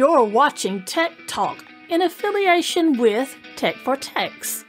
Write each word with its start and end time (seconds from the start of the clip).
You're 0.00 0.24
watching 0.24 0.82
Tech 0.84 1.12
Talk 1.26 1.62
in 1.90 2.00
affiliation 2.00 2.96
with 2.96 3.36
Tech 3.56 3.76
for 3.84 3.96
Techs. 3.96 4.64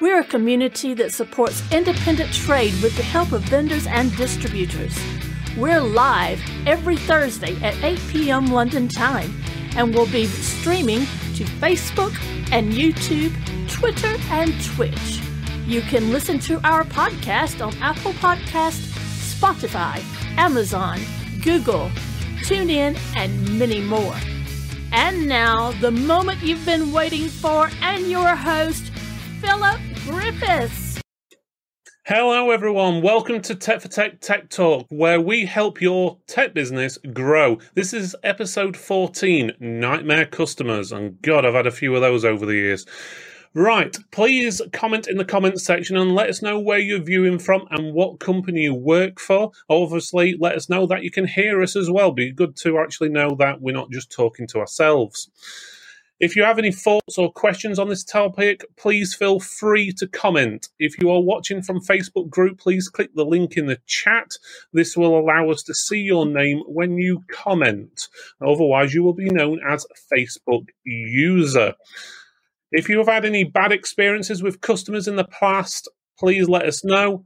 We're 0.00 0.20
a 0.20 0.24
community 0.24 0.94
that 0.94 1.12
supports 1.12 1.64
independent 1.72 2.32
trade 2.32 2.72
with 2.80 2.96
the 2.96 3.02
help 3.02 3.32
of 3.32 3.42
vendors 3.42 3.88
and 3.88 4.16
distributors. 4.16 4.96
We're 5.56 5.80
live 5.80 6.40
every 6.64 6.96
Thursday 6.96 7.60
at 7.60 7.74
8 7.82 7.98
p.m. 8.08 8.46
London 8.52 8.86
time, 8.86 9.34
and 9.74 9.92
we'll 9.92 10.12
be 10.12 10.26
streaming 10.26 11.00
to 11.34 11.42
Facebook 11.58 12.16
and 12.52 12.72
YouTube, 12.72 13.34
Twitter, 13.68 14.14
and 14.30 14.54
Twitch. 14.62 15.20
You 15.66 15.80
can 15.80 16.12
listen 16.12 16.38
to 16.38 16.64
our 16.64 16.84
podcast 16.84 17.66
on 17.66 17.74
Apple 17.82 18.12
Podcast, 18.12 18.78
Spotify, 19.34 20.00
Amazon, 20.38 21.00
Google, 21.42 21.90
TuneIn, 22.44 22.96
and 23.16 23.58
many 23.58 23.80
more. 23.80 24.14
And 25.00 25.28
now, 25.28 25.70
the 25.80 25.92
moment 25.92 26.42
you've 26.42 26.66
been 26.66 26.90
waiting 26.90 27.28
for, 27.28 27.70
and 27.82 28.10
your 28.10 28.34
host, 28.34 28.90
Philip 29.40 29.78
Griffiths. 30.04 31.00
Hello, 32.04 32.50
everyone. 32.50 33.00
Welcome 33.00 33.40
to 33.42 33.54
Tech 33.54 33.80
for 33.80 33.86
Tech 33.86 34.20
Tech 34.20 34.48
Talk, 34.48 34.86
where 34.88 35.20
we 35.20 35.46
help 35.46 35.80
your 35.80 36.18
tech 36.26 36.52
business 36.52 36.98
grow. 37.12 37.60
This 37.74 37.94
is 37.94 38.16
episode 38.24 38.76
14 38.76 39.52
Nightmare 39.60 40.26
Customers. 40.26 40.90
And 40.90 41.22
God, 41.22 41.46
I've 41.46 41.54
had 41.54 41.68
a 41.68 41.70
few 41.70 41.94
of 41.94 42.00
those 42.00 42.24
over 42.24 42.44
the 42.44 42.54
years. 42.54 42.84
Right, 43.54 43.96
please 44.12 44.62
comment 44.72 45.08
in 45.08 45.16
the 45.16 45.24
comments 45.24 45.64
section 45.64 45.96
and 45.96 46.14
let 46.14 46.28
us 46.30 46.42
know 46.42 46.60
where 46.60 46.78
you're 46.78 47.02
viewing 47.02 47.38
from 47.38 47.66
and 47.70 47.94
what 47.94 48.20
company 48.20 48.62
you 48.62 48.74
work 48.74 49.18
for. 49.18 49.52
Obviously, 49.68 50.36
let 50.38 50.54
us 50.54 50.68
know 50.68 50.86
that 50.86 51.02
you 51.02 51.10
can 51.10 51.26
hear 51.26 51.60
us 51.62 51.74
as 51.74 51.90
well. 51.90 52.12
Be 52.12 52.30
good 52.30 52.56
to 52.58 52.78
actually 52.78 53.08
know 53.08 53.34
that 53.40 53.60
we're 53.60 53.74
not 53.74 53.90
just 53.90 54.12
talking 54.12 54.46
to 54.48 54.60
ourselves. 54.60 55.28
If 56.20 56.34
you 56.36 56.42
have 56.44 56.58
any 56.58 56.72
thoughts 56.72 57.16
or 57.16 57.32
questions 57.32 57.78
on 57.78 57.88
this 57.88 58.04
topic, 58.04 58.64
please 58.76 59.14
feel 59.14 59.38
free 59.40 59.92
to 59.98 60.08
comment. 60.08 60.68
If 60.78 61.00
you 61.00 61.10
are 61.10 61.20
watching 61.20 61.62
from 61.62 61.80
Facebook 61.80 62.28
group, 62.28 62.58
please 62.58 62.88
click 62.88 63.10
the 63.14 63.24
link 63.24 63.56
in 63.56 63.66
the 63.66 63.78
chat. 63.86 64.32
This 64.72 64.96
will 64.96 65.18
allow 65.18 65.50
us 65.50 65.62
to 65.64 65.74
see 65.74 66.00
your 66.00 66.26
name 66.26 66.62
when 66.66 66.98
you 66.98 67.22
comment. 67.30 68.08
Otherwise, 68.40 68.94
you 68.94 69.04
will 69.04 69.14
be 69.14 69.30
known 69.30 69.60
as 69.68 69.86
Facebook 70.12 70.66
user. 70.84 71.74
If 72.70 72.88
you 72.88 72.98
have 72.98 73.08
had 73.08 73.24
any 73.24 73.44
bad 73.44 73.72
experiences 73.72 74.42
with 74.42 74.60
customers 74.60 75.08
in 75.08 75.16
the 75.16 75.24
past, 75.24 75.88
please 76.18 76.48
let 76.48 76.66
us 76.66 76.84
know. 76.84 77.24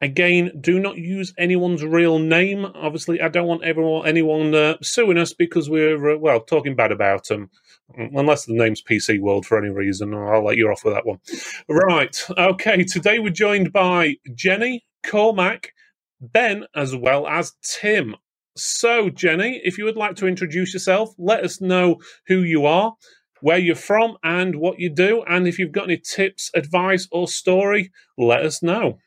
Again, 0.00 0.50
do 0.60 0.78
not 0.78 0.98
use 0.98 1.32
anyone's 1.38 1.84
real 1.84 2.18
name. 2.18 2.66
Obviously, 2.74 3.22
I 3.22 3.28
don't 3.28 3.46
want 3.46 3.64
everyone, 3.64 4.06
anyone 4.06 4.54
uh, 4.54 4.76
suing 4.82 5.18
us 5.18 5.32
because 5.32 5.70
we're 5.70 6.16
uh, 6.16 6.18
well 6.18 6.40
talking 6.40 6.74
bad 6.76 6.92
about 6.92 7.28
them. 7.28 7.50
Unless 7.96 8.46
the 8.46 8.54
name's 8.54 8.82
PC 8.82 9.20
World 9.20 9.46
for 9.46 9.56
any 9.58 9.68
reason, 9.68 10.12
I'll 10.14 10.44
let 10.44 10.56
you 10.56 10.68
off 10.68 10.84
with 10.84 10.94
that 10.94 11.06
one. 11.06 11.20
Right, 11.68 12.16
okay. 12.36 12.82
Today 12.84 13.18
we're 13.18 13.30
joined 13.30 13.72
by 13.72 14.16
Jenni, 14.30 14.80
Cormac, 15.06 15.72
Ben, 16.20 16.64
as 16.74 16.96
well 16.96 17.26
as 17.26 17.52
Tim. 17.62 18.16
So, 18.56 19.10
Jenni, 19.10 19.60
if 19.64 19.78
you 19.78 19.84
would 19.84 19.96
like 19.96 20.16
to 20.16 20.26
introduce 20.26 20.72
yourself, 20.72 21.14
let 21.18 21.44
us 21.44 21.60
know 21.60 22.00
who 22.26 22.42
you 22.42 22.66
are, 22.66 22.94
where 23.40 23.58
you're 23.58 23.74
from, 23.76 24.16
and 24.22 24.56
what 24.56 24.80
you 24.80 24.88
do. 24.88 25.22
And 25.28 25.46
if 25.46 25.58
you've 25.58 25.72
got 25.72 25.84
any 25.84 25.98
tips, 25.98 26.50
advice, 26.54 27.08
or 27.10 27.28
story, 27.28 27.92
let 28.16 28.44
us 28.44 28.62
know. 28.62 28.98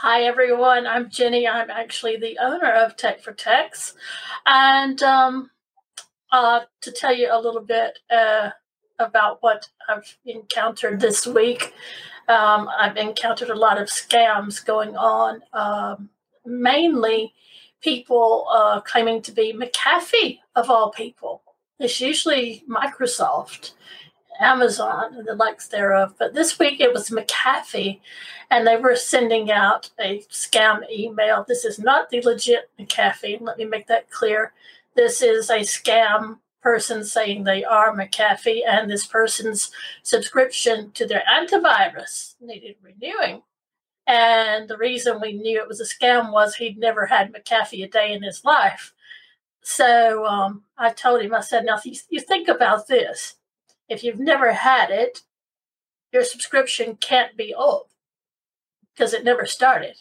Hi, 0.00 0.24
everyone. 0.24 0.86
I'm 0.86 1.08
Jenni. 1.08 1.48
I'm 1.50 1.70
actually 1.70 2.18
the 2.18 2.38
owner 2.38 2.70
of 2.70 2.96
Tech 2.96 3.22
for 3.22 3.32
Techs. 3.32 3.94
And 4.44 5.02
um, 5.02 5.50
uh, 6.30 6.60
to 6.82 6.92
tell 6.92 7.16
you 7.16 7.30
a 7.32 7.40
little 7.40 7.62
bit 7.62 7.98
uh, 8.10 8.50
about 8.98 9.38
what 9.40 9.70
I've 9.88 10.18
encountered 10.26 11.00
this 11.00 11.26
week, 11.26 11.72
um, 12.28 12.68
I've 12.78 12.98
encountered 12.98 13.48
a 13.48 13.54
lot 13.54 13.80
of 13.80 13.88
scams 13.88 14.62
going 14.64 14.96
on, 14.96 15.40
um, 15.54 16.10
mainly 16.44 17.32
people 17.80 18.48
uh, 18.52 18.82
claiming 18.82 19.22
to 19.22 19.32
be 19.32 19.54
McAfee, 19.54 20.40
of 20.54 20.68
all 20.68 20.90
people. 20.90 21.42
It's 21.78 22.00
usually 22.00 22.64
Microsoft. 22.68 23.72
Amazon 24.40 25.14
and 25.14 25.26
the 25.26 25.34
likes 25.34 25.68
thereof. 25.68 26.14
But 26.18 26.34
this 26.34 26.58
week 26.58 26.80
it 26.80 26.92
was 26.92 27.10
McAfee, 27.10 28.00
and 28.50 28.66
they 28.66 28.76
were 28.76 28.96
sending 28.96 29.50
out 29.50 29.90
a 29.98 30.20
scam 30.30 30.80
email. 30.90 31.44
This 31.46 31.64
is 31.64 31.78
not 31.78 32.10
the 32.10 32.22
legit 32.22 32.70
McAfee. 32.78 33.40
Let 33.40 33.58
me 33.58 33.64
make 33.64 33.86
that 33.86 34.10
clear. 34.10 34.52
This 34.94 35.22
is 35.22 35.50
a 35.50 35.60
scam 35.60 36.38
person 36.62 37.04
saying 37.04 37.44
they 37.44 37.64
are 37.64 37.94
McAfee, 37.94 38.62
and 38.66 38.90
this 38.90 39.06
person's 39.06 39.70
subscription 40.02 40.90
to 40.92 41.06
their 41.06 41.22
antivirus 41.32 42.34
needed 42.40 42.76
renewing. 42.82 43.42
And 44.06 44.68
the 44.68 44.76
reason 44.76 45.20
we 45.20 45.32
knew 45.32 45.60
it 45.60 45.68
was 45.68 45.80
a 45.80 45.84
scam 45.84 46.32
was 46.32 46.54
he'd 46.54 46.78
never 46.78 47.06
had 47.06 47.32
McAfee 47.32 47.84
a 47.84 47.88
day 47.88 48.12
in 48.12 48.22
his 48.22 48.44
life. 48.44 48.92
So 49.68 50.24
um, 50.24 50.62
I 50.78 50.90
told 50.90 51.22
him, 51.22 51.34
I 51.34 51.40
said, 51.40 51.64
now 51.64 51.80
you, 51.84 51.96
you 52.08 52.20
think 52.20 52.46
about 52.46 52.86
this 52.86 53.34
if 53.88 54.04
you've 54.04 54.20
never 54.20 54.52
had 54.52 54.90
it, 54.90 55.22
your 56.12 56.22
subscription 56.22 56.94
can't 57.00 57.36
be 57.36 57.52
old 57.52 57.88
because 58.94 59.12
it 59.12 59.24
never 59.24 59.44
started. 59.44 59.96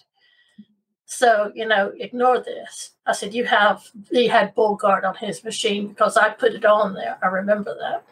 So, 1.05 1.51
you 1.55 1.67
know, 1.67 1.91
ignore 1.97 2.39
this. 2.39 2.91
I 3.07 3.13
said, 3.13 3.33
you 3.33 3.45
have, 3.45 3.89
he 4.11 4.27
had 4.27 4.53
BullGuard 4.53 5.03
on 5.03 5.15
his 5.15 5.43
machine 5.43 5.87
because 5.87 6.15
I 6.15 6.29
put 6.29 6.53
it 6.53 6.63
on 6.63 6.93
there. 6.93 7.17
I 7.23 7.27
remember 7.27 7.75
that. 7.79 8.05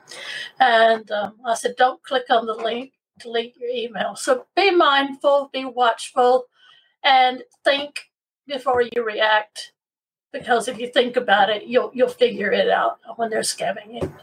And 0.59 1.11
um, 1.11 1.35
I 1.45 1.53
said, 1.53 1.75
don't 1.77 2.01
click 2.01 2.25
on 2.31 2.47
the 2.47 2.55
link, 2.55 2.93
delete 3.19 3.55
your 3.57 3.69
email. 3.69 4.15
So 4.15 4.47
be 4.55 4.71
mindful, 4.71 5.51
be 5.53 5.65
watchful, 5.65 6.45
and 7.03 7.43
think 7.63 8.09
before 8.47 8.81
you 8.81 9.05
react. 9.05 9.73
Because 10.33 10.67
if 10.67 10.79
you 10.79 10.87
think 10.87 11.15
about 11.15 11.49
it, 11.49 11.67
you'll 11.67 11.91
you'll 11.93 12.09
figure 12.09 12.51
it 12.51 12.69
out 12.69 12.99
when 13.15 13.29
they're 13.29 13.41
scamming 13.41 14.01
you. 14.01 14.13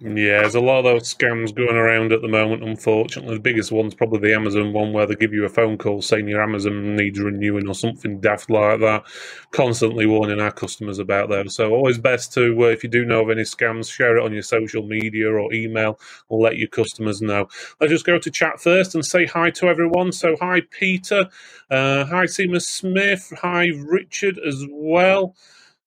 Yeah, 0.00 0.42
there's 0.42 0.54
a 0.54 0.60
lot 0.60 0.78
of 0.78 0.84
those 0.84 1.12
scams 1.12 1.52
going 1.52 1.74
around 1.74 2.12
at 2.12 2.22
the 2.22 2.28
moment, 2.28 2.62
unfortunately. 2.62 3.34
The 3.34 3.40
biggest 3.40 3.72
one's 3.72 3.96
probably 3.96 4.20
the 4.20 4.34
Amazon 4.36 4.72
one 4.72 4.92
where 4.92 5.06
they 5.06 5.16
give 5.16 5.32
you 5.32 5.44
a 5.44 5.48
phone 5.48 5.76
call 5.76 6.02
saying 6.02 6.28
your 6.28 6.40
Amazon 6.40 6.94
needs 6.94 7.18
renewing 7.18 7.66
or 7.66 7.74
something 7.74 8.20
daft 8.20 8.48
like 8.48 8.78
that. 8.78 9.02
Constantly 9.50 10.06
warning 10.06 10.40
our 10.40 10.52
customers 10.52 11.00
about 11.00 11.30
those. 11.30 11.56
So, 11.56 11.72
always 11.72 11.98
best 11.98 12.32
to, 12.34 12.56
uh, 12.62 12.66
if 12.68 12.84
you 12.84 12.88
do 12.88 13.04
know 13.04 13.22
of 13.22 13.30
any 13.30 13.42
scams, 13.42 13.92
share 13.92 14.16
it 14.16 14.24
on 14.24 14.32
your 14.32 14.42
social 14.42 14.84
media 14.84 15.32
or 15.32 15.52
email 15.52 15.98
or 16.28 16.38
let 16.38 16.58
your 16.58 16.68
customers 16.68 17.20
know. 17.20 17.48
Let's 17.80 17.92
just 17.92 18.06
go 18.06 18.20
to 18.20 18.30
chat 18.30 18.60
first 18.60 18.94
and 18.94 19.04
say 19.04 19.26
hi 19.26 19.50
to 19.50 19.66
everyone. 19.66 20.12
So, 20.12 20.36
hi, 20.40 20.62
Peter. 20.70 21.28
Uh, 21.72 22.04
hi, 22.04 22.26
Seamus 22.26 22.66
Smith. 22.66 23.32
Hi, 23.42 23.72
Richard 23.76 24.38
as 24.46 24.64
well. 24.70 25.34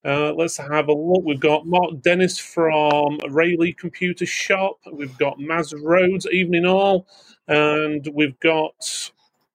Uh, 0.04 0.34
let's 0.34 0.58
have 0.58 0.88
a 0.88 0.94
look. 0.94 1.24
We've 1.24 1.40
got 1.40 1.66
Mark 1.68 2.02
Dennis 2.02 2.40
from 2.40 3.20
Rayleigh 3.30 3.74
Computer 3.74 4.26
Shop. 4.26 4.80
We've 4.92 5.18
got 5.18 5.38
Maz 5.38 5.74
Rhodes, 5.80 6.28
evening 6.32 6.66
all. 6.66 7.08
And 7.48 8.08
we've 8.14 8.40
got 8.40 9.12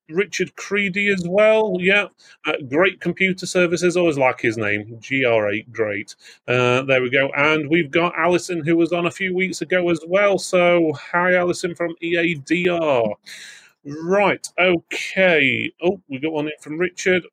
Richard 0.08 0.54
Creedy 0.54 1.12
as 1.12 1.26
well. 1.28 1.76
Yeah, 1.80 2.06
uh, 2.46 2.52
great 2.68 3.00
computer 3.00 3.46
services. 3.46 3.96
Always 3.96 4.18
like 4.18 4.40
his 4.40 4.56
name, 4.56 4.98
GR8. 5.00 5.72
Great. 5.72 6.14
Uh, 6.46 6.82
there 6.82 7.02
we 7.02 7.10
go. 7.10 7.28
And 7.36 7.68
we've 7.68 7.90
got 7.90 8.14
Alison, 8.16 8.64
who 8.64 8.76
was 8.76 8.92
on 8.92 9.06
a 9.06 9.10
few 9.10 9.34
weeks 9.34 9.62
ago 9.62 9.90
as 9.90 10.00
well. 10.06 10.38
So, 10.38 10.92
hi, 10.92 11.34
Alison 11.34 11.74
from 11.74 11.94
EADR. 12.02 13.14
Right. 13.84 14.48
Okay. 14.58 15.72
Oh, 15.82 16.00
we 16.08 16.18
got 16.18 16.32
one 16.32 16.46
in 16.46 16.52
from 16.60 16.78
Richard. 16.78 17.24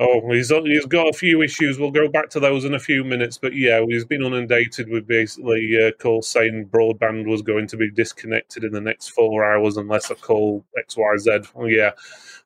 Oh, 0.00 0.28
he's 0.32 0.50
he's 0.50 0.86
got 0.86 1.08
a 1.08 1.12
few 1.12 1.42
issues. 1.42 1.78
We'll 1.78 1.92
go 1.92 2.08
back 2.08 2.28
to 2.30 2.40
those 2.40 2.64
in 2.64 2.74
a 2.74 2.80
few 2.80 3.04
minutes. 3.04 3.38
But 3.38 3.54
yeah, 3.54 3.80
he's 3.86 4.04
been 4.04 4.24
inundated 4.24 4.88
with 4.88 5.06
basically 5.06 5.78
uh, 5.80 5.92
calls 6.02 6.26
saying 6.26 6.68
broadband 6.72 7.28
was 7.28 7.42
going 7.42 7.68
to 7.68 7.76
be 7.76 7.92
disconnected 7.92 8.64
in 8.64 8.72
the 8.72 8.80
next 8.80 9.10
four 9.10 9.44
hours 9.44 9.76
unless 9.76 10.10
I 10.10 10.14
call 10.14 10.64
X 10.76 10.96
Y 10.96 11.16
Z. 11.18 11.38
Oh, 11.54 11.66
yeah, 11.66 11.92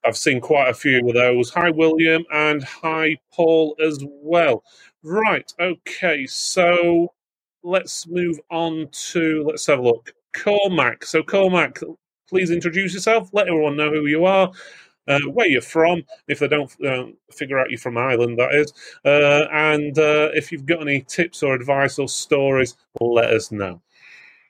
I've 0.05 0.19
seen 0.19 0.43
quite 0.43 0.69
a 0.69 0.75
few 0.75 1.09
of 1.09 1.15
those. 1.15 1.49
Hi, 1.51 1.71
William, 1.71 2.23
and 2.31 2.63
hi, 2.63 3.17
Paul, 3.33 3.75
as 3.83 3.99
well. 4.05 4.63
Right. 5.03 5.51
Okay. 5.59 6.27
So 6.27 7.15
let's 7.63 8.07
move 8.07 8.39
on 8.51 8.89
to 8.93 9.45
let's 9.47 9.67
have 9.67 9.79
a 9.79 9.83
look. 9.83 10.13
Cormac. 10.37 11.03
So 11.03 11.23
Cormac, 11.23 11.81
please 12.29 12.51
introduce 12.51 12.93
yourself. 12.93 13.31
Let 13.33 13.49
everyone 13.49 13.79
know 13.79 13.91
who 13.91 14.05
you 14.05 14.27
are 14.27 14.53
uh, 15.09 15.21
where 15.33 15.49
you're 15.49 15.61
from, 15.61 16.03
if 16.29 16.39
they 16.39 16.49
don't 16.49 16.71
uh, 16.87 17.07
figure 17.33 17.59
out 17.59 17.71
you're 17.71 17.79
from 17.79 17.97
Ireland, 17.97 18.39
that 18.39 18.55
is. 18.55 18.73
Uh, 19.05 19.47
and 19.53 19.99
uh, 19.99 20.31
if 20.35 20.53
you've 20.53 20.67
got 20.67 20.83
any 20.83 21.01
tips 21.03 21.43
or 21.43 21.55
advice 21.55 21.99
or 21.99 22.09
stories, 22.09 22.77
let 23.01 23.33
us 23.33 23.51
know. 23.51 23.81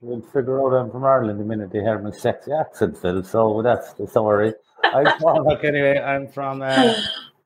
We'll 0.01 0.21
figure 0.21 0.61
out 0.61 0.79
I'm 0.79 0.91
from 0.91 1.05
Ireland 1.05 1.41
the 1.41 1.45
minute 1.45 1.71
they 1.73 1.81
hear 1.81 1.99
my 1.99 2.11
sexy 2.11 2.53
accent, 2.53 2.99
Phil. 2.99 3.25
So 3.25 3.63
that's 3.63 3.95
the 3.95 4.07
story. 4.07 4.55
I'm 4.85 5.07
from, 5.19 5.45
like, 5.45 5.65
anyway, 5.65 5.99
I'm 5.99 6.29
from 6.29 6.63
uh, 6.63 6.95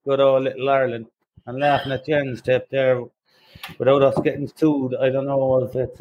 good 0.04 0.20
old 0.20 0.44
little 0.44 0.68
Ireland. 0.68 1.06
I'm 1.46 1.58
laughing 1.58 1.92
at 1.92 2.06
Jen's 2.06 2.42
tip 2.42 2.68
there. 2.70 3.02
without 3.78 4.02
us 4.02 4.18
getting 4.22 4.50
sued. 4.54 4.94
I 5.00 5.10
don't 5.10 5.26
know 5.26 5.64
if 5.64 5.74
it's. 5.74 6.00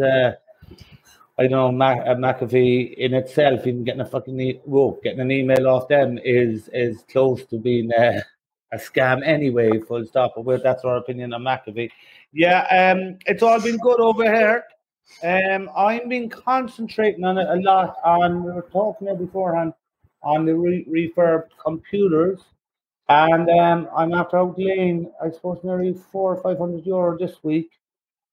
I 1.40 1.48
know 1.48 1.72
Mac- 1.72 2.06
uh, 2.06 2.16
McAfee 2.16 2.96
in 2.96 3.14
itself, 3.14 3.66
even 3.66 3.84
getting 3.84 4.02
a 4.02 4.06
fucking 4.06 4.40
e- 4.40 4.62
whoa, 4.66 5.00
getting 5.04 5.22
an 5.22 5.32
email 5.32 5.68
off 5.68 5.88
them 5.88 6.20
is 6.24 6.70
is 6.74 7.04
close 7.12 7.46
to 7.46 7.58
being 7.58 7.92
uh, 7.94 8.22
a 8.74 8.78
scam 8.78 9.26
anyway. 9.26 9.80
Full 9.80 10.06
stop. 10.06 10.34
But 10.44 10.64
that's 10.64 10.84
our 10.84 10.98
opinion 10.98 11.34
on 11.34 11.44
McAfee. 11.44 11.90
Yeah, 12.34 12.62
um, 12.70 13.18
it's 13.26 13.44
all 13.44 13.62
been 13.62 13.78
good 13.78 14.00
over 14.00 14.24
here. 14.24 14.64
Um, 15.24 15.70
I've 15.76 16.08
been 16.08 16.30
concentrating 16.30 17.24
on 17.24 17.38
it 17.38 17.48
a 17.48 17.56
lot. 17.56 17.96
On 18.04 18.44
we 18.44 18.52
were 18.52 18.68
talking 18.72 19.08
there 19.08 19.16
beforehand 19.16 19.74
on 20.24 20.46
the 20.46 20.56
re- 20.56 20.86
refurb 20.86 21.46
computers, 21.64 22.40
and 23.10 23.50
um, 23.50 23.90
I'm 23.96 24.14
after 24.14 24.38
outlaying, 24.38 25.12
I 25.24 25.32
suppose, 25.32 25.60
nearly 25.64 25.96
four 26.12 26.36
or 26.36 26.42
five 26.44 26.60
hundred 26.60 26.86
euro 26.86 27.18
this 27.18 27.44
week. 27.44 27.72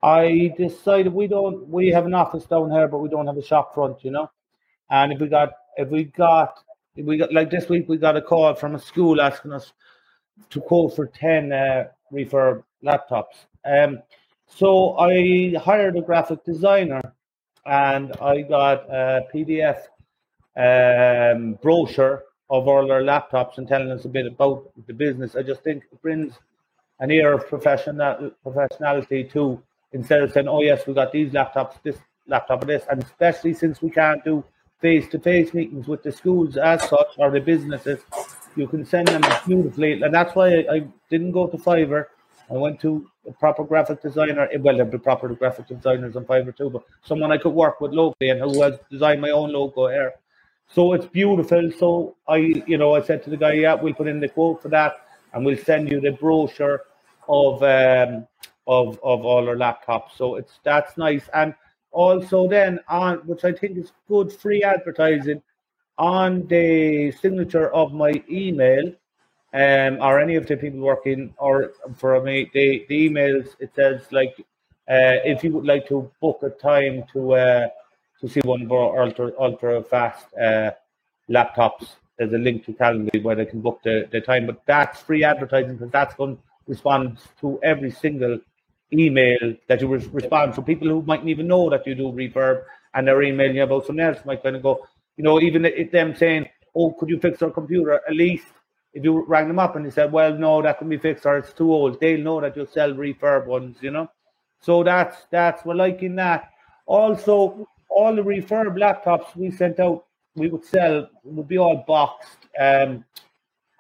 I 0.03 0.55
decided 0.57 1.13
we 1.13 1.27
don't. 1.27 1.69
We 1.69 1.89
have 1.89 2.07
an 2.07 2.15
office 2.15 2.45
down 2.45 2.71
here, 2.71 2.87
but 2.87 2.99
we 2.99 3.09
don't 3.09 3.27
have 3.27 3.37
a 3.37 3.43
shop 3.43 3.75
front, 3.75 4.05
you 4.05 4.11
know. 4.11 4.31
And 4.91 5.13
if 5.13 5.21
we 5.21 5.29
got, 5.29 5.51
if 5.77 5.89
we 5.89 6.05
got, 6.05 6.59
if 6.95 7.05
we 7.05 7.17
got 7.17 7.33
like 7.33 7.51
this 7.51 7.69
week, 7.69 7.89
we 7.89 7.97
got 7.97 8.17
a 8.17 8.23
call 8.23 8.55
from 8.55 8.75
a 8.75 8.79
school 8.79 9.21
asking 9.21 9.53
us 9.53 9.73
to 10.51 10.61
quote 10.61 10.95
for 10.95 11.07
ten 11.07 11.53
uh, 11.53 11.85
refurb 12.13 12.63
laptops. 12.85 13.47
Um, 13.65 14.01
so 14.47 14.97
I 14.99 15.55
hired 15.57 15.97
a 15.97 16.03
graphic 16.03 16.45
designer, 16.45 17.03
and 17.67 18.13
I 18.21 18.43
got 18.43 18.89
a 18.89 19.27
PDF 19.35 19.81
um, 20.57 21.59
brochure 21.61 22.25
of 22.51 22.67
all 22.67 22.91
our 22.91 23.03
laptops 23.03 23.59
and 23.59 23.67
telling 23.67 23.91
us 23.91 24.05
a 24.05 24.09
bit 24.09 24.27
about 24.27 24.71
the 24.87 24.95
business. 24.95 25.37
I 25.37 25.43
just 25.43 25.63
think 25.63 25.85
it 25.93 26.01
brings 26.01 26.35
an 27.01 27.11
air 27.11 27.33
of 27.33 27.47
professional 27.49 28.33
professionality 28.45 29.31
to 29.33 29.63
instead 29.93 30.23
of 30.23 30.33
saying, 30.33 30.49
"Oh 30.49 30.63
yes, 30.63 30.87
we 30.87 30.95
got 30.95 31.13
these 31.13 31.33
laptops, 31.33 31.75
this 31.83 31.99
laptop, 32.27 32.63
and 32.63 32.71
this," 32.71 32.85
and 32.91 33.03
especially 33.03 33.55
since 33.55 33.83
we 33.83 33.91
can't 33.91 34.23
do 34.25 34.45
face-to-face 34.81 35.55
meetings 35.55 35.89
with 35.89 36.03
the 36.03 36.13
schools 36.13 36.57
as 36.57 36.89
such 36.89 37.09
or 37.19 37.31
the 37.31 37.41
businesses, 37.41 38.01
you 38.55 38.67
can 38.69 38.85
send 38.85 39.09
them 39.09 39.23
beautifully, 39.47 40.01
and 40.01 40.15
that's 40.15 40.35
why 40.35 40.49
I, 40.59 40.75
I 40.77 40.87
didn't 41.11 41.33
go 41.33 41.47
to 41.47 41.57
Fiverr. 41.57 42.07
I 42.51 42.55
went 42.55 42.81
to 42.81 43.07
a 43.27 43.33
proper 43.33 43.63
graphic 43.63 44.01
designer. 44.01 44.49
Well, 44.61 44.77
there'd 44.77 44.91
be 44.91 44.99
proper 44.99 45.29
graphic 45.35 45.67
designers 45.67 46.17
on 46.17 46.25
Fiverr 46.25 46.57
too, 46.57 46.71
but 46.71 46.83
someone 47.03 47.31
I 47.31 47.37
could 47.39 47.53
work 47.53 47.81
with 47.81 47.93
locally 47.93 48.31
and 48.31 48.41
who 48.41 48.63
has 48.63 48.79
designed 48.91 49.21
my 49.21 49.31
own 49.31 49.53
logo 49.53 49.89
here. 49.89 50.15
So 50.71 50.95
it's 50.95 51.07
beautiful. 51.07 51.71
So 51.73 52.17
I, 52.27 52.37
you 52.67 52.79
know, 52.79 52.95
I 52.95 53.03
said 53.03 53.23
to 53.25 53.31
the 53.31 53.37
guy, 53.37 53.53
yeah, 53.55 53.75
we'll 53.75 53.95
put 53.95 54.07
in 54.07 54.21
the 54.21 54.29
quote 54.29 54.63
for 54.63 54.69
that, 54.69 55.01
and 55.33 55.45
we'll 55.45 55.59
send 55.59 55.91
you 55.91 56.01
the 56.01 56.13
brochure 56.13 56.83
of 57.29 57.63
um, 57.63 58.27
of 58.69 59.01
of 59.03 59.25
all 59.25 59.49
our 59.49 59.57
laptops. 59.57 60.11
So 60.17 60.37
it's 60.37 60.61
that's 60.63 60.97
nice, 60.97 61.29
and 61.35 61.55
also 61.91 62.47
then 62.49 62.79
on 62.89 63.19
which 63.27 63.45
I 63.45 63.53
think 63.53 63.79
is 63.79 63.93
good 64.07 64.33
free 64.33 64.63
advertising 64.63 65.43
on 65.97 66.47
the 66.47 67.11
signature 67.13 67.73
of 67.75 67.93
my 67.93 68.23
email, 68.31 68.93
um, 69.53 69.99
or 70.01 70.21
any 70.21 70.37
of 70.37 70.47
the 70.47 70.57
people 70.57 70.81
working 70.81 71.35
or 71.39 71.73
for 71.97 72.23
me 72.23 72.51
the, 72.55 72.85
the 72.89 73.09
emails. 73.09 73.49
It 73.59 73.73
says 73.75 74.03
like 74.13 74.35
uh, 74.89 75.25
if 75.25 75.43
you 75.43 75.51
would 75.53 75.67
like 75.67 75.89
to 75.89 76.11
book 76.21 76.41
a 76.43 76.51
time 76.51 77.05
to 77.15 77.35
uh, 77.35 77.69
to 78.21 78.29
see 78.29 78.41
one 78.45 78.63
of 78.63 78.73
our 78.73 79.03
ultra 79.03 79.33
ultra 79.39 79.83
fast 79.83 80.27
uh, 80.35 80.71
laptops. 81.29 81.97
There's 82.19 82.33
a 82.33 82.39
link 82.39 82.65
to 82.67 82.73
Calendly 82.73 83.23
where 83.23 83.37
they 83.37 83.47
can 83.47 83.61
book 83.61 83.81
the, 83.85 84.09
the 84.11 84.21
time, 84.21 84.47
but 84.47 84.61
that's 84.67 85.01
free 85.01 85.23
advertising 85.23 85.77
because 85.77 85.93
that's 85.93 86.15
going 86.17 86.37
to 86.37 86.43
respond 86.67 87.19
to 87.41 87.61
every 87.63 87.93
single 87.93 88.41
email 88.93 89.55
that 89.67 89.81
you 89.81 89.89
respond 89.89 90.55
for 90.55 90.63
people 90.63 90.89
who 90.89 91.03
mightn't 91.03 91.29
even 91.29 91.47
know 91.47 91.69
that 91.71 91.87
you 91.87 91.95
do 91.95 92.11
refurb 92.13 92.63
and 92.95 93.07
they're 93.07 93.23
emailing 93.23 93.57
you 93.57 93.63
about 93.63 93.87
something 93.87 94.05
else 94.05 94.25
might 94.25 94.43
kind 94.43 94.57
of 94.57 94.63
go, 94.63 94.87
you 95.17 95.25
know, 95.25 95.41
even 95.41 95.65
if 95.65 95.91
them 95.91 96.15
saying, 96.15 96.47
Oh, 96.75 96.93
could 96.93 97.09
you 97.09 97.19
fix 97.19 97.43
our 97.43 97.51
computer? 97.51 98.01
At 98.07 98.15
least 98.15 98.47
if 98.95 99.05
you 99.05 99.25
rang 99.27 99.49
them 99.49 99.59
up 99.59 99.77
and 99.77 99.85
they 99.85 99.91
said, 99.91 100.13
Well, 100.13 100.35
no, 100.35 100.63
that 100.63 100.79
can 100.79 100.89
be 100.89 100.99
fixed 100.99 101.27
or 101.27 101.39
it's 101.39 101.53
too 101.53 101.73
old, 101.73 102.01
they'll 102.01 102.21
know 102.21 102.41
that 102.41 102.57
you 102.57 102.67
sell 102.67 102.93
refurb 102.93 103.47
ones, 103.47 103.79
you 103.81 103.91
know. 103.91 104.11
So 104.61 104.83
that's 104.83 105.27
that's 105.31 105.65
we're 105.65 105.75
liking 105.75 106.17
that. 106.17 106.51
Also, 106.87 107.67
all 107.91 108.15
the 108.15 108.23
refurb 108.23 108.77
laptops 108.79 109.37
we 109.37 109.51
sent 109.51 109.79
out, 109.81 110.05
we 110.35 110.49
would 110.49 110.65
sell 110.65 111.09
would 111.25 111.49
be 111.49 111.59
all 111.59 111.85
boxed. 111.87 112.39
Um, 112.59 113.05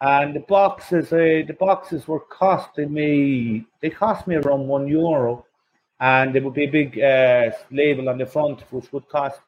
and 0.00 0.34
the 0.34 0.40
boxes, 0.40 1.12
uh, 1.12 1.42
the 1.46 1.56
boxes 1.58 2.06
were 2.06 2.20
costing 2.20 2.92
me. 2.92 3.66
They 3.80 3.90
cost 3.90 4.26
me 4.26 4.36
around 4.36 4.68
one 4.68 4.86
euro, 4.86 5.44
and 6.00 6.34
there 6.34 6.42
would 6.42 6.54
be 6.54 6.64
a 6.64 6.70
big 6.70 6.98
uh, 7.00 7.50
label 7.70 8.08
on 8.08 8.18
the 8.18 8.26
front, 8.26 8.60
which 8.70 8.92
would 8.92 9.08
cost 9.08 9.40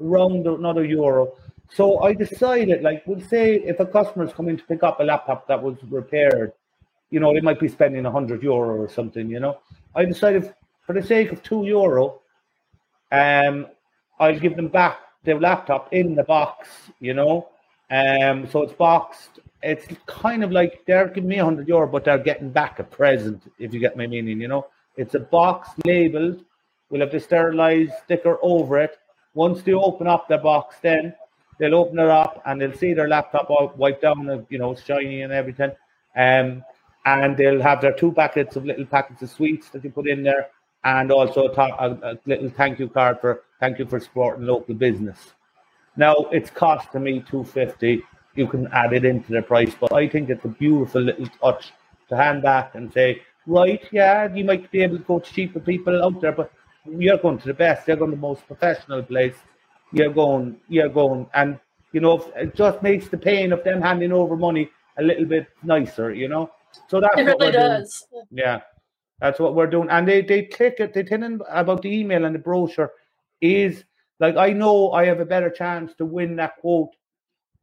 around 0.00 0.46
another 0.46 0.84
euro. 0.84 1.32
So 1.70 2.02
I 2.02 2.14
decided, 2.14 2.82
like, 2.82 3.04
we'll 3.06 3.20
say 3.20 3.54
if 3.54 3.78
a 3.80 3.86
customer 3.86 4.24
is 4.24 4.32
coming 4.32 4.56
to 4.56 4.64
pick 4.64 4.82
up 4.82 5.00
a 5.00 5.04
laptop 5.04 5.46
that 5.46 5.62
was 5.62 5.76
repaired, 5.88 6.52
you 7.10 7.20
know, 7.20 7.32
they 7.32 7.40
might 7.40 7.60
be 7.60 7.68
spending 7.68 8.04
a 8.04 8.10
hundred 8.10 8.42
euro 8.42 8.80
or 8.80 8.88
something. 8.88 9.30
You 9.30 9.40
know, 9.40 9.58
I 9.94 10.04
decided 10.04 10.52
for 10.84 10.94
the 10.94 11.02
sake 11.02 11.30
of 11.30 11.42
two 11.42 11.64
euro, 11.64 12.20
um, 13.12 13.66
I'll 14.18 14.38
give 14.38 14.56
them 14.56 14.68
back 14.68 14.98
their 15.22 15.38
laptop 15.38 15.92
in 15.92 16.14
the 16.16 16.24
box. 16.24 16.68
You 16.98 17.14
know, 17.14 17.48
um, 17.90 18.48
so 18.50 18.62
it's 18.62 18.72
boxed. 18.72 19.38
It's 19.62 19.86
kind 20.06 20.42
of 20.42 20.50
like 20.50 20.82
they're 20.86 21.08
giving 21.08 21.28
me 21.28 21.38
a 21.38 21.44
hundred 21.44 21.68
euro, 21.68 21.86
but 21.86 22.04
they're 22.04 22.18
getting 22.18 22.50
back 22.50 22.78
a 22.78 22.84
present. 22.84 23.42
If 23.58 23.72
you 23.72 23.80
get 23.80 23.96
my 23.96 24.06
meaning, 24.06 24.40
you 24.40 24.48
know, 24.48 24.66
it's 24.96 25.14
a 25.14 25.20
box 25.20 25.70
labeled. 25.84 26.44
We'll 26.90 27.00
have 27.00 27.12
the 27.12 27.20
sterilized 27.20 27.92
sticker 28.04 28.38
over 28.42 28.78
it. 28.78 28.98
Once 29.34 29.62
they 29.62 29.72
open 29.72 30.06
up 30.06 30.28
the 30.28 30.38
box, 30.38 30.76
then 30.82 31.14
they'll 31.58 31.76
open 31.76 31.98
it 31.98 32.08
up 32.08 32.42
and 32.44 32.60
they'll 32.60 32.76
see 32.76 32.92
their 32.92 33.08
laptop 33.08 33.48
all 33.48 33.72
wiped 33.76 34.02
down, 34.02 34.46
you 34.50 34.58
know, 34.58 34.74
shiny 34.74 35.22
and 35.22 35.32
everything. 35.32 35.70
Um, 36.16 36.64
and 37.04 37.36
they'll 37.36 37.62
have 37.62 37.80
their 37.80 37.92
two 37.92 38.12
packets 38.12 38.56
of 38.56 38.64
little 38.64 38.84
packets 38.84 39.22
of 39.22 39.30
sweets 39.30 39.68
that 39.70 39.84
you 39.84 39.90
put 39.90 40.08
in 40.08 40.22
there, 40.22 40.48
and 40.84 41.10
also 41.10 41.48
a, 41.48 41.98
a, 42.02 42.18
little 42.26 42.50
thank 42.50 42.78
you 42.78 42.88
card 42.88 43.20
for 43.20 43.42
thank 43.60 43.78
you 43.78 43.86
for 43.86 44.00
supporting 44.00 44.46
local 44.46 44.74
business. 44.74 45.32
Now 45.96 46.14
it's 46.30 46.50
costing 46.50 47.02
me 47.02 47.24
two 47.28 47.44
fifty. 47.44 48.02
You 48.34 48.46
can 48.46 48.66
add 48.68 48.92
it 48.92 49.04
into 49.04 49.32
the 49.32 49.42
price, 49.42 49.74
but 49.78 49.92
I 49.92 50.08
think 50.08 50.30
it's 50.30 50.44
a 50.44 50.48
beautiful 50.48 51.02
little 51.02 51.26
touch 51.40 51.72
to 52.08 52.16
hand 52.16 52.42
back 52.42 52.74
and 52.74 52.92
say, 52.92 53.22
right, 53.46 53.82
yeah, 53.90 54.32
you 54.34 54.44
might 54.44 54.70
be 54.70 54.82
able 54.82 54.98
to 54.98 55.04
go 55.04 55.18
to 55.18 55.32
cheaper 55.32 55.60
people 55.60 56.02
out 56.02 56.20
there, 56.20 56.32
but 56.32 56.52
you're 56.86 57.18
going 57.18 57.38
to 57.38 57.46
the 57.46 57.54
best. 57.54 57.86
You're 57.86 57.96
going 57.96 58.10
to 58.10 58.16
the 58.16 58.20
most 58.20 58.46
professional 58.46 59.02
place. 59.02 59.36
You're 59.92 60.12
going, 60.12 60.56
you're 60.68 60.88
going, 60.88 61.26
and 61.34 61.58
you 61.92 62.00
know, 62.00 62.32
it 62.36 62.54
just 62.54 62.82
makes 62.82 63.08
the 63.08 63.18
pain 63.18 63.52
of 63.52 63.62
them 63.64 63.82
handing 63.82 64.12
over 64.12 64.36
money 64.36 64.70
a 64.98 65.02
little 65.02 65.26
bit 65.26 65.46
nicer, 65.62 66.12
you 66.12 66.28
know. 66.28 66.50
So 66.88 67.00
that's 67.00 67.18
It 67.18 67.26
what 67.26 67.40
really 67.40 67.56
we're 67.56 67.76
doing. 67.76 67.86
Yeah, 68.30 68.60
that's 69.20 69.38
what 69.38 69.54
we're 69.54 69.66
doing. 69.66 69.90
And 69.90 70.08
they 70.08 70.22
they 70.22 70.44
click 70.44 70.76
it. 70.78 70.94
They 70.94 71.02
tell 71.02 71.20
them 71.20 71.42
about 71.50 71.82
the 71.82 71.90
email 71.90 72.24
and 72.24 72.34
the 72.34 72.38
brochure 72.38 72.92
is 73.40 73.84
like 74.20 74.36
I 74.36 74.50
know 74.50 74.92
I 74.92 75.04
have 75.04 75.20
a 75.20 75.26
better 75.26 75.50
chance 75.50 75.94
to 75.96 76.04
win 76.04 76.36
that 76.36 76.56
quote 76.58 76.90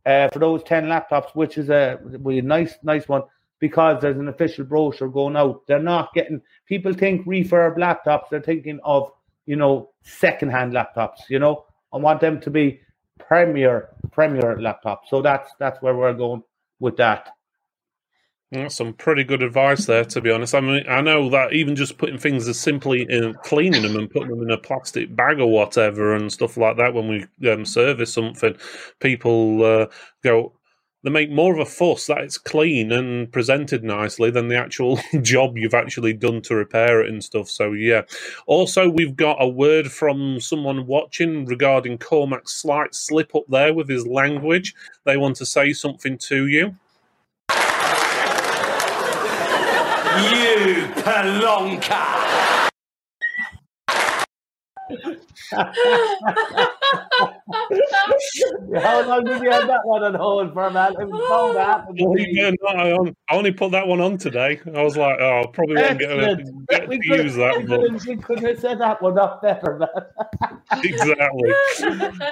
uh, 0.10 0.30
for 0.30 0.39
those 0.39 0.63
ten 0.63 0.86
laptops, 0.86 1.36
which 1.36 1.58
is 1.58 1.70
a 1.70 2.00
really 2.04 2.42
nice 2.42 2.75
nice 2.84 3.08
one 3.08 3.24
because 3.60 4.01
there's 4.01 4.18
an 4.18 4.28
official 4.30 4.66
brochure 4.66 5.10
going 5.10 5.36
out. 5.36 5.62
They're 5.68 5.80
not 5.80 6.13
getting 6.13 6.42
people 6.66 6.94
think 6.94 7.25
refurb 7.28 7.78
laptops. 7.78 8.30
They're 8.30 8.42
thinking 8.42 8.80
of 8.84 9.12
you 9.46 9.56
know 9.56 9.92
secondhand 10.04 10.74
laptops. 10.74 11.30
You 11.30 11.39
know, 11.39 11.66
I 11.94 11.98
want 11.98 12.22
them 12.22 12.42
to 12.42 12.50
be 12.50 12.82
premier 13.20 13.89
premier 14.12 14.58
laptops. 14.58 15.10
So 15.10 15.22
that's 15.22 15.51
that's 15.60 15.82
where 15.82 15.96
we're 15.96 16.13
going 16.13 16.44
with 16.80 16.98
that. 16.98 17.30
That's 18.51 18.77
some 18.77 18.94
pretty 18.94 19.24
good 19.24 19.44
advice 19.44 19.86
there, 19.86 20.06
to 20.06 20.22
be 20.22 20.32
honest. 20.32 20.56
I 20.56 20.62
mean, 20.62 20.84
I 20.89 21.01
know 21.01 21.29
that 21.29 21.53
even 21.53 21.75
just 21.75 22.00
putting 22.00 22.18
things 22.18 22.48
as 22.48 22.60
simply 22.60 23.06
in 23.08 23.36
cleaning 23.44 23.84
them 23.84 23.96
and 23.96 24.10
putting 24.10 24.29
them 24.29 24.41
in 24.41 24.50
a 24.50 24.58
plastic 24.58 25.15
bag 25.15 25.39
or 25.39 25.51
whatever 25.51 26.15
and 26.15 26.32
stuff 26.34 26.58
like 26.58 26.77
that 26.77 26.96
when 26.96 27.08
we 27.08 27.50
um, 27.51 27.63
service 27.63 28.12
something, 28.12 28.56
people 29.01 29.63
uh, 29.63 29.86
go, 30.24 30.53
they 31.03 31.12
make 31.12 31.29
more 31.29 31.53
of 31.53 31.60
a 31.60 31.65
fuss 31.65 32.08
that 32.08 32.22
it's 32.22 32.39
clean 32.39 32.91
and 32.91 33.32
presented 33.32 33.84
nicely 33.84 34.32
than 34.32 34.48
the 34.48 34.58
actual 34.58 35.00
job 35.22 35.56
you've 35.56 35.75
actually 35.75 36.13
done 36.13 36.41
to 36.41 36.56
repair 36.56 37.03
it 37.03 37.10
and 37.10 37.24
stuff. 37.24 37.50
So, 37.50 37.74
yeah. 37.74 38.01
Also, 38.48 38.89
we've 38.89 39.15
got 39.15 39.38
a 39.39 39.48
word 39.48 39.91
from 39.91 40.39
someone 40.39 40.88
watching 40.88 41.46
regarding 41.46 42.00
Cormac's 42.00 42.53
slight 42.53 42.96
slip 42.96 43.36
up 43.36 43.46
there 43.48 43.75
with 43.75 43.88
his 43.88 44.08
language. 44.08 44.74
They 45.03 45.18
want 45.18 45.36
to 45.36 45.46
say 45.46 45.72
something 45.72 46.18
to 46.18 46.48
you. 46.48 46.75
You 50.20 50.88
pelonka! 50.96 52.59
How 58.81 59.01
long 59.08 59.24
did 59.25 59.41
you 59.41 59.50
have 59.51 59.67
that 59.67 59.81
one 59.84 60.03
on 60.03 60.13
hold 60.15 60.53
for, 60.53 60.69
man? 60.69 60.93
It 61.00 61.10
was 61.10 61.29
bound 61.29 61.53
to 61.55 61.63
happen. 61.63 61.96
to 61.96 62.03
Well, 62.03 62.13
me. 62.13 62.27
yeah, 62.31 62.51
no, 62.62 62.67
I, 62.67 62.91
um, 62.91 63.15
I 63.29 63.36
only 63.36 63.51
put 63.51 63.72
that 63.72 63.88
one 63.88 64.00
on 64.00 64.17
today. 64.17 64.60
I 64.75 64.84
was 64.84 64.96
like, 64.96 65.17
oh, 65.19 65.41
I 65.41 65.46
probably 65.51 65.75
won't 65.75 66.00
get, 66.00 66.08
to- 66.10 66.65
get 66.69 66.89
to 66.89 67.00
use 67.01 67.36
that. 67.36 67.55
could, 67.65 68.05
we 68.05 68.17
could 68.17 68.39
have 68.43 68.60
said 68.60 68.79
that 68.79 69.01
one 69.01 69.17
up 69.17 69.41
better, 69.41 69.79
man. 69.79 69.89
exactly. 70.84 71.53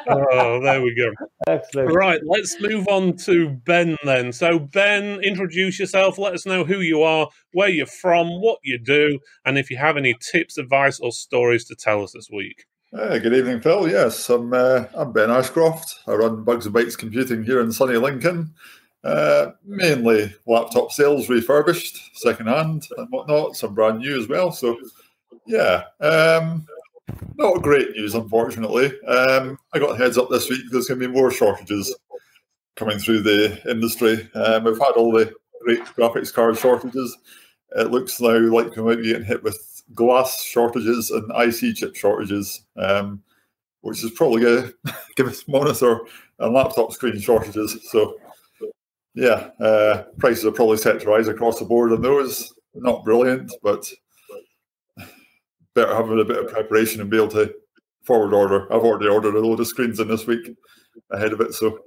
Oh, 0.10 0.62
there 0.62 0.82
we 0.82 0.96
go. 0.96 1.12
Excellent. 1.48 1.94
Right, 1.94 2.22
let's 2.26 2.56
move 2.62 2.88
on 2.88 3.16
to 3.18 3.50
Ben 3.50 3.98
then. 4.04 4.32
So, 4.32 4.60
Ben, 4.60 5.22
introduce 5.22 5.80
yourself. 5.80 6.18
Let 6.18 6.34
us 6.34 6.46
know 6.46 6.64
who 6.64 6.82
you 6.82 7.02
are, 7.02 7.30
where 7.54 7.70
you're 7.70 7.86
from, 7.86 8.28
what 8.42 8.60
you 8.64 8.78
do, 8.78 9.20
and 9.46 9.58
if 9.58 9.72
you 9.72 9.78
have 9.78 9.98
any 9.98 10.16
tips, 10.32 10.58
advice, 10.58 11.00
or 11.00 11.12
stories 11.12 11.66
to 11.66 11.76
tell 11.76 12.04
us 12.04 12.12
this 12.12 12.30
week. 12.32 12.67
Uh, 12.94 13.18
good 13.18 13.34
evening, 13.34 13.60
Phil. 13.60 13.90
Yes, 13.90 14.30
I'm 14.30 14.54
uh, 14.54 14.86
I'm 14.96 15.12
Ben 15.12 15.30
Ashcroft. 15.30 16.00
I 16.08 16.14
run 16.14 16.46
Bugs 16.46 16.66
and 16.66 16.74
Bytes 16.74 16.98
Computing 16.98 17.44
here 17.44 17.60
in 17.60 17.70
sunny 17.70 17.98
Lincoln. 17.98 18.54
Uh, 19.04 19.52
mainly 19.66 20.34
laptop 20.46 20.94
sales, 20.94 21.28
refurbished, 21.28 22.18
second 22.18 22.48
hand, 22.48 22.88
and 22.98 23.08
whatnot. 23.10 23.58
Some 23.58 23.74
brand 23.74 24.00
new 24.00 24.18
as 24.18 24.30
well. 24.30 24.54
So, 24.54 24.80
yeah, 25.46 25.84
um, 26.00 26.66
not 27.36 27.62
great 27.62 27.92
news, 27.92 28.16
unfortunately. 28.16 28.98
Um, 29.02 29.60
I 29.74 29.80
got 29.80 30.00
heads 30.00 30.18
up 30.18 30.30
this 30.30 30.50
week. 30.50 30.62
There's 30.72 30.88
going 30.88 31.02
to 31.02 31.08
be 31.10 31.14
more 31.14 31.30
shortages 31.30 31.94
coming 32.78 33.00
through 33.00 33.24
the 33.24 33.70
industry. 33.70 34.30
Um, 34.34 34.64
we've 34.64 34.80
had 34.80 34.94
all 34.96 35.12
the 35.12 35.34
great 35.62 35.84
graphics 35.84 36.34
card 36.34 36.58
shortages. 36.58 37.18
It 37.76 37.92
looks 37.92 38.22
now 38.22 38.40
like 38.40 38.78
we 38.78 38.82
might 38.82 39.00
be 39.00 39.10
getting 39.10 39.26
hit 39.26 39.44
with 39.44 39.77
glass 39.94 40.44
shortages 40.44 41.12
and 41.12 41.32
IC 41.36 41.76
chip 41.76 41.96
shortages, 41.96 42.66
um, 42.78 43.22
which 43.82 44.04
is 44.04 44.12
probably 44.12 44.42
going 44.42 44.72
to 44.86 44.96
give 45.16 45.28
us 45.28 45.48
monitor 45.48 46.00
and 46.40 46.54
laptop 46.54 46.92
screen 46.92 47.20
shortages. 47.20 47.78
So, 47.90 48.18
yeah, 49.14 49.50
uh, 49.60 50.04
prices 50.18 50.46
are 50.46 50.52
probably 50.52 50.78
set 50.78 51.00
to 51.02 51.08
rise 51.08 51.28
across 51.28 51.60
the 51.60 51.66
board 51.66 51.92
on 51.92 52.02
those. 52.02 52.54
Not 52.76 53.04
brilliant, 53.04 53.52
but 53.64 53.92
better 55.74 55.96
having 55.96 56.20
a 56.20 56.26
bit 56.26 56.44
of 56.44 56.52
preparation 56.52 57.02
and 57.02 57.10
be 57.10 57.18
able 57.18 57.28
to 57.30 57.54
forward 58.04 58.34
order. 58.34 58.72
I've 58.74 58.84
already 58.84 59.08
ordered 59.08 59.36
a 59.36 59.40
load 59.40 59.60
of 59.60 59.68
screens 59.68 60.00
in 60.00 60.08
this 60.08 60.28
week 60.28 60.56
ahead 61.12 61.34
of 61.34 61.42
it, 61.42 61.54
so 61.54 61.80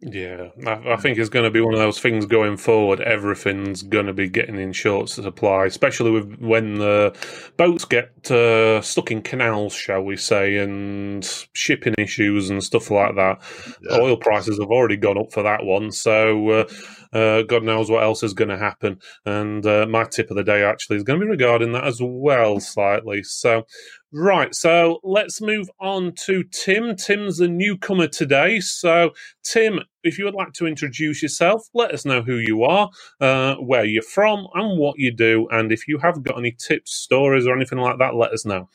Yeah, 0.00 0.50
I, 0.64 0.92
I 0.92 0.96
think 0.96 1.18
it's 1.18 1.28
going 1.28 1.44
to 1.44 1.50
be 1.50 1.60
one 1.60 1.74
of 1.74 1.80
those 1.80 1.98
things 1.98 2.24
going 2.24 2.56
forward. 2.56 3.00
Everything's 3.00 3.82
going 3.82 4.06
to 4.06 4.12
be 4.12 4.28
getting 4.28 4.56
in 4.56 4.72
short 4.72 5.08
supply, 5.08 5.66
especially 5.66 6.12
with 6.12 6.38
when 6.38 6.78
the 6.78 7.16
boats 7.56 7.84
get 7.84 8.30
uh, 8.30 8.80
stuck 8.80 9.10
in 9.10 9.22
canals, 9.22 9.72
shall 9.72 10.02
we 10.02 10.16
say, 10.16 10.56
and 10.58 11.24
shipping 11.52 11.94
issues 11.98 12.48
and 12.48 12.62
stuff 12.62 12.92
like 12.92 13.16
that. 13.16 13.40
yeah. 13.82 13.98
Oil 13.98 14.16
prices 14.16 14.60
have 14.60 14.70
already 14.70 14.96
gone 14.96 15.18
up 15.18 15.32
for 15.32 15.42
that 15.42 15.64
one, 15.64 15.90
so 15.90 16.48
uh, 16.50 16.64
uh, 17.12 17.42
God 17.42 17.62
knows 17.64 17.90
what 17.90 18.02
else 18.02 18.22
is 18.22 18.34
going 18.34 18.48
to 18.48 18.58
happen. 18.58 18.98
And 19.24 19.64
uh, 19.66 19.86
my 19.88 20.04
tip 20.04 20.30
of 20.30 20.36
the 20.36 20.44
day 20.44 20.62
actually 20.62 20.96
is 20.96 21.02
going 21.02 21.20
to 21.20 21.26
be 21.26 21.30
regarding 21.30 21.72
that 21.72 21.84
as 21.84 22.00
well, 22.02 22.60
slightly. 22.60 23.22
So, 23.22 23.64
right, 24.12 24.54
so 24.54 25.00
let's 25.02 25.40
move 25.40 25.70
on 25.80 26.12
to 26.26 26.44
Tim. 26.44 26.96
Tim's 26.96 27.38
the 27.38 27.48
newcomer 27.48 28.08
today. 28.08 28.60
So, 28.60 29.10
Tim, 29.44 29.80
if 30.02 30.18
you 30.18 30.24
would 30.24 30.34
like 30.34 30.52
to 30.54 30.66
introduce 30.66 31.22
yourself, 31.22 31.62
let 31.74 31.92
us 31.92 32.04
know 32.04 32.22
who 32.22 32.36
you 32.36 32.64
are, 32.64 32.90
uh, 33.20 33.56
where 33.56 33.84
you're 33.84 34.02
from, 34.02 34.46
and 34.54 34.78
what 34.78 34.98
you 34.98 35.12
do. 35.12 35.48
And 35.50 35.72
if 35.72 35.88
you 35.88 35.98
have 35.98 36.22
got 36.22 36.38
any 36.38 36.52
tips, 36.52 36.94
stories, 36.94 37.46
or 37.46 37.54
anything 37.54 37.78
like 37.78 37.98
that, 37.98 38.14
let 38.14 38.32
us 38.32 38.44
know. 38.44 38.68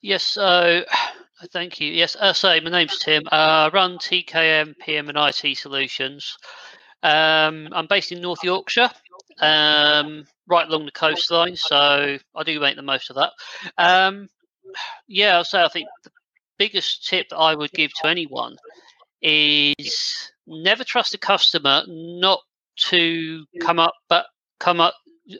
Yes, 0.00 0.22
so 0.22 0.84
thank 1.52 1.80
you. 1.80 1.90
Yes, 1.90 2.16
uh, 2.18 2.32
so 2.32 2.48
my 2.60 2.70
name's 2.70 2.98
Tim. 2.98 3.22
Uh, 3.26 3.30
I 3.32 3.70
run 3.72 3.98
TKM 3.98 4.74
PM 4.78 5.08
and 5.08 5.18
IT 5.18 5.56
Solutions. 5.56 6.36
Um, 7.04 7.68
I'm 7.72 7.86
based 7.86 8.12
in 8.12 8.22
North 8.22 8.42
Yorkshire, 8.42 8.90
um, 9.38 10.26
right 10.48 10.66
along 10.66 10.86
the 10.86 10.92
coastline, 10.92 11.54
so 11.54 12.16
I 12.34 12.42
do 12.44 12.58
make 12.58 12.76
the 12.76 12.82
most 12.82 13.10
of 13.10 13.16
that. 13.16 13.32
Um, 13.76 14.28
yeah, 15.06 15.36
I'll 15.36 15.44
say 15.44 15.62
I 15.62 15.68
think 15.68 15.86
the 16.02 16.10
biggest 16.58 17.06
tip 17.06 17.28
that 17.28 17.36
I 17.36 17.54
would 17.54 17.72
give 17.72 17.92
to 18.00 18.08
anyone 18.08 18.56
is 19.20 20.32
never 20.46 20.82
trust 20.82 21.12
a 21.12 21.18
customer 21.18 21.82
not 21.86 22.40
to 22.76 23.44
come 23.60 23.78
up, 23.78 23.92
but 24.08 24.24
come 24.58 24.80
up 24.80 24.94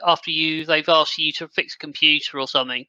after 0.06 0.30
you 0.30 0.64
they've 0.66 0.88
asked 0.88 1.18
you 1.18 1.32
to 1.32 1.48
fix 1.48 1.74
a 1.74 1.78
computer 1.78 2.38
or 2.40 2.48
something 2.48 2.84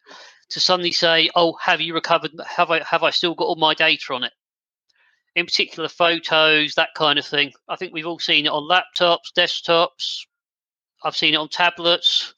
to 0.49 0.59
suddenly 0.59 0.91
say, 0.91 1.29
"Oh, 1.33 1.53
have 1.61 1.79
you 1.79 1.93
recovered? 1.93 2.31
Have 2.45 2.71
I 2.71 2.83
have 2.83 3.03
I 3.03 3.09
still 3.11 3.35
got 3.35 3.45
all 3.45 3.55
my 3.55 3.73
data 3.73 4.13
on 4.13 4.25
it?" 4.25 4.33
In 5.35 5.45
particular, 5.45 5.89
photos, 5.89 6.75
that 6.75 6.89
kind 6.95 7.19
of 7.19 7.25
thing. 7.25 7.51
I 7.67 7.75
think 7.75 7.93
we've 7.93 8.07
all 8.07 8.19
seen 8.19 8.45
it 8.45 8.49
on 8.49 8.69
laptops, 8.69 9.33
desktops. 9.37 10.25
I've 11.03 11.15
seen 11.15 11.33
it 11.33 11.37
on 11.37 11.49
tablets. 11.49 12.33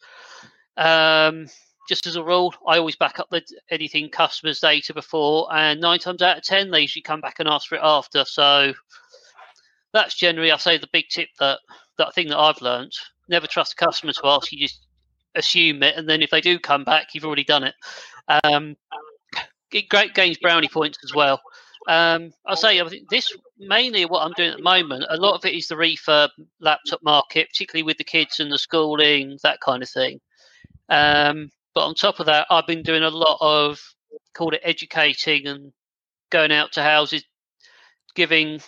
Um, 0.78 1.48
just 1.88 2.08
as 2.08 2.16
a 2.16 2.24
rule, 2.24 2.54
I 2.68 2.78
always 2.78 2.96
back 2.96 3.20
up 3.20 3.30
the, 3.30 3.44
anything 3.72 4.10
customers' 4.10 4.60
data 4.60 4.94
before, 4.94 5.48
and 5.54 5.80
nine 5.80 6.00
times 6.00 6.22
out 6.22 6.38
of 6.38 6.44
ten, 6.44 6.72
they 6.72 6.82
usually 6.82 7.04
come 7.04 7.22
back 7.22 7.36
and 7.40 7.48
ask 7.48 7.68
for 7.68 7.76
it 7.76 7.82
after. 7.84 8.26
So 8.26 8.74
that's 9.94 10.16
generally, 10.16 10.52
I 10.52 10.58
say, 10.58 10.78
the 10.78 10.90
big 10.92 11.06
tip 11.10 11.30
that 11.40 11.60
that 11.98 12.14
thing 12.14 12.28
that 12.28 12.38
I've 12.38 12.62
learned. 12.62 12.94
Never 13.30 13.48
trust 13.48 13.74
a 13.74 13.86
customer 13.86 14.14
to 14.14 14.22
ask. 14.26 14.52
You 14.52 14.60
just 14.60 14.86
assume 15.36 15.84
it, 15.84 15.96
and 15.96 16.10
then 16.10 16.22
if 16.22 16.30
they 16.30 16.42
do 16.42 16.60
come 16.60 16.84
back, 16.84 17.10
you've 17.14 17.26
already 17.26 17.44
done 17.44 17.64
it. 17.64 17.76
Um, 18.44 18.76
it 19.72 19.88
great 19.90 20.14
gains 20.14 20.38
brownie 20.38 20.70
points 20.70 20.98
as 21.04 21.14
well. 21.14 21.42
Um, 21.88 22.32
I'll 22.46 22.58
say 22.58 22.82
I 22.82 22.90
think 22.90 23.10
this 23.10 23.32
mainly 23.58 24.06
what 24.06 24.24
I'm 24.24 24.34
doing 24.34 24.52
at 24.52 24.58
the 24.58 24.64
moment. 24.64 25.06
A 25.10 25.18
lot 25.18 25.36
of 25.36 25.46
it 25.46 25.54
is 25.54 25.68
the 25.68 25.76
refurb 25.76 26.30
laptop 26.60 27.00
market, 27.04 27.50
particularly 27.50 27.84
with 27.84 27.98
the 27.98 28.04
kids 28.04 28.40
and 28.40 28.52
the 28.52 28.58
schooling, 28.58 29.38
that 29.44 29.62
kind 29.62 29.82
of 29.82 29.90
thing. 29.90 30.20
Um, 30.90 31.50
but 31.74 31.86
on 31.86 31.96
top 31.96 32.20
of 32.20 32.26
that, 32.26 32.48
I've 32.50 32.68
been 32.68 32.84
doing 32.84 33.04
a 33.04 33.10
lot 33.10 33.38
of 33.40 33.80
call 34.34 34.54
it 34.54 34.62
educating 34.64 35.48
and 35.48 35.72
going 36.30 36.52
out 36.52 36.74
to 36.74 36.84
houses, 36.84 37.24
giving 38.16 38.62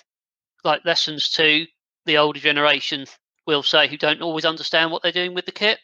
like 0.64 0.86
lessons 0.86 1.30
to 1.32 1.66
the 2.06 2.18
older 2.18 2.40
generation. 2.40 3.06
We'll 3.46 3.64
say 3.64 3.88
who 3.88 3.98
don't 3.98 4.22
always 4.22 4.46
understand 4.46 4.92
what 4.92 5.04
they're 5.04 5.12
doing 5.12 5.34
with 5.34 5.46
the 5.46 5.52
kit 5.52 5.80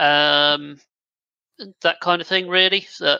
um, 0.00 0.78
that 1.82 2.00
kind 2.00 2.22
of 2.22 2.26
thing, 2.26 2.48
really. 2.48 2.80
So, 2.88 3.18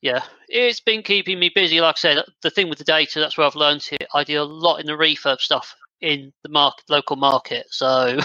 yeah, 0.00 0.22
it's 0.48 0.80
been 0.80 1.02
keeping 1.02 1.38
me 1.38 1.50
busy. 1.54 1.80
Like 1.80 1.96
I 1.96 1.98
said, 1.98 2.24
the 2.42 2.50
thing 2.50 2.68
with 2.68 2.78
the 2.78 2.84
data, 2.84 3.20
that's 3.20 3.36
where 3.36 3.46
I've 3.46 3.56
learned 3.56 3.86
it. 3.92 4.06
I 4.14 4.24
do 4.24 4.40
a 4.40 4.44
lot 4.44 4.78
in 4.80 4.86
the 4.86 4.92
refurb 4.92 5.40
stuff 5.40 5.74
in 6.00 6.32
the 6.42 6.48
market, 6.50 6.84
local 6.88 7.16
market. 7.16 7.66
So, 7.70 8.18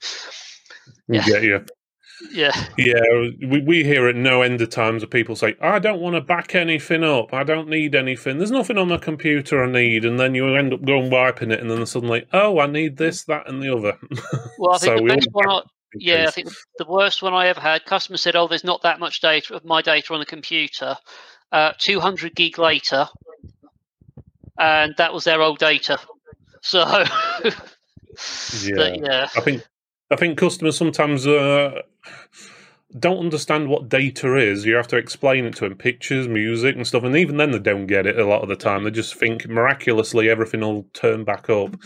Yeah. 1.08 1.22
get 1.26 1.42
you. 1.42 1.64
yeah, 2.32 2.52
Yeah, 2.76 3.02
we, 3.46 3.60
we 3.60 3.84
hear 3.84 4.08
at 4.08 4.16
no 4.16 4.42
end 4.42 4.60
of 4.60 4.70
times 4.70 5.02
of 5.04 5.10
people 5.10 5.36
say, 5.36 5.54
I 5.60 5.78
don't 5.78 6.00
want 6.00 6.16
to 6.16 6.20
back 6.20 6.54
anything 6.56 7.04
up. 7.04 7.32
I 7.32 7.44
don't 7.44 7.68
need 7.68 7.94
anything. 7.94 8.38
There's 8.38 8.50
nothing 8.50 8.78
on 8.78 8.88
my 8.88 8.96
computer 8.96 9.62
I 9.62 9.70
need. 9.70 10.04
And 10.04 10.18
then 10.18 10.34
you 10.34 10.56
end 10.56 10.74
up 10.74 10.84
going 10.84 11.10
wiping 11.10 11.52
it, 11.52 11.60
and 11.60 11.70
then 11.70 11.86
suddenly, 11.86 12.26
oh, 12.32 12.58
I 12.58 12.66
need 12.66 12.96
this, 12.96 13.24
that, 13.24 13.48
and 13.48 13.62
the 13.62 13.76
other. 13.76 13.96
well, 14.58 14.74
I 14.74 14.78
think 14.80 14.94
So 14.94 14.96
the 14.96 15.02
best 15.02 15.28
one, 15.32 15.48
I, 15.48 15.54
back 15.56 15.64
in 15.64 15.73
yeah, 15.98 16.26
I 16.28 16.30
think 16.30 16.48
the 16.78 16.84
worst 16.86 17.22
one 17.22 17.34
I 17.34 17.48
ever 17.48 17.60
had, 17.60 17.84
customer 17.84 18.16
said, 18.16 18.36
"Oh, 18.36 18.48
there's 18.48 18.64
not 18.64 18.82
that 18.82 19.00
much 19.00 19.20
data 19.20 19.54
of 19.54 19.64
my 19.64 19.82
data 19.82 20.12
on 20.12 20.20
the 20.20 20.26
computer." 20.26 20.96
Uh, 21.52 21.72
200 21.78 22.34
gig 22.34 22.58
later, 22.58 23.08
and 24.58 24.94
that 24.96 25.12
was 25.12 25.24
their 25.24 25.40
old 25.40 25.58
data. 25.58 25.98
So, 26.62 26.82
Yeah. 28.62 28.74
but 28.76 28.98
yeah, 29.00 29.28
I 29.36 29.40
think 29.40 29.62
I 30.10 30.16
think 30.16 30.38
customers 30.38 30.76
sometimes 30.76 31.26
uh, 31.26 31.82
don't 32.96 33.18
understand 33.18 33.68
what 33.68 33.88
data 33.88 34.36
is. 34.36 34.64
You 34.64 34.76
have 34.76 34.86
to 34.88 34.96
explain 34.96 35.46
it 35.46 35.56
to 35.56 35.68
them, 35.68 35.76
pictures, 35.76 36.28
music, 36.28 36.76
and 36.76 36.86
stuff. 36.86 37.02
And 37.02 37.16
even 37.16 37.36
then, 37.38 37.50
they 37.50 37.58
don't 37.58 37.86
get 37.86 38.06
it 38.06 38.18
a 38.18 38.26
lot 38.26 38.42
of 38.42 38.48
the 38.48 38.56
time. 38.56 38.84
They 38.84 38.92
just 38.92 39.14
think 39.16 39.48
miraculously 39.48 40.30
everything 40.30 40.60
will 40.60 40.86
turn 40.94 41.24
back 41.24 41.50
up. 41.50 41.76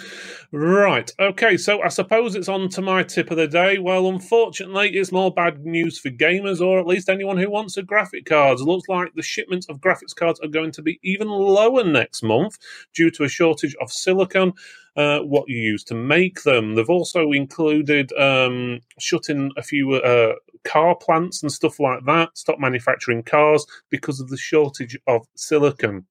Right. 0.53 1.11
Okay. 1.19 1.57
So 1.57 1.81
I 1.81 1.89
suppose 1.89 2.35
it's 2.35 2.49
on 2.49 2.69
to 2.71 2.83
my 2.83 3.03
tip 3.03 3.31
of 3.31 3.39
the 3.39 3.49
day. 3.49 3.79
Well, 3.79 4.07
unfortunately, 4.09 4.91
it's 4.91 5.11
more 5.11 5.33
bad 5.33 5.65
news 5.65 5.99
for 5.99 6.11
gamers, 6.11 6.61
or 6.61 6.79
at 6.79 6.87
least 6.87 7.09
anyone 7.09 7.39
who 7.39 7.51
wants 7.51 7.79
a 7.79 7.83
graphic 7.83 8.27
cards. 8.27 8.61
It 8.61 8.67
looks 8.67 8.89
like 8.89 9.15
the 9.15 9.23
shipments 9.23 9.67
of 9.69 9.81
graphics 9.81 10.15
cards 10.15 10.41
are 10.41 10.49
going 10.49 10.73
to 10.73 10.83
be 10.83 11.01
even 11.03 11.29
lower 11.29 11.85
next 11.85 12.23
month 12.23 12.59
due 12.95 13.11
to 13.13 13.25
a 13.25 13.29
shortage 13.29 13.75
of 13.81 13.91
silicon 13.91 14.53
uh, 14.99 15.21
what 15.21 15.49
you 15.49 15.57
use 15.57 15.85
to 15.85 15.95
make 15.95 16.43
them. 16.43 16.75
They've 16.75 16.91
also 16.91 17.31
included 17.31 18.13
um, 18.19 18.81
shutting 18.99 19.53
a 19.57 19.63
few 19.63 19.95
uh, 19.95 20.35
car 20.65 20.95
plants 20.97 21.43
and 21.43 21.53
stuff 21.53 21.81
like 21.81 22.05
that, 22.07 22.37
stop 22.37 22.59
manufacturing 22.59 23.23
cars 23.23 23.65
because 23.91 24.21
of 24.21 24.29
the 24.29 24.37
shortage 24.37 24.99
of 25.07 25.27
silicon. 25.37 26.07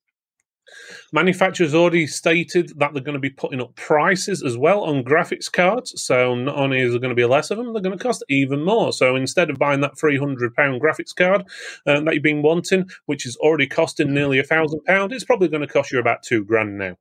Manufacturers 1.14 1.74
already 1.74 2.08
stated 2.08 2.78
that 2.78 2.94
they're 2.94 3.04
going 3.04 3.14
to 3.14 3.20
be 3.20 3.30
putting 3.30 3.62
up 3.62 3.76
prices 3.76 4.44
as 4.44 4.58
well 4.58 4.84
on 4.84 5.04
graphics 5.04 5.52
cards. 5.52 6.02
So 6.02 6.36
not 6.36 6.58
only 6.58 6.80
is 6.82 6.92
there 6.92 7.00
going 7.00 7.12
to 7.12 7.16
be 7.16 7.26
less 7.26 7.52
of 7.52 7.58
them, 7.58 7.74
they're 7.74 7.82
going 7.82 7.98
to 7.98 8.04
cost 8.04 8.24
even 8.30 8.64
more. 8.64 8.92
So 8.92 9.16
instead 9.16 9.50
of 9.50 9.58
buying 9.58 9.82
that 9.82 9.96
£300 9.96 10.38
graphics 10.82 11.16
card 11.16 11.46
um, 11.86 12.06
that 12.06 12.14
you've 12.14 12.24
been 12.24 12.42
wanting, 12.42 12.90
which 13.06 13.26
is 13.26 13.38
already 13.38 13.68
costing 13.68 14.14
nearly 14.14 14.40
a 14.40 14.44
thousand 14.44 14.82
pound, 14.86 15.14
it's 15.14 15.24
probably 15.24 15.48
going 15.48 15.66
to 15.66 15.68
cost 15.68 15.92
you 15.92 16.00
about 16.00 16.24
two 16.24 16.44
grand 16.44 16.78
now. 16.78 16.98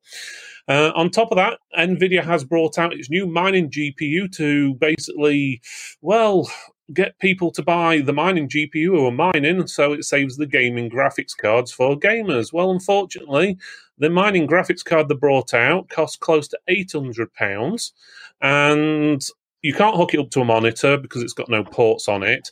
Uh, 0.69 0.91
on 0.97 1.11
top 1.11 1.31
of 1.31 1.37
that, 1.37 1.59
Nvidia 1.79 2.25
has 2.25 2.45
brought 2.45 2.79
out 2.79 2.93
its 2.93 3.09
new 3.09 3.26
mining 3.26 3.71
GPU 3.71 4.31
to 4.33 4.75
basically, 4.75 5.61
well, 6.00 6.50
get 6.93 7.19
people 7.19 7.50
to 7.52 7.62
buy 7.62 8.00
the 8.00 8.12
mining 8.12 8.49
GPU 8.49 8.87
who 8.87 9.07
are 9.07 9.33
mining, 9.33 9.66
so 9.66 9.93
it 9.93 10.05
saves 10.05 10.37
the 10.37 10.47
gaming 10.47 10.90
graphics 10.90 11.37
cards 11.37 11.73
for 11.73 11.99
gamers. 11.99 12.52
Well, 12.52 12.71
unfortunately, 12.71 13.59
the 13.99 14.11
mining 14.11 14.47
graphics 14.47 14.85
card 14.85 15.09
they 15.09 15.14
brought 15.14 15.55
out 15.55 15.88
costs 15.88 16.16
close 16.16 16.49
to 16.49 16.59
£800, 16.69 17.93
and 18.40 19.23
you 19.62 19.75
can't 19.75 19.97
hook 19.97 20.14
it 20.14 20.21
up 20.21 20.31
to 20.31 20.40
a 20.40 20.45
monitor 20.45 20.97
because 20.97 21.23
it's 21.23 21.33
got 21.33 21.49
no 21.49 21.64
ports 21.64 22.09
on 22.09 22.23
it. 22.23 22.50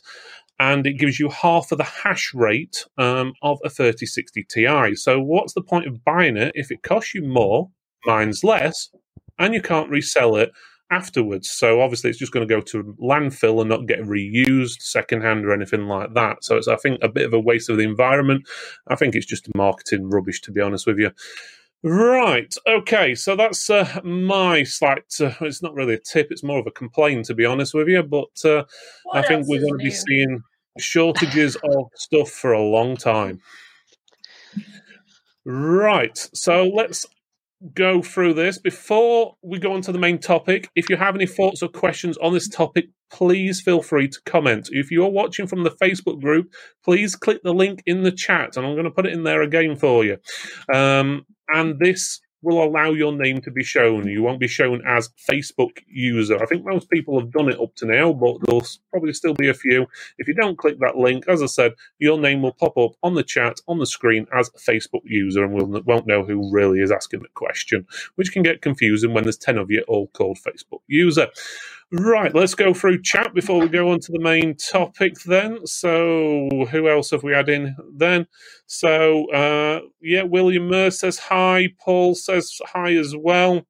And 0.57 0.87
it 0.87 0.93
gives 0.93 1.19
you 1.19 1.29
half 1.29 1.71
of 1.73 1.79
the 1.79 1.83
hash 1.83 2.33
rate 2.33 2.85
um, 2.97 3.33
of 3.41 3.59
a 3.65 3.69
3060 3.69 4.45
Ti. 4.49 4.95
So, 4.95 5.19
what's 5.19 5.53
the 5.53 5.61
point 5.61 5.85
of 5.85 6.03
buying 6.05 6.37
it 6.37 6.53
if 6.55 6.71
it 6.71 6.81
costs 6.81 7.13
you 7.13 7.23
more, 7.23 7.69
mines 8.05 8.41
less, 8.41 8.89
and 9.37 9.53
you 9.53 9.61
can't 9.61 9.89
resell 9.89 10.37
it 10.37 10.51
afterwards. 10.91 11.49
So 11.49 11.81
obviously, 11.81 12.09
it's 12.09 12.19
just 12.19 12.31
going 12.31 12.47
to 12.47 12.53
go 12.53 12.61
to 12.61 12.95
landfill 13.01 13.61
and 13.61 13.69
not 13.69 13.87
get 13.87 13.99
reused 14.01 14.81
secondhand 14.81 15.45
or 15.45 15.53
anything 15.53 15.87
like 15.87 16.13
that. 16.13 16.43
So 16.43 16.57
it's, 16.57 16.67
I 16.67 16.75
think, 16.75 16.99
a 17.01 17.09
bit 17.09 17.25
of 17.25 17.33
a 17.33 17.39
waste 17.39 17.69
of 17.69 17.77
the 17.77 17.83
environment. 17.83 18.47
I 18.87 18.95
think 18.95 19.15
it's 19.15 19.25
just 19.25 19.53
marketing 19.55 20.09
rubbish, 20.09 20.41
to 20.41 20.51
be 20.51 20.61
honest 20.61 20.85
with 20.87 20.99
you. 20.99 21.11
Right. 21.83 22.53
Okay. 22.67 23.13
So 23.13 23.35
that's 23.35 23.69
uh, 23.69 24.01
my 24.03 24.63
slight. 24.63 25.03
Uh, 25.19 25.33
it's 25.41 25.61
not 25.61 25.75
really 25.75 25.93
a 25.93 25.99
tip. 25.99 26.27
It's 26.31 26.43
more 26.43 26.59
of 26.59 26.67
a 26.67 26.71
complaint, 26.71 27.25
to 27.25 27.35
be 27.35 27.45
honest 27.45 27.73
with 27.73 27.87
you. 27.87 28.01
But 28.01 28.43
uh, 28.43 28.63
I 29.13 29.21
think 29.21 29.47
we're 29.47 29.61
going 29.61 29.77
to 29.77 29.83
be 29.83 29.91
seeing 29.91 30.41
shortages 30.79 31.55
of 31.63 31.85
stuff 31.95 32.29
for 32.29 32.53
a 32.53 32.61
long 32.61 32.97
time. 32.97 33.39
Right. 35.45 36.17
So 36.33 36.65
let's 36.65 37.05
go 37.73 38.01
through 38.01 38.33
this. 38.33 38.57
Before 38.57 39.35
we 39.41 39.59
go 39.59 39.73
on 39.73 39.81
to 39.81 39.91
the 39.91 39.99
main 39.99 40.19
topic, 40.19 40.69
if 40.75 40.89
you 40.89 40.97
have 40.97 41.15
any 41.15 41.25
thoughts 41.25 41.63
or 41.63 41.69
questions 41.69 42.17
on 42.17 42.33
this 42.33 42.47
topic, 42.47 42.85
please 43.11 43.61
feel 43.61 43.81
free 43.81 44.07
to 44.07 44.19
comment. 44.25 44.69
If 44.71 44.91
you're 44.91 45.09
watching 45.09 45.47
from 45.47 45.63
the 45.63 45.71
Facebook 45.71 46.21
group, 46.21 46.53
please 46.83 47.15
click 47.15 47.41
the 47.43 47.53
link 47.53 47.81
in 47.85 48.03
the 48.03 48.11
chat, 48.11 48.57
and 48.57 48.65
I'm 48.65 48.73
going 48.73 48.85
to 48.85 48.91
put 48.91 49.05
it 49.05 49.13
in 49.13 49.23
there 49.23 49.41
again 49.41 49.75
for 49.75 50.03
you. 50.03 50.17
Um, 50.73 51.25
and 51.47 51.79
this 51.79 52.19
will 52.45 52.63
allow 52.63 52.91
your 52.91 53.11
name 53.11 53.41
to 53.41 53.51
be 53.51 53.63
shown. 53.63 54.07
You 54.07 54.23
won't 54.23 54.39
be 54.39 54.47
shown 54.47 54.81
as 54.87 55.09
Facebook 55.29 55.79
user. 55.87 56.41
I 56.41 56.45
think 56.45 56.65
most 56.65 56.89
people 56.89 57.19
have 57.19 57.31
done 57.31 57.49
it 57.49 57.59
up 57.59 57.75
to 57.77 57.87
now, 57.87 58.13
but 58.13 58.37
there'll 58.43 58.65
probably 58.91 59.13
still 59.13 59.33
be 59.33 59.49
a 59.49 59.53
few. 59.53 59.87
If 60.19 60.27
you 60.27 60.35
don't 60.35 60.57
click 60.57 60.79
that 60.79 60.97
link, 60.97 61.27
as 61.27 61.41
I 61.41 61.47
said, 61.47 61.73
your 61.99 62.19
name 62.19 62.43
will 62.43 62.53
pop 62.53 62.77
up 62.77 62.91
on 63.03 63.15
the 63.15 63.23
chat 63.23 63.59
on 63.67 63.79
the 63.79 63.87
screen 63.87 64.27
as 64.33 64.49
Facebook 64.51 65.01
user, 65.03 65.43
and 65.43 65.53
we 65.53 65.63
we'll, 65.63 65.81
won't 65.83 66.07
know 66.07 66.23
who 66.23 66.51
really 66.53 66.79
is 66.79 66.91
asking 66.91 67.21
the 67.21 67.29
question, 67.33 67.87
which 68.15 68.31
can 68.31 68.43
get 68.43 68.61
confusing 68.61 69.13
when 69.13 69.23
there's 69.23 69.37
10 69.37 69.57
of 69.57 69.71
you 69.71 69.83
all 69.87 70.07
called 70.07 70.37
Facebook 70.37 70.81
user. 70.87 71.27
Right, 71.91 72.35
let's 72.35 72.55
go 72.55 72.75
through 72.75 73.01
chat 73.01 73.33
before 73.33 73.61
we 73.61 73.69
go 73.69 73.89
on 73.91 73.99
to 74.01 74.11
the 74.11 74.19
main 74.19 74.55
topic 74.57 75.15
then. 75.25 75.65
So, 75.65 76.47
who 76.71 76.87
else 76.87 77.11
have 77.11 77.23
we 77.23 77.33
had 77.33 77.49
in 77.49 77.75
then? 77.95 78.27
So, 78.67 79.31
uh, 79.31 79.81
yeah, 80.03 80.23
William 80.23 80.67
Murr 80.69 80.91
says 80.91 81.17
hi. 81.17 81.69
Paul 81.79 82.15
says 82.15 82.59
hi 82.67 82.93
as 82.95 83.15
well. 83.17 83.65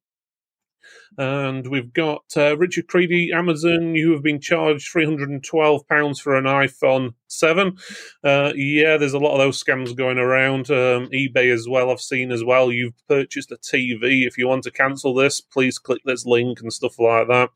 And 1.18 1.68
we've 1.68 1.92
got 1.92 2.24
uh, 2.36 2.58
Richard 2.58 2.88
Creedy, 2.88 3.32
Amazon. 3.32 3.94
You 3.94 4.12
have 4.12 4.22
been 4.22 4.40
charged 4.40 4.92
£312 4.94 6.20
for 6.20 6.36
an 6.36 6.44
iPhone 6.44 7.14
7. 7.28 7.76
Uh, 8.24 8.52
yeah, 8.56 8.96
there's 8.96 9.14
a 9.14 9.18
lot 9.18 9.32
of 9.34 9.38
those 9.38 9.62
scams 9.62 9.96
going 9.96 10.18
around. 10.18 10.70
Um, 10.70 11.08
eBay 11.10 11.52
as 11.52 11.68
well, 11.68 11.90
I've 11.90 12.00
seen 12.00 12.32
as 12.32 12.44
well. 12.44 12.72
You've 12.72 12.94
purchased 13.08 13.52
a 13.52 13.56
TV. 13.56 14.26
If 14.26 14.38
you 14.38 14.48
want 14.48 14.64
to 14.64 14.70
cancel 14.72 15.14
this, 15.14 15.40
please 15.40 15.78
click 15.78 16.02
this 16.04 16.26
link 16.26 16.60
and 16.60 16.72
stuff 16.72 16.98
like 16.98 17.28
that. 17.28 17.50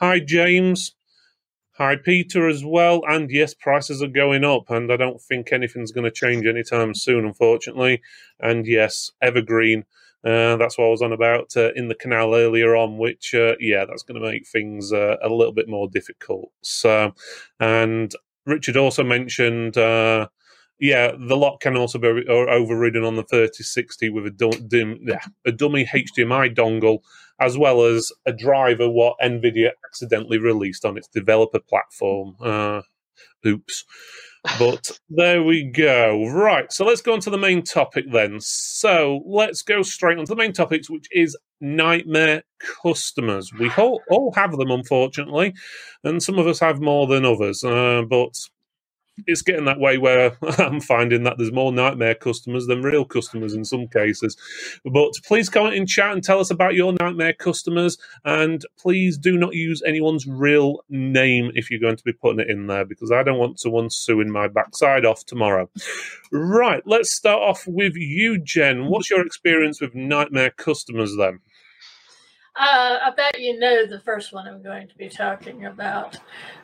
Hi, 0.00 0.18
James. 0.18 0.96
Hi, 1.78 1.96
Peter, 1.96 2.48
as 2.48 2.64
well. 2.64 3.02
And 3.08 3.30
yes, 3.30 3.54
prices 3.54 4.02
are 4.02 4.08
going 4.08 4.44
up, 4.44 4.70
and 4.70 4.92
I 4.92 4.96
don't 4.96 5.20
think 5.20 5.52
anything's 5.52 5.92
going 5.92 6.04
to 6.04 6.10
change 6.10 6.46
anytime 6.46 6.94
soon, 6.94 7.24
unfortunately. 7.24 8.02
And 8.40 8.66
yes, 8.66 9.10
Evergreen. 9.22 9.84
Uh, 10.24 10.56
that's 10.56 10.78
what 10.78 10.86
I 10.86 10.90
was 10.90 11.02
on 11.02 11.12
about 11.12 11.56
uh, 11.56 11.72
in 11.74 11.88
the 11.88 11.94
canal 11.94 12.34
earlier 12.34 12.76
on, 12.76 12.98
which, 12.98 13.34
uh, 13.34 13.54
yeah, 13.60 13.84
that's 13.84 14.02
going 14.02 14.20
to 14.20 14.28
make 14.30 14.46
things 14.48 14.92
uh, 14.92 15.16
a 15.22 15.28
little 15.28 15.52
bit 15.54 15.68
more 15.68 15.88
difficult. 15.88 16.50
So, 16.62 17.14
and 17.60 18.12
Richard 18.46 18.76
also 18.76 19.04
mentioned, 19.04 19.76
uh, 19.78 20.28
yeah, 20.80 21.12
the 21.18 21.36
lock 21.36 21.60
can 21.60 21.76
also 21.76 21.98
be 21.98 22.08
overridden 22.28 23.04
on 23.04 23.16
the 23.16 23.24
3060 23.24 24.10
with 24.10 24.26
a, 24.26 24.30
dum- 24.30 24.98
yeah, 25.02 25.20
a 25.46 25.52
dummy 25.52 25.86
HDMI 25.86 26.54
dongle 26.54 27.00
as 27.40 27.58
well 27.58 27.84
as 27.84 28.12
a 28.26 28.32
driver 28.32 28.88
what 28.88 29.16
Nvidia 29.22 29.70
accidentally 29.86 30.38
released 30.38 30.84
on 30.84 30.96
its 30.96 31.08
developer 31.08 31.60
platform. 31.60 32.36
Uh, 32.40 32.82
oops. 33.46 33.84
But 34.58 34.98
there 35.08 35.42
we 35.42 35.62
go. 35.64 36.26
Right, 36.26 36.72
so 36.72 36.84
let's 36.84 37.00
go 37.00 37.12
on 37.12 37.20
to 37.20 37.30
the 37.30 37.38
main 37.38 37.62
topic 37.62 38.06
then. 38.10 38.40
So 38.40 39.22
let's 39.24 39.62
go 39.62 39.82
straight 39.82 40.18
on 40.18 40.24
to 40.24 40.30
the 40.30 40.36
main 40.36 40.52
topics, 40.52 40.90
which 40.90 41.06
is 41.12 41.36
nightmare 41.60 42.42
customers. 42.82 43.52
We 43.52 43.70
all, 43.76 44.00
all 44.10 44.32
have 44.34 44.52
them, 44.56 44.70
unfortunately, 44.70 45.54
and 46.02 46.20
some 46.20 46.40
of 46.40 46.48
us 46.48 46.58
have 46.58 46.80
more 46.80 47.06
than 47.06 47.24
others. 47.24 47.62
Uh, 47.62 48.02
but 48.08 48.34
it's 49.26 49.42
getting 49.42 49.64
that 49.66 49.78
way 49.80 49.98
where 49.98 50.36
I'm 50.58 50.80
finding 50.80 51.24
that 51.24 51.38
there's 51.38 51.52
more 51.52 51.72
nightmare 51.72 52.14
customers 52.14 52.66
than 52.66 52.82
real 52.82 53.04
customers 53.04 53.54
in 53.54 53.64
some 53.64 53.88
cases. 53.88 54.36
But 54.84 55.12
please 55.24 55.48
comment 55.48 55.74
in 55.74 55.86
chat 55.86 56.12
and 56.12 56.22
tell 56.22 56.40
us 56.40 56.50
about 56.50 56.74
your 56.74 56.92
nightmare 57.00 57.34
customers. 57.34 57.98
And 58.24 58.64
please 58.78 59.18
do 59.18 59.36
not 59.36 59.54
use 59.54 59.82
anyone's 59.86 60.26
real 60.26 60.80
name 60.88 61.50
if 61.54 61.70
you're 61.70 61.80
going 61.80 61.96
to 61.96 62.04
be 62.04 62.12
putting 62.12 62.40
it 62.40 62.50
in 62.50 62.66
there 62.66 62.84
because 62.84 63.12
I 63.12 63.22
don't 63.22 63.38
want 63.38 63.60
someone 63.60 63.90
suing 63.90 64.30
my 64.30 64.48
backside 64.48 65.04
off 65.04 65.24
tomorrow. 65.24 65.68
Right, 66.30 66.82
let's 66.86 67.12
start 67.12 67.42
off 67.42 67.66
with 67.66 67.94
you, 67.94 68.38
Jen. 68.38 68.86
What's 68.86 69.10
your 69.10 69.24
experience 69.24 69.80
with 69.80 69.94
nightmare 69.94 70.50
customers 70.50 71.16
then? 71.16 71.40
Uh, 72.54 72.98
I 73.04 73.10
bet 73.16 73.40
you 73.40 73.58
know 73.58 73.86
the 73.86 74.00
first 74.00 74.32
one 74.32 74.46
I'm 74.46 74.62
going 74.62 74.86
to 74.88 74.96
be 74.96 75.08
talking 75.08 75.64
about. 75.64 76.18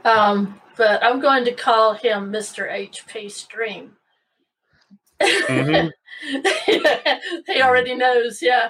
Um, 0.04 0.60
but 0.76 1.02
I'm 1.02 1.18
going 1.18 1.44
to 1.46 1.52
call 1.52 1.94
him 1.94 2.30
Mr. 2.30 2.70
HP 2.70 3.30
Stream. 3.30 3.92
Mm-hmm. 5.20 5.88
he 7.52 7.62
already 7.62 7.94
knows, 7.94 8.42
yeah. 8.42 8.68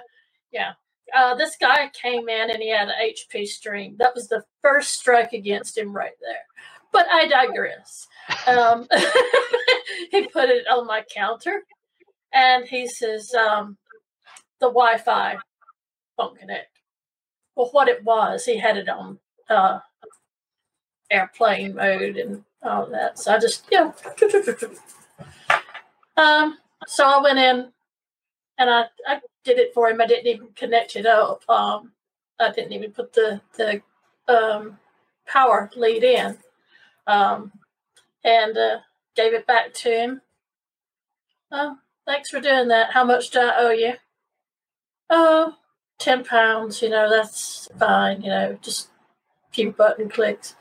Yeah. 0.52 0.72
Uh, 1.14 1.34
this 1.34 1.56
guy 1.60 1.90
came 1.92 2.28
in 2.28 2.50
and 2.50 2.62
he 2.62 2.70
had 2.70 2.88
an 2.88 2.94
HP 3.02 3.46
Stream. 3.46 3.96
That 3.98 4.14
was 4.14 4.28
the 4.28 4.44
first 4.62 4.94
strike 4.94 5.32
against 5.32 5.76
him 5.76 5.94
right 5.94 6.16
there. 6.20 6.46
But 6.92 7.06
I 7.10 7.26
digress. 7.26 8.06
Um, 8.46 8.86
he 10.10 10.28
put 10.28 10.50
it 10.50 10.66
on 10.68 10.86
my 10.86 11.02
counter 11.12 11.62
and 12.32 12.64
he 12.64 12.86
says, 12.86 13.34
um, 13.34 13.76
the 14.60 14.68
Wi 14.68 14.98
Fi 14.98 15.36
won't 16.16 16.38
connect 16.38 16.77
well, 17.58 17.70
what 17.72 17.88
it 17.88 18.04
was. 18.04 18.44
He 18.44 18.56
had 18.56 18.76
it 18.76 18.88
on 18.88 19.18
uh, 19.50 19.80
airplane 21.10 21.74
mode 21.74 22.16
and 22.16 22.44
all 22.62 22.86
that. 22.86 23.18
So 23.18 23.34
I 23.34 23.38
just, 23.38 23.66
you 23.70 23.78
know, 23.80 23.94
um, 26.16 26.58
so 26.86 27.04
I 27.04 27.20
went 27.20 27.38
in 27.40 27.72
and 28.58 28.70
I, 28.70 28.84
I 29.06 29.20
did 29.44 29.58
it 29.58 29.74
for 29.74 29.90
him. 29.90 30.00
I 30.00 30.06
didn't 30.06 30.28
even 30.28 30.48
connect 30.54 30.94
it 30.94 31.04
up. 31.04 31.42
Um, 31.50 31.92
I 32.38 32.52
didn't 32.52 32.72
even 32.72 32.92
put 32.92 33.12
the, 33.12 33.40
the 33.56 33.82
um, 34.28 34.78
power 35.26 35.68
lead 35.74 36.04
in 36.04 36.38
um, 37.08 37.50
and 38.22 38.56
uh, 38.56 38.78
gave 39.16 39.34
it 39.34 39.48
back 39.48 39.74
to 39.74 39.90
him. 39.90 40.20
Oh, 41.50 41.78
thanks 42.06 42.30
for 42.30 42.40
doing 42.40 42.68
that. 42.68 42.92
How 42.92 43.02
much 43.02 43.30
do 43.30 43.40
I 43.40 43.56
owe 43.58 43.70
you? 43.70 43.94
Oh, 45.10 45.56
ten 45.98 46.24
pounds, 46.24 46.82
you 46.82 46.88
know, 46.88 47.10
that's 47.10 47.68
fine, 47.78 48.22
you 48.22 48.30
know, 48.30 48.58
just 48.62 48.88
a 49.50 49.54
few 49.54 49.72
button 49.72 50.08
clicks. 50.08 50.54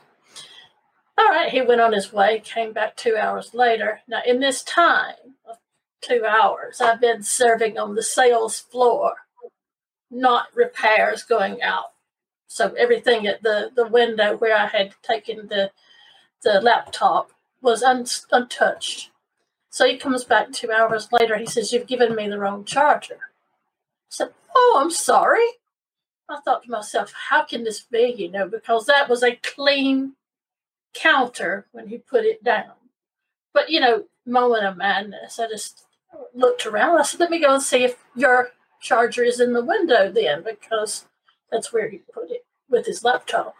All 1.16 1.28
right, 1.28 1.50
he 1.50 1.62
went 1.62 1.80
on 1.80 1.92
his 1.92 2.12
way, 2.12 2.40
came 2.40 2.72
back 2.72 2.96
two 2.96 3.16
hours 3.16 3.52
later. 3.54 4.00
Now, 4.06 4.20
in 4.24 4.40
this 4.40 4.62
time 4.62 5.34
of 5.48 5.56
two 6.00 6.24
hours, 6.24 6.80
I've 6.80 7.00
been 7.00 7.22
serving 7.22 7.78
on 7.78 7.94
the 7.94 8.02
sales 8.02 8.60
floor, 8.60 9.14
not 10.10 10.46
repairs 10.54 11.22
going 11.22 11.60
out. 11.62 11.92
So 12.46 12.72
everything 12.78 13.26
at 13.26 13.42
the, 13.42 13.70
the 13.74 13.86
window 13.86 14.36
where 14.36 14.56
I 14.56 14.66
had 14.66 14.94
taken 15.02 15.48
the 15.48 15.70
the 16.42 16.60
laptop 16.60 17.32
was 17.60 17.82
un, 17.82 18.06
untouched. 18.30 19.10
So 19.70 19.86
he 19.86 19.96
comes 19.96 20.24
back 20.24 20.52
two 20.52 20.70
hours 20.70 21.08
later. 21.12 21.36
He 21.36 21.46
says, 21.46 21.72
You've 21.72 21.86
given 21.86 22.14
me 22.14 22.28
the 22.28 22.38
wrong 22.38 22.64
charger. 22.64 23.14
I 23.14 24.10
said, 24.10 24.30
Oh, 24.60 24.80
I'm 24.82 24.90
sorry. 24.90 25.46
I 26.28 26.40
thought 26.40 26.64
to 26.64 26.70
myself, 26.70 27.14
How 27.30 27.44
can 27.44 27.62
this 27.62 27.80
be? 27.80 28.14
You 28.16 28.30
know, 28.30 28.48
because 28.48 28.86
that 28.86 29.08
was 29.08 29.22
a 29.22 29.36
clean 29.36 30.14
counter 30.94 31.66
when 31.70 31.88
he 31.88 31.98
put 31.98 32.24
it 32.24 32.42
down. 32.42 32.72
But, 33.54 33.70
you 33.70 33.78
know, 33.78 34.04
moment 34.26 34.64
of 34.64 34.76
madness, 34.76 35.38
I 35.38 35.48
just 35.48 35.84
looked 36.34 36.66
around. 36.66 36.98
I 36.98 37.02
said, 37.02 37.20
Let 37.20 37.30
me 37.30 37.40
go 37.40 37.54
and 37.54 37.62
see 37.62 37.84
if 37.84 38.02
your 38.16 38.50
charger 38.80 39.22
is 39.22 39.40
in 39.40 39.52
the 39.52 39.64
window 39.64 40.10
then, 40.10 40.42
because 40.42 41.06
that's 41.52 41.72
where 41.72 41.88
he 41.88 41.98
put 42.12 42.30
it 42.30 42.44
with 42.68 42.86
his 42.86 43.04
laptop. 43.04 43.54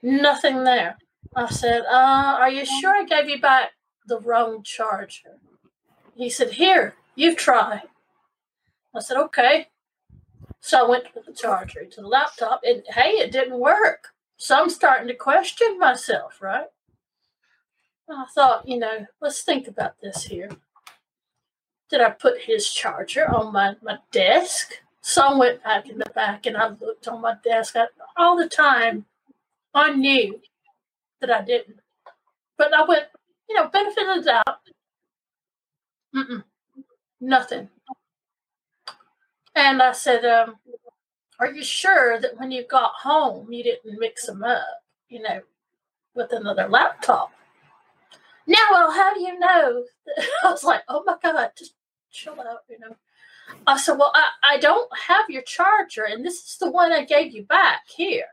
Nothing 0.00 0.62
there. 0.62 0.96
I 1.34 1.50
said, 1.50 1.82
uh, 1.90 2.36
Are 2.38 2.50
you 2.50 2.64
sure 2.64 2.94
I 2.94 3.04
gave 3.04 3.28
you 3.28 3.40
back 3.40 3.72
the 4.06 4.20
wrong 4.20 4.62
charger? 4.62 5.38
He 6.14 6.30
said, 6.30 6.52
Here, 6.52 6.94
you 7.16 7.34
try. 7.34 7.82
I 8.94 9.00
said, 9.00 9.16
Okay. 9.18 9.68
So 10.60 10.82
I 10.86 10.88
went 10.88 11.04
to 11.12 11.20
the 11.26 11.34
charger 11.34 11.84
to 11.84 12.00
the 12.00 12.08
laptop, 12.08 12.62
and 12.64 12.82
hey, 12.88 13.10
it 13.18 13.32
didn't 13.32 13.58
work. 13.58 14.14
So 14.38 14.56
I'm 14.56 14.70
starting 14.70 15.08
to 15.08 15.14
question 15.14 15.78
myself, 15.78 16.40
right? 16.40 16.68
I 18.08 18.24
thought, 18.34 18.66
you 18.66 18.78
know, 18.78 19.06
let's 19.20 19.42
think 19.42 19.68
about 19.68 20.00
this 20.00 20.24
here. 20.24 20.48
Did 21.90 22.00
I 22.00 22.10
put 22.10 22.40
his 22.40 22.70
charger 22.70 23.28
on 23.30 23.52
my, 23.52 23.76
my 23.82 23.98
desk? 24.10 24.72
So 25.02 25.22
I 25.22 25.38
went 25.38 25.62
back 25.62 25.88
in 25.88 25.98
the 25.98 26.10
back 26.14 26.46
and 26.46 26.56
I 26.56 26.68
looked 26.68 27.08
on 27.08 27.20
my 27.20 27.36
desk 27.44 27.76
I, 27.76 27.86
all 28.16 28.36
the 28.36 28.48
time. 28.48 29.04
I 29.74 29.92
knew 29.92 30.40
that 31.20 31.30
I 31.30 31.42
didn't. 31.42 31.80
But 32.56 32.72
I 32.72 32.84
went, 32.86 33.04
you 33.48 33.56
know, 33.56 33.68
benefit 33.68 34.08
of 34.08 34.24
the 34.24 34.30
doubt. 34.30 34.58
Mm-mm, 36.14 36.44
nothing. 37.20 37.68
And 39.54 39.82
I 39.82 39.92
said, 39.92 40.24
um, 40.24 40.56
Are 41.38 41.50
you 41.52 41.64
sure 41.64 42.20
that 42.20 42.38
when 42.38 42.50
you 42.50 42.66
got 42.66 42.92
home, 43.02 43.52
you 43.52 43.64
didn't 43.64 43.98
mix 43.98 44.26
them 44.26 44.42
up, 44.44 44.64
you 45.08 45.22
know, 45.22 45.40
with 46.14 46.32
another 46.32 46.68
laptop? 46.68 47.32
Now, 48.46 48.58
well, 48.70 48.92
how 48.92 49.14
do 49.14 49.20
you 49.20 49.38
know? 49.38 49.84
I 50.44 50.50
was 50.50 50.64
like, 50.64 50.82
Oh 50.88 51.02
my 51.06 51.16
God, 51.22 51.50
just 51.56 51.74
chill 52.10 52.40
out, 52.40 52.60
you 52.68 52.78
know. 52.78 52.96
I 53.66 53.78
said, 53.78 53.98
Well, 53.98 54.12
I, 54.14 54.54
I 54.54 54.58
don't 54.58 54.90
have 55.06 55.30
your 55.30 55.42
charger, 55.42 56.04
and 56.04 56.24
this 56.24 56.44
is 56.44 56.56
the 56.60 56.70
one 56.70 56.92
I 56.92 57.04
gave 57.04 57.32
you 57.34 57.44
back 57.44 57.82
here. 57.88 58.26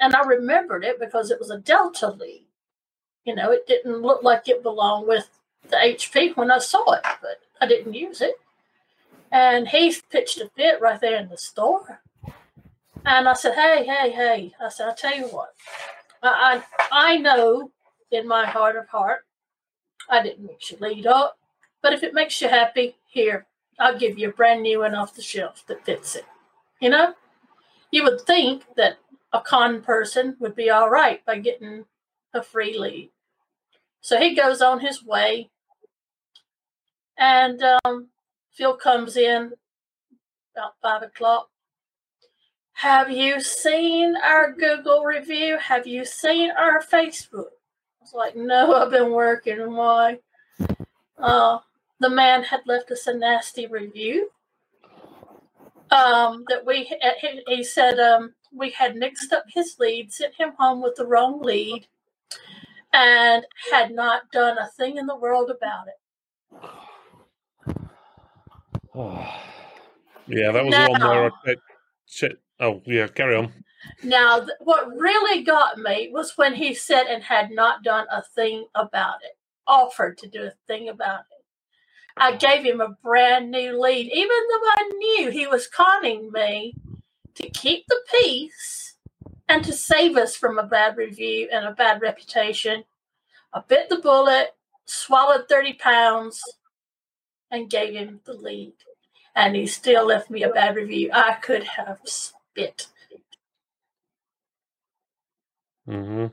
And 0.00 0.14
I 0.14 0.22
remembered 0.26 0.84
it 0.84 0.98
because 0.98 1.30
it 1.30 1.38
was 1.38 1.50
a 1.50 1.58
Delta 1.58 2.08
lead. 2.10 2.46
You 3.24 3.34
know, 3.34 3.52
it 3.52 3.66
didn't 3.66 4.02
look 4.02 4.22
like 4.22 4.48
it 4.48 4.62
belonged 4.62 5.06
with 5.06 5.28
the 5.68 5.76
HP 5.76 6.36
when 6.36 6.50
I 6.50 6.58
saw 6.58 6.92
it, 6.92 7.02
but 7.20 7.40
I 7.60 7.66
didn't 7.66 7.94
use 7.94 8.20
it. 8.22 8.34
And 9.32 9.68
he 9.68 9.94
pitched 10.10 10.40
a 10.40 10.50
fit 10.56 10.80
right 10.80 11.00
there 11.00 11.20
in 11.20 11.28
the 11.28 11.38
store. 11.38 12.00
And 13.04 13.28
I 13.28 13.32
said, 13.34 13.54
Hey, 13.54 13.84
hey, 13.84 14.10
hey. 14.10 14.52
I 14.60 14.68
said, 14.68 14.88
I'll 14.88 14.94
tell 14.94 15.16
you 15.16 15.28
what. 15.28 15.50
I, 16.22 16.62
I, 16.90 17.12
I 17.12 17.16
know 17.18 17.70
in 18.10 18.26
my 18.26 18.44
heart 18.44 18.76
of 18.76 18.88
heart, 18.88 19.24
I 20.08 20.22
didn't 20.22 20.46
mix 20.46 20.70
your 20.70 20.80
lead 20.80 21.06
up. 21.06 21.38
But 21.82 21.92
if 21.92 22.02
it 22.02 22.14
makes 22.14 22.40
you 22.42 22.48
happy, 22.48 22.96
here, 23.06 23.46
I'll 23.78 23.98
give 23.98 24.18
you 24.18 24.28
a 24.28 24.32
brand 24.32 24.62
new 24.62 24.80
one 24.80 24.94
off 24.94 25.14
the 25.14 25.22
shelf 25.22 25.64
that 25.66 25.84
fits 25.84 26.14
it. 26.14 26.26
You 26.80 26.90
know? 26.90 27.14
You 27.90 28.04
would 28.04 28.20
think 28.20 28.64
that 28.76 28.98
a 29.32 29.40
con 29.40 29.82
person 29.82 30.36
would 30.40 30.54
be 30.54 30.70
all 30.70 30.90
right 30.90 31.24
by 31.24 31.38
getting 31.38 31.86
a 32.34 32.42
free 32.42 32.78
lead. 32.78 33.10
So 34.00 34.18
he 34.18 34.34
goes 34.34 34.60
on 34.60 34.80
his 34.80 35.04
way. 35.04 35.50
And 37.18 37.62
um, 37.84 38.08
Phil 38.52 38.76
comes 38.76 39.16
in 39.16 39.52
about 40.56 40.72
five 40.82 41.02
o'clock. 41.02 41.48
Have 42.72 43.10
you 43.10 43.40
seen 43.40 44.16
our 44.16 44.52
Google 44.52 45.04
review? 45.04 45.58
Have 45.58 45.86
you 45.86 46.04
seen 46.04 46.50
our 46.50 46.82
Facebook? 46.82 47.50
I 48.00 48.02
was 48.02 48.14
like, 48.14 48.36
no, 48.36 48.74
I've 48.74 48.90
been 48.90 49.12
working. 49.12 49.74
Why? 49.74 50.18
Uh, 51.18 51.58
the 52.00 52.08
man 52.08 52.42
had 52.42 52.60
left 52.66 52.90
us 52.90 53.06
a 53.06 53.14
nasty 53.14 53.66
review. 53.66 54.30
Um, 55.90 56.44
that 56.48 56.64
we 56.64 56.84
he, 56.84 57.42
he 57.48 57.64
said 57.64 57.98
um, 57.98 58.32
we 58.52 58.70
had 58.70 58.96
mixed 58.96 59.32
up 59.32 59.44
his 59.52 59.76
lead, 59.78 60.12
sent 60.12 60.34
him 60.38 60.52
home 60.58 60.80
with 60.82 60.94
the 60.96 61.06
wrong 61.06 61.42
lead, 61.42 61.86
and 62.92 63.44
had 63.72 63.90
not 63.90 64.30
done 64.32 64.56
a 64.56 64.68
thing 64.68 64.96
in 64.96 65.06
the 65.06 65.16
world 65.16 65.50
about 65.50 65.88
it. 65.88 66.60
yeah, 68.94 70.52
that 70.52 70.64
was 70.64 70.72
Now- 70.72 70.88
one 70.90 71.00
where 71.00 71.30
I 71.46 71.54
shit. 72.06 72.40
Oh 72.58 72.82
yeah, 72.86 73.06
carry 73.06 73.36
on. 73.36 73.52
Now, 74.02 74.40
th- 74.40 74.50
what 74.60 74.88
really 74.88 75.42
got 75.42 75.78
me 75.78 76.10
was 76.12 76.36
when 76.36 76.54
he 76.54 76.74
said 76.74 77.06
and 77.06 77.22
had 77.22 77.50
not 77.50 77.82
done 77.82 78.06
a 78.10 78.22
thing 78.22 78.66
about 78.74 79.22
it, 79.22 79.38
offered 79.66 80.18
to 80.18 80.28
do 80.28 80.42
a 80.42 80.52
thing 80.66 80.90
about 80.90 81.20
it. 81.20 81.44
I 82.16 82.36
gave 82.36 82.64
him 82.64 82.82
a 82.82 82.96
brand 83.02 83.50
new 83.50 83.80
lead, 83.80 84.10
even 84.12 84.28
though 84.28 84.68
I 84.68 84.90
knew 84.96 85.30
he 85.30 85.46
was 85.46 85.66
conning 85.66 86.30
me 86.30 86.74
to 87.36 87.48
keep 87.50 87.86
the 87.88 88.00
peace 88.10 88.96
and 89.48 89.64
to 89.64 89.72
save 89.72 90.16
us 90.16 90.36
from 90.36 90.58
a 90.58 90.66
bad 90.66 90.98
review 90.98 91.48
and 91.50 91.64
a 91.64 91.72
bad 91.72 92.02
reputation. 92.02 92.84
I 93.54 93.62
bit 93.66 93.88
the 93.88 93.98
bullet, 93.98 94.54
swallowed 94.84 95.48
30 95.48 95.74
pounds, 95.74 96.42
and 97.50 97.70
gave 97.70 97.94
him 97.94 98.20
the 98.24 98.34
lead. 98.34 98.74
And 99.34 99.56
he 99.56 99.66
still 99.66 100.06
left 100.06 100.30
me 100.30 100.42
a 100.42 100.50
bad 100.50 100.76
review. 100.76 101.10
I 101.12 101.34
could 101.34 101.64
have 101.64 102.00
spit. 102.04 102.88
hmm 105.86 106.26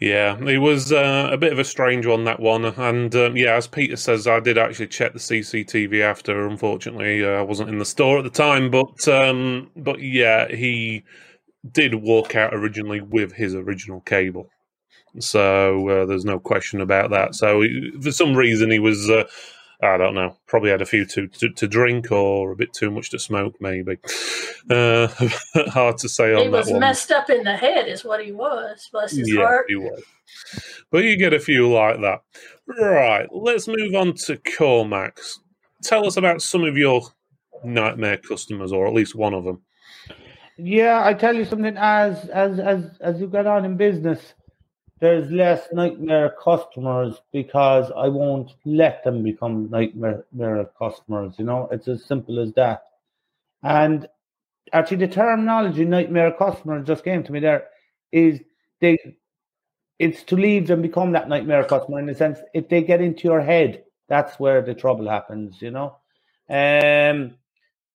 Yeah, 0.00 0.38
it 0.46 0.58
was 0.58 0.92
uh, 0.92 1.30
a 1.32 1.38
bit 1.38 1.52
of 1.52 1.58
a 1.58 1.64
strange 1.64 2.04
one 2.06 2.24
that 2.24 2.40
one, 2.40 2.66
and 2.66 3.14
um, 3.14 3.36
yeah, 3.36 3.54
as 3.54 3.66
Peter 3.66 3.96
says, 3.96 4.26
I 4.26 4.40
did 4.40 4.58
actually 4.58 4.88
check 4.88 5.14
the 5.14 5.18
CCTV 5.18 6.02
after. 6.02 6.46
Unfortunately, 6.46 7.24
uh, 7.24 7.30
I 7.30 7.42
wasn't 7.42 7.70
in 7.70 7.78
the 7.78 7.86
store 7.86 8.18
at 8.18 8.24
the 8.24 8.30
time, 8.30 8.70
but 8.70 9.08
um, 9.08 9.70
but 9.76 10.02
yeah, 10.02 10.48
he 10.48 11.04
did 11.72 11.94
walk 11.94 12.36
out 12.36 12.54
originally 12.54 13.00
with 13.00 13.32
his 13.32 13.54
original 13.54 14.00
cable, 14.02 14.50
so 15.22 15.88
uh, 15.88 16.06
there's 16.06 16.24
no 16.24 16.38
question 16.38 16.80
about 16.80 17.10
that. 17.10 17.34
So 17.34 17.62
he- 17.62 17.92
for 18.02 18.12
some 18.12 18.34
reason, 18.34 18.70
he 18.70 18.78
was. 18.78 19.08
Uh, 19.10 19.24
I 19.82 19.98
don't 19.98 20.14
know. 20.14 20.34
Probably 20.46 20.70
had 20.70 20.80
a 20.80 20.86
few 20.86 21.04
to, 21.06 21.26
to 21.28 21.50
to 21.50 21.68
drink 21.68 22.10
or 22.10 22.50
a 22.52 22.56
bit 22.56 22.72
too 22.72 22.90
much 22.90 23.10
to 23.10 23.18
smoke, 23.18 23.56
maybe. 23.60 23.98
Uh, 24.70 25.06
hard 25.68 25.98
to 25.98 26.08
say 26.08 26.32
on 26.32 26.44
He 26.44 26.48
that 26.48 26.50
was 26.52 26.72
messed 26.72 27.10
up 27.12 27.28
in 27.28 27.44
the 27.44 27.56
head, 27.56 27.86
is 27.86 28.02
what 28.02 28.24
he 28.24 28.32
was. 28.32 28.88
Bless 28.90 29.12
his 29.12 29.30
Yeah, 29.30 29.44
heart. 29.44 29.66
he 29.68 29.76
was. 29.76 30.02
But 30.90 31.04
you 31.04 31.16
get 31.16 31.34
a 31.34 31.38
few 31.40 31.70
like 31.70 32.00
that. 32.00 32.22
Right, 32.66 33.26
let's 33.30 33.68
move 33.68 33.94
on 33.94 34.14
to 34.24 34.38
Cormac's. 34.56 35.40
Tell 35.82 36.06
us 36.06 36.16
about 36.16 36.40
some 36.40 36.64
of 36.64 36.76
your 36.78 37.02
nightmare 37.62 38.16
customers, 38.16 38.72
or 38.72 38.86
at 38.86 38.94
least 38.94 39.14
one 39.14 39.34
of 39.34 39.44
them. 39.44 39.60
Yeah, 40.56 41.02
I 41.04 41.12
tell 41.12 41.34
you 41.36 41.44
something. 41.44 41.76
As 41.76 42.28
as 42.30 42.58
as 42.58 42.96
as 43.02 43.20
you 43.20 43.26
get 43.26 43.46
on 43.46 43.66
in 43.66 43.76
business, 43.76 44.32
there's 45.00 45.30
less 45.30 45.68
nightmare 45.72 46.34
customers 46.42 47.20
because 47.32 47.92
I 47.96 48.08
won't 48.08 48.54
let 48.64 49.04
them 49.04 49.22
become 49.22 49.68
nightmare 49.70 50.70
customers. 50.78 51.34
You 51.38 51.44
know, 51.44 51.68
it's 51.70 51.88
as 51.88 52.04
simple 52.04 52.38
as 52.40 52.52
that. 52.54 52.84
And 53.62 54.08
actually, 54.72 54.98
the 54.98 55.08
terminology 55.08 55.84
"nightmare 55.84 56.32
customer" 56.32 56.82
just 56.82 57.04
came 57.04 57.22
to 57.24 57.32
me. 57.32 57.40
There 57.40 57.68
is 58.12 58.40
they. 58.80 58.98
It's 59.98 60.22
to 60.24 60.36
leave 60.36 60.66
them 60.66 60.82
become 60.82 61.12
that 61.12 61.28
nightmare 61.28 61.64
customer 61.64 61.98
in 61.98 62.06
the 62.06 62.14
sense 62.14 62.40
if 62.54 62.68
they 62.68 62.82
get 62.82 63.00
into 63.00 63.24
your 63.24 63.40
head, 63.40 63.84
that's 64.08 64.38
where 64.38 64.60
the 64.62 64.74
trouble 64.74 65.08
happens. 65.08 65.60
You 65.60 65.70
know, 65.70 65.96
um, 66.50 67.34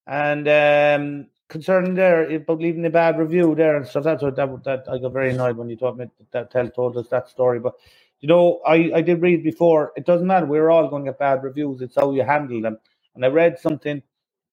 and 0.08 0.48
um, 0.48 1.28
concerning 1.52 1.96
there 1.96 2.32
about 2.32 2.62
leaving 2.62 2.86
a 2.88 2.92
bad 2.92 3.20
review 3.20 3.56
there 3.56 3.78
and 3.78 3.88
stuff. 3.88 4.06
That's 4.06 4.24
what 4.24 4.38
that, 4.38 4.66
that 4.66 4.86
I 4.92 5.00
got 5.00 5.14
very 5.14 5.32
annoyed 5.32 5.58
when 5.58 5.70
you 5.70 5.78
told 5.78 6.00
me 6.00 6.08
that 6.34 6.52
tell 6.52 6.70
told 6.70 6.98
us 6.98 7.10
that 7.10 7.30
story. 7.30 7.60
But 7.62 7.76
you 8.22 8.30
know, 8.30 8.62
I 8.68 8.92
I 8.96 9.02
did 9.04 9.22
read 9.22 9.44
before. 9.44 9.94
It 9.98 10.08
doesn't 10.08 10.28
matter. 10.28 10.48
We're 10.48 10.72
all 10.72 10.90
going 10.90 11.06
to 11.06 11.12
get 11.12 11.20
bad 11.20 11.44
reviews. 11.44 11.82
It's 11.82 11.98
how 11.98 12.14
you 12.14 12.24
handle 12.24 12.62
them. 12.64 12.80
And 13.16 13.26
I 13.26 13.30
read 13.30 13.60
something 13.60 14.04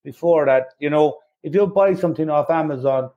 before 0.05 0.47
that. 0.47 0.75
You 0.81 0.91
know, 0.91 1.19
if 1.45 1.55
you 1.55 1.67
buy 1.69 1.95
something 1.95 2.31
off 2.31 2.51
Amazon, 2.51 3.11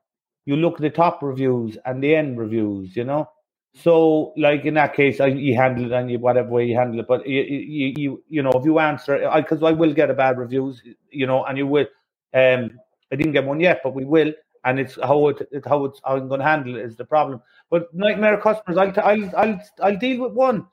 you 0.46 0.58
look 0.58 0.76
at 0.76 0.82
the 0.84 0.92
top 0.92 1.24
reviews 1.24 1.78
and 1.86 2.04
the 2.04 2.16
end 2.16 2.40
reviews. 2.40 2.96
You 2.96 3.06
know. 3.06 3.30
So, 3.76 4.34
like 4.38 4.66
in 4.66 4.76
that 4.76 4.96
case, 4.96 5.22
I, 5.22 5.28
you 5.28 5.56
handle 5.56 5.86
it 5.86 5.94
and 5.94 6.12
you 6.12 6.20
whatever 6.20 6.50
way 6.50 6.66
you 6.66 6.78
handle 6.78 7.00
it. 7.02 7.08
But 7.08 7.28
you, 7.28 7.42
you, 7.44 7.94
you, 7.98 8.24
you 8.30 8.44
know, 8.44 8.52
if 8.54 8.66
you 8.66 8.80
answer, 8.80 9.28
I 9.30 9.42
because 9.42 9.64
I 9.64 9.72
will 9.74 9.94
get 9.94 10.12
a 10.12 10.16
bad 10.16 10.38
reviews, 10.40 10.82
you 11.12 11.28
know, 11.28 11.46
and 11.46 11.58
you 11.58 11.68
will. 11.68 11.88
Um, 12.34 12.72
I 13.12 13.18
didn't 13.18 13.34
get 13.34 13.46
one 13.46 13.62
yet, 13.62 13.82
but 13.84 13.96
we 13.96 14.06
will. 14.06 14.34
And 14.66 14.80
it's 14.80 14.98
how 15.04 15.30
it, 15.30 15.48
it 15.52 15.66
how 15.68 15.86
it's 15.86 16.02
how 16.06 16.18
I'm 16.18 16.28
going 16.30 16.42
to 16.42 16.48
handle 16.48 16.78
it 16.78 16.86
is 16.86 16.98
the 16.98 17.06
problem. 17.06 17.42
But 17.72 17.94
nightmare 17.94 18.38
customers, 18.40 18.78
I'll 18.78 18.94
I'll 19.06 19.38
I'll 19.38 19.62
I'll 19.84 19.98
deal 19.98 20.22
with 20.22 20.34
one. 20.34 20.68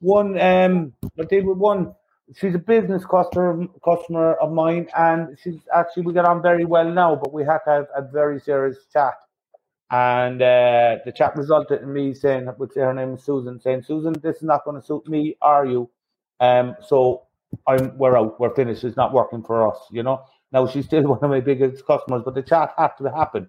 one 0.00 0.40
um 0.40 0.92
I 1.20 1.24
did 1.24 1.46
with 1.46 1.58
one 1.58 1.94
she's 2.36 2.54
a 2.54 2.58
business 2.60 3.04
customer 3.06 3.66
customer 3.84 4.34
of 4.34 4.52
mine 4.52 4.88
and 4.96 5.38
she's 5.42 5.56
actually 5.74 6.04
we 6.04 6.14
get 6.14 6.26
on 6.26 6.42
very 6.42 6.64
well 6.66 6.90
now, 6.90 7.16
but 7.16 7.32
we 7.32 7.44
had 7.44 7.60
to 7.66 7.70
have 7.70 7.86
a 7.96 8.02
very 8.12 8.40
serious 8.40 8.78
chat. 8.92 9.14
And 9.90 10.42
uh, 10.42 10.98
the 11.06 11.12
chat 11.12 11.36
resulted 11.36 11.82
in 11.82 11.92
me 11.92 12.14
saying, 12.14 12.46
which 12.58 12.72
her 12.76 12.94
name 12.94 13.14
is 13.14 13.24
Susan, 13.24 13.60
saying, 13.60 13.84
Susan, 13.84 14.14
this 14.22 14.36
is 14.38 14.42
not 14.44 14.64
going 14.64 14.80
to 14.80 14.86
suit 14.86 15.08
me, 15.08 15.36
are 15.42 15.66
you? 15.66 15.90
Um, 16.40 16.76
so 16.86 17.24
I'm 17.66 17.98
we're 17.98 18.18
out, 18.18 18.40
we're 18.40 18.54
finished. 18.54 18.84
It's 18.84 18.96
not 18.98 19.14
working 19.14 19.42
for 19.44 19.68
us, 19.70 19.78
you 19.92 20.02
know. 20.04 20.22
Now 20.52 20.66
she's 20.68 20.86
still 20.86 21.02
one 21.08 21.20
of 21.22 21.30
my 21.30 21.40
biggest 21.40 21.86
customers, 21.86 22.22
but 22.24 22.34
the 22.34 22.42
chat 22.42 22.74
had 22.78 22.90
to 22.98 23.10
happen. 23.10 23.48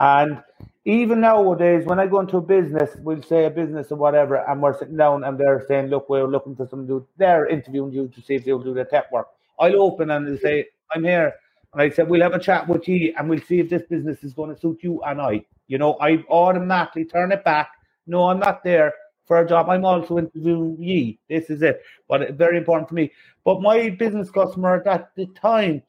And 0.00 0.42
even 0.84 1.20
nowadays, 1.22 1.86
when 1.86 2.00
I 2.00 2.06
go 2.06 2.20
into 2.20 2.38
a 2.38 2.42
business, 2.42 2.90
we'll 3.00 3.22
say 3.22 3.46
a 3.46 3.50
business 3.50 3.92
or 3.92 3.96
whatever, 3.96 4.36
and 4.36 4.62
we're 4.62 4.78
sitting 4.78 4.96
down 4.98 5.24
and 5.24 5.38
they're 5.38 5.64
saying, 5.68 5.88
Look, 5.88 6.08
we're 6.10 6.26
looking 6.28 6.56
for 6.56 6.68
some 6.68 6.86
do 6.86 7.06
they're 7.18 7.46
interviewing 7.46 7.92
you 7.92 8.08
to 8.08 8.22
see 8.22 8.36
if 8.36 8.44
they'll 8.44 8.62
do 8.62 8.74
the 8.74 8.84
tech 8.84 9.12
work. 9.12 9.28
I'll 9.58 9.80
open 9.82 10.10
and 10.10 10.26
they'll 10.28 10.38
say, 10.38 10.66
I'm 10.94 11.04
here. 11.04 11.34
And 11.74 11.82
I 11.82 11.90
said, 11.90 12.08
We'll 12.10 12.22
have 12.22 12.34
a 12.34 12.40
chat 12.40 12.68
with 12.68 12.88
you 12.88 13.14
and 13.18 13.28
we'll 13.30 13.40
see 13.42 13.60
if 13.60 13.70
this 13.70 13.82
business 13.90 14.24
is 14.24 14.34
going 14.34 14.54
to 14.54 14.60
suit 14.60 14.80
you 14.82 15.02
and 15.04 15.20
I. 15.20 15.44
You 15.68 15.78
know, 15.78 15.98
I 16.00 16.24
automatically 16.30 17.06
turn 17.06 17.32
it 17.32 17.44
back. 17.44 17.70
No, 18.06 18.28
I'm 18.30 18.40
not 18.40 18.64
there 18.64 18.94
for 19.26 19.38
a 19.40 19.48
job. 19.48 19.68
I'm 19.70 19.84
also 19.84 20.18
interviewing 20.18 20.76
ye. 20.80 21.18
This 21.28 21.50
is 21.50 21.62
it. 21.62 21.82
But 22.08 22.34
very 22.34 22.58
important 22.58 22.88
for 22.90 22.96
me. 22.96 23.12
But 23.44 23.62
my 23.62 23.90
business 23.90 24.30
customer 24.30 24.82
at 24.88 25.14
the 25.16 25.26
time, 25.28 25.82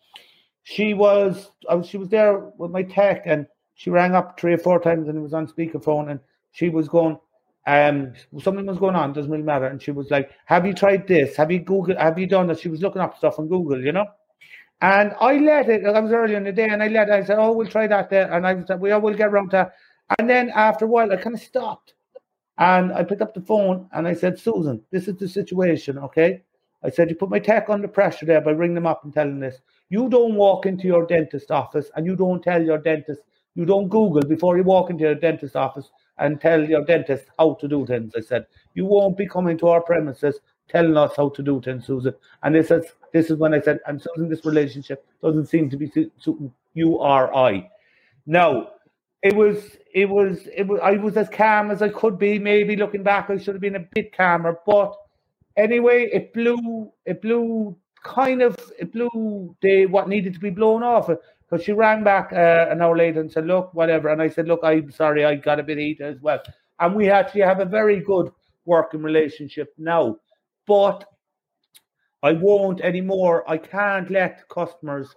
she 0.64 0.94
was 0.94 1.52
I 1.70 1.76
was 1.76 1.88
she 1.88 1.98
was 1.98 2.10
there 2.10 2.38
with 2.58 2.72
my 2.72 2.84
tech 2.84 3.24
and 3.26 3.48
she 3.76 3.90
rang 3.90 4.14
up 4.14 4.40
three 4.40 4.54
or 4.54 4.58
four 4.58 4.80
times 4.80 5.08
and 5.08 5.18
it 5.18 5.22
was 5.22 5.34
on 5.34 5.48
speakerphone 5.48 6.12
and 6.12 6.20
she 6.52 6.70
was 6.70 6.90
going, 6.90 7.18
um, 7.66 8.14
something 8.42 8.66
was 8.66 8.78
going 8.78 8.96
on, 8.96 9.14
doesn't 9.14 9.32
really 9.32 9.44
matter. 9.44 9.68
And 9.68 9.82
she 9.82 9.92
was 9.92 10.10
like, 10.12 10.32
Have 10.46 10.66
you 10.66 10.74
tried 10.74 11.08
this? 11.08 11.36
Have 11.38 11.52
you 11.52 11.60
Google 11.60 11.98
have 11.98 12.20
you 12.20 12.28
done 12.28 12.48
this? 12.48 12.60
She 12.60 12.70
was 12.70 12.82
looking 12.82 13.02
up 13.02 13.18
stuff 13.18 13.40
on 13.40 13.48
Google, 13.48 13.82
you 13.84 13.92
know? 13.92 14.06
And 14.82 15.14
I 15.20 15.38
let 15.38 15.70
it, 15.70 15.86
I 15.86 16.00
was 16.00 16.12
early 16.12 16.36
in 16.36 16.44
the 16.44 16.52
day 16.52 16.70
and 16.70 16.82
I 16.82 16.88
let 16.88 17.10
it, 17.10 17.14
I 17.14 17.24
said, 17.24 17.38
Oh, 17.38 17.52
we'll 17.52 17.68
try 17.68 17.88
that 17.88 18.10
there. 18.10 18.32
And 18.32 18.48
I 18.48 18.64
said, 18.66 18.80
We 18.80 18.92
all 18.92 19.02
will 19.02 19.14
get 19.14 19.30
around 19.30 19.52
to. 19.52 19.72
And 20.18 20.30
then 20.30 20.50
after 20.50 20.86
a 20.86 20.88
while, 20.88 21.12
I 21.12 21.18
kind 21.18 21.36
of 21.36 21.42
stopped 21.42 21.94
and 22.58 22.92
I 22.92 23.04
picked 23.04 23.22
up 23.22 23.34
the 23.34 23.42
phone 23.42 23.88
and 23.94 24.08
I 24.08 24.14
said, 24.14 24.40
Susan, 24.40 24.82
this 24.92 25.08
is 25.08 25.16
the 25.16 25.28
situation, 25.28 25.98
okay? 26.00 26.44
I 26.84 26.90
said, 26.90 27.10
You 27.10 27.16
put 27.16 27.30
my 27.30 27.40
tech 27.40 27.70
under 27.70 27.88
pressure 27.88 28.26
there 28.26 28.42
by 28.42 28.52
ringing 28.52 28.76
them 28.76 28.88
up 28.88 29.04
and 29.04 29.14
telling 29.14 29.40
this. 29.40 29.60
You 29.90 30.10
don't 30.10 30.36
walk 30.36 30.66
into 30.66 30.88
your 30.88 31.06
dentist 31.06 31.52
office 31.52 31.90
and 31.96 32.06
you 32.06 32.16
don't 32.16 32.44
tell 32.44 32.62
your 32.62 32.78
dentist 32.78 33.22
you 33.56 33.66
don't 33.66 33.90
Google 33.90 34.22
before 34.22 34.56
you 34.58 34.64
walk 34.64 34.90
into 34.90 35.04
your 35.04 35.16
dentist 35.16 35.56
office 35.56 35.92
and 36.18 36.40
tell 36.40 36.64
your 36.64 36.86
dentist 36.86 37.26
how 37.38 37.56
to 37.56 37.68
do 37.68 37.86
things. 37.86 38.14
I 38.16 38.22
said, 38.22 38.46
you 38.74 38.86
won't 38.86 39.18
be 39.18 39.28
coming 39.28 39.58
to 39.58 39.68
our 39.68 39.82
premises 39.82 40.40
telling 40.70 40.96
us 40.96 41.14
how 41.18 41.30
to 41.30 41.44
do 41.44 41.60
things, 41.62 41.86
Susan. 41.86 42.14
And 42.44 42.56
this 42.56 42.72
is 42.72 42.86
this 43.12 43.30
is 43.30 43.38
when 43.38 43.54
I 43.54 43.60
said, 43.60 43.80
and 43.88 44.02
Susan, 44.02 44.30
this 44.30 44.46
relationship 44.46 45.06
doesn't 45.22 45.48
seem 45.48 45.70
to 45.72 45.78
be 45.78 45.92
suiting 46.20 46.54
you 46.74 46.92
or 46.92 47.36
I. 47.36 47.70
Now, 48.26 48.70
it 49.24 49.36
was 49.36 49.78
it 49.94 50.08
was 50.08 50.48
it 50.56 50.68
was 50.68 50.80
I 50.84 50.92
was 50.92 51.18
as 51.18 51.28
calm 51.28 51.72
as 51.72 51.82
I 51.82 51.90
could 51.90 52.20
be. 52.20 52.38
Maybe 52.38 52.76
looking 52.76 53.04
back, 53.04 53.30
I 53.30 53.38
should 53.38 53.56
have 53.56 53.62
been 53.62 53.76
a 53.76 53.88
bit 53.94 54.16
calmer. 54.16 54.60
But 54.66 54.96
anyway, 55.60 56.10
it 56.12 56.34
blew 56.34 56.92
it 57.06 57.22
blew 57.22 57.78
kind 58.04 58.42
of 58.42 58.56
it 58.80 58.92
blew 58.94 59.56
the 59.62 59.86
what 59.88 60.08
needed 60.08 60.34
to 60.34 60.40
be 60.40 60.50
blown 60.50 60.84
off. 60.84 61.10
Because 61.50 61.66
she 61.66 61.74
rang 61.74 62.04
back 62.04 62.32
uh, 62.32 62.68
an 62.70 62.82
hour 62.82 62.96
later 62.96 63.22
and 63.22 63.32
said, 63.32 63.48
"Look, 63.48 63.74
whatever," 63.74 64.10
and 64.10 64.22
I 64.22 64.30
said, 64.30 64.48
"Look, 64.48 64.62
I'm 64.64 64.92
sorry, 64.92 65.26
I 65.26 65.36
got 65.36 65.60
a 65.60 65.64
bit 65.64 65.78
heated 65.78 66.08
as 66.16 66.22
well." 66.22 66.42
And 66.80 66.96
we 66.96 67.10
actually 67.10 67.42
have 67.42 67.60
a 67.60 67.66
very 67.66 68.00
good 68.00 68.32
working 68.66 69.02
relationship 69.02 69.74
now, 69.78 70.18
but 70.68 71.06
I 72.24 72.34
won't 72.34 72.82
anymore. 72.82 73.50
I 73.50 73.58
can't 73.58 74.10
let 74.12 74.48
customers 74.50 75.16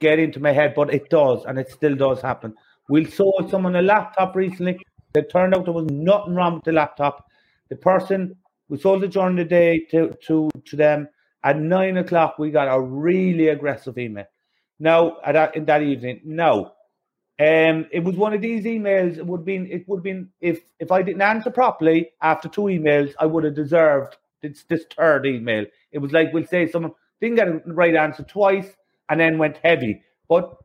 get 0.00 0.18
into 0.18 0.40
my 0.40 0.52
head, 0.52 0.74
but 0.74 0.92
it 0.92 1.08
does, 1.08 1.44
and 1.46 1.58
it 1.58 1.70
still 1.70 1.94
does 1.96 2.20
happen. 2.20 2.54
We 2.90 3.04
sold 3.06 3.48
someone 3.50 3.76
a 3.76 3.82
laptop 3.82 4.36
recently. 4.36 4.78
It 5.14 5.30
turned 5.30 5.54
out 5.54 5.64
there 5.64 5.72
was 5.72 5.90
nothing 5.90 6.34
wrong 6.34 6.56
with 6.56 6.64
the 6.64 6.72
laptop. 6.72 7.24
The 7.70 7.76
person 7.76 8.36
we 8.72 8.78
sold 8.78 9.04
it 9.04 9.12
during 9.12 9.36
the 9.36 9.44
day 9.44 9.80
to 9.90 10.16
to 10.26 10.50
to 10.64 10.76
them. 10.76 11.06
At 11.44 11.58
nine 11.58 11.98
o'clock, 11.98 12.38
we 12.38 12.50
got 12.50 12.74
a 12.74 12.80
really 12.80 13.48
aggressive 13.48 13.98
email. 13.98 14.24
Now, 14.78 15.18
at 15.22 15.32
that, 15.32 15.56
in 15.56 15.66
that 15.66 15.82
evening, 15.82 16.22
no. 16.24 16.72
Um, 17.38 17.86
it 17.92 18.02
was 18.02 18.16
one 18.16 18.32
of 18.32 18.40
these 18.40 18.64
emails. 18.64 19.18
It 19.18 19.26
would 19.26 19.44
been. 19.44 19.70
It 19.70 19.86
would 19.88 20.02
been 20.02 20.30
if 20.40 20.62
if 20.78 20.90
I 20.90 21.02
didn't 21.02 21.20
answer 21.20 21.50
properly 21.50 22.12
after 22.22 22.48
two 22.48 22.62
emails, 22.62 23.12
I 23.20 23.26
would 23.26 23.44
have 23.44 23.54
deserved 23.54 24.16
this, 24.40 24.64
this 24.70 24.86
third 24.96 25.26
email. 25.26 25.66
It 25.90 25.98
was 25.98 26.12
like 26.12 26.32
we'll 26.32 26.46
say 26.46 26.66
someone 26.66 26.92
didn't 27.20 27.36
get 27.36 27.66
the 27.66 27.74
right 27.74 27.94
answer 27.94 28.22
twice 28.22 28.70
and 29.10 29.20
then 29.20 29.36
went 29.36 29.58
heavy. 29.62 30.00
But 30.30 30.56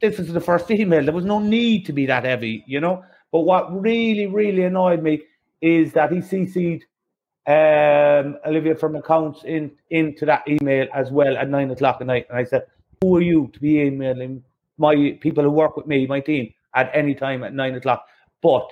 this 0.00 0.18
is 0.18 0.32
the 0.32 0.40
first 0.40 0.70
email. 0.70 1.04
There 1.04 1.12
was 1.12 1.26
no 1.26 1.40
need 1.40 1.84
to 1.84 1.92
be 1.92 2.06
that 2.06 2.24
heavy, 2.24 2.64
you 2.66 2.80
know. 2.80 3.04
But 3.30 3.40
what 3.40 3.78
really, 3.78 4.26
really 4.26 4.62
annoyed 4.62 5.02
me 5.02 5.20
is 5.60 5.92
that 5.92 6.12
he 6.12 6.18
CC'd 6.18 6.84
um, 7.46 8.38
Olivia 8.46 8.74
from 8.74 8.96
accounts 8.96 9.44
in 9.44 9.72
into 9.90 10.26
that 10.26 10.44
email 10.48 10.86
as 10.94 11.10
well 11.10 11.36
at 11.36 11.48
nine 11.48 11.70
o'clock 11.70 11.98
at 12.00 12.06
night. 12.06 12.26
And 12.28 12.38
I 12.38 12.44
said, 12.44 12.66
who 13.00 13.16
are 13.16 13.22
you 13.22 13.50
to 13.52 13.60
be 13.60 13.80
emailing 13.80 14.42
my 14.78 15.18
people 15.20 15.44
who 15.44 15.50
work 15.50 15.76
with 15.76 15.86
me, 15.86 16.06
my 16.06 16.20
team, 16.20 16.52
at 16.74 16.90
any 16.94 17.14
time 17.14 17.44
at 17.44 17.54
nine 17.54 17.74
o'clock? 17.74 18.06
But 18.42 18.68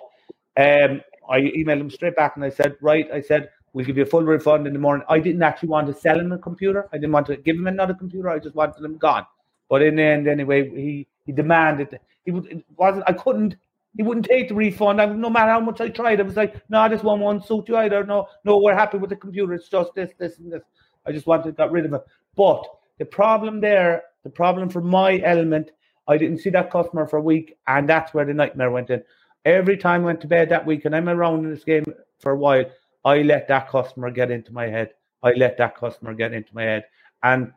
um, 0.57 1.01
I 1.29 1.41
emailed 1.41 1.79
them 1.79 1.91
straight 1.91 2.17
back 2.17 2.37
and 2.37 2.45
I 2.45 2.51
said, 2.51 2.77
right, 2.81 3.09
I 3.13 3.21
said, 3.21 3.51
we'll 3.73 3.85
give 3.85 3.97
you 3.97 4.05
a 4.05 4.07
full 4.07 4.23
refund 4.25 4.67
in 4.67 4.73
the 4.73 4.79
morning. 4.79 5.07
I 5.09 5.19
didn't 5.19 5.43
actually 5.43 5.69
want 5.71 5.87
to 5.89 5.95
sell 5.95 6.19
him 6.19 6.33
a 6.33 6.39
computer. 6.39 6.89
I 6.93 6.97
didn't 6.97 7.13
want 7.13 7.27
to 7.29 7.37
give 7.37 7.57
him 7.57 7.67
another 7.67 7.95
computer. 7.95 8.29
I 8.31 8.39
just 8.39 8.55
wanted 8.55 8.85
him 8.85 8.99
gone. 8.99 9.27
But 9.69 9.83
in 9.83 9.97
the 9.97 10.03
end, 10.03 10.29
anyway, 10.29 10.69
he 10.69 11.07
he 11.27 11.33
demanded. 11.33 11.99
He 12.25 12.33
wasn't. 12.77 13.05
I 13.07 13.13
couldn't. 13.13 13.57
He 13.97 14.03
wouldn't 14.03 14.27
take 14.27 14.49
the 14.49 14.55
refund. 14.55 15.01
I, 15.01 15.07
no 15.07 15.31
matter 15.31 15.53
how 15.53 15.61
much 15.61 15.81
I 15.81 15.89
tried, 15.89 16.21
I 16.21 16.25
was 16.25 16.37
like, 16.37 16.57
no, 16.69 16.89
this 16.89 17.03
one 17.03 17.21
won't 17.21 17.47
suit 17.47 17.69
you 17.69 17.77
either. 17.77 18.05
No, 18.05 18.27
no, 18.45 18.59
we're 18.59 18.75
happy 18.75 18.99
with 18.99 19.11
the 19.11 19.17
computer. 19.17 19.53
It's 19.53 19.69
just 19.69 19.95
this, 19.95 20.13
this, 20.19 20.39
and 20.39 20.53
this. 20.53 20.63
I 21.07 21.13
just 21.13 21.27
wanted 21.27 21.45
to 21.45 21.53
get 21.53 21.71
rid 21.71 21.87
of 21.87 21.95
it. 21.95 22.03
But 22.35 22.65
the 22.99 23.05
problem 23.05 23.61
there 23.61 24.03
the 24.25 24.31
problem 24.31 24.71
for 24.71 24.81
my 24.81 25.21
element, 25.21 25.71
I 26.09 26.17
didn't 26.17 26.39
see 26.39 26.51
that 26.51 26.71
customer 26.71 27.07
for 27.07 27.19
a 27.19 27.23
week, 27.23 27.57
and 27.67 27.89
that's 27.89 28.13
where 28.13 28.25
the 28.25 28.35
nightmare 28.35 28.71
went 28.71 28.91
in. 28.91 29.03
Every 29.45 29.77
time 29.77 30.03
I 30.03 30.07
went 30.07 30.23
to 30.23 30.27
bed 30.27 30.49
that 30.49 30.67
week, 30.67 30.87
and 30.87 30.97
I'm 30.97 31.09
around 31.09 31.45
in 31.45 31.51
this 31.51 31.65
game 31.65 31.85
for 32.19 32.33
a 32.33 32.37
while, 32.37 32.65
I 33.05 33.19
let 33.19 33.47
that 33.49 33.69
customer 33.69 34.11
get 34.11 34.31
into 34.31 34.53
my 34.53 34.67
head. 34.67 34.95
I 35.23 35.33
let 35.33 35.59
that 35.59 35.77
customer 35.77 36.15
get 36.15 36.33
into 36.33 36.55
my 36.55 36.63
head, 36.63 36.85
and 37.23 37.53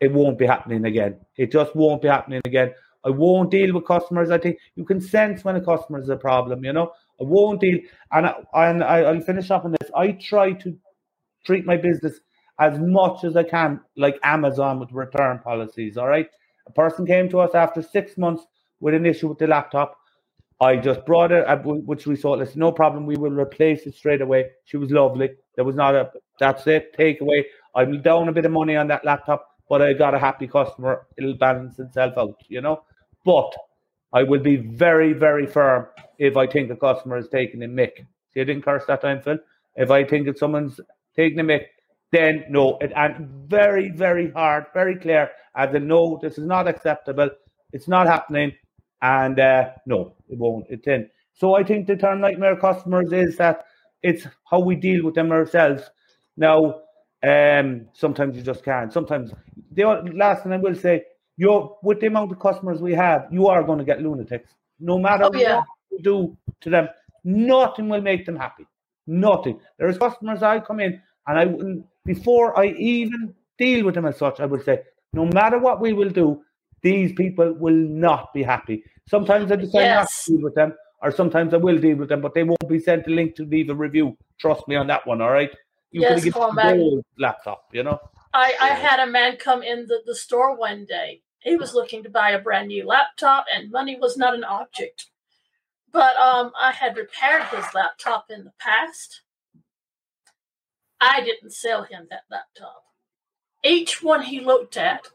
it 0.00 0.12
won't 0.12 0.38
be 0.38 0.46
happening 0.46 0.84
again. 0.84 1.16
It 1.36 1.50
just 1.50 1.74
won't 1.74 2.02
be 2.02 2.08
happening 2.08 2.40
again. 2.44 2.72
I 3.04 3.10
won't 3.10 3.50
deal 3.50 3.74
with 3.74 3.86
customers. 3.86 4.30
I 4.30 4.38
think 4.38 4.58
you 4.76 4.84
can 4.84 5.00
sense 5.00 5.44
when 5.44 5.56
a 5.56 5.64
customer 5.64 6.00
is 6.00 6.08
a 6.08 6.16
problem. 6.16 6.64
You 6.64 6.72
know, 6.72 6.92
I 7.20 7.24
won't 7.24 7.60
deal, 7.60 7.78
and 8.12 8.26
I, 8.26 8.34
and 8.54 8.84
I, 8.84 9.00
I'll 9.00 9.20
finish 9.20 9.50
up 9.50 9.64
on 9.64 9.72
this. 9.72 9.90
I 9.96 10.12
try 10.12 10.52
to 10.52 10.76
treat 11.44 11.66
my 11.66 11.76
business 11.76 12.20
as 12.60 12.78
much 12.78 13.24
as 13.24 13.36
I 13.36 13.42
can, 13.42 13.80
like 13.96 14.18
Amazon 14.22 14.78
with 14.78 14.92
return 14.92 15.40
policies. 15.40 15.96
All 15.96 16.08
right. 16.08 16.28
A 16.66 16.72
person 16.72 17.04
came 17.04 17.28
to 17.30 17.40
us 17.40 17.54
after 17.54 17.82
six 17.82 18.16
months 18.16 18.44
with 18.80 18.94
an 18.94 19.04
issue 19.04 19.28
with 19.28 19.38
the 19.38 19.48
laptop. 19.48 19.96
I 20.60 20.76
just 20.76 21.04
brought 21.04 21.32
it, 21.32 21.44
uh, 21.44 21.56
which 21.56 22.06
we 22.06 22.14
thought, 22.14 22.40
it's 22.40 22.54
no 22.54 22.70
problem. 22.70 23.04
We 23.04 23.16
will 23.16 23.32
replace 23.32 23.84
it 23.86 23.96
straight 23.96 24.20
away. 24.20 24.50
She 24.64 24.76
was 24.76 24.92
lovely. 24.92 25.30
There 25.56 25.64
was 25.64 25.74
not 25.74 25.96
a, 25.96 26.12
that's 26.38 26.66
it, 26.68 26.92
take 26.96 27.20
away. 27.20 27.46
I'm 27.74 28.00
down 28.00 28.28
a 28.28 28.32
bit 28.32 28.44
of 28.44 28.52
money 28.52 28.76
on 28.76 28.86
that 28.88 29.04
laptop, 29.04 29.44
but 29.68 29.82
I 29.82 29.92
got 29.92 30.14
a 30.14 30.20
happy 30.20 30.46
customer. 30.46 31.08
It'll 31.16 31.34
balance 31.34 31.80
itself 31.80 32.16
out, 32.16 32.36
you 32.48 32.60
know. 32.60 32.84
But 33.24 33.52
I 34.12 34.22
will 34.22 34.40
be 34.40 34.56
very, 34.56 35.12
very 35.12 35.46
firm 35.46 35.86
if 36.18 36.36
I 36.36 36.46
think 36.46 36.70
a 36.70 36.76
customer 36.76 37.16
is 37.16 37.28
taking 37.28 37.62
a 37.62 37.66
mick. 37.66 38.06
See, 38.32 38.40
I 38.40 38.44
didn't 38.44 38.62
curse 38.62 38.84
that 38.86 39.00
time, 39.00 39.22
Phil. 39.22 39.38
If 39.76 39.90
I 39.90 40.04
think 40.04 40.26
that 40.26 40.38
someone's 40.38 40.80
taking 41.16 41.40
a 41.40 41.44
mick, 41.44 41.66
then 42.10 42.44
no. 42.48 42.76
It, 42.78 42.92
and 42.94 43.28
very, 43.48 43.90
very 43.90 44.30
hard, 44.32 44.66
very 44.74 44.96
clear 44.96 45.30
as 45.56 45.74
a 45.74 45.78
no, 45.78 46.18
this 46.20 46.38
is 46.38 46.46
not 46.46 46.68
acceptable. 46.68 47.30
It's 47.72 47.88
not 47.88 48.06
happening. 48.06 48.52
And 49.00 49.40
uh, 49.40 49.70
no, 49.86 50.14
it 50.28 50.38
won't. 50.38 50.66
It's 50.68 50.86
in. 50.86 51.08
So 51.34 51.54
I 51.54 51.64
think 51.64 51.86
the 51.86 51.96
term 51.96 52.20
nightmare 52.20 52.56
customers 52.56 53.12
is 53.12 53.36
that 53.38 53.64
it's 54.02 54.26
how 54.50 54.60
we 54.60 54.76
deal 54.76 55.04
with 55.04 55.14
them 55.14 55.32
ourselves. 55.32 55.82
Now, 56.36 56.80
um, 57.22 57.86
sometimes 57.94 58.36
you 58.36 58.42
just 58.42 58.64
can't. 58.64 58.92
Sometimes 58.92 59.32
the 59.72 59.84
last 60.14 60.42
thing 60.42 60.52
I 60.52 60.56
will 60.58 60.74
say, 60.74 61.04
you're 61.42 61.76
with 61.82 61.98
the 62.00 62.06
amount 62.06 62.30
of 62.30 62.38
customers 62.38 62.80
we 62.80 62.94
have, 62.94 63.26
you 63.32 63.48
are 63.48 63.64
going 63.64 63.80
to 63.80 63.84
get 63.84 64.00
lunatics. 64.00 64.50
No 64.78 64.96
matter 65.06 65.24
oh, 65.24 65.34
yeah. 65.34 65.56
what 65.56 65.66
you 65.90 65.98
do 66.02 66.38
to 66.60 66.70
them, 66.70 66.88
nothing 67.24 67.88
will 67.88 68.00
make 68.00 68.24
them 68.26 68.36
happy. 68.36 68.64
Nothing. 69.08 69.58
There's 69.76 69.98
customers 69.98 70.44
I 70.44 70.60
come 70.60 70.78
in 70.78 71.02
and 71.26 71.38
I 71.40 71.46
wouldn't 71.46 71.84
before 72.04 72.56
I 72.56 72.66
even 72.66 73.34
deal 73.58 73.84
with 73.84 73.96
them 73.96 74.06
as 74.06 74.18
such, 74.18 74.38
I 74.38 74.46
would 74.46 74.64
say, 74.64 74.82
no 75.12 75.24
matter 75.26 75.58
what 75.58 75.80
we 75.80 75.92
will 75.92 76.10
do, 76.10 76.42
these 76.80 77.12
people 77.12 77.52
will 77.54 77.80
not 78.06 78.32
be 78.32 78.44
happy. 78.44 78.84
Sometimes 79.08 79.50
I 79.50 79.56
decide 79.56 79.80
yes. 79.80 79.96
not 79.96 80.08
to 80.08 80.32
deal 80.32 80.44
with 80.44 80.54
them, 80.54 80.74
or 81.02 81.10
sometimes 81.10 81.54
I 81.54 81.56
will 81.56 81.78
deal 81.78 81.96
with 81.96 82.08
them, 82.08 82.20
but 82.20 82.34
they 82.34 82.44
won't 82.44 82.68
be 82.68 82.78
sent 82.78 83.08
a 83.08 83.10
link 83.10 83.34
to 83.36 83.44
leave 83.44 83.68
a 83.68 83.74
review. 83.74 84.16
Trust 84.38 84.68
me 84.68 84.76
on 84.76 84.86
that 84.86 85.06
one, 85.08 85.20
all 85.20 85.32
right? 85.32 85.50
You 85.90 86.02
Yes, 86.02 86.22
could 86.22 86.34
given 86.34 86.54
the 86.54 87.02
laptop, 87.18 87.64
you 87.72 87.82
know. 87.82 87.98
I, 88.32 88.54
I 88.60 88.68
had 88.68 89.00
a 89.00 89.10
man 89.10 89.36
come 89.36 89.62
in 89.62 89.86
the, 89.86 90.02
the 90.06 90.14
store 90.14 90.56
one 90.56 90.86
day. 90.86 91.22
He 91.42 91.56
was 91.56 91.74
looking 91.74 92.02
to 92.02 92.10
buy 92.10 92.30
a 92.30 92.38
brand 92.38 92.68
new 92.68 92.86
laptop, 92.86 93.46
and 93.52 93.70
money 93.70 93.98
was 93.98 94.16
not 94.16 94.34
an 94.34 94.44
object. 94.44 95.06
But 95.92 96.16
um, 96.16 96.52
I 96.58 96.72
had 96.72 96.96
repaired 96.96 97.44
his 97.44 97.66
laptop 97.74 98.26
in 98.30 98.44
the 98.44 98.52
past. 98.58 99.22
I 101.00 101.20
didn't 101.20 101.52
sell 101.52 101.82
him 101.82 102.06
that 102.10 102.22
laptop. 102.30 102.84
Each 103.64 104.02
one 104.02 104.22
he 104.22 104.40
looked 104.40 104.76
at, 104.76 105.08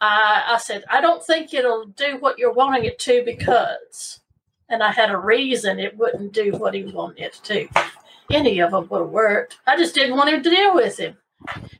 I, 0.00 0.44
I 0.48 0.58
said, 0.58 0.84
I 0.90 1.00
don't 1.00 1.24
think 1.24 1.54
it'll 1.54 1.86
do 1.86 2.18
what 2.18 2.38
you're 2.38 2.52
wanting 2.52 2.84
it 2.84 2.98
to 3.00 3.22
because. 3.24 4.20
And 4.68 4.82
I 4.82 4.92
had 4.92 5.10
a 5.10 5.16
reason 5.16 5.78
it 5.78 5.96
wouldn't 5.96 6.32
do 6.32 6.52
what 6.52 6.74
he 6.74 6.84
wanted 6.84 7.22
it 7.22 7.40
to. 7.44 7.68
Any 8.30 8.60
of 8.60 8.70
them 8.70 8.88
would 8.88 9.00
have 9.00 9.10
worked. 9.10 9.58
I 9.66 9.76
just 9.76 9.94
didn't 9.94 10.16
want 10.16 10.30
him 10.30 10.42
to 10.42 10.50
deal 10.50 10.74
with 10.74 10.98
him. 10.98 11.16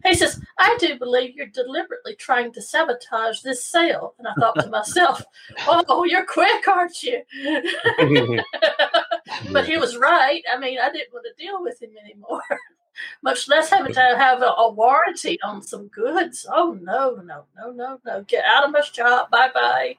He 0.05 0.15
says, 0.15 0.41
I 0.59 0.77
do 0.79 0.99
believe 0.99 1.35
you're 1.35 1.47
deliberately 1.47 2.15
trying 2.15 2.53
to 2.53 2.63
sabotage 2.63 3.41
this 3.41 3.65
sale. 3.65 4.15
And 4.19 4.29
I 4.29 4.35
thought 4.39 4.63
to 4.63 4.69
myself, 4.69 5.23
oh, 5.67 6.05
you're 6.05 6.27
quick, 6.27 6.69
aren't 6.69 7.03
you? 7.03 7.23
but 9.53 9.67
he 9.67 9.79
was 9.79 9.97
right. 9.97 10.43
I 10.53 10.59
mean, 10.59 10.79
I 10.79 10.91
didn't 10.91 11.13
want 11.13 11.27
to 11.27 11.43
deal 11.43 11.63
with 11.63 11.81
him 11.81 11.93
anymore, 12.03 12.43
much 13.23 13.49
less 13.49 13.71
having 13.71 13.95
to 13.95 14.01
have 14.01 14.43
a, 14.43 14.47
a 14.59 14.71
warranty 14.71 15.39
on 15.43 15.63
some 15.63 15.89
goods. 15.89 16.47
Oh, 16.53 16.79
no, 16.83 17.23
no, 17.25 17.45
no, 17.57 17.71
no, 17.73 18.01
no. 18.05 18.23
Get 18.25 18.45
out 18.45 18.67
of 18.67 18.73
my 18.73 18.83
shop. 18.83 19.31
Bye 19.31 19.51
bye. 19.55 19.97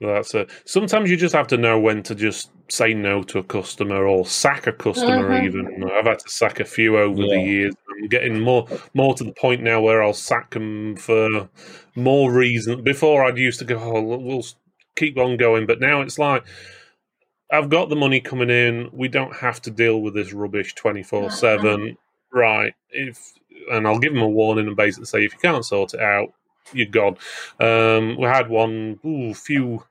That's 0.00 0.34
it. 0.34 0.50
Sometimes 0.64 1.10
you 1.10 1.16
just 1.16 1.34
have 1.34 1.46
to 1.48 1.56
know 1.56 1.78
when 1.78 2.02
to 2.04 2.14
just 2.14 2.50
say 2.68 2.94
no 2.94 3.22
to 3.22 3.38
a 3.38 3.44
customer 3.44 4.06
or 4.06 4.24
sack 4.26 4.66
a 4.66 4.72
customer. 4.72 5.28
Mhm. 5.30 5.44
Even 5.44 5.90
I've 5.92 6.06
had 6.06 6.18
to 6.20 6.28
sack 6.28 6.60
a 6.60 6.64
few 6.64 6.96
over 6.98 7.20
the 7.22 7.40
years. 7.40 7.74
I'm 7.90 8.08
getting 8.08 8.40
more 8.40 8.66
more 8.94 9.14
to 9.14 9.24
the 9.24 9.32
point 9.32 9.62
now 9.62 9.80
where 9.80 10.02
I'll 10.02 10.12
sack 10.14 10.50
them 10.50 10.96
for 10.96 11.48
more 11.94 12.32
reason. 12.32 12.82
Before 12.82 13.24
I'd 13.24 13.38
used 13.38 13.58
to 13.60 13.64
go, 13.64 13.78
oh, 13.78 14.02
we'll- 14.02 14.22
we'll 14.22 14.44
keep 14.96 15.18
on 15.18 15.36
going, 15.36 15.66
but 15.66 15.80
now 15.80 16.00
it's 16.00 16.18
like 16.18 16.44
I've 17.52 17.68
got 17.68 17.88
the 17.90 17.96
money 17.96 18.20
coming 18.20 18.50
in. 18.50 18.88
We 18.92 19.08
don't 19.08 19.36
have 19.36 19.60
to 19.62 19.70
deal 19.70 20.00
with 20.00 20.14
this 20.14 20.32
rubbish 20.32 20.74
twenty 20.74 21.02
four 21.02 21.30
seven. 21.30 21.96
Right? 22.32 22.74
If 22.90 23.32
and 23.70 23.86
I'll 23.86 23.98
give 23.98 24.12
them 24.12 24.22
a 24.22 24.28
warning 24.28 24.66
and 24.66 24.76
basically 24.76 25.06
say 25.06 25.24
if 25.24 25.32
you 25.34 25.38
can't 25.40 25.64
sort 25.64 25.94
it 25.94 26.00
out, 26.00 26.32
you're 26.72 26.86
gone. 26.86 27.16
Um, 27.60 28.16
we 28.18 28.24
had 28.24 28.48
one 28.48 28.98
ooh, 29.04 29.34
few 29.34 29.84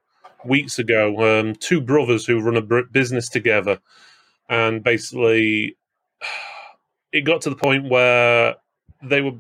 weeks 0.46 0.80
ago. 0.80 1.40
Um, 1.40 1.56
two 1.56 1.82
brothers 1.82 2.26
who 2.26 2.40
run 2.40 2.58
a 2.58 2.84
business 2.84 3.30
together, 3.30 3.80
and 4.50 4.84
basically, 4.84 5.78
it 7.12 7.22
got 7.22 7.42
to 7.42 7.50
the 7.50 7.56
point 7.56 7.90
where 7.90 8.56
they 9.02 9.22
were 9.22 9.36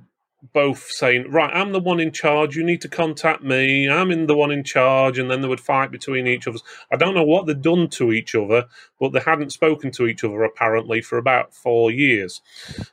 both 0.54 0.90
saying, 0.92 1.32
"Right, 1.32 1.52
I'm 1.54 1.72
the 1.72 1.80
one 1.80 2.00
in 2.00 2.12
charge. 2.12 2.56
You 2.56 2.64
need 2.64 2.82
to 2.82 2.90
contact 2.90 3.44
me. 3.44 3.90
I'm 3.90 4.12
in 4.12 4.28
the 4.28 4.36
one 4.36 4.52
in 4.52 4.64
charge," 4.64 5.18
and 5.18 5.32
then 5.32 5.42
they 5.42 5.48
would 5.48 5.60
fight 5.62 5.92
between 5.92 6.28
each 6.28 6.48
other. 6.48 6.60
I 6.92 6.98
don't 6.98 7.16
know 7.16 7.24
what 7.24 7.46
they'd 7.48 7.62
done 7.62 7.90
to 7.92 8.12
each 8.12 8.36
other, 8.36 8.66
but 9.00 9.14
they 9.14 9.22
hadn't 9.22 9.52
spoken 9.52 9.92
to 9.92 10.08
each 10.08 10.24
other 10.24 10.44
apparently 10.44 11.02
for 11.02 11.18
about 11.18 11.54
four 11.54 11.92
years. 11.92 12.42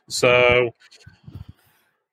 So 0.07 0.73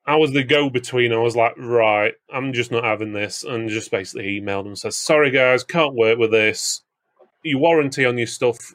I 0.09 0.15
was 0.15 0.31
the 0.31 0.43
go 0.43 0.71
between. 0.71 1.13
I 1.13 1.17
was 1.17 1.35
like, 1.35 1.53
right, 1.55 2.15
I'm 2.33 2.51
just 2.51 2.71
not 2.71 2.83
having 2.83 3.13
this, 3.13 3.43
and 3.43 3.69
just 3.69 3.91
basically 3.91 4.41
emailed 4.41 4.63
them 4.63 4.69
and 4.69 4.79
says, 4.79 4.97
sorry 4.97 5.29
guys, 5.29 5.63
can't 5.63 5.93
work 5.93 6.17
with 6.17 6.31
this. 6.31 6.81
Your 7.43 7.59
warranty 7.59 8.05
on 8.05 8.17
your 8.17 8.25
stuff 8.25 8.73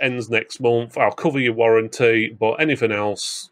ends 0.00 0.28
next 0.28 0.58
month. 0.58 0.98
I'll 0.98 1.12
cover 1.12 1.38
your 1.38 1.52
warranty, 1.52 2.36
but 2.38 2.54
anything 2.54 2.90
else, 2.90 3.50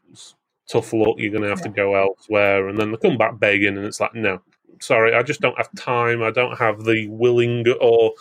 tough 0.68 0.92
luck. 0.92 1.18
You're 1.18 1.30
going 1.30 1.44
to 1.44 1.50
have 1.50 1.62
to 1.62 1.68
go 1.68 1.94
elsewhere. 1.94 2.66
And 2.66 2.76
then 2.76 2.90
they 2.90 2.96
come 2.96 3.16
back 3.16 3.38
begging, 3.38 3.76
and 3.76 3.86
it's 3.86 4.00
like, 4.00 4.16
no, 4.16 4.42
sorry, 4.80 5.14
I 5.14 5.22
just 5.22 5.40
don't 5.40 5.56
have 5.56 5.72
time. 5.76 6.24
I 6.24 6.32
don't 6.32 6.58
have 6.58 6.82
the 6.82 7.06
willing 7.06 7.64
or 7.80 8.12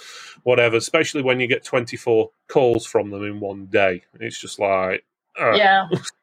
whatever. 0.44 0.78
Especially 0.78 1.24
when 1.24 1.40
you 1.40 1.48
get 1.48 1.66
24 1.66 2.30
calls 2.48 2.86
from 2.86 3.10
them 3.10 3.24
in 3.24 3.40
one 3.40 3.66
day. 3.66 4.04
It's 4.20 4.40
just 4.40 4.60
like, 4.60 5.04
uh, 5.42 5.54
Yeah. 5.54 5.88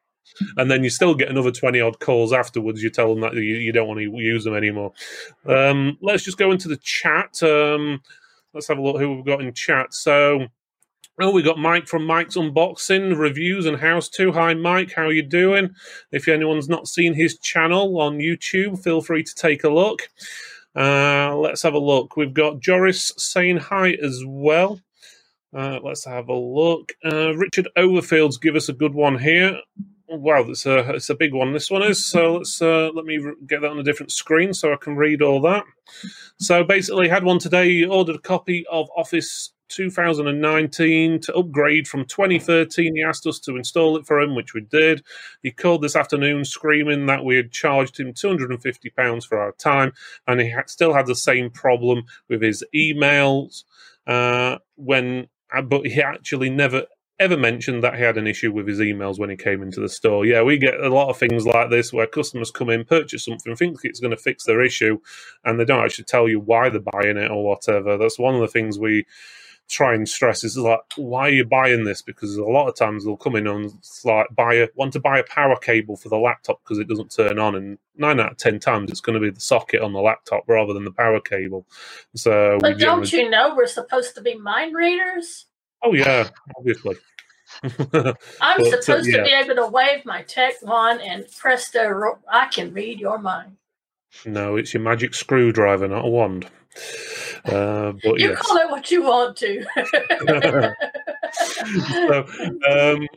and 0.57 0.69
then 0.69 0.83
you 0.83 0.89
still 0.89 1.15
get 1.15 1.29
another 1.29 1.51
20 1.51 1.79
odd 1.81 1.99
calls 1.99 2.33
afterwards. 2.33 2.83
You 2.83 2.89
tell 2.89 3.09
them 3.09 3.21
that 3.21 3.33
you, 3.33 3.41
you 3.41 3.71
don't 3.71 3.87
want 3.87 3.99
to 3.99 4.03
use 4.03 4.43
them 4.43 4.55
anymore. 4.55 4.93
Um, 5.45 5.97
let's 6.01 6.23
just 6.23 6.37
go 6.37 6.51
into 6.51 6.67
the 6.67 6.77
chat. 6.77 7.41
Um, 7.43 8.01
let's 8.53 8.67
have 8.67 8.77
a 8.77 8.81
look 8.81 8.99
who 8.99 9.15
we've 9.15 9.25
got 9.25 9.41
in 9.41 9.53
chat. 9.53 9.93
So, 9.93 10.47
oh, 11.19 11.31
we 11.31 11.43
got 11.43 11.57
Mike 11.57 11.87
from 11.87 12.05
Mike's 12.05 12.35
Unboxing 12.35 13.17
Reviews 13.17 13.65
and 13.65 13.77
House 13.77 14.09
2. 14.09 14.31
Hi, 14.31 14.53
Mike. 14.53 14.93
How 14.93 15.03
are 15.03 15.13
you 15.13 15.23
doing? 15.23 15.73
If 16.11 16.27
anyone's 16.27 16.69
not 16.69 16.87
seen 16.87 17.13
his 17.13 17.37
channel 17.39 17.99
on 17.99 18.19
YouTube, 18.19 18.83
feel 18.83 19.01
free 19.01 19.23
to 19.23 19.35
take 19.35 19.63
a 19.63 19.69
look. 19.69 20.09
Uh, 20.75 21.35
let's 21.35 21.63
have 21.63 21.73
a 21.73 21.79
look. 21.79 22.15
We've 22.15 22.33
got 22.33 22.59
Joris 22.59 23.11
saying 23.17 23.57
hi 23.57 23.93
as 23.93 24.23
well. 24.25 24.79
Uh, 25.53 25.79
let's 25.81 26.05
have 26.05 26.27
a 26.29 26.35
look. 26.35 26.93
Uh, 27.03 27.35
Richard 27.35 27.67
Overfields 27.75 28.37
give 28.39 28.55
us 28.55 28.69
a 28.69 28.73
good 28.73 28.93
one 28.93 29.17
here. 29.17 29.59
Wow, 30.09 30.45
it's 30.47 30.65
a 30.65 30.95
it's 30.95 31.09
a 31.09 31.15
big 31.15 31.33
one. 31.33 31.51
This 31.51 31.69
one 31.69 31.83
is. 31.83 32.05
So 32.05 32.35
let's 32.35 32.61
uh, 32.61 32.89
let 32.93 33.05
me 33.05 33.19
get 33.45 33.61
that 33.61 33.71
on 33.71 33.79
a 33.79 33.83
different 33.83 34.11
screen 34.11 34.53
so 34.53 34.71
I 34.71 34.77
can 34.77 34.95
read 34.95 35.21
all 35.21 35.41
that. 35.41 35.65
So 36.39 36.63
basically, 36.63 37.09
had 37.09 37.25
one 37.25 37.39
today. 37.39 37.83
Ordered 37.83 38.15
a 38.15 38.19
copy 38.19 38.65
of 38.71 38.89
Office 38.95 39.51
2019 39.69 41.19
to 41.21 41.35
upgrade 41.35 41.87
from 41.87 42.05
2013. 42.05 42.95
He 42.95 43.03
asked 43.03 43.27
us 43.27 43.39
to 43.39 43.57
install 43.57 43.97
it 43.97 44.05
for 44.05 44.19
him, 44.21 44.33
which 44.35 44.53
we 44.53 44.61
did. 44.61 45.03
He 45.43 45.51
called 45.51 45.81
this 45.81 45.95
afternoon 45.95 46.45
screaming 46.45 47.05
that 47.07 47.25
we 47.25 47.35
had 47.35 47.51
charged 47.51 47.99
him 47.99 48.13
250 48.13 48.89
pounds 48.91 49.25
for 49.25 49.39
our 49.39 49.51
time, 49.53 49.91
and 50.25 50.39
he 50.39 50.49
had, 50.49 50.69
still 50.69 50.93
had 50.93 51.07
the 51.07 51.15
same 51.15 51.49
problem 51.49 52.03
with 52.29 52.41
his 52.41 52.63
emails. 52.73 53.63
Uh, 54.05 54.57
when, 54.75 55.27
uh, 55.53 55.61
but 55.61 55.85
he 55.85 56.01
actually 56.01 56.49
never 56.49 56.85
ever 57.19 57.37
mentioned 57.37 57.83
that 57.83 57.95
he 57.95 58.01
had 58.03 58.17
an 58.17 58.27
issue 58.27 58.51
with 58.51 58.67
his 58.67 58.79
emails 58.79 59.19
when 59.19 59.29
he 59.29 59.35
came 59.35 59.61
into 59.63 59.79
the 59.79 59.89
store. 59.89 60.25
Yeah, 60.25 60.43
we 60.43 60.57
get 60.57 60.79
a 60.79 60.89
lot 60.89 61.09
of 61.09 61.17
things 61.17 61.45
like 61.45 61.69
this 61.69 61.91
where 61.91 62.07
customers 62.07 62.51
come 62.51 62.69
in, 62.69 62.85
purchase 62.85 63.25
something, 63.25 63.55
think 63.55 63.79
it's 63.83 63.99
going 63.99 64.11
to 64.11 64.17
fix 64.17 64.43
their 64.45 64.61
issue, 64.61 64.99
and 65.43 65.59
they 65.59 65.65
don't 65.65 65.83
actually 65.83 66.05
tell 66.05 66.27
you 66.27 66.39
why 66.39 66.69
they're 66.69 66.81
buying 66.81 67.17
it 67.17 67.31
or 67.31 67.43
whatever. 67.43 67.97
That's 67.97 68.19
one 68.19 68.35
of 68.35 68.41
the 68.41 68.47
things 68.47 68.77
we 68.79 69.05
try 69.69 69.93
and 69.93 70.07
stress 70.07 70.43
is 70.43 70.57
like, 70.57 70.79
why 70.95 71.27
are 71.27 71.31
you 71.31 71.45
buying 71.45 71.83
this? 71.83 72.01
Because 72.01 72.37
a 72.37 72.43
lot 72.43 72.67
of 72.69 72.75
times 72.75 73.03
they'll 73.03 73.17
come 73.17 73.35
in 73.35 73.47
and 73.47 73.73
like 74.05 74.27
buy 74.35 74.55
a 74.55 74.67
want 74.75 74.93
to 74.93 74.99
buy 74.99 75.19
a 75.19 75.23
power 75.23 75.57
cable 75.57 75.97
for 75.97 76.09
the 76.09 76.17
laptop 76.17 76.61
because 76.63 76.79
it 76.79 76.87
doesn't 76.87 77.11
turn 77.11 77.39
on, 77.39 77.55
and 77.55 77.77
nine 77.97 78.19
out 78.19 78.31
of 78.33 78.37
ten 78.37 78.59
times 78.59 78.91
it's 78.91 79.01
going 79.01 79.15
to 79.15 79.25
be 79.25 79.31
the 79.31 79.41
socket 79.41 79.81
on 79.81 79.93
the 79.93 79.99
laptop 79.99 80.43
rather 80.47 80.73
than 80.73 80.85
the 80.85 80.91
power 80.91 81.19
cable. 81.19 81.65
So, 82.15 82.57
But 82.61 82.77
don't 82.79 83.05
generally- 83.05 83.25
you 83.25 83.29
know 83.29 83.55
we're 83.55 83.67
supposed 83.67 84.15
to 84.15 84.21
be 84.21 84.35
mind 84.35 84.75
readers? 84.75 85.45
Oh 85.83 85.93
yeah, 85.93 86.29
obviously. 86.57 86.95
I'm 87.63 88.13
But, 88.57 88.83
supposed 88.83 89.07
yeah. 89.07 89.17
to 89.17 89.23
be 89.23 89.31
able 89.31 89.55
to 89.55 89.67
wave 89.67 90.05
my 90.05 90.21
tech 90.23 90.55
wand 90.61 91.01
and 91.01 91.25
presto, 91.39 91.87
ro- 91.87 92.19
I 92.29 92.47
can 92.47 92.73
read 92.73 92.99
your 92.99 93.17
mind. 93.17 93.55
No, 94.25 94.55
it's 94.57 94.73
your 94.73 94.83
magic 94.83 95.13
screwdriver, 95.13 95.87
not 95.87 96.05
a 96.05 96.09
wand. 96.09 96.47
Uh, 97.45 97.93
but 98.03 98.19
You 98.19 98.29
yes. 98.29 98.37
call 98.41 98.57
it 98.57 98.69
what 98.69 98.91
you 98.91 99.03
want 99.03 99.37
to. 99.37 99.65
so, 101.87 102.25
um, 102.69 103.07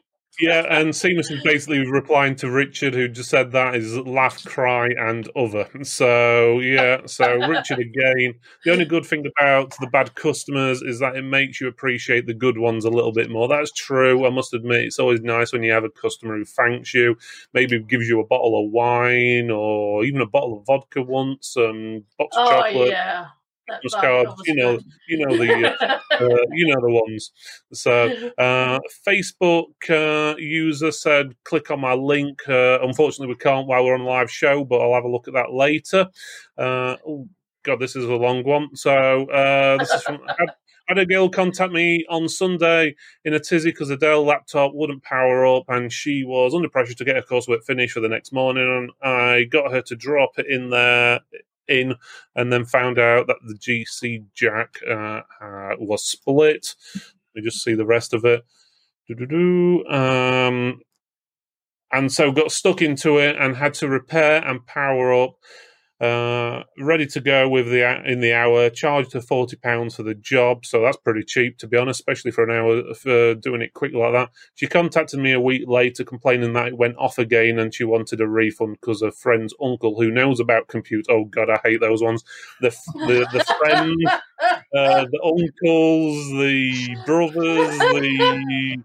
yeah, 0.41 0.65
and 0.69 0.89
Seamus 0.91 1.31
is 1.31 1.43
basically 1.43 1.87
replying 1.87 2.35
to 2.37 2.51
Richard, 2.51 2.95
who 2.95 3.09
just 3.09 3.31
said 3.31 3.53
that 3.53 3.75
is 3.75 3.97
laugh, 3.99 4.43
cry, 4.45 4.89
and 4.99 5.29
other. 5.37 5.69
So, 5.83 6.61
yeah, 6.61 7.03
so 7.07 7.35
Richard 7.47 7.79
again. 7.79 8.35
The 8.65 8.73
only 8.73 8.85
good 8.85 9.05
thing 9.05 9.25
about 9.39 9.75
the 9.81 9.89
bad 9.89 10.15
customers 10.15 10.83
is 10.83 11.01
that 11.01 11.17
it 11.17 11.23
makes 11.23 11.61
you 11.61 11.69
appreciate 11.69 12.27
the 12.27 12.35
good 12.35 12.59
ones 12.59 12.85
a 12.85 12.91
little 12.91 13.13
bit 13.13 13.31
more. 13.31 13.49
That's 13.49 13.73
true. 13.73 14.27
I 14.27 14.31
must 14.31 14.55
admit, 14.55 14.85
it's 14.85 14.99
always 14.99 15.21
nice 15.21 15.53
when 15.53 15.63
you 15.63 15.73
have 15.73 15.85
a 15.85 15.91
customer 15.91 16.37
who 16.37 16.45
thanks 16.45 16.95
you, 16.95 17.17
maybe 17.53 17.79
gives 17.81 18.09
you 18.09 18.21
a 18.21 18.27
bottle 18.27 18.65
of 18.65 18.73
wine 18.73 19.51
or 19.51 20.05
even 20.05 20.21
a 20.21 20.27
bottle 20.27 20.59
of 20.59 20.67
vodka 20.67 21.03
once, 21.03 21.57
um, 21.57 22.05
box 22.19 22.37
of 22.37 22.47
oh 22.47 22.51
chocolate, 22.51 22.89
yeah. 22.89 23.27
Christmas 23.71 23.95
cards, 23.95 24.35
you 24.47 24.55
know, 24.55 24.77
good. 24.77 24.87
you 25.09 25.27
know 25.27 25.37
the. 25.37 25.83
Uh, 25.83 25.99
uh, 26.13 26.45
you 26.53 26.67
know 26.67 26.81
the 26.81 26.91
ones. 26.91 27.33
So, 27.73 28.31
uh, 28.39 28.79
Facebook 29.07 29.73
uh, 29.89 30.37
user 30.37 30.93
said, 30.93 31.35
"Click 31.45 31.71
on 31.71 31.81
my 31.81 31.95
link." 31.95 32.41
Uh, 32.49 32.81
unfortunately, 32.83 33.35
we 33.35 33.39
can't 33.39 33.67
while 33.67 33.85
we're 33.85 33.95
on 33.95 34.01
a 34.01 34.05
live 34.05 34.31
show, 34.31 34.65
but 34.65 34.81
I'll 34.81 34.95
have 34.95 35.05
a 35.05 35.09
look 35.09 35.29
at 35.29 35.35
that 35.35 35.53
later. 35.53 36.09
Uh, 36.59 36.97
oh 37.07 37.29
God, 37.63 37.81
this 37.81 37.97
is 37.97 38.05
a 38.05 38.17
long 38.17 38.45
one. 38.45 38.75
So, 38.75 39.27
uh, 39.27 39.79
this 39.79 39.91
is 39.91 40.03
from. 40.03 40.21
Had, 40.39 40.49
had 40.89 40.99
a 40.99 41.07
girl 41.07 41.29
contact 41.29 41.73
me 41.73 42.05
on 42.11 42.29
Sunday 42.29 42.97
in 43.25 43.33
a 43.33 43.39
tizzy 43.39 43.71
because 43.71 43.91
the 43.91 43.97
Dell 43.97 44.25
laptop 44.25 44.73
wouldn't 44.75 45.05
power 45.05 45.47
up, 45.47 45.63
and 45.69 45.93
she 45.93 46.25
was 46.25 46.53
under 46.53 46.69
pressure 46.69 46.95
to 46.95 47.05
get 47.05 47.15
her 47.15 47.23
coursework 47.23 47.63
finished 47.63 47.93
for 47.93 48.01
the 48.01 48.09
next 48.09 48.33
morning. 48.33 48.67
And 48.67 49.09
I 49.09 49.45
got 49.45 49.71
her 49.71 49.83
to 49.83 49.95
drop 49.95 50.31
it 50.39 50.47
in 50.49 50.71
there 50.71 51.21
in 51.71 51.95
and 52.35 52.53
then 52.53 52.65
found 52.65 52.99
out 52.99 53.27
that 53.27 53.37
the 53.47 53.55
DC 53.55 54.25
jack 54.35 54.79
uh, 54.89 55.23
uh, 55.41 55.77
was 55.79 56.05
split. 56.05 56.75
We 57.35 57.43
just 57.43 57.63
see 57.63 57.75
the 57.75 57.87
rest 57.87 58.13
of 58.13 58.25
it. 58.25 58.45
Um, 59.89 60.81
and 61.93 62.13
so 62.13 62.31
got 62.31 62.53
stuck 62.53 62.83
into 62.83 63.19
it 63.19 63.37
and 63.39 63.57
had 63.57 63.75
to 63.75 63.89
repair 63.89 64.45
and 64.47 64.67
power 64.67 65.13
up 65.13 65.37
uh, 66.01 66.63
ready 66.79 67.07
to 67.07 67.21
go 67.21 67.49
with 67.49 67.67
the 67.67 68.11
in 68.11 68.21
the 68.21 68.33
hour. 68.33 68.71
Charged 68.71 69.11
to 69.11 69.21
forty 69.21 69.57
pounds 69.57 69.97
for 69.97 70.03
the 70.03 70.15
job, 70.15 70.65
so 70.65 70.81
that's 70.81 70.97
pretty 70.97 71.23
cheap 71.23 71.59
to 71.59 71.69
be 71.69 71.77
honest, 71.77 72.01
especially 72.01 72.31
for 72.31 72.45
an 72.45 72.51
hour 72.51 72.95
for 72.95 73.35
doing 73.35 73.61
it 73.61 73.75
quick 73.75 73.93
like 73.93 74.13
that. 74.13 74.31
She 74.55 74.67
contacted 74.67 75.21
me 75.21 75.33
a 75.33 75.41
week 75.41 75.65
later, 75.67 76.05
complaining 76.05 76.55
that 76.55 76.69
it 76.69 76.79
went 76.79 76.97
off 76.97 77.19
again, 77.19 77.59
and 77.59 77.75
she 77.75 77.85
wanted 77.85 78.21
a 78.21 78.29
refund 78.29 78.79
because 78.81 79.03
her 79.03 79.11
friend's 79.11 79.55
uncle, 79.63 80.01
who 80.01 80.11
knows 80.11 80.41
about 80.41 80.69
compute. 80.69 81.07
Oh 81.11 81.25
God, 81.25 81.51
I 81.51 81.61
hate 81.63 81.81
those 81.81 82.03
ones. 82.03 82.25
The 82.61 82.71
the, 82.95 83.27
the 83.33 83.45
friend, 83.59 83.97
uh, 84.75 85.05
the 85.11 85.21
uncles, 85.23 86.31
the 86.41 86.97
brothers, 87.05 87.79
the 87.79 88.79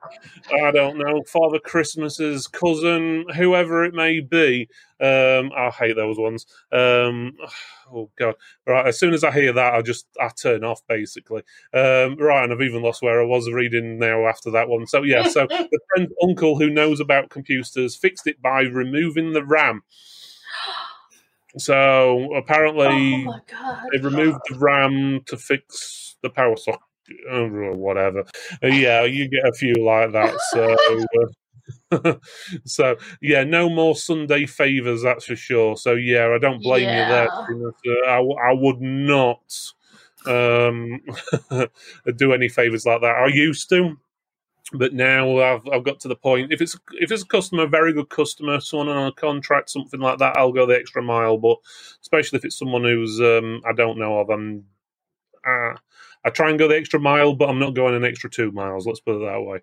I 0.54 0.72
don't 0.72 0.98
know, 0.98 1.24
Father 1.24 1.60
Christmas's 1.60 2.48
cousin, 2.48 3.26
whoever 3.36 3.86
it 3.86 3.94
may 3.94 4.20
be 4.20 4.68
um, 5.02 5.52
I 5.56 5.70
hate 5.70 5.96
those 5.96 6.18
ones. 6.18 6.46
Um, 6.72 7.34
oh 7.94 8.10
god! 8.18 8.36
Right, 8.66 8.88
as 8.88 9.00
soon 9.00 9.14
as 9.14 9.24
I 9.24 9.32
hear 9.32 9.54
that, 9.54 9.74
I 9.74 9.82
just 9.82 10.08
I 10.20 10.30
turn 10.30 10.64
off 10.64 10.82
basically. 10.88 11.44
Um, 11.74 12.16
right, 12.18 12.44
and 12.44 12.54
I've 12.54 12.62
even 12.62 12.82
lost 12.82 13.02
where 13.02 13.22
I 13.22 13.26
was 13.26 13.52
reading 13.52 14.00
now 14.00 14.26
after 14.28 14.52
that 14.52 14.70
one. 14.70 14.88
So 14.88 15.04
yeah, 15.04 15.28
so 15.28 15.48
the 15.50 15.80
friend's 15.94 16.14
uncle 16.24 16.58
who 16.58 16.70
knows 16.70 17.00
about 17.00 17.30
computers 17.30 17.96
fixed 17.96 18.28
it 18.28 18.42
by 18.42 18.62
removing 18.62 19.34
the 19.34 19.44
RAM. 19.44 19.84
So 21.58 22.34
apparently, 22.36 23.26
oh 23.28 23.80
they 23.92 24.00
removed 24.00 24.40
the 24.50 24.58
RAM 24.58 25.22
to 25.28 25.38
fix 25.38 26.18
the 26.22 26.30
power 26.30 26.58
socket 26.58 26.82
or 27.32 27.72
whatever. 27.76 28.26
Yeah, 28.62 29.04
you 29.04 29.28
get 29.30 29.48
a 29.48 29.54
few 29.54 29.76
like 29.76 30.14
that. 30.14 30.40
So. 30.52 30.76
Uh, 31.22 31.26
so 32.66 32.96
yeah, 33.22 33.44
no 33.44 33.70
more 33.70 33.96
Sunday 33.96 34.46
favors, 34.46 35.04
that's 35.04 35.26
for 35.26 35.36
sure. 35.36 35.78
So 35.78 35.94
yeah, 35.94 36.34
I 36.34 36.38
don't 36.38 36.62
blame 36.62 36.84
yeah. 36.84 37.28
you 37.50 37.74
there. 37.84 38.10
I, 38.10 38.20
I 38.20 38.54
would 38.54 38.82
not 38.82 39.54
um, 40.26 41.02
do 42.16 42.34
any 42.34 42.50
favors 42.50 42.86
like 42.86 43.02
that. 43.02 43.16
I 43.16 43.28
used 43.28 43.70
to, 43.70 43.98
but 44.74 44.94
now 44.94 45.40
I've 45.40 45.68
I've 45.72 45.84
got 45.84 46.00
to 46.02 46.08
the 46.08 46.16
point. 46.16 46.52
If 46.52 46.62
it's 46.62 46.78
if 46.94 47.12
it's 47.12 47.24
a 47.24 47.28
customer, 47.28 47.68
very 47.68 47.94
good 47.94 48.10
customer, 48.10 48.60
someone 48.60 48.90
on 48.90 49.08
a 49.08 49.12
contract, 49.12 49.70
something 49.70 50.00
like 50.00 50.20
that, 50.20 50.38
I'll 50.38 50.52
go 50.52 50.66
the 50.66 50.78
extra 50.78 51.02
mile. 51.02 51.38
But 51.38 51.58
especially 52.02 52.38
if 52.38 52.46
it's 52.46 52.58
someone 52.58 52.84
who's 52.84 53.20
um, 53.20 53.62
I 53.66 53.74
don't 53.74 53.98
know 54.00 54.20
of, 54.20 54.30
I'm. 54.30 54.66
Uh, 55.46 55.76
I 56.26 56.32
try 56.32 56.50
and 56.50 56.58
go 56.58 56.68
the 56.68 56.76
extra 56.76 57.00
mile, 57.00 57.36
but 57.36 57.50
I'm 57.50 57.60
not 57.60 57.76
going 57.76 57.94
an 57.94 58.04
extra 58.04 58.32
two 58.32 58.52
miles. 58.52 58.88
Let's 58.88 59.00
put 59.00 59.22
it 59.22 59.26
that 59.26 59.44
way. 59.44 59.62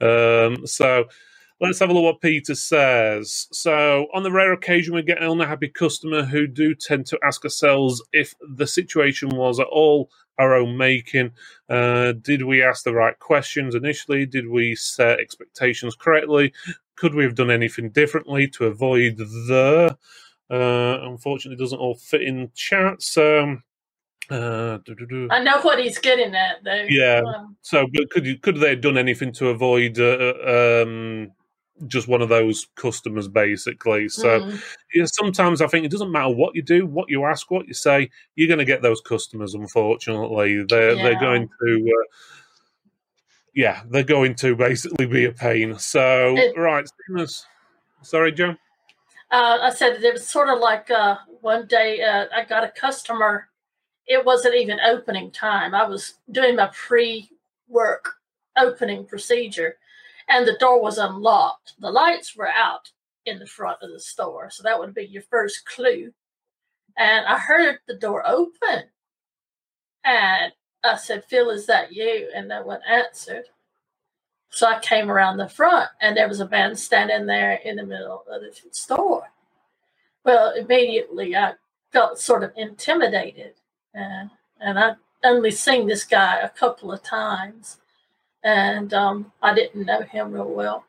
Um, 0.00 0.66
so 0.66 1.04
Let's 1.60 1.78
have 1.80 1.90
a 1.90 1.92
look 1.92 2.04
what 2.04 2.20
Peter 2.22 2.54
says. 2.54 3.46
So, 3.52 4.06
on 4.14 4.22
the 4.22 4.32
rare 4.32 4.52
occasion 4.52 4.94
we 4.94 5.02
get 5.02 5.22
an 5.22 5.30
unhappy 5.30 5.68
customer 5.68 6.24
who 6.24 6.46
do 6.46 6.74
tend 6.74 7.04
to 7.06 7.18
ask 7.22 7.44
ourselves 7.44 8.02
if 8.14 8.34
the 8.40 8.66
situation 8.66 9.28
was 9.28 9.60
at 9.60 9.66
all 9.66 10.10
our 10.38 10.54
own 10.54 10.78
making. 10.78 11.32
Uh, 11.68 12.12
did 12.12 12.44
we 12.44 12.62
ask 12.62 12.82
the 12.82 12.94
right 12.94 13.18
questions 13.18 13.74
initially? 13.74 14.24
Did 14.24 14.48
we 14.48 14.74
set 14.74 15.20
expectations 15.20 15.94
correctly? 15.94 16.54
Could 16.96 17.14
we 17.14 17.24
have 17.24 17.34
done 17.34 17.50
anything 17.50 17.90
differently 17.90 18.48
to 18.48 18.64
avoid 18.64 19.18
the? 19.18 19.98
Uh, 20.50 20.98
unfortunately, 21.02 21.62
doesn't 21.62 21.78
all 21.78 21.94
fit 21.94 22.22
in 22.22 22.50
chat. 22.54 23.02
So. 23.02 23.58
Uh, 24.30 24.78
I 25.28 25.42
know 25.42 25.60
what 25.60 25.80
he's 25.80 25.98
getting 25.98 26.36
at, 26.36 26.62
though. 26.62 26.86
Yeah. 26.88 27.20
Um, 27.26 27.56
so, 27.62 27.88
but 27.92 28.08
could 28.10 28.24
you 28.24 28.38
could 28.38 28.58
they 28.58 28.70
have 28.70 28.80
done 28.80 28.96
anything 28.96 29.32
to 29.32 29.48
avoid 29.48 29.98
uh, 29.98 30.34
um, 30.84 31.32
just 31.86 32.08
one 32.08 32.22
of 32.22 32.28
those 32.28 32.66
customers 32.74 33.28
basically. 33.28 34.08
So 34.08 34.40
mm. 34.40 34.62
yeah, 34.94 35.04
sometimes 35.06 35.60
i 35.62 35.66
think 35.66 35.84
it 35.84 35.90
doesn't 35.90 36.12
matter 36.12 36.34
what 36.34 36.54
you 36.54 36.62
do 36.62 36.86
what 36.86 37.08
you 37.08 37.24
ask 37.24 37.50
what 37.50 37.66
you 37.66 37.74
say 37.74 38.10
you're 38.34 38.48
going 38.48 38.58
to 38.58 38.64
get 38.64 38.82
those 38.82 39.00
customers 39.00 39.54
unfortunately. 39.54 40.64
They're 40.68 40.92
yeah. 40.92 41.02
they're 41.02 41.20
going 41.20 41.48
to 41.48 41.88
uh, 41.88 42.06
yeah 43.54 43.82
they're 43.90 44.02
going 44.02 44.34
to 44.36 44.56
basically 44.56 45.06
be 45.06 45.24
a 45.24 45.32
pain. 45.32 45.78
So 45.78 46.34
it, 46.36 46.56
right 46.56 46.88
sorry 48.02 48.32
joe? 48.32 48.56
Uh, 49.30 49.58
i 49.62 49.70
said 49.70 50.02
it 50.02 50.12
was 50.12 50.26
sort 50.26 50.48
of 50.48 50.58
like 50.58 50.90
uh, 50.90 51.16
one 51.40 51.66
day 51.66 52.02
uh, 52.02 52.26
i 52.34 52.44
got 52.44 52.64
a 52.64 52.70
customer. 52.70 53.48
It 54.06 54.24
wasn't 54.24 54.56
even 54.56 54.80
opening 54.80 55.30
time. 55.30 55.72
I 55.72 55.84
was 55.84 56.14
doing 56.32 56.56
my 56.56 56.68
pre-work 56.72 58.14
opening 58.56 59.06
procedure 59.06 59.76
and 60.30 60.46
the 60.46 60.56
door 60.58 60.80
was 60.80 60.98
unlocked. 60.98 61.74
The 61.80 61.90
lights 61.90 62.36
were 62.36 62.48
out 62.48 62.92
in 63.26 63.40
the 63.40 63.46
front 63.46 63.78
of 63.82 63.90
the 63.90 64.00
store, 64.00 64.50
so 64.50 64.62
that 64.62 64.78
would 64.78 64.94
be 64.94 65.04
your 65.04 65.24
first 65.24 65.66
clue. 65.66 66.14
And 66.96 67.26
I 67.26 67.38
heard 67.38 67.80
the 67.86 67.96
door 67.96 68.22
open, 68.26 68.90
and 70.04 70.52
I 70.84 70.96
said, 70.96 71.24
"Phil, 71.26 71.50
is 71.50 71.66
that 71.66 71.92
you?" 71.92 72.30
And 72.34 72.48
no 72.48 72.62
one 72.62 72.82
answered. 72.88 73.46
So 74.50 74.66
I 74.66 74.80
came 74.80 75.10
around 75.10 75.36
the 75.38 75.48
front, 75.48 75.90
and 76.00 76.16
there 76.16 76.28
was 76.28 76.40
a 76.40 76.48
man 76.48 76.76
standing 76.76 77.26
there 77.26 77.54
in 77.54 77.76
the 77.76 77.84
middle 77.84 78.24
of 78.28 78.40
the 78.42 78.52
store. 78.72 79.32
Well, 80.24 80.52
immediately 80.52 81.36
I 81.36 81.54
felt 81.92 82.20
sort 82.20 82.44
of 82.44 82.52
intimidated, 82.56 83.56
and 83.94 84.30
and 84.60 84.78
I 84.78 84.96
only 85.24 85.50
seen 85.50 85.86
this 85.88 86.04
guy 86.04 86.38
a 86.38 86.48
couple 86.48 86.92
of 86.92 87.02
times 87.02 87.78
and 88.42 88.92
um, 88.94 89.32
I 89.42 89.54
didn't 89.54 89.86
know 89.86 90.02
him 90.02 90.32
real 90.32 90.50
well. 90.50 90.84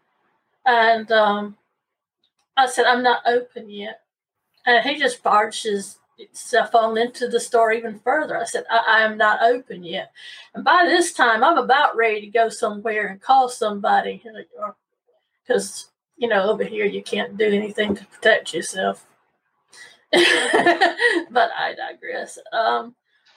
And 0.66 1.12
um, 1.12 1.58
I 2.56 2.68
said, 2.68 2.86
I'm 2.86 3.04
not 3.04 3.24
open 3.26 3.70
yet. 3.70 4.02
And 4.66 4.88
he 4.88 5.00
just 5.00 5.24
barged 5.24 5.64
his 5.64 5.98
cell 6.34 6.68
phone 6.68 6.98
into 6.98 7.28
the 7.28 7.40
store 7.40 7.72
even 7.72 8.00
further. 8.00 8.38
I 8.38 8.46
said, 8.46 8.66
I, 8.70 8.84
I 8.88 9.02
am 9.02 9.18
not 9.18 9.42
open 9.42 9.84
yet. 9.84 10.12
And 10.54 10.64
by 10.64 10.86
this 10.86 11.14
time, 11.14 11.44
I'm 11.44 11.58
about 11.58 11.96
ready 11.96 12.22
to 12.22 12.28
go 12.28 12.50
somewhere 12.50 13.08
and 13.08 13.22
call 13.22 13.50
somebody 13.50 14.22
because, 15.46 15.90
you 16.18 16.28
know, 16.28 16.50
over 16.50 16.64
here 16.64 16.86
you 16.86 17.02
can't 17.02 17.38
do 17.38 17.46
anything 17.46 17.96
to 17.96 18.06
protect 18.06 18.54
yourself. 18.54 19.06
but 20.12 21.52
I 21.58 21.74
digress. 21.76 22.38
Um, 22.52 22.96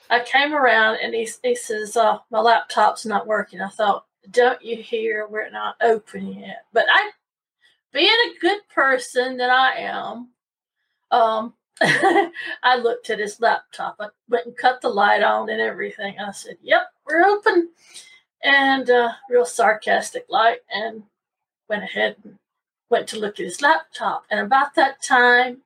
I 0.09 0.19
came 0.19 0.53
around 0.53 0.99
and 1.01 1.15
he, 1.15 1.27
he 1.41 1.55
says, 1.55 1.97
uh, 1.97 2.19
My 2.29 2.41
laptop's 2.41 3.05
not 3.05 3.27
working. 3.27 3.61
I 3.61 3.69
thought, 3.69 4.04
Don't 4.31 4.63
you 4.63 4.77
hear? 4.77 5.27
We're 5.27 5.49
not 5.49 5.75
open 5.81 6.33
yet. 6.33 6.65
But 6.73 6.85
I, 6.89 7.11
being 7.93 8.07
a 8.07 8.39
good 8.39 8.61
person 8.73 9.37
that 9.37 9.49
I 9.49 9.73
am, 9.79 10.29
um, 11.11 11.53
I 11.81 12.77
looked 12.77 13.09
at 13.09 13.19
his 13.19 13.39
laptop. 13.39 13.97
I 13.99 14.07
went 14.29 14.45
and 14.45 14.57
cut 14.57 14.81
the 14.81 14.89
light 14.89 15.23
on 15.23 15.49
and 15.49 15.61
everything. 15.61 16.15
I 16.19 16.31
said, 16.31 16.57
Yep, 16.61 16.81
we're 17.05 17.25
open. 17.25 17.69
And 18.43 18.89
uh, 18.89 19.13
real 19.29 19.45
sarcastic 19.45 20.25
light, 20.29 20.59
and 20.71 21.03
went 21.67 21.83
ahead 21.83 22.15
and 22.23 22.37
went 22.89 23.07
to 23.09 23.19
look 23.19 23.39
at 23.39 23.45
his 23.45 23.61
laptop. 23.61 24.25
And 24.29 24.39
about 24.39 24.75
that 24.75 25.01
time, 25.01 25.61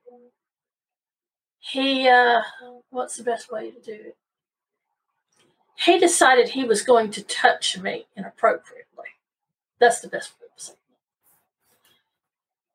he, 1.58 2.08
uh, 2.08 2.40
what's 2.88 3.16
the 3.16 3.22
best 3.22 3.52
way 3.52 3.70
to 3.70 3.80
do 3.80 3.92
it? 3.92 4.16
He 5.84 5.98
decided 5.98 6.50
he 6.50 6.64
was 6.64 6.82
going 6.82 7.10
to 7.10 7.22
touch 7.22 7.78
me 7.78 8.06
inappropriately. 8.14 8.86
That's 9.78 10.00
the 10.00 10.08
best 10.08 10.32
way 10.40 10.48
to 10.54 10.62
say 10.62 10.72
it. 10.72 10.78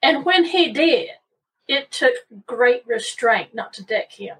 And 0.01 0.25
when 0.25 0.45
he 0.45 0.71
did, 0.71 1.09
it 1.67 1.91
took 1.91 2.15
great 2.47 2.85
restraint 2.87 3.53
not 3.53 3.73
to 3.73 3.83
deck 3.83 4.13
him. 4.13 4.37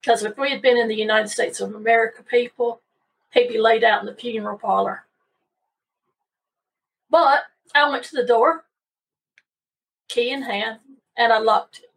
Because 0.00 0.22
if 0.22 0.36
we 0.36 0.50
had 0.50 0.60
been 0.60 0.76
in 0.76 0.88
the 0.88 0.96
United 0.96 1.28
States 1.28 1.60
of 1.60 1.74
America, 1.74 2.22
people, 2.22 2.80
he'd 3.32 3.48
be 3.48 3.58
laid 3.58 3.84
out 3.84 4.00
in 4.00 4.06
the 4.06 4.14
funeral 4.14 4.58
parlor. 4.58 5.04
But 7.08 7.44
I 7.74 7.88
went 7.88 8.04
to 8.04 8.16
the 8.16 8.26
door, 8.26 8.64
key 10.08 10.30
in 10.30 10.42
hand, 10.42 10.80
and 11.16 11.32
I 11.32 11.38
locked 11.38 11.78
it. 11.78 11.90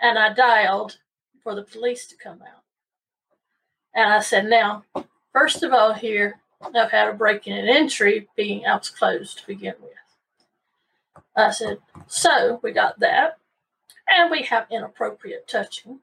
And 0.00 0.18
I 0.18 0.32
dialed 0.32 0.98
for 1.42 1.54
the 1.54 1.62
police 1.62 2.06
to 2.06 2.16
come 2.16 2.42
out. 2.42 2.59
And 3.94 4.12
I 4.12 4.20
said, 4.20 4.46
now, 4.46 4.84
first 5.32 5.62
of 5.62 5.72
all, 5.72 5.92
here, 5.94 6.40
I've 6.74 6.90
had 6.90 7.08
a 7.08 7.12
break 7.12 7.46
in 7.46 7.56
an 7.56 7.68
entry 7.68 8.28
being 8.36 8.66
I 8.66 8.76
was 8.76 8.90
closed 8.90 9.38
to 9.38 9.46
begin 9.46 9.74
with. 9.80 9.90
I 11.36 11.50
said, 11.50 11.78
so 12.06 12.60
we 12.62 12.72
got 12.72 13.00
that. 13.00 13.38
And 14.08 14.30
we 14.30 14.42
have 14.42 14.66
inappropriate 14.70 15.48
touching. 15.48 16.00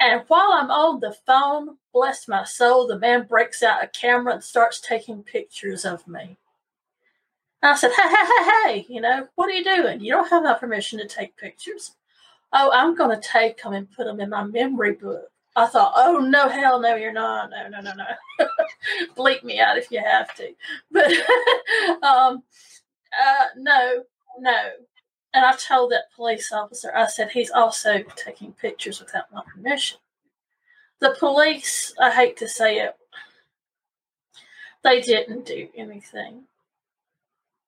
And 0.00 0.22
while 0.28 0.52
I'm 0.52 0.70
on 0.70 1.00
the 1.00 1.16
phone, 1.26 1.76
bless 1.92 2.28
my 2.28 2.44
soul, 2.44 2.86
the 2.86 2.98
man 2.98 3.26
breaks 3.26 3.62
out 3.62 3.82
a 3.82 3.88
camera 3.88 4.34
and 4.34 4.44
starts 4.44 4.80
taking 4.80 5.22
pictures 5.22 5.84
of 5.84 6.06
me. 6.06 6.38
And 7.62 7.72
I 7.72 7.74
said, 7.74 7.90
hey, 7.90 8.08
hey, 8.08 8.26
hey, 8.26 8.44
hey, 8.64 8.86
you 8.88 9.00
know, 9.00 9.28
what 9.34 9.48
are 9.48 9.54
you 9.54 9.64
doing? 9.64 10.00
You 10.00 10.12
don't 10.12 10.30
have 10.30 10.44
my 10.44 10.54
permission 10.54 11.00
to 11.00 11.08
take 11.08 11.36
pictures. 11.36 11.96
Oh, 12.52 12.70
I'm 12.72 12.94
going 12.94 13.10
to 13.10 13.28
take 13.28 13.62
them 13.62 13.72
and 13.72 13.90
put 13.90 14.04
them 14.04 14.20
in 14.20 14.30
my 14.30 14.44
memory 14.44 14.92
book. 14.92 15.30
I 15.58 15.66
thought, 15.66 15.92
oh 15.96 16.18
no, 16.18 16.48
hell 16.48 16.78
no, 16.78 16.94
you're 16.94 17.12
not. 17.12 17.50
No, 17.50 17.68
no, 17.68 17.80
no, 17.80 17.92
no. 17.94 18.46
Bleep 19.16 19.42
me 19.42 19.58
out 19.58 19.76
if 19.76 19.90
you 19.90 20.00
have 20.00 20.32
to. 20.36 20.54
But 20.92 21.10
um, 22.04 22.44
uh, 23.20 23.46
no, 23.56 24.04
no. 24.38 24.70
and 25.34 25.44
I 25.44 25.56
told 25.56 25.90
that 25.90 26.12
police 26.14 26.52
officer, 26.52 26.92
I 26.94 27.06
said, 27.06 27.32
he's 27.32 27.50
also 27.50 28.04
taking 28.14 28.52
pictures 28.52 29.00
without 29.00 29.32
my 29.32 29.42
permission. 29.52 29.98
The 31.00 31.16
police, 31.18 31.92
I 32.00 32.12
hate 32.12 32.36
to 32.36 32.48
say 32.48 32.78
it, 32.78 32.94
they 34.84 35.00
didn't 35.00 35.44
do 35.44 35.68
anything. 35.76 36.44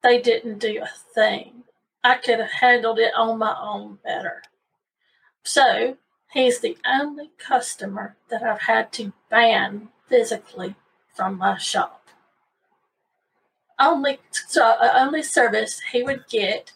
They 0.04 0.22
didn't 0.22 0.58
do 0.58 0.80
a 0.80 1.12
thing. 1.12 1.64
I 2.04 2.18
could 2.18 2.38
have 2.38 2.52
handled 2.52 3.00
it 3.00 3.12
on 3.16 3.40
my 3.40 3.56
own 3.60 3.98
better. 4.04 4.42
So 5.42 5.96
he's 6.32 6.60
the 6.60 6.76
only 6.86 7.30
customer 7.38 8.16
that 8.28 8.42
I've 8.42 8.62
had 8.62 8.92
to 8.94 9.12
ban 9.28 9.88
physically 10.08 10.74
from 11.14 11.38
my 11.38 11.58
shop. 11.58 12.08
Only 13.78 14.20
so 14.32 14.64
uh, 14.64 14.92
only 14.94 15.22
service 15.22 15.80
he 15.92 16.02
would 16.02 16.24
get 16.28 16.72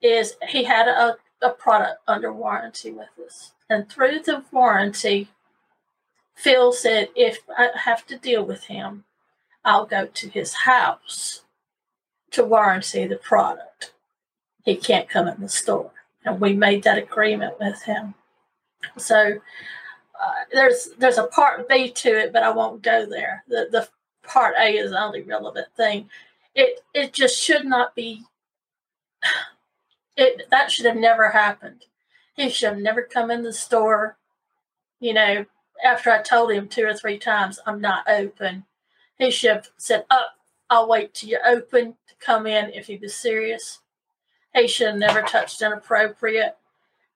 is 0.00 0.36
he 0.48 0.64
had 0.64 0.86
a, 0.86 1.16
a 1.42 1.50
product 1.50 2.00
under 2.06 2.32
warranty 2.32 2.92
with 2.92 3.08
us. 3.24 3.52
And 3.68 3.88
through 3.88 4.20
the 4.20 4.44
warranty, 4.52 5.28
Phil 6.34 6.72
said 6.72 7.08
if 7.16 7.38
I 7.56 7.70
have 7.74 8.06
to 8.06 8.18
deal 8.18 8.44
with 8.44 8.64
him, 8.64 9.04
I'll 9.64 9.86
go 9.86 10.06
to 10.06 10.28
his 10.28 10.54
house 10.54 11.42
to 12.32 12.44
warranty 12.44 13.06
the 13.06 13.16
product. 13.16 13.92
He 14.64 14.76
can't 14.76 15.08
come 15.08 15.26
in 15.26 15.40
the 15.40 15.48
store. 15.48 15.92
And 16.24 16.40
we 16.40 16.52
made 16.52 16.82
that 16.84 16.98
agreement 16.98 17.58
with 17.58 17.82
him. 17.82 18.14
So 18.96 19.40
uh, 20.20 20.32
there's 20.52 20.90
there's 20.98 21.18
a 21.18 21.26
part 21.26 21.68
B 21.68 21.90
to 21.90 22.08
it, 22.08 22.32
but 22.32 22.42
I 22.42 22.50
won't 22.50 22.82
go 22.82 23.06
there. 23.06 23.44
The 23.48 23.68
the 23.70 23.88
part 24.26 24.54
A 24.58 24.76
is 24.76 24.90
the 24.90 25.02
only 25.02 25.22
relevant 25.22 25.68
thing. 25.76 26.08
It 26.54 26.80
it 26.92 27.12
just 27.12 27.40
should 27.42 27.64
not 27.64 27.94
be. 27.94 28.22
It 30.16 30.48
that 30.52 30.70
should 30.70 30.86
have 30.86 30.94
never 30.94 31.30
happened. 31.30 31.86
He 32.36 32.48
should 32.48 32.68
have 32.68 32.78
never 32.78 33.02
come 33.02 33.32
in 33.32 33.42
the 33.42 33.52
store. 33.52 34.16
You 35.00 35.12
know, 35.12 35.46
after 35.84 36.08
I 36.08 36.22
told 36.22 36.52
him 36.52 36.68
two 36.68 36.86
or 36.86 36.94
three 36.94 37.18
times 37.18 37.58
I'm 37.66 37.80
not 37.80 38.08
open, 38.08 38.64
he 39.18 39.32
should 39.32 39.50
have 39.50 39.70
said, 39.76 40.04
"Up, 40.10 40.36
oh, 40.36 40.44
I'll 40.70 40.88
wait 40.88 41.14
till 41.14 41.30
you're 41.30 41.44
open 41.44 41.96
to 42.06 42.14
come 42.20 42.46
in." 42.46 42.70
If 42.72 42.86
he 42.86 42.96
was 42.96 43.12
serious, 43.16 43.80
he 44.54 44.68
should 44.68 44.86
have 44.86 44.96
never 44.98 45.22
touched 45.22 45.60
inappropriate, 45.60 46.56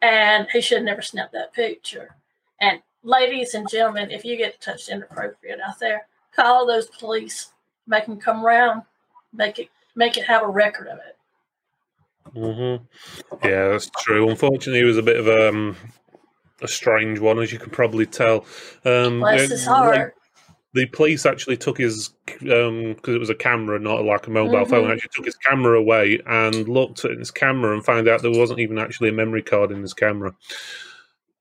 and 0.02 0.46
he 0.52 0.60
should 0.60 0.82
never 0.82 1.02
snap 1.02 1.32
that 1.32 1.52
picture. 1.52 2.16
And 2.60 2.80
ladies 3.02 3.54
and 3.54 3.68
gentlemen, 3.68 4.10
if 4.10 4.24
you 4.24 4.36
get 4.36 4.60
touched 4.60 4.88
inappropriate 4.88 5.60
out 5.60 5.78
there, 5.78 6.06
call 6.34 6.66
those 6.66 6.86
police, 6.86 7.52
make 7.86 8.06
them 8.06 8.18
come 8.18 8.44
around, 8.44 8.82
make 9.32 9.58
it 9.58 9.68
make 9.94 10.16
it 10.16 10.24
have 10.24 10.42
a 10.42 10.48
record 10.48 10.86
of 10.88 10.98
it. 10.98 11.16
Mm-hmm. 12.34 12.84
Yeah, 13.46 13.68
that's 13.68 13.90
true. 14.00 14.28
Unfortunately, 14.28 14.80
it 14.80 14.84
was 14.84 14.98
a 14.98 15.02
bit 15.02 15.18
of 15.18 15.26
a, 15.26 15.48
um, 15.48 15.76
a 16.60 16.68
strange 16.68 17.18
one, 17.18 17.38
as 17.38 17.52
you 17.52 17.58
can 17.58 17.70
probably 17.70 18.06
tell. 18.06 18.44
Um, 18.84 19.20
Bless 19.20 19.48
his 19.48 19.66
heart. 19.66 20.14
The 20.78 20.86
police 20.86 21.26
actually 21.26 21.56
took 21.56 21.78
his 21.78 22.10
because 22.26 22.68
um, 22.68 22.96
it 23.04 23.18
was 23.18 23.30
a 23.30 23.34
camera, 23.34 23.80
not 23.80 24.04
like 24.04 24.28
a 24.28 24.30
mobile 24.30 24.58
mm-hmm. 24.58 24.70
phone. 24.70 24.90
Actually, 24.92 25.10
took 25.12 25.24
his 25.24 25.34
camera 25.34 25.76
away 25.76 26.20
and 26.24 26.68
looked 26.68 27.04
at 27.04 27.18
his 27.18 27.32
camera 27.32 27.74
and 27.74 27.84
found 27.84 28.06
out 28.06 28.22
there 28.22 28.30
wasn't 28.30 28.60
even 28.60 28.78
actually 28.78 29.08
a 29.08 29.12
memory 29.12 29.42
card 29.42 29.72
in 29.72 29.82
his 29.82 29.92
camera. 29.92 30.36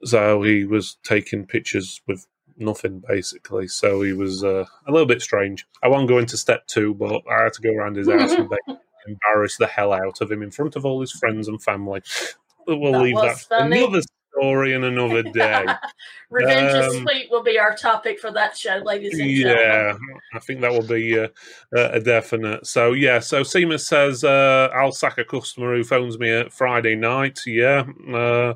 So 0.03 0.41
he 0.41 0.65
was 0.65 0.97
taking 1.03 1.45
pictures 1.45 2.01
with 2.07 2.25
nothing 2.57 3.03
basically. 3.07 3.67
So 3.67 4.01
he 4.01 4.11
was 4.11 4.43
uh, 4.43 4.65
a 4.87 4.91
little 4.91 5.05
bit 5.05 5.21
strange. 5.21 5.67
I 5.83 5.87
won't 5.87 6.09
go 6.09 6.17
into 6.17 6.35
step 6.35 6.65
two, 6.65 6.95
but 6.95 7.21
I 7.29 7.43
had 7.43 7.53
to 7.53 7.61
go 7.61 7.71
around 7.71 7.95
his 7.95 8.09
house 8.09 8.31
and 8.31 8.49
embarrass 9.07 9.57
the 9.57 9.67
hell 9.67 9.93
out 9.93 10.19
of 10.19 10.31
him 10.31 10.41
in 10.41 10.49
front 10.49 10.75
of 10.75 10.83
all 10.83 10.99
his 10.99 11.11
friends 11.11 11.47
and 11.47 11.61
family. 11.61 12.01
We'll 12.65 12.91
that 12.93 13.01
leave 13.03 13.15
that 13.17 13.37
funny. 13.37 13.83
another 13.83 14.01
story 14.37 14.73
in 14.73 14.83
another 14.83 15.23
day. 15.23 15.65
Revenge 16.29 16.71
um, 16.71 16.91
is 16.91 17.01
sweet 17.01 17.27
will 17.31 17.43
be 17.43 17.57
our 17.57 17.75
topic 17.75 18.19
for 18.19 18.31
that 18.31 18.57
show, 18.57 18.81
ladies 18.83 19.17
and 19.19 19.29
gentlemen. 19.29 19.65
Yeah, 19.65 19.93
I 20.33 20.39
think 20.39 20.61
that 20.61 20.71
will 20.71 20.87
be 20.87 21.19
uh, 21.19 21.27
a 21.71 21.99
definite. 21.99 22.67
So 22.67 22.93
yeah, 22.93 23.19
so 23.19 23.41
Seamus 23.41 23.85
says 23.85 24.23
uh, 24.23 24.69
I'll 24.73 24.91
sack 24.91 25.17
a 25.17 25.25
customer 25.25 25.75
who 25.75 25.83
phones 25.83 26.19
me 26.19 26.29
at 26.31 26.51
Friday 26.51 26.95
night. 26.95 27.39
Yeah. 27.45 27.85
Uh, 28.11 28.53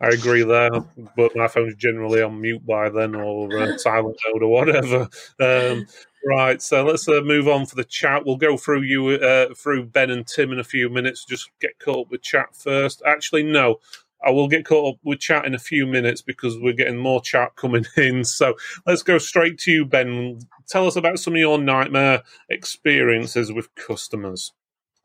I 0.00 0.08
agree 0.08 0.42
there, 0.42 0.70
but 1.16 1.36
my 1.36 1.48
phone's 1.48 1.76
generally 1.76 2.20
on 2.20 2.40
mute 2.40 2.66
by 2.66 2.90
then 2.90 3.14
or 3.14 3.56
uh, 3.56 3.76
silent 3.78 4.16
mode 4.26 4.42
or 4.42 4.50
whatever. 4.50 5.08
Um, 5.40 5.86
right, 6.26 6.60
so 6.60 6.84
let's 6.84 7.08
uh, 7.08 7.20
move 7.22 7.48
on 7.48 7.64
for 7.64 7.76
the 7.76 7.84
chat. 7.84 8.26
We'll 8.26 8.36
go 8.36 8.56
through 8.56 8.82
you 8.82 9.10
uh, 9.10 9.54
through 9.54 9.86
Ben 9.86 10.10
and 10.10 10.26
Tim 10.26 10.52
in 10.52 10.58
a 10.58 10.64
few 10.64 10.90
minutes. 10.90 11.24
Just 11.24 11.48
get 11.60 11.78
caught 11.78 12.06
up 12.06 12.10
with 12.10 12.22
chat 12.22 12.54
first. 12.54 13.02
Actually, 13.06 13.44
no. 13.44 13.76
I 14.24 14.30
will 14.30 14.48
get 14.48 14.64
caught 14.64 14.94
up 14.94 15.00
with 15.04 15.20
chat 15.20 15.44
in 15.44 15.54
a 15.54 15.58
few 15.58 15.86
minutes 15.86 16.22
because 16.22 16.58
we're 16.58 16.72
getting 16.72 16.96
more 16.96 17.20
chat 17.20 17.56
coming 17.56 17.84
in. 17.96 18.24
So 18.24 18.54
let's 18.86 19.02
go 19.02 19.18
straight 19.18 19.58
to 19.60 19.70
you, 19.70 19.84
Ben. 19.84 20.40
Tell 20.68 20.86
us 20.86 20.96
about 20.96 21.18
some 21.18 21.34
of 21.34 21.40
your 21.40 21.58
nightmare 21.58 22.22
experiences 22.48 23.52
with 23.52 23.74
customers. 23.74 24.52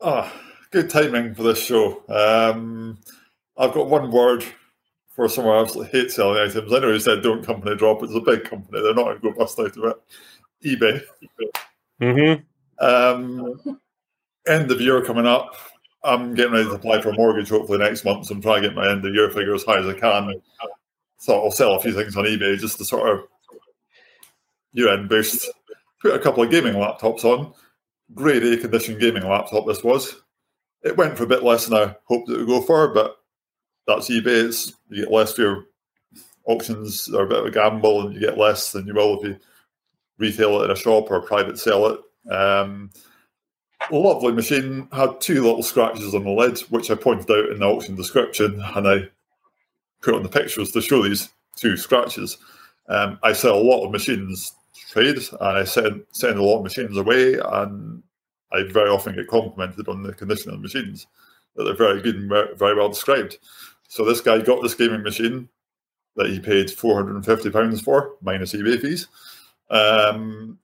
Oh, 0.02 0.32
good 0.72 0.90
timing 0.90 1.34
for 1.36 1.44
this 1.44 1.62
show. 1.62 2.04
Um, 2.08 3.00
I've 3.58 3.74
got 3.74 3.90
one 3.90 4.12
word 4.12 4.46
for 5.10 5.28
someone 5.28 5.56
who 5.56 5.62
absolutely 5.62 6.00
hates 6.00 6.16
selling 6.16 6.42
items. 6.42 6.72
I 6.72 6.80
know 6.80 6.94
he 6.94 7.00
said 7.00 7.22
don't 7.22 7.46
company 7.46 7.76
drop. 7.76 8.02
It's 8.04 8.16
a 8.16 8.22
big 8.22 8.46
company. 8.46 8.82
They're 8.82 8.94
not 8.94 9.04
going 9.04 9.22
to 9.22 9.22
go 9.22 9.34
bust 9.34 9.60
out 9.60 9.76
of 9.76 9.84
it. 9.84 10.80
eBay. 10.80 11.02
Mm-hmm. 12.02 12.86
Um, 12.86 13.80
end 14.48 14.72
of 14.72 14.80
year 14.80 15.04
coming 15.04 15.28
up. 15.28 15.56
I'm 16.04 16.34
getting 16.34 16.54
ready 16.54 16.66
to 16.66 16.76
apply 16.76 17.02
for 17.02 17.10
a 17.10 17.16
mortgage 17.16 17.50
hopefully 17.50 17.80
next 17.80 18.06
month. 18.06 18.28
So 18.28 18.36
I'm 18.36 18.42
trying 18.42 18.62
to 18.62 18.70
get 18.70 18.76
my 18.76 18.90
end 18.90 19.06
of 19.06 19.14
year 19.14 19.30
figure 19.30 19.54
as 19.54 19.64
high 19.64 19.80
as 19.80 19.88
I 19.88 19.94
can. 19.94 20.42
So 21.18 21.44
I'll 21.44 21.52
sell 21.52 21.76
a 21.76 21.82
few 21.82 21.94
things 21.94 22.16
on 22.16 22.26
eBay 22.26 22.58
just 22.58 22.78
to 22.78 22.86
sort 22.86 23.10
of 23.10 23.26
year 24.74 24.90
end 24.90 25.10
boost. 25.10 25.50
Put 26.02 26.16
a 26.16 26.20
couple 26.20 26.44
of 26.44 26.52
gaming 26.52 26.76
laptops 26.76 27.26
on. 27.26 27.54
Grade 28.16 28.44
A 28.44 28.58
condition 28.58 28.98
gaming 28.98 29.28
laptop 29.28 29.68
this 29.68 29.84
was. 29.84 30.16
It 30.84 30.96
went 30.96 31.18
for 31.18 31.24
a 31.24 31.28
bit 31.28 31.44
less 31.44 31.66
than 31.66 31.78
I 31.78 31.96
hoped 32.06 32.30
it 32.30 32.38
would 32.38 32.48
go 32.48 32.62
for, 32.62 32.94
but 32.94 33.18
that's 33.86 34.10
eBay. 34.10 34.46
It's, 34.46 34.74
you 34.88 35.04
get 35.04 35.12
less 35.12 35.34
for 35.34 35.42
your 35.42 35.66
auctions 36.46 37.14
are 37.14 37.26
a 37.26 37.28
bit 37.28 37.40
of 37.40 37.46
a 37.46 37.52
gamble, 37.52 38.06
and 38.06 38.14
you 38.14 38.22
get 38.22 38.38
less 38.38 38.72
than 38.72 38.88
you 38.88 38.94
will 38.94 39.20
if 39.20 39.28
you 39.28 39.38
retail 40.18 40.62
it 40.62 40.66
in 40.66 40.72
a 40.72 40.76
shop 40.76 41.12
or 41.12 41.22
private 41.22 41.60
sell 41.60 41.88
it. 41.88 42.32
Um, 42.32 42.92
lovely 43.98 44.32
machine 44.32 44.88
had 44.92 45.20
two 45.20 45.44
little 45.44 45.64
scratches 45.64 46.14
on 46.14 46.24
the 46.24 46.30
lid, 46.30 46.60
which 46.70 46.92
I 46.92 46.96
pointed 46.96 47.30
out 47.32 47.52
in 47.52 47.60
the 47.60 47.66
auction 47.66 47.96
description, 47.96 48.62
and 48.76 48.88
I 48.88 49.10
put 50.02 50.16
on 50.16 50.24
the 50.24 50.30
pictures 50.30 50.72
to 50.72 50.82
show 50.82 51.04
these 51.04 51.30
two 51.56 51.76
scratches. 51.78 52.38
Um, 52.88 53.20
I 53.24 53.34
sell 53.34 53.56
a 53.56 53.62
lot 53.62 53.86
of 53.86 53.92
machines 53.92 54.54
trade, 54.90 55.20
and 55.40 55.58
I 55.58 55.64
send 55.64 56.04
send 56.12 56.40
a 56.40 56.44
lot 56.44 56.58
of 56.58 56.64
machines 56.64 56.98
away, 56.98 57.36
and 57.36 58.02
I 58.52 58.64
very 58.64 58.90
often 58.90 59.16
get 59.16 59.28
complimented 59.28 59.88
on 59.88 60.04
the 60.04 60.14
condition 60.14 60.50
of 60.50 60.58
the 60.58 60.64
machines 60.64 61.08
that 61.56 61.66
they're 61.66 61.76
very 61.76 62.02
good 62.02 62.16
and 62.16 62.30
very 62.58 62.76
well 62.76 62.90
described. 62.90 63.38
So 63.88 64.06
this 64.06 64.22
guy 64.22 64.40
got 64.40 64.62
this 64.62 64.76
gaming 64.76 65.04
machine 65.04 65.50
that 66.16 66.30
he 66.30 66.40
paid 66.40 66.72
four 66.72 66.96
hundred 66.96 67.16
and 67.16 67.26
fifty 67.26 67.50
pounds 67.50 67.82
for, 67.82 68.16
minus 68.22 68.54
eBay 68.54 68.80
fees. 68.80 69.08
Um, 69.70 70.58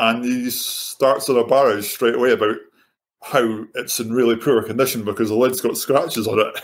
and 0.00 0.24
he 0.24 0.48
starts 0.48 1.28
on 1.28 1.36
a 1.36 1.46
barrage 1.46 1.86
straight 1.86 2.14
away 2.14 2.32
about 2.32 2.56
how 3.22 3.66
it's 3.74 4.00
in 4.00 4.10
really 4.10 4.34
poor 4.34 4.62
condition 4.62 5.04
because 5.04 5.28
the 5.28 5.34
lid's 5.34 5.60
got 5.60 5.76
scratches 5.76 6.26
on 6.26 6.40
it. 6.40 6.54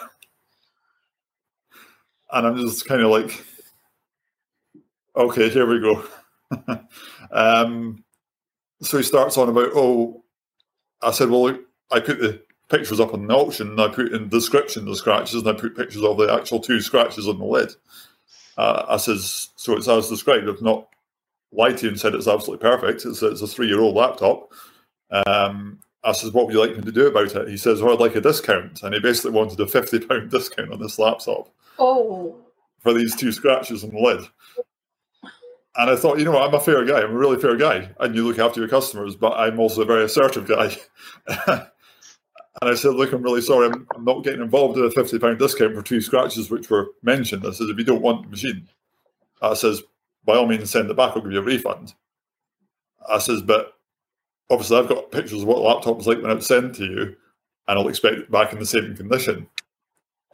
and 2.32 2.46
I'm 2.46 2.56
just 2.56 2.88
kind 2.88 3.02
of 3.02 3.10
like, 3.10 3.44
okay, 5.14 5.50
here 5.50 5.66
we 5.66 5.80
go. 5.80 6.02
um, 7.30 8.02
so 8.80 8.96
he 8.96 9.02
starts 9.02 9.36
on 9.36 9.50
about, 9.50 9.70
oh, 9.74 10.24
I 11.02 11.10
said, 11.10 11.28
well, 11.28 11.58
I 11.90 12.00
put 12.00 12.18
the 12.18 12.42
pictures 12.70 13.00
up 13.00 13.12
on 13.12 13.26
the 13.26 13.34
auction 13.34 13.68
and 13.68 13.80
I 13.80 13.88
put 13.88 14.12
in 14.12 14.30
description 14.30 14.86
the 14.86 14.96
scratches 14.96 15.42
and 15.42 15.48
I 15.48 15.52
put 15.52 15.76
pictures 15.76 16.02
of 16.02 16.16
the 16.16 16.32
actual 16.32 16.60
two 16.60 16.80
scratches 16.80 17.28
on 17.28 17.38
the 17.38 17.44
lid. 17.44 17.70
Uh, 18.56 18.86
I 18.88 18.96
says, 18.96 19.50
so 19.56 19.76
it's 19.76 19.88
as 19.88 20.08
described. 20.08 20.48
I've 20.48 20.62
not 20.62 20.88
lied 21.52 21.78
to 21.78 21.84
you 21.84 21.90
and 21.90 22.00
said 22.00 22.14
it's 22.14 22.28
absolutely 22.28 22.68
perfect. 22.68 23.04
It's, 23.04 23.22
it's 23.22 23.42
a 23.42 23.46
three 23.46 23.68
year 23.68 23.80
old 23.80 23.96
laptop. 23.96 24.52
Um, 25.10 25.80
I 26.04 26.12
says, 26.12 26.32
what 26.32 26.46
would 26.46 26.54
you 26.54 26.60
like 26.60 26.76
me 26.76 26.82
to 26.82 26.92
do 26.92 27.08
about 27.08 27.34
it? 27.34 27.48
He 27.48 27.56
says, 27.56 27.82
well, 27.82 27.94
I'd 27.94 28.00
like 28.00 28.14
a 28.14 28.20
discount. 28.20 28.82
And 28.82 28.94
he 28.94 29.00
basically 29.00 29.32
wanted 29.32 29.58
a 29.58 29.66
£50 29.66 30.30
discount 30.30 30.72
on 30.72 30.80
this 30.80 30.98
laptop. 30.98 31.52
Oh. 31.78 32.36
For 32.80 32.92
these 32.92 33.16
two 33.16 33.32
scratches 33.32 33.82
on 33.82 33.90
the 33.90 33.98
lid. 33.98 34.20
And 35.78 35.90
I 35.90 35.96
thought, 35.96 36.18
you 36.18 36.24
know 36.24 36.32
what, 36.32 36.48
I'm 36.48 36.54
a 36.54 36.60
fair 36.60 36.84
guy. 36.84 37.02
I'm 37.02 37.10
a 37.10 37.18
really 37.18 37.40
fair 37.40 37.56
guy. 37.56 37.90
And 37.98 38.14
you 38.14 38.26
look 38.26 38.38
after 38.38 38.60
your 38.60 38.68
customers, 38.68 39.16
but 39.16 39.32
I'm 39.32 39.58
also 39.58 39.82
a 39.82 39.86
very 39.86 40.04
assertive 40.04 40.46
guy. 40.46 40.76
And 42.62 42.70
I 42.70 42.74
said, 42.74 42.94
look, 42.94 43.12
I'm 43.12 43.22
really 43.22 43.42
sorry. 43.42 43.66
I'm, 43.66 43.86
I'm 43.94 44.04
not 44.04 44.24
getting 44.24 44.40
involved 44.40 44.78
in 44.78 44.84
a 44.84 44.88
£50 44.88 45.38
discount 45.38 45.74
for 45.74 45.82
two 45.82 46.00
scratches 46.00 46.50
which 46.50 46.70
were 46.70 46.88
mentioned. 47.02 47.44
I 47.46 47.50
said, 47.50 47.68
if 47.68 47.76
you 47.76 47.84
don't 47.84 48.00
want 48.00 48.22
the 48.22 48.30
machine, 48.30 48.66
I 49.42 49.54
says, 49.54 49.82
by 50.26 50.36
all 50.36 50.46
means, 50.46 50.70
send 50.70 50.90
it 50.90 50.96
back. 50.96 51.12
I'll 51.16 51.22
give 51.22 51.32
you 51.32 51.38
a 51.38 51.42
refund. 51.42 51.94
I 53.08 53.18
says, 53.18 53.40
but 53.42 53.74
obviously 54.50 54.78
I've 54.78 54.88
got 54.88 55.12
pictures 55.12 55.42
of 55.42 55.48
what 55.48 55.56
the 55.56 55.62
laptop 55.62 55.96
was 55.96 56.06
like 56.06 56.20
when 56.20 56.30
it 56.30 56.36
was 56.36 56.46
sent 56.46 56.74
to 56.76 56.84
you. 56.84 57.16
and 57.68 57.78
I'll 57.78 57.88
expect 57.88 58.16
it 58.18 58.30
back 58.30 58.52
in 58.52 58.58
the 58.58 58.66
same 58.66 58.96
condition. 58.96 59.48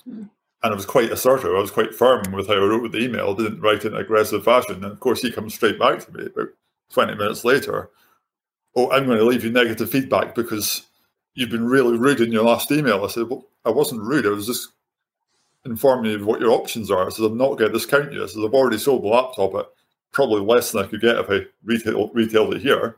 Hmm. 0.05 0.25
And 0.65 0.73
I 0.73 0.75
was 0.75 0.87
quite 0.87 1.11
assertive. 1.11 1.51
I 1.51 1.61
was 1.61 1.73
quite 1.73 1.95
firm 1.95 2.31
with 2.33 2.47
how 2.47 2.55
I 2.55 2.59
wrote 2.59 2.93
the 2.93 3.03
email. 3.03 3.31
I 3.31 3.43
didn't 3.43 3.61
write 3.61 3.85
it 3.85 3.93
in 3.93 3.97
aggressive 3.97 4.45
fashion. 4.45 4.77
And 4.77 4.93
of 4.93 5.01
course, 5.01 5.21
he 5.21 5.33
comes 5.33 5.55
straight 5.55 5.79
back 5.79 6.05
to 6.05 6.13
me 6.13 6.27
about 6.27 6.51
20 6.93 7.17
minutes 7.17 7.45
later. 7.45 7.91
Oh, 8.77 8.91
I'm 8.93 9.07
going 9.07 9.19
to 9.19 9.25
leave 9.25 9.45
you 9.45 9.51
negative 9.51 9.91
feedback 9.91 10.37
because 10.37 10.87
you've 11.35 11.51
been 11.51 11.67
really 11.67 11.99
rude 11.99 12.21
in 12.21 12.31
your 12.31 12.45
last 12.45 12.71
email. 12.71 13.05
I 13.05 13.09
said, 13.09 13.29
Well, 13.29 13.49
I 13.65 13.71
wasn't 13.71 14.03
rude. 14.03 14.25
I 14.25 14.31
was 14.31 14.47
just 14.47 14.69
informing 15.65 16.13
you 16.13 16.19
of 16.19 16.27
what 16.27 16.41
your 16.41 16.53
options 16.53 16.91
are. 16.93 17.07
I 17.07 17.11
said, 17.11 17.25
I'm 17.25 17.37
not 17.37 17.59
going 17.59 17.73
to 17.73 17.79
discount 17.79 18.13
you. 18.13 18.23
I 18.23 18.27
said, 18.27 18.45
I've 18.45 18.55
already 18.55 18.79
sold 18.79 19.03
the 19.03 19.09
laptop 19.09 19.55
at 19.55 19.67
probably 20.13 20.41
less 20.41 20.73
than 20.73 20.85
I 20.85 20.89
could 20.89 21.01
get 21.01 21.17
if 21.17 21.31
I 21.31 21.47
retail, 21.65 22.09
retailed 22.11 22.55
it 22.55 22.63
here. 22.63 22.97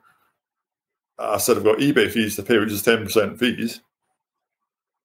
I 1.18 1.38
said, 1.38 1.56
I've 1.56 1.64
got 1.64 1.78
eBay 1.78 2.10
fees 2.10 2.36
to 2.36 2.42
pay, 2.42 2.58
which 2.58 2.72
is 2.72 2.82
10% 2.82 3.38
fees. 3.38 3.80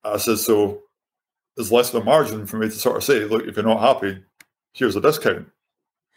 I 0.03 0.17
said, 0.17 0.39
so 0.39 0.81
there's 1.55 1.71
less 1.71 1.93
of 1.93 2.01
a 2.01 2.05
margin 2.05 2.45
for 2.45 2.57
me 2.57 2.67
to 2.67 2.75
sort 2.75 2.97
of 2.97 3.03
say, 3.03 3.25
look, 3.25 3.45
if 3.45 3.55
you're 3.55 3.65
not 3.65 3.81
happy, 3.81 4.23
here's 4.73 4.95
a 4.95 5.01
discount. 5.01 5.47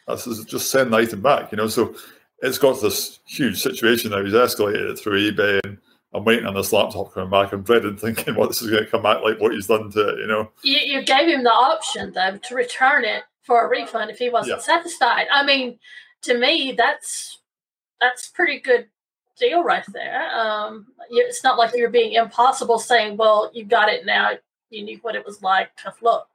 I 0.08 0.16
said, 0.16 0.46
just 0.46 0.70
send 0.70 0.92
the 0.92 0.96
item 0.96 1.20
back, 1.20 1.52
you 1.52 1.56
know. 1.56 1.68
So 1.68 1.94
it's 2.38 2.58
got 2.58 2.80
this 2.80 3.20
huge 3.26 3.60
situation 3.60 4.10
now. 4.10 4.24
He's 4.24 4.32
escalated 4.32 4.92
it 4.92 4.98
through 4.98 5.32
eBay, 5.32 5.60
and 5.64 5.78
I'm 6.14 6.24
waiting 6.24 6.46
on 6.46 6.54
this 6.54 6.72
laptop 6.72 7.12
coming 7.14 7.30
back. 7.30 7.52
I'm 7.52 7.62
dreading 7.62 7.96
thinking 7.96 8.34
what 8.36 8.48
this 8.48 8.60
is 8.62 8.70
going 8.70 8.84
to 8.84 8.90
come 8.90 9.02
back 9.02 9.22
like, 9.22 9.40
what 9.40 9.52
he's 9.52 9.66
done 9.66 9.90
to 9.92 10.08
it, 10.10 10.18
you 10.18 10.26
know. 10.26 10.50
You, 10.62 10.78
you 10.78 11.02
gave 11.04 11.28
him 11.28 11.42
the 11.44 11.52
option, 11.52 12.12
though, 12.12 12.36
to 12.36 12.54
return 12.54 13.04
it 13.04 13.22
for 13.42 13.64
a 13.64 13.68
refund 13.68 14.10
if 14.10 14.18
he 14.18 14.28
wasn't 14.30 14.58
Yeah. 14.58 14.62
satisfied. 14.62 15.26
I 15.32 15.44
mean, 15.44 15.78
to 16.22 16.38
me, 16.38 16.72
that's 16.76 17.38
that's 18.00 18.28
pretty 18.28 18.60
good 18.60 18.86
deal 19.38 19.62
right 19.64 19.84
there. 19.92 20.28
Um, 20.38 20.86
it's 21.10 21.42
not 21.42 21.56
like 21.58 21.72
you're 21.74 21.88
being 21.90 22.12
impossible 22.12 22.78
saying, 22.78 23.16
"Well, 23.16 23.50
you 23.54 23.64
got 23.64 23.88
it 23.88 24.04
now. 24.06 24.32
You 24.70 24.84
knew 24.84 24.98
what 25.02 25.14
it 25.16 25.24
was 25.24 25.42
like. 25.42 25.70
Tough 25.76 26.02
luck." 26.02 26.28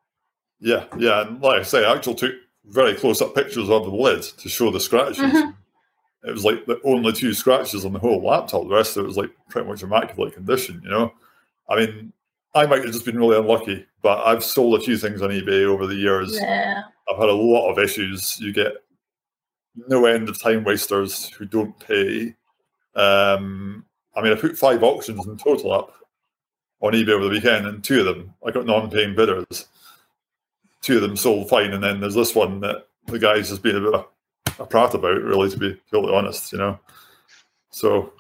Yeah, 0.60 0.86
yeah. 0.98 1.22
And 1.28 1.42
like 1.42 1.60
I 1.60 1.64
say, 1.64 1.86
I 1.86 1.94
actually 1.96 2.16
took 2.16 2.34
very 2.66 2.96
close 2.96 3.22
up 3.22 3.36
pictures 3.36 3.70
of 3.70 3.84
the 3.86 3.92
lid 3.92 4.24
to 4.24 4.50
show 4.50 4.72
the 4.72 4.80
scratches. 4.80 5.20
Mhm. 5.20 5.56
It 6.24 6.32
was 6.32 6.44
like 6.44 6.66
the 6.66 6.82
only 6.84 7.14
two 7.14 7.34
scratches 7.34 7.86
on 7.86 7.94
the 7.94 8.00
whole 8.00 8.24
laptop. 8.24 8.64
The 8.64 8.76
rest 8.76 8.98
of 8.98 9.06
it 9.06 9.08
was 9.08 9.18
like 9.18 9.32
pretty 9.50 9.68
much 9.68 9.84
immaculate 9.84 10.34
condition, 10.34 10.82
you 10.84 10.90
know? 10.90 11.14
I 11.70 11.76
mean, 11.76 12.14
I 12.56 12.66
might 12.66 12.84
have 12.84 12.92
just 12.92 13.06
been 13.06 13.20
really 13.20 13.38
unlucky, 13.38 13.86
but 14.02 14.26
I've 14.26 14.44
sold 14.44 14.80
a 14.80 14.84
few 14.84 14.98
things 14.98 15.22
on 15.22 15.30
eBay 15.30 15.66
over 15.66 15.86
the 15.86 15.96
years. 15.96 16.36
Yeah. 16.36 16.82
I've 17.10 17.18
had 17.18 17.30
a 17.30 17.34
lot 17.34 17.70
of 17.70 17.80
issues. 17.80 18.40
You 18.40 18.52
get 18.52 18.74
no 19.88 20.06
end 20.06 20.28
of 20.28 20.42
time 20.42 20.64
wasters 20.64 21.30
who 21.30 21.46
don't 21.46 21.78
pay. 21.80 22.36
Um, 22.96 23.86
I 24.16 24.22
mean, 24.22 24.34
I 24.34 24.36
put 24.36 24.58
five 24.58 24.84
auctions 24.84 25.28
in 25.28 25.38
total 25.38 25.72
up 25.72 25.94
on 26.82 26.94
eBay 26.94 27.10
over 27.10 27.26
the 27.26 27.30
weekend, 27.30 27.68
and 27.68 27.84
two 27.84 28.00
of 28.00 28.06
them 28.06 28.34
I 28.46 28.52
got 28.52 28.66
non-paying 28.66 29.16
bidders. 29.16 29.68
Two 30.82 30.96
of 30.96 31.02
them 31.02 31.16
sold 31.16 31.50
fine, 31.50 31.74
and 31.74 31.84
then 31.84 32.00
there's 32.00 32.16
this 32.16 32.34
one 32.34 32.60
that 32.62 32.88
the 33.06 33.20
guys 33.20 33.50
has 33.50 33.60
been 33.60 33.76
a 33.76 33.82
bit 33.82 33.94
of 34.58 34.66
a 34.66 34.70
prat 34.70 34.94
about, 34.94 35.22
really, 35.22 35.50
to 35.50 35.58
be 35.58 35.80
totally 35.92 36.16
honest, 36.16 36.52
you 36.52 36.58
know. 36.58 36.80
So, 37.70 38.14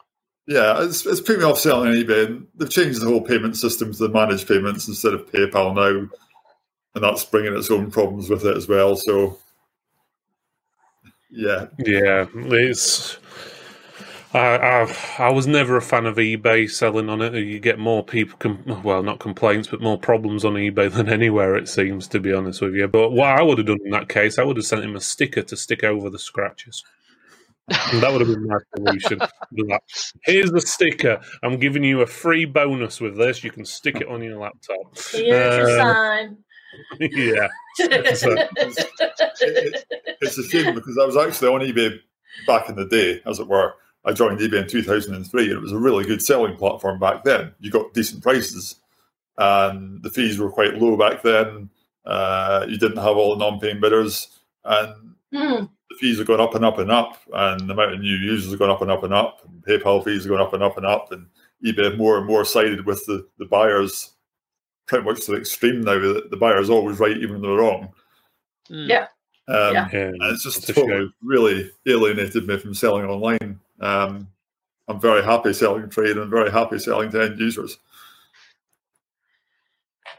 yeah, 0.47 0.83
it's, 0.83 1.05
it's 1.05 1.21
put 1.21 1.39
me 1.39 1.45
off 1.45 1.59
selling 1.59 1.89
on 1.89 1.95
eBay. 1.95 2.45
They've 2.55 2.69
changed 2.69 3.01
the 3.01 3.07
whole 3.07 3.21
payment 3.21 3.57
system 3.57 3.91
to 3.91 3.97
the 3.97 4.09
managed 4.09 4.47
payments 4.47 4.87
instead 4.87 5.13
of 5.13 5.31
PayPal 5.31 5.75
now, 5.75 6.09
and 6.95 7.03
that's 7.03 7.25
bringing 7.25 7.55
its 7.55 7.71
own 7.71 7.91
problems 7.91 8.29
with 8.29 8.45
it 8.45 8.55
as 8.55 8.67
well. 8.67 8.95
So, 8.95 9.37
yeah, 11.29 11.67
Yeah, 11.77 12.25
it's. 12.35 13.17
I, 14.33 14.39
I 14.57 14.95
I 15.19 15.29
was 15.31 15.47
never 15.47 15.77
a 15.77 15.81
fan 15.81 16.05
of 16.05 16.17
eBay 16.17 16.69
selling 16.69 17.09
on 17.09 17.21
it. 17.21 17.33
You 17.35 17.59
get 17.59 17.79
more 17.79 18.03
people, 18.03 18.37
com- 18.39 18.81
well, 18.83 19.01
not 19.01 19.19
complaints, 19.19 19.67
but 19.69 19.81
more 19.81 19.97
problems 19.97 20.43
on 20.43 20.53
eBay 20.53 20.91
than 20.93 21.07
anywhere. 21.09 21.55
It 21.55 21.69
seems, 21.69 22.07
to 22.09 22.19
be 22.19 22.33
honest 22.33 22.61
with 22.61 22.75
you. 22.75 22.87
But 22.87 23.11
what 23.11 23.29
I 23.29 23.41
would 23.41 23.57
have 23.57 23.67
done 23.67 23.79
in 23.85 23.91
that 23.91 24.09
case, 24.09 24.37
I 24.37 24.43
would 24.43 24.57
have 24.57 24.65
sent 24.65 24.83
him 24.83 24.95
a 24.95 25.01
sticker 25.01 25.41
to 25.43 25.55
stick 25.55 25.83
over 25.83 26.09
the 26.09 26.19
scratches. 26.19 26.83
And 27.69 28.01
that 28.01 28.11
would 28.11 28.21
have 28.21 28.29
been 28.29 28.47
my 28.47 28.57
solution. 28.77 29.19
Here's 30.23 30.51
the 30.51 30.61
sticker. 30.61 31.19
I'm 31.43 31.57
giving 31.59 31.83
you 31.83 31.99
a 32.01 32.05
free 32.05 32.45
bonus 32.45 33.01
with 33.01 33.17
this. 33.17 33.43
You 33.43 33.51
can 33.51 33.65
stick 33.65 33.97
it 33.97 34.07
on 34.07 34.23
your 34.23 34.39
laptop. 34.39 34.97
Here's 35.11 35.57
your 35.57 35.69
Uh, 35.69 35.77
sign. 35.77 36.37
yeah. 36.99 37.47
So- 38.15 38.35
it's 40.21 40.37
a 40.37 40.43
shame 40.47 40.75
because 40.75 40.97
I 41.01 41.05
was 41.05 41.17
actually 41.17 41.49
on 41.49 41.61
eBay 41.61 41.99
back 42.45 42.69
in 42.69 42.75
the 42.75 42.85
day, 42.85 43.21
as 43.25 43.39
it 43.39 43.47
were. 43.47 43.73
I 44.07 44.13
joined 44.13 44.39
eBay 44.39 44.61
in 44.63 44.67
2003, 44.67 45.43
and 45.43 45.51
it 45.51 45.59
was 45.61 45.71
a 45.73 45.77
really 45.77 46.05
good 46.05 46.21
selling 46.21 46.55
platform 46.55 46.97
back 46.99 47.23
then. 47.23 47.53
You 47.59 47.69
got 47.69 47.93
decent 47.93 48.23
prices, 48.23 48.75
and 49.37 50.01
the 50.01 50.09
fees 50.09 50.39
were 50.39 50.49
quite 50.51 50.75
low 50.75 50.95
back 50.97 51.21
then. 51.21 51.69
Uh, 52.05 52.65
you 52.69 52.77
didn't 52.77 52.97
have 52.97 53.17
all 53.17 53.35
the 53.35 53.43
non-paying 53.45 53.79
bidders, 53.81 54.39
and 54.63 55.15
Hmm. 55.33 55.65
the 55.89 55.95
fees 55.99 56.17
have 56.19 56.27
gone 56.27 56.39
up 56.39 56.55
and 56.55 56.63
up 56.63 56.77
and 56.79 56.89
up, 56.91 57.17
and 57.33 57.67
the 57.69 57.73
amount 57.73 57.93
of 57.93 57.99
new 57.99 58.15
users 58.15 58.49
have 58.51 58.59
gone 58.59 58.69
up 58.69 58.81
and 58.81 58.89
up 58.89 59.03
and 59.03 59.13
up. 59.13 59.41
And 59.45 59.61
PayPal 59.63 60.03
fees 60.03 60.23
have 60.23 60.31
gone 60.31 60.41
up 60.41 60.53
and 60.53 60.63
up 60.63 60.77
and 60.77 60.85
up, 60.85 61.11
and 61.11 61.27
eBay 61.65 61.97
more 61.97 62.17
and 62.17 62.25
more 62.25 62.45
sided 62.45 62.85
with 62.85 63.05
the, 63.07 63.27
the 63.39 63.45
buyers, 63.45 64.13
pretty 64.87 65.03
much 65.03 65.25
to 65.25 65.31
the 65.33 65.37
extreme 65.37 65.81
now. 65.81 65.99
that 65.99 66.31
The 66.31 66.37
buyer's 66.37 66.69
always 66.69 66.97
right, 66.99 67.17
even 67.17 67.41
though 67.41 67.49
they're 67.49 67.57
wrong. 67.65 67.93
Mm. 68.69 68.87
Yeah. 68.87 69.07
Um, 69.49 69.73
Yeah. 69.73 69.89
yeah. 69.91 69.99
and 70.07 70.23
it's 70.33 70.43
just 70.43 70.69
It's 70.69 70.77
totally, 70.79 71.11
really 71.21 71.71
alienated 71.85 72.47
me 72.47 72.57
from 72.57 72.73
selling 72.73 73.05
online. 73.05 73.59
Um, 73.79 74.27
I'm 74.87 74.99
very 74.99 75.23
happy 75.23 75.53
selling 75.53 75.89
trade 75.89 76.17
and 76.17 76.29
very 76.29 76.51
happy 76.51 76.79
selling 76.79 77.11
to 77.11 77.23
end 77.23 77.39
users. 77.39 77.77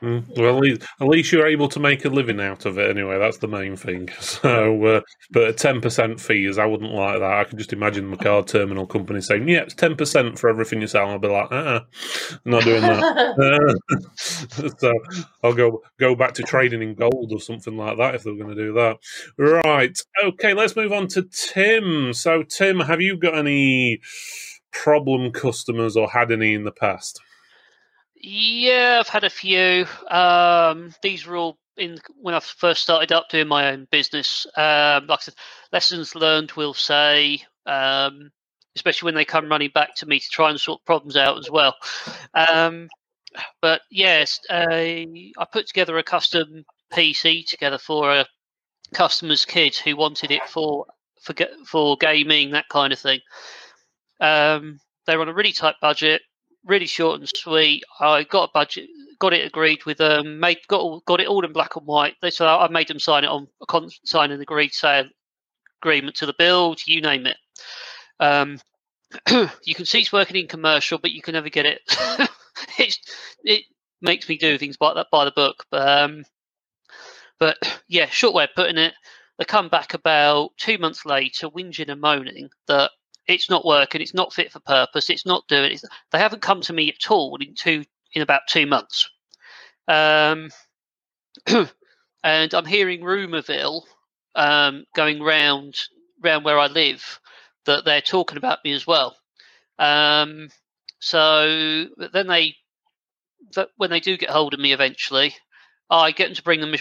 Mm, 0.01 0.24
Well, 0.36 0.55
at 0.57 0.61
least, 0.62 0.82
at 1.01 1.09
least 1.09 1.32
you're 1.32 1.46
able 1.46 1.68
to 1.70 1.80
make 1.80 2.05
a 2.05 2.09
living 2.09 2.40
out 2.40 2.66
of 2.66 2.78
it 2.78 2.88
anyway. 2.88 3.18
That's 3.18 3.38
the 3.38 3.49
main 3.49 3.76
thing. 3.76 4.09
So, 4.38 4.84
uh, 4.84 5.01
but 5.32 5.57
ten 5.57 5.80
percent 5.80 6.20
fees, 6.20 6.59
I 6.59 6.66
wouldn't 6.66 6.92
like 6.92 7.18
that. 7.18 7.32
I 7.40 7.44
can 7.44 7.59
just 7.59 7.72
imagine 7.72 8.07
my 8.07 8.16
card 8.16 8.46
terminal 8.46 8.86
company 8.86 9.20
saying, 9.20 9.49
"Yeah, 9.49 9.62
it's 9.62 9.74
ten 9.74 9.96
percent 9.96 10.38
for 10.38 10.49
everything 10.49 10.80
you 10.80 10.86
sell." 10.86 11.09
I'll 11.11 11.18
be 11.18 11.26
like, 11.28 11.51
"Uh, 11.51 11.80
I'm 12.46 12.51
not 12.53 12.62
doing 12.64 12.82
that." 12.82 13.34
Uh, 14.59 14.68
so 14.78 14.92
I'll 15.42 15.55
go 15.55 15.82
go 15.99 16.14
back 16.14 16.34
to 16.34 16.42
trading 16.42 16.82
in 16.82 16.94
gold 16.94 17.30
or 17.32 17.40
something 17.40 17.76
like 17.76 17.96
that 17.99 18.14
if 18.14 18.22
they're 18.22 18.34
going 18.36 18.55
to 18.55 18.62
do 18.62 18.72
that. 18.74 18.99
Right. 19.36 19.99
Okay. 20.24 20.55
Let's 20.55 20.76
move 20.76 20.92
on 20.92 21.09
to 21.09 21.22
Tim. 21.32 22.12
So, 22.12 22.42
Tim, 22.44 22.80
have 22.80 23.01
you 23.01 23.16
got 23.16 23.36
any 23.36 24.01
problem 24.72 25.32
customers 25.32 25.96
or 25.96 26.09
had 26.11 26.30
any 26.32 26.55
in 26.55 26.64
the 26.64 26.72
past? 26.72 27.20
Yeah, 28.20 28.98
I've 29.00 29.08
had 29.08 29.24
a 29.24 29.30
few. 29.30 29.86
Um, 30.10 30.94
these 31.02 31.26
were 31.26 31.36
all 31.36 31.58
in 31.76 31.98
when 32.20 32.34
I 32.34 32.40
first 32.40 32.82
started 32.82 33.12
up 33.12 33.28
doing 33.28 33.48
my 33.48 33.70
own 33.70 33.86
business. 33.90 34.46
Um, 34.56 35.06
like 35.06 35.20
I 35.20 35.22
said, 35.22 35.34
lessons 35.72 36.14
learned, 36.14 36.52
we'll 36.52 36.74
say, 36.74 37.42
um, 37.66 38.30
especially 38.74 39.06
when 39.06 39.14
they 39.14 39.24
come 39.24 39.48
running 39.48 39.70
back 39.72 39.94
to 39.96 40.06
me 40.06 40.18
to 40.18 40.28
try 40.28 40.50
and 40.50 40.60
sort 40.60 40.84
problems 40.84 41.16
out 41.16 41.38
as 41.38 41.50
well. 41.50 41.76
Um, 42.34 42.88
but 43.62 43.82
yes, 43.90 44.40
uh, 44.50 44.66
I 44.70 45.46
put 45.52 45.66
together 45.68 45.98
a 45.98 46.02
custom 46.02 46.64
PC 46.92 47.46
together 47.46 47.78
for 47.78 48.12
a 48.12 48.26
customer's 48.94 49.44
kid 49.44 49.76
who 49.76 49.96
wanted 49.96 50.30
it 50.32 50.44
for 50.48 50.86
for 51.22 51.34
for 51.66 51.96
gaming, 51.98 52.52
that 52.52 52.68
kind 52.70 52.92
of 52.92 52.98
thing. 53.00 53.20
Um, 54.20 54.78
they 55.06 55.16
were 55.16 55.22
on 55.22 55.28
a 55.28 55.34
really 55.34 55.52
tight 55.52 55.76
budget 55.80 56.22
really 56.68 56.86
short 56.86 57.18
and 57.18 57.28
sweet. 57.28 57.82
I 57.98 58.22
got 58.24 58.50
a 58.50 58.52
budget, 58.52 58.88
got 59.18 59.32
it 59.32 59.46
agreed 59.46 59.84
with 59.86 59.98
them, 59.98 60.38
made 60.38 60.58
got 60.68 60.80
all, 60.80 61.02
got 61.06 61.20
it 61.20 61.26
all 61.26 61.44
in 61.44 61.52
black 61.52 61.74
and 61.76 61.86
white. 61.86 62.14
So 62.30 62.46
I 62.46 62.68
made 62.68 62.88
them 62.88 63.00
sign 63.00 63.24
it 63.24 63.30
on 63.30 63.48
sign 64.04 64.30
an 64.30 64.40
agreed 64.40 64.72
sale 64.72 65.06
agreement 65.82 66.16
to 66.16 66.26
the 66.26 66.34
build, 66.38 66.80
you 66.86 67.00
name 67.00 67.26
it. 67.26 67.36
Um, 68.20 68.60
you 69.64 69.74
can 69.74 69.86
see 69.86 70.00
it's 70.00 70.12
working 70.12 70.36
in 70.36 70.46
commercial, 70.46 70.98
but 70.98 71.12
you 71.12 71.22
can 71.22 71.32
never 71.32 71.48
get 71.48 71.66
it. 71.66 71.80
it's, 72.78 73.00
it 73.42 73.64
makes 74.02 74.28
me 74.28 74.36
do 74.36 74.58
things 74.58 74.76
by 74.76 74.94
that 74.94 75.06
by 75.10 75.24
the 75.24 75.32
book. 75.32 75.64
But, 75.70 75.88
um, 75.88 76.24
but 77.38 77.56
yeah, 77.88 78.06
short 78.06 78.34
way 78.34 78.44
of 78.44 78.50
putting 78.54 78.78
it. 78.78 78.94
They 79.38 79.44
come 79.44 79.68
back 79.68 79.94
about 79.94 80.50
two 80.56 80.78
months 80.78 81.06
later, 81.06 81.48
whinging 81.48 81.90
and 81.90 82.00
moaning 82.00 82.50
that 82.66 82.90
it's 83.29 83.51
not 83.51 83.64
working, 83.64 84.01
it's 84.01 84.14
not 84.14 84.33
fit 84.33 84.51
for 84.51 84.61
purpose, 84.61 85.11
it's 85.11 85.26
not 85.26 85.47
doing 85.49 85.72
it. 85.72 85.83
They 86.11 86.18
haven't 86.18 86.43
come 86.43 86.62
to 86.62 86.72
me 86.72 86.89
at 86.89 87.11
all 87.11 87.37
in 87.41 87.55
two 87.55 87.85
in 88.14 88.22
about 88.22 88.43
two 88.49 88.66
months. 88.66 89.09
Um, 89.87 90.51
and 91.47 92.55
I'm 92.55 92.66
hearing 92.66 93.03
Rumourville 93.03 93.83
um, 94.35 94.85
going 94.97 95.22
round 95.22 95.76
round 96.22 96.45
where 96.45 96.59
I 96.59 96.66
live 96.66 97.20
that 97.66 97.85
they're 97.85 98.01
talking 98.01 98.39
about 98.39 98.64
me 98.64 98.72
as 98.72 98.87
well. 98.87 99.14
Um, 99.79 100.49
so 101.01 101.87
then 102.12 102.26
they 102.26 102.57
that 103.55 103.68
when 103.76 103.91
they 103.91 104.01
do 104.01 104.16
get 104.16 104.31
hold 104.31 104.55
of 104.55 104.61
me 104.61 104.72
eventually, 104.72 105.35
I 105.91 106.11
get 106.11 106.26
them 106.26 106.34
to 106.34 106.43
bring 106.43 106.61
them 106.61 106.74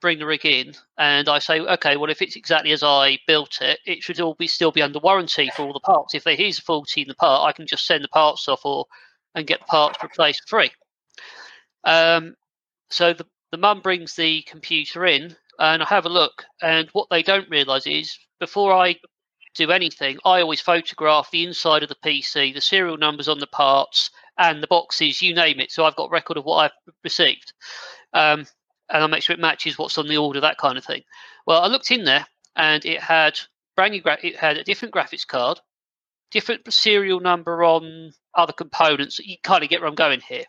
bring 0.00 0.18
the 0.18 0.26
rig 0.26 0.44
in, 0.44 0.74
and 0.98 1.28
I 1.28 1.38
say, 1.38 1.60
okay, 1.60 1.96
well, 1.96 2.10
if 2.10 2.20
it's 2.20 2.36
exactly 2.36 2.72
as 2.72 2.82
I 2.82 3.18
built 3.26 3.58
it, 3.60 3.78
it 3.86 4.02
should 4.02 4.20
all 4.20 4.34
be 4.34 4.48
still 4.48 4.72
be 4.72 4.82
under 4.82 4.98
warranty 4.98 5.50
for 5.54 5.62
all 5.62 5.72
the 5.72 5.80
parts. 5.80 6.14
If 6.14 6.24
there 6.24 6.34
is 6.34 6.58
a 6.58 6.62
faulty 6.62 7.02
in 7.02 7.08
the 7.08 7.14
part, 7.14 7.48
I 7.48 7.52
can 7.52 7.66
just 7.66 7.86
send 7.86 8.02
the 8.02 8.08
parts 8.08 8.48
off 8.48 8.64
or 8.64 8.86
and 9.34 9.46
get 9.46 9.60
the 9.60 9.66
parts 9.66 10.02
replaced 10.02 10.48
free. 10.48 10.72
Um, 11.84 12.34
so 12.90 13.12
the 13.12 13.26
the 13.50 13.58
mum 13.58 13.80
brings 13.80 14.14
the 14.14 14.42
computer 14.42 15.04
in, 15.06 15.36
and 15.58 15.82
I 15.82 15.86
have 15.86 16.06
a 16.06 16.10
look. 16.10 16.44
And 16.62 16.88
what 16.92 17.08
they 17.10 17.22
don't 17.22 17.50
realise 17.50 17.86
is 17.86 18.16
before 18.38 18.72
I 18.72 18.96
do 19.54 19.70
anything, 19.72 20.18
I 20.24 20.40
always 20.40 20.60
photograph 20.60 21.30
the 21.30 21.44
inside 21.44 21.82
of 21.82 21.88
the 21.88 21.96
PC, 21.96 22.54
the 22.54 22.60
serial 22.60 22.96
numbers 22.96 23.28
on 23.28 23.40
the 23.40 23.48
parts, 23.48 24.10
and 24.38 24.62
the 24.62 24.68
boxes, 24.68 25.20
you 25.20 25.34
name 25.34 25.58
it. 25.60 25.72
So 25.72 25.84
I've 25.84 25.96
got 25.96 26.10
record 26.10 26.36
of 26.36 26.44
what 26.44 26.58
I've 26.58 26.94
received, 27.02 27.52
um, 28.12 28.46
and 28.88 29.02
I'll 29.02 29.08
make 29.08 29.22
sure 29.22 29.34
it 29.34 29.40
matches 29.40 29.78
what's 29.78 29.98
on 29.98 30.08
the 30.08 30.16
order, 30.16 30.40
that 30.40 30.58
kind 30.58 30.76
of 30.76 30.84
thing. 30.84 31.02
Well, 31.46 31.62
I 31.62 31.68
looked 31.68 31.90
in 31.90 32.04
there, 32.04 32.26
and 32.56 32.84
it 32.84 33.00
had 33.00 33.38
brand 33.76 33.92
new. 33.92 34.00
Gra- 34.00 34.18
it 34.22 34.36
had 34.36 34.56
a 34.56 34.64
different 34.64 34.94
graphics 34.94 35.26
card, 35.26 35.60
different 36.30 36.72
serial 36.72 37.20
number 37.20 37.62
on 37.62 38.12
other 38.34 38.52
components. 38.52 39.18
You 39.18 39.36
kind 39.42 39.62
of 39.62 39.70
get 39.70 39.80
where 39.80 39.88
I'm 39.88 39.94
going 39.94 40.20
here. 40.20 40.44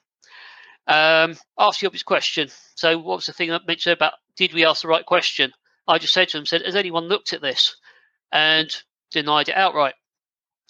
Um, 0.87 1.37
ask 1.59 1.79
the 1.79 1.87
obvious 1.87 2.03
question. 2.03 2.49
So, 2.75 2.97
what 2.97 3.17
was 3.17 3.25
the 3.27 3.33
thing 3.33 3.51
I 3.51 3.59
mentioned 3.65 3.93
about 3.93 4.13
did 4.35 4.53
we 4.53 4.65
ask 4.65 4.81
the 4.81 4.87
right 4.87 5.05
question? 5.05 5.51
I 5.87 5.97
just 5.97 6.13
said 6.13 6.29
to 6.29 6.37
them, 6.37 6.45
said, 6.45 6.61
has 6.63 6.75
anyone 6.75 7.05
looked 7.05 7.33
at 7.33 7.41
this? 7.41 7.75
And 8.31 8.73
denied 9.11 9.49
it 9.49 9.55
outright. 9.55 9.95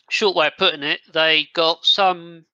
Short 0.10 0.36
way 0.36 0.48
of 0.48 0.54
putting 0.58 0.84
it, 0.84 1.00
they 1.14 1.48
got 1.54 1.86
some 1.86 2.46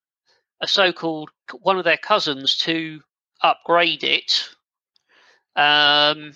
a 0.62 0.68
so-called 0.68 1.30
one 1.62 1.78
of 1.78 1.84
their 1.86 1.98
cousins 1.98 2.58
to 2.58 3.02
upgrade 3.42 4.04
it, 4.04 4.50
um, 5.56 6.34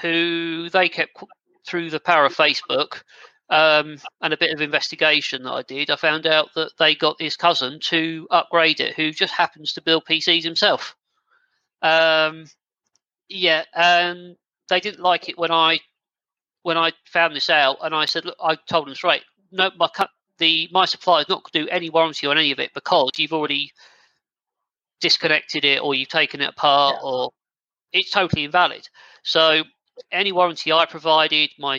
who 0.00 0.68
they 0.70 0.88
kept 0.88 1.22
through 1.66 1.90
the 1.90 2.00
power 2.00 2.26
of 2.26 2.34
Facebook 2.34 3.02
um, 3.50 3.98
and 4.20 4.32
a 4.32 4.38
bit 4.38 4.52
of 4.52 4.60
investigation 4.60 5.42
that 5.44 5.52
I 5.52 5.62
did. 5.62 5.90
I 5.90 5.96
found 5.96 6.26
out 6.26 6.48
that 6.54 6.72
they 6.78 6.94
got 6.94 7.20
his 7.20 7.36
cousin 7.36 7.78
to 7.84 8.26
upgrade 8.30 8.80
it, 8.80 8.94
who 8.94 9.12
just 9.12 9.34
happens 9.34 9.72
to 9.74 9.82
build 9.82 10.04
PCs 10.06 10.42
himself. 10.42 10.96
Um, 11.82 12.46
yeah, 13.28 13.64
and 13.74 14.36
they 14.68 14.80
didn't 14.80 15.02
like 15.02 15.28
it 15.28 15.38
when 15.38 15.50
I 15.50 15.78
when 16.62 16.78
I 16.78 16.92
found 17.04 17.36
this 17.36 17.50
out, 17.50 17.78
and 17.82 17.94
I 17.94 18.06
said, 18.06 18.24
look, 18.24 18.36
I 18.42 18.56
told 18.68 18.86
them 18.86 18.94
straight, 18.94 19.22
no, 19.52 19.70
my 19.76 19.88
the 20.38 20.68
my 20.72 20.86
supplier 20.86 21.22
is 21.22 21.28
not 21.28 21.42
going 21.44 21.52
to 21.52 21.64
do 21.64 21.68
any 21.68 21.90
warranty 21.90 22.26
on 22.26 22.38
any 22.38 22.52
of 22.52 22.58
it 22.58 22.72
because 22.74 23.10
you've 23.18 23.32
already 23.32 23.72
disconnected 25.04 25.66
it 25.66 25.82
or 25.82 25.94
you've 25.94 26.08
taken 26.08 26.40
it 26.40 26.48
apart 26.48 26.96
yeah. 26.96 27.06
or 27.06 27.30
it's 27.92 28.10
totally 28.10 28.44
invalid. 28.44 28.88
So 29.22 29.62
any 30.10 30.32
warranty 30.32 30.72
I 30.72 30.86
provided, 30.86 31.50
my 31.58 31.78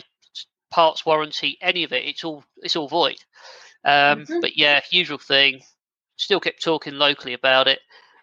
parts 0.70 1.04
warranty, 1.04 1.58
any 1.60 1.82
of 1.82 1.92
it, 1.92 2.04
it's 2.04 2.22
all 2.22 2.44
it's 2.58 2.76
all 2.76 2.88
void. 2.88 3.18
Um, 3.84 4.20
mm-hmm. 4.20 4.40
But 4.40 4.56
yeah, 4.56 4.80
usual 4.92 5.18
thing. 5.18 5.60
Still 6.14 6.38
kept 6.38 6.62
talking 6.62 6.94
locally 6.94 7.32
about 7.32 7.66
it. 7.66 7.80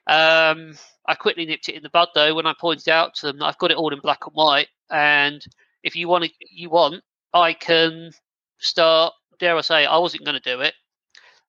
Um, 0.08 0.76
I 1.06 1.16
quickly 1.16 1.46
nipped 1.46 1.68
it 1.68 1.76
in 1.76 1.84
the 1.84 1.90
bud 1.90 2.08
though 2.16 2.34
when 2.34 2.48
I 2.48 2.56
pointed 2.58 2.88
out 2.88 3.14
to 3.16 3.28
them 3.28 3.40
that 3.40 3.46
I've 3.46 3.58
got 3.58 3.72
it 3.72 3.78
all 3.78 3.94
in 3.94 4.00
black 4.00 4.26
and 4.26 4.34
white, 4.34 4.70
and 4.90 5.44
if 5.84 5.98
you 5.98 6.08
want 6.08 6.24
to, 6.24 6.32
you 6.50 6.70
want, 6.70 7.04
I 7.34 7.52
can 7.52 8.12
start. 8.60 9.14
Dare 9.38 9.58
I 9.58 9.62
say, 9.62 9.86
I 9.86 9.98
wasn't 9.98 10.24
going 10.24 10.40
to 10.40 10.56
do 10.56 10.62
it, 10.62 10.76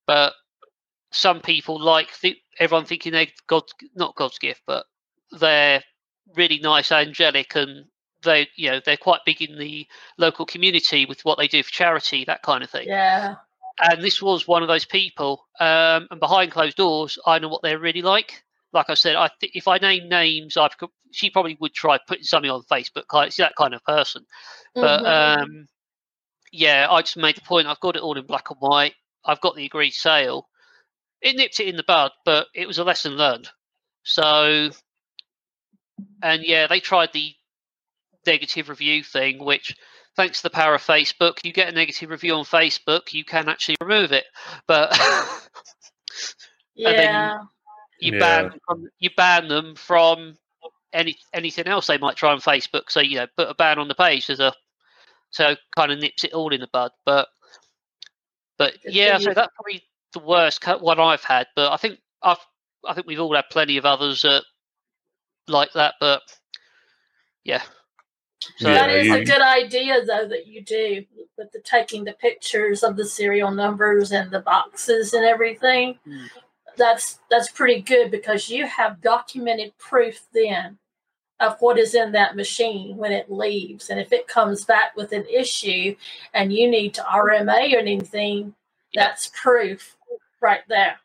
but 0.09 0.33
some 1.15 1.41
people 1.41 1.81
like 1.81 2.09
th- 2.21 2.43
everyone 2.59 2.85
thinking 2.85 3.13
they're 3.13 3.27
God, 3.47 3.63
not 3.95 4.17
God's 4.17 4.39
gift, 4.39 4.63
but 4.67 4.85
they're 5.39 5.83
really 6.37 6.59
nice, 6.59 6.91
angelic, 6.91 7.55
and 7.55 7.87
they, 8.23 8.49
you 8.57 8.71
know, 8.71 8.81
they're 8.85 8.97
quite 8.97 9.21
big 9.25 9.41
in 9.41 9.59
the 9.59 9.87
local 10.19 10.45
community 10.45 11.07
with 11.07 11.25
what 11.25 11.39
they 11.39 11.49
do 11.49 11.63
for 11.63 11.71
charity, 11.71 12.25
that 12.25 12.43
kind 12.43 12.65
of 12.65 12.71
thing. 12.71 12.89
Yeah. 12.89 13.37
And 13.81 14.03
this 14.03 14.21
was 14.21 14.47
one 14.47 14.63
of 14.63 14.69
those 14.69 14.85
people. 14.85 15.47
Um, 15.61 16.09
and 16.11 16.21
behind 16.21 16.53
closed 16.53 16.77
doors, 16.77 17.19
I 17.27 17.39
know 17.39 17.49
what 17.49 17.63
they're 17.63 17.79
really 17.79 18.03
like. 18.03 18.43
Like 18.73 18.91
I 18.91 18.95
said, 18.95 19.15
I 19.17 19.31
th- 19.41 19.53
if 19.55 19.69
I 19.69 19.79
name 19.79 20.09
names, 20.09 20.57
I 20.57 20.69
she 21.13 21.31
probably 21.31 21.57
would 21.61 21.75
try 21.75 21.99
putting 22.09 22.25
something 22.25 22.51
on 22.51 22.63
Facebook. 22.63 23.05
She's 23.27 23.37
that 23.37 23.55
kind 23.57 23.73
of 23.73 23.85
person. 23.85 24.25
But 24.75 25.03
mm-hmm. 25.03 25.43
um, 25.43 25.69
yeah, 26.51 26.89
I 26.91 27.03
just 27.03 27.17
made 27.17 27.37
the 27.37 27.41
point. 27.43 27.69
I've 27.69 27.81
got 27.81 27.95
it 27.95 28.03
all 28.03 28.19
in 28.19 28.27
black 28.27 28.51
and 28.51 28.59
white. 28.59 28.95
I've 29.25 29.41
got 29.41 29.55
the 29.55 29.65
agreed 29.65 29.93
sale. 29.93 30.49
It 31.25 31.37
nipped 31.37 31.59
it 31.59 31.69
in 31.69 31.77
the 31.77 31.83
bud, 31.83 32.13
but 32.25 32.49
it 32.55 32.69
was 32.69 32.79
a 32.79 32.85
lesson 32.85 33.17
learned. 33.17 33.49
So, 34.03 34.69
and 36.23 36.45
yeah, 36.45 36.67
they 36.67 36.81
tried 36.81 37.13
the 37.15 37.35
negative 38.27 38.69
review 38.69 39.03
thing, 39.03 39.43
which 39.43 39.75
thanks 40.17 40.39
to 40.39 40.43
the 40.45 40.51
power 40.51 40.75
of 40.75 40.83
Facebook, 40.83 41.39
you 41.43 41.53
get 41.53 41.69
a 41.69 41.73
negative 41.73 42.11
review 42.11 42.35
on 42.35 42.45
Facebook, 42.45 43.13
you 43.13 43.25
can 43.25 43.49
actually 43.49 43.77
remove 43.81 44.13
it. 44.13 44.25
But 44.67 44.97
yeah, 46.75 47.39
you 47.99 48.13
yeah. 48.13 48.19
ban 48.19 48.51
them 48.51 48.61
from, 48.67 48.89
you 48.99 49.11
ban 49.17 49.49
them 49.49 49.75
from 49.77 50.37
any 50.93 51.17
anything 51.33 51.67
else 51.67 51.87
they 51.87 51.99
might 51.99 52.17
try 52.17 52.33
on 52.33 52.41
Facebook. 52.41 52.91
So 52.91 53.01
you 53.01 53.17
know, 53.17 53.27
put 53.37 53.51
a 53.51 53.55
ban 53.55 53.79
on 53.79 53.89
the 53.89 53.95
page. 53.95 54.27
There's 54.27 54.41
a 54.41 54.53
so 55.31 55.57
kind 55.75 55.91
of 55.91 55.99
nips 55.99 56.25
it 56.25 56.33
all 56.35 56.53
in 56.53 56.61
the 56.61 56.69
bud. 56.73 56.93
But 57.05 57.29
but 58.59 58.75
yeah, 58.85 59.19
so 59.19 59.33
that's 59.35 59.53
probably 59.57 59.83
the 60.15 60.21
worst 60.21 60.67
one 60.81 60.99
I've 60.99 61.25
had. 61.25 61.47
But 61.55 61.73
I 61.73 61.77
think 61.77 61.99
I've 62.23 62.39
I 62.87 62.95
think 62.95 63.07
we've 63.07 63.21
all 63.21 63.35
had 63.35 63.51
plenty 63.51 63.77
of 63.77 63.85
others 63.85 64.25
uh, 64.25 64.41
like 65.49 65.73
that. 65.75 65.95
But 66.01 66.23
yeah. 67.45 67.63
So, 68.59 68.69
that 68.69 68.91
is 68.91 69.11
a 69.11 69.25
good 69.25 69.41
idea, 69.41 70.05
though, 70.05 70.29
that 70.29 70.47
you 70.47 70.63
do 70.63 71.05
with 71.39 71.51
the 71.53 71.61
taking 71.61 72.05
the 72.05 72.13
pictures 72.13 72.83
of 72.83 72.97
the 72.97 73.05
serial 73.05 73.51
numbers 73.51 74.13
and 74.13 74.31
the 74.31 74.41
boxes 74.41 75.15
and 75.15 75.25
everything. 75.25 75.99
Mm. 76.07 76.27
That's 76.77 77.21
that's 77.31 77.51
pretty 77.51 77.81
good 77.81 78.11
because 78.11 78.51
you 78.51 78.67
have 78.67 79.01
documented 79.01 79.77
proof 79.79 80.27
then 80.35 80.79
of 81.41 81.57
what 81.61 81.79
is 81.79 81.95
in 81.95 82.13
that 82.13 82.37
machine 82.37 82.97
when 82.97 83.13
it 83.13 83.31
leaves. 83.31 83.91
And 83.91 83.99
if 83.99 84.13
it 84.13 84.29
comes 84.29 84.65
back 84.65 84.97
with 84.97 85.13
an 85.13 85.25
issue 85.27 85.97
and 86.33 86.53
you 86.53 86.69
need 86.71 86.95
to 86.95 87.03
RMA 87.03 87.75
or 87.75 87.79
anything, 87.79 88.55
that's 88.95 89.31
proof 89.41 89.97
right 90.45 90.61
there. 90.69 90.97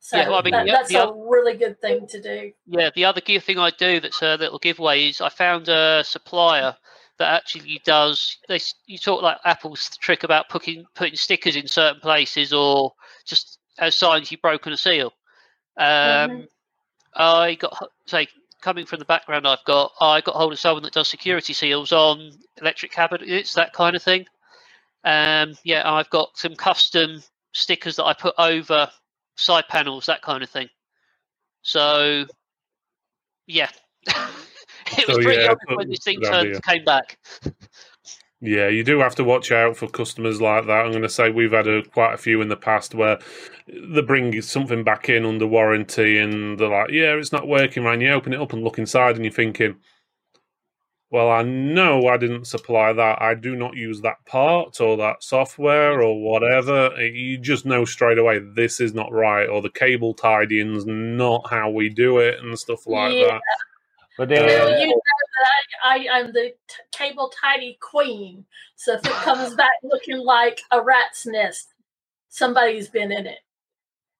So 0.00 0.18
yeah, 0.18 0.28
well, 0.28 0.38
I 0.38 0.42
mean, 0.42 0.52
that, 0.52 0.66
that's 0.66 0.92
a 0.92 1.10
really 1.14 1.56
good 1.56 1.80
thing 1.80 2.06
to 2.08 2.20
do. 2.20 2.52
Yeah, 2.66 2.90
the 2.94 3.06
other 3.06 3.22
thing 3.22 3.58
I 3.58 3.70
do 3.70 4.00
that's 4.00 4.20
a 4.20 4.36
little 4.36 4.58
giveaway 4.58 5.08
is 5.08 5.22
I 5.22 5.30
found 5.30 5.68
a 5.68 6.04
supplier 6.04 6.76
that 7.18 7.32
actually 7.32 7.80
does. 7.86 8.36
They 8.48 8.60
you 8.86 8.98
talk 8.98 9.22
like 9.22 9.38
Apple's 9.46 9.88
trick 9.98 10.24
about 10.24 10.50
putting 10.50 10.84
putting 10.94 11.16
stickers 11.16 11.56
in 11.56 11.66
certain 11.66 12.00
places 12.00 12.52
or 12.52 12.92
just 13.24 13.58
as 13.78 13.94
signs 13.94 14.30
you've 14.30 14.42
broken 14.42 14.74
a 14.74 14.76
seal. 14.76 15.12
Um, 15.78 15.86
mm-hmm. 15.86 16.44
I 17.14 17.54
got 17.54 17.88
say 18.06 18.26
coming 18.60 18.86
from 18.86 18.98
the 18.98 19.04
background 19.04 19.46
I've 19.46 19.64
got, 19.64 19.92
I 20.00 20.20
got 20.20 20.34
hold 20.34 20.52
of 20.52 20.58
someone 20.58 20.82
that 20.82 20.92
does 20.92 21.08
security 21.08 21.52
seals 21.52 21.92
on 21.92 22.32
electric 22.60 22.92
cabinets, 22.92 23.54
that 23.54 23.72
kind 23.72 23.94
of 23.94 24.02
thing. 24.02 24.26
Um, 25.04 25.54
yeah, 25.64 25.90
I've 25.90 26.10
got 26.10 26.36
some 26.36 26.56
custom 26.56 27.22
stickers 27.54 27.96
that 27.96 28.04
I 28.04 28.12
put 28.12 28.34
over 28.38 28.90
side 29.36 29.64
panels, 29.68 30.06
that 30.06 30.22
kind 30.22 30.42
of 30.42 30.50
thing. 30.50 30.68
So, 31.62 32.26
yeah, 33.46 33.70
it 34.06 35.08
was 35.08 35.16
so, 35.16 35.22
pretty 35.22 35.42
yeah, 35.42 35.52
obvious 35.52 35.76
when 35.76 35.88
this 35.88 36.04
thing 36.04 36.20
turned, 36.20 36.62
came 36.62 36.84
back. 36.84 37.18
Yeah, 38.40 38.68
you 38.68 38.84
do 38.84 38.98
have 38.98 39.14
to 39.14 39.24
watch 39.24 39.50
out 39.52 39.76
for 39.76 39.88
customers 39.88 40.38
like 40.38 40.66
that. 40.66 40.84
I'm 40.84 40.90
going 40.90 41.02
to 41.02 41.08
say 41.08 41.30
we've 41.30 41.52
had 41.52 41.66
a, 41.66 41.82
quite 41.82 42.12
a 42.12 42.18
few 42.18 42.42
in 42.42 42.48
the 42.48 42.56
past 42.56 42.94
where 42.94 43.18
they 43.66 44.02
bring 44.02 44.42
something 44.42 44.84
back 44.84 45.08
in 45.08 45.24
under 45.24 45.46
warranty 45.46 46.18
and 46.18 46.58
they're 46.58 46.68
like, 46.68 46.90
yeah, 46.90 47.14
it's 47.14 47.32
not 47.32 47.48
working 47.48 47.84
right. 47.84 47.94
And 47.94 48.02
you 48.02 48.10
open 48.10 48.34
it 48.34 48.40
up 48.40 48.52
and 48.52 48.62
look 48.62 48.78
inside 48.78 49.16
and 49.16 49.24
you're 49.24 49.32
thinking, 49.32 49.76
well, 51.14 51.30
I 51.30 51.44
know 51.44 52.08
I 52.08 52.16
didn't 52.16 52.48
supply 52.48 52.92
that. 52.92 53.22
I 53.22 53.34
do 53.34 53.54
not 53.54 53.76
use 53.76 54.00
that 54.00 54.26
part 54.26 54.80
or 54.80 54.96
that 54.96 55.22
software 55.22 56.02
or 56.02 56.20
whatever. 56.20 56.90
You 57.00 57.38
just 57.38 57.64
know 57.64 57.84
straight 57.84 58.18
away 58.18 58.40
this 58.40 58.80
is 58.80 58.94
not 58.94 59.12
right 59.12 59.48
or 59.48 59.62
the 59.62 59.70
cable 59.70 60.12
tidying's 60.14 60.86
not 60.86 61.48
how 61.48 61.70
we 61.70 61.88
do 61.88 62.18
it 62.18 62.40
and 62.40 62.58
stuff 62.58 62.88
like 62.88 63.14
yeah. 63.14 63.26
that. 63.26 63.40
But 64.18 64.28
then, 64.30 64.42
uh, 64.42 64.76
you 64.76 64.88
know 64.88 65.00
that 65.04 65.84
I, 65.84 66.06
I, 66.12 66.18
am 66.18 66.32
the 66.32 66.52
t- 66.66 66.82
cable 66.90 67.32
tidy 67.40 67.78
queen. 67.80 68.44
So 68.74 68.94
if 68.94 69.06
it 69.06 69.12
comes 69.12 69.54
back 69.62 69.70
looking 69.84 70.18
like 70.18 70.62
a 70.72 70.82
rat's 70.82 71.26
nest, 71.26 71.74
somebody's 72.28 72.88
been 72.88 73.12
in 73.12 73.28
it. 73.28 73.38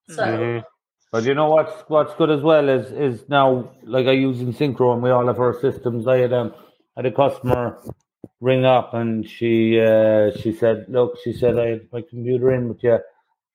So. 0.07 0.23
Mm-hmm. 0.23 0.59
But 1.11 1.25
you 1.25 1.33
know 1.33 1.49
what's 1.49 1.73
what's 1.89 2.13
good 2.15 2.29
as 2.29 2.41
well 2.41 2.69
is 2.69 2.89
is 2.93 3.27
now 3.27 3.69
like 3.83 4.07
I 4.07 4.11
use 4.11 4.39
in 4.39 4.53
Syncro 4.53 4.93
and 4.93 5.03
we 5.03 5.09
all 5.09 5.27
have 5.27 5.39
our 5.39 5.59
systems. 5.59 6.07
I 6.07 6.19
had 6.19 6.31
um 6.31 6.53
had 6.95 7.05
a 7.05 7.11
customer 7.11 7.79
ring 8.41 8.65
up 8.65 8.93
and 8.93 9.27
she 9.29 9.79
uh, 9.81 10.31
she 10.37 10.53
said, 10.53 10.85
look, 10.89 11.17
she 11.23 11.33
said 11.33 11.59
I 11.59 11.67
had 11.69 11.87
my 11.93 12.01
computer 12.01 12.53
in 12.53 12.69
with 12.69 12.83
you, 12.83 12.99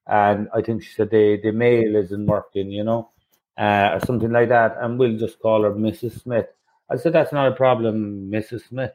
and 0.07 0.49
I 0.55 0.63
think 0.63 0.83
she 0.85 0.93
said 0.95 1.11
the 1.11 1.39
the 1.43 1.53
mail 1.53 1.97
isn't 1.97 2.27
working, 2.27 2.71
you 2.71 2.85
know 2.85 3.11
uh, 3.59 3.91
or 3.95 4.01
something 4.07 4.33
like 4.33 4.49
that, 4.49 4.77
and 4.81 4.99
we'll 4.99 5.19
just 5.19 5.39
call 5.41 5.63
her 5.63 5.73
Mrs. 5.73 6.23
Smith. 6.23 6.47
I 6.91 6.97
said, 6.97 7.13
That's 7.13 7.33
not 7.33 7.53
a 7.53 7.57
problem, 7.57 8.31
Mrs. 8.33 8.69
Smith. 8.69 8.93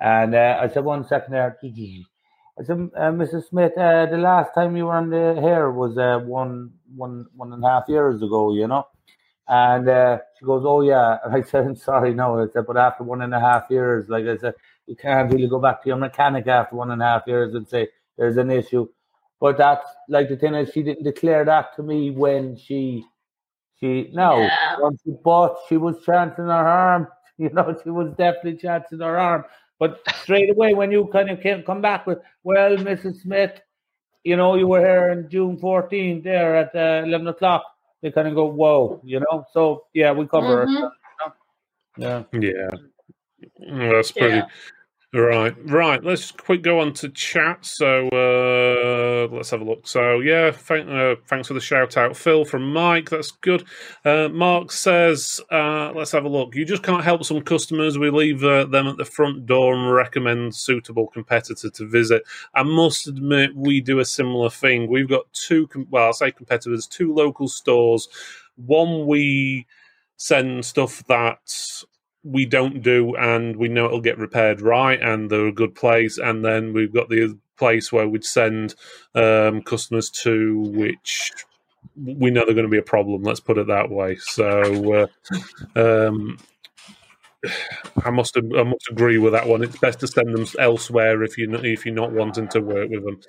And 0.00 0.34
uh, 0.34 0.58
I 0.60 0.68
said, 0.68 0.84
One 0.84 1.06
second 1.06 1.32
there. 1.34 1.58
I 1.62 2.64
said, 2.64 2.90
uh, 2.96 3.12
Mrs. 3.12 3.48
Smith, 3.48 3.72
uh, 3.78 4.06
the 4.06 4.18
last 4.18 4.54
time 4.54 4.76
you 4.76 4.86
were 4.86 4.96
on 4.96 5.10
the 5.10 5.40
hair 5.40 5.70
was 5.70 5.98
uh, 5.98 6.20
one, 6.24 6.72
one, 6.94 7.26
one 7.36 7.52
and 7.52 7.64
a 7.64 7.68
half 7.68 7.84
years 7.88 8.22
ago, 8.22 8.54
you 8.54 8.66
know. 8.66 8.86
And 9.48 9.88
uh, 9.88 10.18
she 10.38 10.44
goes, 10.44 10.64
"Oh 10.66 10.80
yeah." 10.80 11.18
And 11.24 11.34
I 11.34 11.42
said, 11.42 11.64
"I'm 11.66 11.76
sorry, 11.76 12.12
no." 12.14 12.40
I 12.42 12.46
said, 12.52 12.66
"But 12.66 12.76
after 12.76 13.04
one 13.04 13.22
and 13.22 13.32
a 13.34 13.40
half 13.40 13.64
years, 13.70 14.08
like 14.08 14.26
I 14.26 14.36
said, 14.36 14.54
you 14.86 14.96
can't 14.96 15.32
really 15.32 15.48
go 15.48 15.60
back 15.60 15.82
to 15.82 15.88
your 15.88 15.96
mechanic 15.98 16.46
after 16.48 16.74
one 16.76 16.90
and 16.90 17.00
a 17.00 17.04
half 17.04 17.22
years 17.26 17.54
and 17.54 17.68
say 17.68 17.88
there's 18.16 18.36
an 18.38 18.50
issue." 18.50 18.88
But 19.40 19.58
that's 19.58 19.86
like 20.08 20.28
the 20.28 20.36
thing 20.36 20.54
is, 20.54 20.72
she 20.72 20.82
didn't 20.82 21.04
declare 21.04 21.44
that 21.44 21.76
to 21.76 21.82
me 21.82 22.10
when 22.10 22.56
she, 22.56 23.04
she 23.78 24.10
no, 24.12 24.38
Yeah. 24.40 24.76
once 24.80 25.00
she 25.04 25.12
bought, 25.22 25.58
she 25.68 25.76
was 25.76 26.02
chancing 26.04 26.46
her 26.46 26.52
arm. 26.52 27.08
You 27.38 27.50
know, 27.50 27.78
she 27.84 27.90
was 27.90 28.08
definitely 28.16 28.56
chancing 28.56 29.00
her 29.00 29.18
arm. 29.18 29.44
But 29.78 30.00
straight 30.22 30.48
away, 30.50 30.72
when 30.72 30.90
you 30.90 31.06
kind 31.12 31.28
of 31.28 31.38
came 31.42 31.62
come 31.64 31.82
back 31.82 32.06
with, 32.06 32.18
well, 32.44 32.78
Mrs. 32.78 33.20
Smith, 33.20 33.60
you 34.24 34.36
know, 34.36 34.54
you 34.54 34.66
were 34.66 34.80
here 34.80 35.10
on 35.10 35.28
June 35.28 35.58
14th 35.58 36.24
there 36.24 36.56
at 36.56 36.74
uh, 36.74 37.04
11 37.06 37.28
o'clock. 37.28 37.62
They 38.06 38.12
kind 38.12 38.28
of 38.28 38.36
go, 38.36 38.46
whoa, 38.46 39.00
you 39.02 39.18
know. 39.18 39.44
So 39.52 39.86
yeah, 39.92 40.12
we 40.12 40.28
cover 40.28 40.62
it. 40.62 40.68
Mhm. 40.68 40.90
Yeah. 41.98 42.22
Yeah, 43.58 43.92
that's 43.94 44.12
pretty. 44.12 44.36
Yeah. 44.36 44.46
Right, 45.16 45.56
right. 45.70 46.04
Let's 46.04 46.30
quick 46.30 46.60
go 46.60 46.78
on 46.78 46.92
to 46.94 47.08
chat. 47.08 47.64
So 47.64 48.08
uh, 48.08 49.34
let's 49.34 49.48
have 49.48 49.62
a 49.62 49.64
look. 49.64 49.88
So 49.88 50.20
yeah, 50.20 50.50
thank, 50.50 50.90
uh, 50.90 51.14
thanks 51.26 51.48
for 51.48 51.54
the 51.54 51.60
shout 51.60 51.96
out, 51.96 52.14
Phil 52.14 52.44
from 52.44 52.70
Mike. 52.70 53.08
That's 53.08 53.30
good. 53.30 53.64
Uh, 54.04 54.28
Mark 54.28 54.70
says, 54.70 55.40
uh, 55.50 55.90
let's 55.94 56.12
have 56.12 56.26
a 56.26 56.28
look. 56.28 56.54
You 56.54 56.66
just 56.66 56.82
can't 56.82 57.02
help 57.02 57.24
some 57.24 57.40
customers. 57.40 57.98
We 57.98 58.10
leave 58.10 58.44
uh, 58.44 58.66
them 58.66 58.88
at 58.88 58.98
the 58.98 59.06
front 59.06 59.46
door 59.46 59.74
and 59.74 59.90
recommend 59.90 60.54
suitable 60.54 61.06
competitor 61.06 61.70
to 61.70 61.88
visit. 61.88 62.22
I 62.54 62.64
must 62.64 63.08
admit, 63.08 63.56
we 63.56 63.80
do 63.80 64.00
a 64.00 64.04
similar 64.04 64.50
thing. 64.50 64.86
We've 64.86 65.08
got 65.08 65.32
two, 65.32 65.66
com- 65.68 65.88
well, 65.90 66.04
I'll 66.04 66.12
say 66.12 66.30
competitors, 66.30 66.86
two 66.86 67.14
local 67.14 67.48
stores. 67.48 68.06
One 68.56 69.06
we 69.06 69.66
send 70.18 70.66
stuff 70.66 71.02
that 71.06 71.84
we 72.26 72.44
don't 72.44 72.82
do 72.82 73.14
and 73.16 73.56
we 73.56 73.68
know 73.68 73.86
it'll 73.86 74.00
get 74.00 74.18
repaired 74.18 74.60
right 74.60 75.00
and 75.00 75.30
they're 75.30 75.46
a 75.46 75.52
good 75.52 75.74
place 75.74 76.18
and 76.18 76.44
then 76.44 76.72
we've 76.72 76.92
got 76.92 77.08
the 77.08 77.38
place 77.56 77.92
where 77.92 78.08
we'd 78.08 78.24
send 78.24 78.74
um, 79.14 79.62
customers 79.62 80.10
to 80.10 80.58
which 80.74 81.30
we 81.96 82.30
know 82.30 82.44
they're 82.44 82.54
going 82.54 82.66
to 82.66 82.70
be 82.70 82.78
a 82.78 82.82
problem 82.82 83.22
let's 83.22 83.40
put 83.40 83.58
it 83.58 83.68
that 83.68 83.90
way 83.90 84.16
so 84.16 85.08
uh, 85.74 85.80
um, 85.80 86.36
I 88.04 88.10
must 88.10 88.36
I 88.36 88.62
must 88.62 88.88
agree 88.90 89.18
with 89.18 89.32
that 89.32 89.46
one. 89.46 89.62
It's 89.62 89.78
best 89.78 90.00
to 90.00 90.08
send 90.08 90.36
them 90.36 90.46
elsewhere 90.58 91.22
if 91.22 91.38
you 91.38 91.54
if 91.54 91.86
you're 91.86 91.94
not 91.94 92.12
wanting 92.12 92.48
to 92.48 92.60
work 92.60 92.90
with 92.90 93.04
them. 93.04 93.20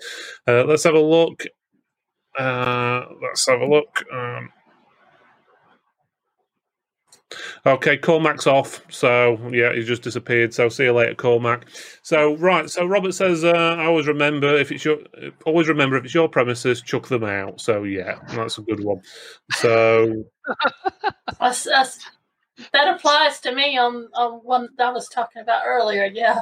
Uh, 0.48 0.64
let's 0.64 0.84
have 0.84 0.96
a 0.96 1.00
look. 1.00 1.44
Uh, 2.38 3.06
let's 3.22 3.46
have 3.48 3.62
a 3.62 3.66
look. 3.66 4.04
Um, 4.12 4.50
Okay, 7.66 7.98
Cormac's 7.98 8.48
off, 8.48 8.82
so 8.90 9.38
yeah, 9.52 9.74
he's 9.74 9.88
just 9.88 10.02
disappeared. 10.02 10.54
So 10.54 10.70
see 10.70 10.86
you 10.86 10.94
later, 10.94 11.16
Cormac. 11.16 11.66
So 12.02 12.36
right, 12.38 12.70
so 12.70 12.86
Robert 12.86 13.14
says, 13.14 13.44
uh, 13.44 13.52
I 13.52 13.86
always 13.86 14.08
remember 14.08 14.56
if 14.56 14.72
it's 14.72 14.86
your, 14.86 15.00
always 15.46 15.68
remember 15.68 15.98
if 15.98 16.06
it's 16.06 16.14
your 16.14 16.30
premises, 16.30 16.82
chuck 16.82 17.08
them 17.08 17.26
out. 17.26 17.60
So 17.60 17.84
yeah, 17.84 18.20
that's 18.30 18.58
a 18.58 18.62
good 18.62 18.84
one. 18.84 19.02
So 19.52 20.24
That's, 21.40 21.64
that's, 21.64 22.00
that 22.74 22.96
applies 22.96 23.40
to 23.42 23.54
me 23.54 23.78
on, 23.78 24.08
on 24.14 24.40
one 24.44 24.70
that 24.78 24.88
I 24.88 24.92
was 24.92 25.08
talking 25.10 25.42
about 25.42 25.64
earlier. 25.66 26.06
Yeah. 26.06 26.40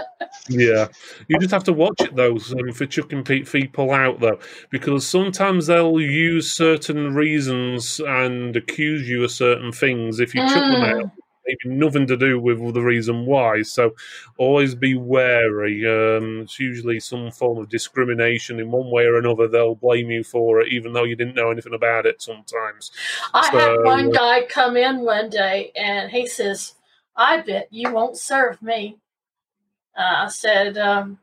yeah, 0.48 0.88
you 1.28 1.38
just 1.38 1.50
have 1.52 1.64
to 1.64 1.72
watch 1.72 2.00
it 2.00 2.14
though 2.16 2.36
um, 2.36 2.72
for 2.72 2.86
chucking 2.86 3.24
pe- 3.24 3.42
people 3.42 3.92
out 3.92 4.20
though, 4.20 4.38
because 4.70 5.06
sometimes 5.06 5.66
they'll 5.66 6.00
use 6.00 6.50
certain 6.50 7.14
reasons 7.14 8.00
and 8.00 8.56
accuse 8.56 9.08
you 9.08 9.24
of 9.24 9.30
certain 9.30 9.72
things. 9.72 10.20
If 10.20 10.34
you 10.34 10.40
chuck 10.42 10.54
them 10.54 10.82
Mm. 10.82 11.02
out, 11.04 11.10
maybe 11.48 11.76
nothing 11.76 12.06
to 12.06 12.16
do 12.16 12.38
with 12.38 12.58
the 12.74 12.82
reason 12.82 13.26
why. 13.26 13.62
So 13.62 13.94
always 14.36 14.74
be 14.74 14.94
wary. 14.94 15.86
Um, 15.86 16.42
it's 16.42 16.58
usually 16.60 17.00
some 17.00 17.30
form 17.30 17.58
of 17.58 17.68
discrimination 17.68 18.60
in 18.60 18.70
one 18.70 18.90
way 18.90 19.04
or 19.04 19.16
another. 19.16 19.48
They'll 19.48 19.74
blame 19.74 20.10
you 20.10 20.22
for 20.22 20.60
it, 20.60 20.72
even 20.72 20.92
though 20.92 21.04
you 21.04 21.16
didn't 21.16 21.34
know 21.34 21.50
anything 21.50 21.74
about 21.74 22.06
it. 22.06 22.20
Sometimes. 22.20 22.90
I 23.32 23.48
had 23.48 23.76
one 23.82 24.10
guy 24.10 24.44
come 24.46 24.76
in 24.76 25.00
one 25.00 25.30
day 25.30 25.72
and 25.74 26.10
he 26.10 26.26
says, 26.26 26.74
I 27.16 27.40
bet 27.40 27.68
you 27.70 27.92
won't 27.92 28.18
serve 28.18 28.62
me. 28.62 28.98
Uh, 29.96 30.24
I 30.24 30.28
said, 30.28 30.78
um, 30.78 31.18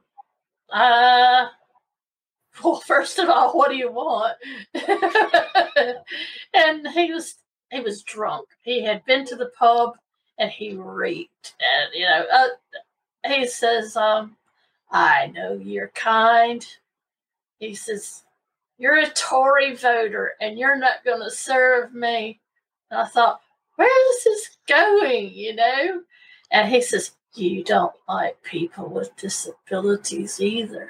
uh, 0.69 1.45
well, 2.63 2.75
first 2.87 3.19
of 3.19 3.29
all, 3.29 3.53
what 3.53 3.69
do 3.69 3.75
you 3.75 3.91
want? 3.91 4.35
and 6.53 6.87
he 6.89 7.11
was 7.11 7.35
he 7.71 7.79
was 7.79 8.03
drunk. 8.03 8.47
He 8.61 8.83
had 8.83 9.03
been 9.05 9.25
to 9.25 9.35
the 9.35 9.51
pub 9.57 9.97
and 10.37 10.51
he 10.51 10.75
reeked. 10.75 11.55
And 11.59 11.93
you 11.93 12.05
know, 12.05 12.25
uh, 12.31 12.47
he 13.27 13.47
says, 13.47 13.95
um, 13.95 14.35
"I 14.91 15.27
know 15.27 15.53
you're 15.53 15.89
kind." 15.89 16.65
He 17.59 17.75
says, 17.75 18.23
"You're 18.77 18.99
a 18.99 19.09
Tory 19.09 19.75
voter 19.75 20.33
and 20.41 20.59
you're 20.59 20.77
not 20.77 21.03
going 21.03 21.21
to 21.21 21.31
serve 21.31 21.93
me." 21.93 22.39
And 22.91 23.01
I 23.01 23.05
thought, 23.05 23.41
"Where 23.75 24.11
is 24.15 24.23
this 24.23 24.57
going?" 24.67 25.33
You 25.33 25.55
know. 25.55 26.03
And 26.51 26.69
he 26.69 26.81
says, 26.81 27.11
"You 27.33 27.63
don't 27.63 27.95
like 28.07 28.41
people 28.43 28.87
with 28.89 29.15
disabilities 29.17 30.39
either." 30.41 30.89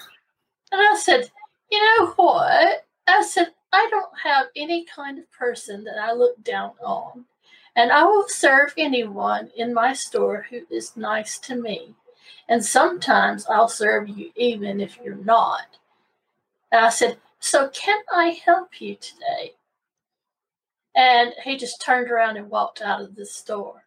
And 0.72 0.82
I 0.82 0.98
said, 0.98 1.30
"You 1.72 2.00
know 2.00 2.14
what?" 2.18 2.86
I 3.08 3.22
said, 3.22 3.54
I 3.76 3.88
don't 3.92 4.20
have 4.24 4.48
any 4.56 4.86
kind 4.86 5.20
of 5.20 5.30
person 5.32 5.84
that 5.84 5.98
I 6.00 6.14
look 6.14 6.42
down 6.44 6.72
on. 6.84 7.26
And 7.76 7.92
I 7.92 8.04
will 8.06 8.28
serve 8.28 8.74
anyone 8.78 9.52
in 9.56 9.74
my 9.74 9.94
store 9.94 10.48
who 10.50 10.62
is 10.70 10.96
nice 10.96 11.38
to 11.40 11.56
me. 11.56 11.94
And 12.48 12.64
sometimes 12.64 13.46
I'll 13.48 13.68
serve 13.68 14.10
you 14.10 14.32
even 14.36 14.80
if 14.80 14.98
you're 15.04 15.16
not. 15.16 15.78
And 16.72 16.86
I 16.86 16.90
said, 16.90 17.18
So 17.40 17.70
can 17.70 18.00
I 18.14 18.30
help 18.46 18.80
you 18.82 18.96
today? 18.96 19.54
And 20.96 21.34
he 21.44 21.58
just 21.58 21.82
turned 21.82 22.10
around 22.10 22.38
and 22.38 22.50
walked 22.50 22.82
out 22.82 23.02
of 23.02 23.16
the 23.16 23.26
store. 23.26 23.84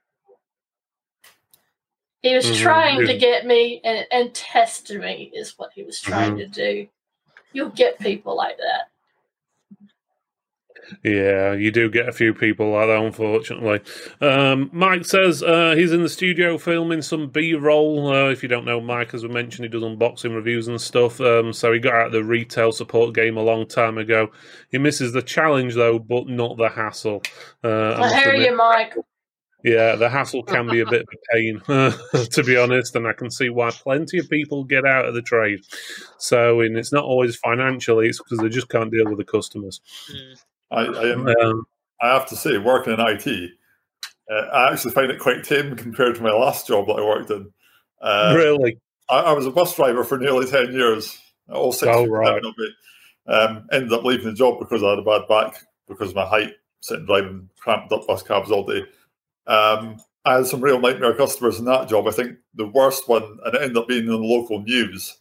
He 2.23 2.35
was 2.35 2.47
Mhm. 2.47 2.57
trying 2.63 3.07
to 3.07 3.17
get 3.17 3.47
me 3.47 3.81
and, 3.85 4.07
and 4.11 4.35
test 4.35 4.91
me, 4.91 5.31
is 5.35 5.59
what 5.59 5.73
he 5.73 5.85
was 5.85 6.01
trying 6.01 6.37
to 6.37 6.47
do. 6.47 6.89
You'll 7.53 7.71
get 7.71 7.99
people 8.01 8.37
like 8.37 8.59
that. 8.59 8.91
Yeah, 11.03 11.53
you 11.53 11.71
do 11.71 11.91
get 11.91 12.09
a 12.09 12.13
few 12.13 12.33
people 12.35 12.71
like 12.71 12.89
that, 12.89 12.99
unfortunately. 12.99 13.81
Um, 14.21 14.71
Mike 14.73 15.05
says 15.05 15.43
uh, 15.43 15.75
he's 15.77 15.93
in 15.93 16.03
the 16.03 16.09
studio 16.09 16.59
filming 16.59 17.03
some 17.03 17.29
B 17.29 17.55
roll. 17.55 18.09
Uh, 18.09 18.31
if 18.31 18.43
you 18.43 18.49
don't 18.49 18.65
know 18.65 18.81
Mike, 18.81 19.15
as 19.15 19.23
we 19.23 19.29
mentioned, 19.29 19.65
he 19.65 19.69
does 19.69 19.83
unboxing 19.83 20.35
reviews 20.35 20.69
and 20.69 20.81
stuff. 20.81 21.21
Um, 21.21 21.53
so 21.53 21.73
he 21.73 21.79
got 21.79 21.95
out 21.95 22.07
of 22.07 22.13
the 22.13 22.25
retail 22.25 22.73
support 22.73 23.15
game 23.15 23.37
a 23.37 23.43
long 23.43 23.67
time 23.67 23.99
ago. 23.99 24.31
He 24.71 24.79
misses 24.79 25.13
the 25.13 25.23
challenge, 25.23 25.75
though, 25.75 25.99
but 25.99 26.27
not 26.29 26.57
the 26.57 26.69
hassle. 26.69 27.23
Uh, 27.63 27.69
I 27.69 28.03
I 28.03 28.21
hear 28.21 28.33
admit- 28.33 28.51
you, 28.51 28.57
Mike. 28.57 28.95
Yeah, 29.65 29.97
the 29.97 30.09
hassle 30.09 30.45
can 30.45 30.69
be 30.69 30.79
a 30.81 30.87
bit 30.87 31.03
of 31.03 31.09
a 31.13 31.35
pain, 31.35 31.61
to 32.31 32.45
be 32.45 32.57
honest, 32.57 32.95
and 32.95 33.09
I 33.09 33.13
can 33.13 33.29
see 33.29 33.51
why 33.51 33.71
plenty 33.73 34.19
of 34.19 34.31
people 34.31 34.63
get 34.63 34.87
out 34.87 35.05
of 35.07 35.15
the 35.15 35.21
trade. 35.21 35.59
So, 36.19 36.61
and 36.61 36.79
it's 36.79 36.93
not 36.93 37.03
always 37.03 37.35
financially; 37.35 38.07
it's 38.07 38.19
because 38.19 38.39
they 38.39 38.49
just 38.51 38.69
can't 38.69 38.93
deal 38.93 39.07
with 39.07 39.19
the 39.19 39.25
customers. 39.25 39.81
Mm. 40.13 40.39
I, 40.71 40.81
I, 40.85 41.07
am, 41.13 41.27
Um, 41.27 41.65
I 42.01 42.09
have 42.13 42.27
to 42.29 42.37
say, 42.37 42.59
working 42.59 42.93
in 42.95 43.01
IT, 43.01 43.51
uh, 44.31 44.35
I 44.35 44.73
actually 44.73 44.93
find 44.93 45.11
it 45.11 45.19
quite 45.19 45.45
tame 45.45 45.75
compared 45.77 46.17
to 46.17 46.23
my 46.23 46.33
last 46.33 46.67
job 46.67 46.87
that 46.87 46.99
I 46.99 47.03
worked 47.05 47.31
in. 47.31 47.51
Uh, 48.01 48.35
really? 48.37 48.79
I, 49.09 49.21
I 49.21 49.33
was 49.33 49.47
a 49.47 49.51
bus 49.51 49.75
driver 49.75 50.05
for 50.05 50.19
nearly 50.19 50.47
10 50.47 50.73
years, 50.73 51.19
all 51.51 51.73
six 51.73 51.91
Oh, 51.93 52.07
right. 52.07 52.45
of 52.45 52.55
me. 52.59 52.75
Um, 53.27 53.69
ended 53.73 53.93
up 53.93 54.05
leaving 54.05 54.27
the 54.27 54.33
job 54.33 54.59
because 54.59 54.83
I 54.83 54.91
had 54.91 54.99
a 54.99 55.03
bad 55.03 55.27
back, 55.29 55.63
because 55.89 56.11
of 56.11 56.17
my 56.17 56.27
height, 56.27 56.53
sitting 56.81 57.07
driving 57.07 57.49
cramped 57.59 57.93
up 57.93 58.07
bus 58.07 58.23
cabs 58.23 58.51
all 58.51 58.65
day. 58.65 58.83
Um, 59.47 59.97
I 60.25 60.35
had 60.37 60.47
some 60.47 60.61
real 60.61 60.79
nightmare 60.81 61.15
customers 61.15 61.59
in 61.59 61.65
that 61.65 61.89
job. 61.89 62.07
I 62.07 62.11
think 62.11 62.37
the 62.55 62.67
worst 62.67 63.09
one, 63.09 63.39
and 63.45 63.55
it 63.55 63.63
ended 63.63 63.77
up 63.79 63.89
being 63.89 64.05
in 64.05 64.11
the 64.11 64.17
local 64.19 64.61
news. 64.61 65.17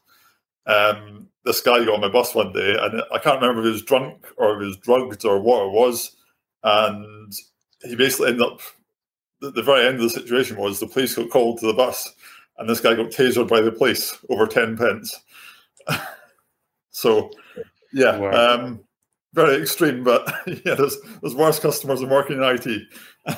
Um, 0.65 1.29
this 1.47 1.61
guy 1.61 1.83
got 1.85 1.95
on 1.95 2.01
my 2.01 2.09
bus 2.09 2.35
one 2.35 2.51
day, 2.53 2.75
and 2.79 3.01
I 3.11 3.17
can't 3.17 3.41
remember 3.41 3.61
if 3.61 3.65
he 3.65 3.71
was 3.71 3.81
drunk 3.81 4.27
or 4.37 4.53
if 4.55 4.61
he 4.61 4.67
was 4.67 4.77
drugged 4.77 5.25
or 5.25 5.39
what 5.39 5.65
it 5.65 5.71
was. 5.71 6.15
And 6.63 7.33
he 7.83 7.95
basically 7.95 8.27
ended 8.29 8.45
up, 8.45 8.59
the, 9.41 9.51
the 9.51 9.63
very 9.63 9.85
end 9.87 9.95
of 9.95 10.01
the 10.01 10.09
situation 10.09 10.57
was 10.57 10.79
the 10.79 10.87
police 10.87 11.15
got 11.15 11.29
called 11.29 11.59
to 11.59 11.67
the 11.67 11.73
bus, 11.73 12.13
and 12.57 12.69
this 12.69 12.81
guy 12.81 12.93
got 12.95 13.11
tasered 13.11 13.47
by 13.47 13.61
the 13.61 13.71
police 13.71 14.17
over 14.29 14.45
10 14.45 14.77
pence. 14.77 15.15
so, 16.91 17.31
yeah, 17.93 18.17
Wow. 18.17 18.55
um, 18.55 18.79
very 19.33 19.61
extreme, 19.61 20.03
but 20.03 20.27
yeah, 20.47 20.75
there's, 20.75 20.97
there's 21.21 21.35
worse 21.35 21.59
customers 21.59 22.01
than 22.01 22.09
working 22.09 22.37
in 22.37 22.43
IT. 22.43 22.81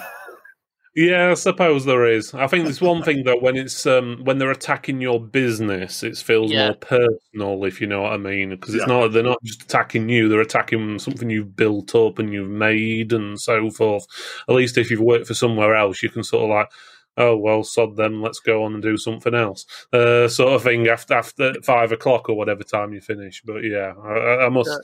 Yeah, 1.02 1.32
I 1.32 1.34
suppose 1.36 1.86
there 1.86 2.06
is. 2.06 2.34
I 2.34 2.48
think 2.48 2.66
there's 2.66 2.82
one 2.82 3.04
thing 3.04 3.24
though 3.24 3.40
when 3.40 3.56
it's 3.56 3.86
um, 3.86 4.20
when 4.26 4.38
they're 4.38 4.52
attacking 4.52 5.00
your 5.00 5.18
business, 5.20 6.04
it 6.04 6.18
feels 6.18 6.52
Yeah. 6.52 6.66
more 6.68 6.76
personal, 6.76 7.64
if 7.64 7.80
you 7.80 7.88
know 7.88 8.02
what 8.02 8.12
I 8.12 8.18
mean. 8.18 8.50
Because 8.50 8.76
it's 8.76 8.84
Yeah. 8.86 8.94
not 9.00 9.14
they're 9.14 9.24
not 9.24 9.42
just 9.44 9.64
attacking 9.64 10.10
you; 10.10 10.28
they're 10.28 10.42
attacking 10.42 11.00
something 11.00 11.30
you've 11.30 11.56
built 11.56 11.96
up 11.96 12.20
and 12.20 12.34
you've 12.34 12.50
made 12.50 13.14
and 13.14 13.40
so 13.40 13.70
forth. 13.70 14.06
At 14.50 14.56
least 14.56 14.78
if 14.78 14.92
you've 14.92 15.00
worked 15.00 15.28
for 15.28 15.34
somewhere 15.34 15.74
else, 15.74 16.04
you 16.04 16.10
can 16.10 16.22
sort 16.24 16.44
of 16.44 16.50
like, 16.50 16.68
oh 17.16 17.38
well, 17.38 17.64
sod 17.64 17.96
them, 17.96 18.22
let's 18.22 18.40
go 18.42 18.64
on 18.64 18.74
and 18.74 18.84
do 18.84 18.98
something 18.98 19.34
else, 19.34 19.66
uh, 19.94 20.28
sort 20.28 20.52
of 20.54 20.64
thing. 20.64 20.86
After 20.90 21.14
after 21.14 21.54
five 21.64 21.94
o'clock 21.94 22.28
or 22.28 22.36
whatever 22.36 22.64
time 22.64 22.94
you 22.94 23.00
finish. 23.00 23.42
But 23.46 23.64
yeah, 23.64 23.94
I, 24.04 24.10
I- 24.12 24.46
I 24.48 24.50
must 24.50 24.70
Yeah. 24.70 24.78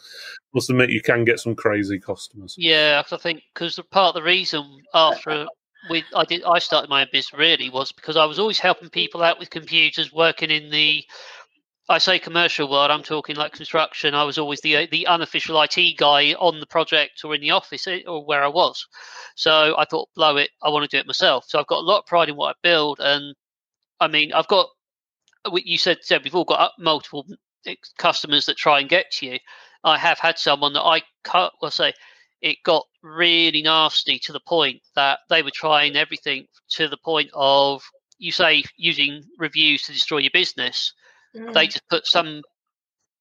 must 0.53 0.70
admit 0.70 0.91
you 0.91 1.01
can 1.01 1.26
get 1.26 1.41
some 1.41 1.55
crazy 1.55 1.99
customers. 1.99 2.55
Yeah, 2.57 3.03
I 3.11 3.18
think 3.18 3.41
because 3.53 3.78
part 3.91 4.16
of 4.16 4.22
the 4.22 4.24
reason 4.24 4.63
after 4.93 5.45
we 5.90 6.04
I 6.16 6.26
did 6.26 6.44
I 6.44 6.60
started 6.60 6.90
my 6.90 7.02
own 7.02 7.08
business 7.12 7.38
really 7.38 7.70
was 7.70 7.92
because 7.92 8.18
I 8.18 8.26
was 8.26 8.40
always 8.40 8.60
helping 8.60 8.90
people 8.90 9.24
out 9.24 9.40
with 9.40 9.50
computers, 9.50 10.12
working 10.14 10.52
in 10.52 10.70
the 10.70 11.04
I 11.88 12.00
say 12.00 12.18
commercial 12.18 12.70
world. 12.70 12.90
I'm 12.90 13.04
talking 13.04 13.36
like 13.36 13.54
construction. 13.54 14.16
I 14.16 14.24
was 14.24 14.38
always 14.38 14.62
the 14.62 14.88
the 14.88 15.08
unofficial 15.08 15.62
IT 15.62 15.98
guy 15.98 16.34
on 16.34 16.60
the 16.60 16.66
project 16.66 17.24
or 17.24 17.36
in 17.36 17.42
the 17.42 17.52
office 17.52 17.86
eh, 17.88 18.02
or 18.08 18.26
where 18.26 18.44
I 18.44 18.48
was. 18.48 18.88
So 19.36 19.76
I 19.78 19.86
thought, 19.86 20.10
blow 20.16 20.38
it, 20.38 20.50
I 20.64 20.70
want 20.70 20.90
to 20.90 20.96
do 20.96 21.00
it 21.00 21.08
myself. 21.08 21.46
So 21.48 21.60
I've 21.60 21.68
got 21.68 21.80
a 21.80 21.86
lot 21.86 22.00
of 22.00 22.06
pride 22.08 22.30
in 22.30 22.36
what 22.36 22.56
I 22.56 22.60
build, 22.64 23.00
and 23.00 23.36
I 24.00 24.08
mean, 24.08 24.34
I've 24.34 24.48
got. 24.48 24.70
You 25.54 25.78
said 25.78 26.00
said 26.02 26.24
we've 26.24 26.34
all 26.36 26.46
got 26.46 26.60
uh, 26.60 26.70
multiple 26.80 27.28
customers 28.00 28.48
that 28.48 28.58
try 28.58 28.80
and 28.80 28.90
get 28.90 29.12
to 29.12 29.28
you. 29.28 29.40
I 29.84 29.98
have 30.00 30.18
had 30.18 30.40
someone 30.40 30.74
that 30.74 30.82
I 30.82 31.04
cut. 31.24 31.54
Well, 31.62 31.70
say 31.70 31.94
it 32.42 32.58
got 32.64 32.86
really 33.02 33.62
nasty 33.62 34.20
to 34.20 34.34
the 34.34 34.40
point 34.40 34.82
that 34.96 35.20
they 35.30 35.42
were 35.42 35.52
trying 35.54 35.96
everything 35.96 36.46
to 36.70 36.88
the 36.88 36.98
point 36.98 37.30
of 37.34 37.84
you 38.18 38.32
say 38.32 38.64
using 38.78 39.24
reviews 39.38 39.84
to 39.84 39.94
destroy 39.94 40.20
your 40.20 40.32
business. 40.32 40.94
Mm. 41.36 41.54
They 41.54 41.68
just 41.68 41.88
put 41.90 42.06
some. 42.06 42.42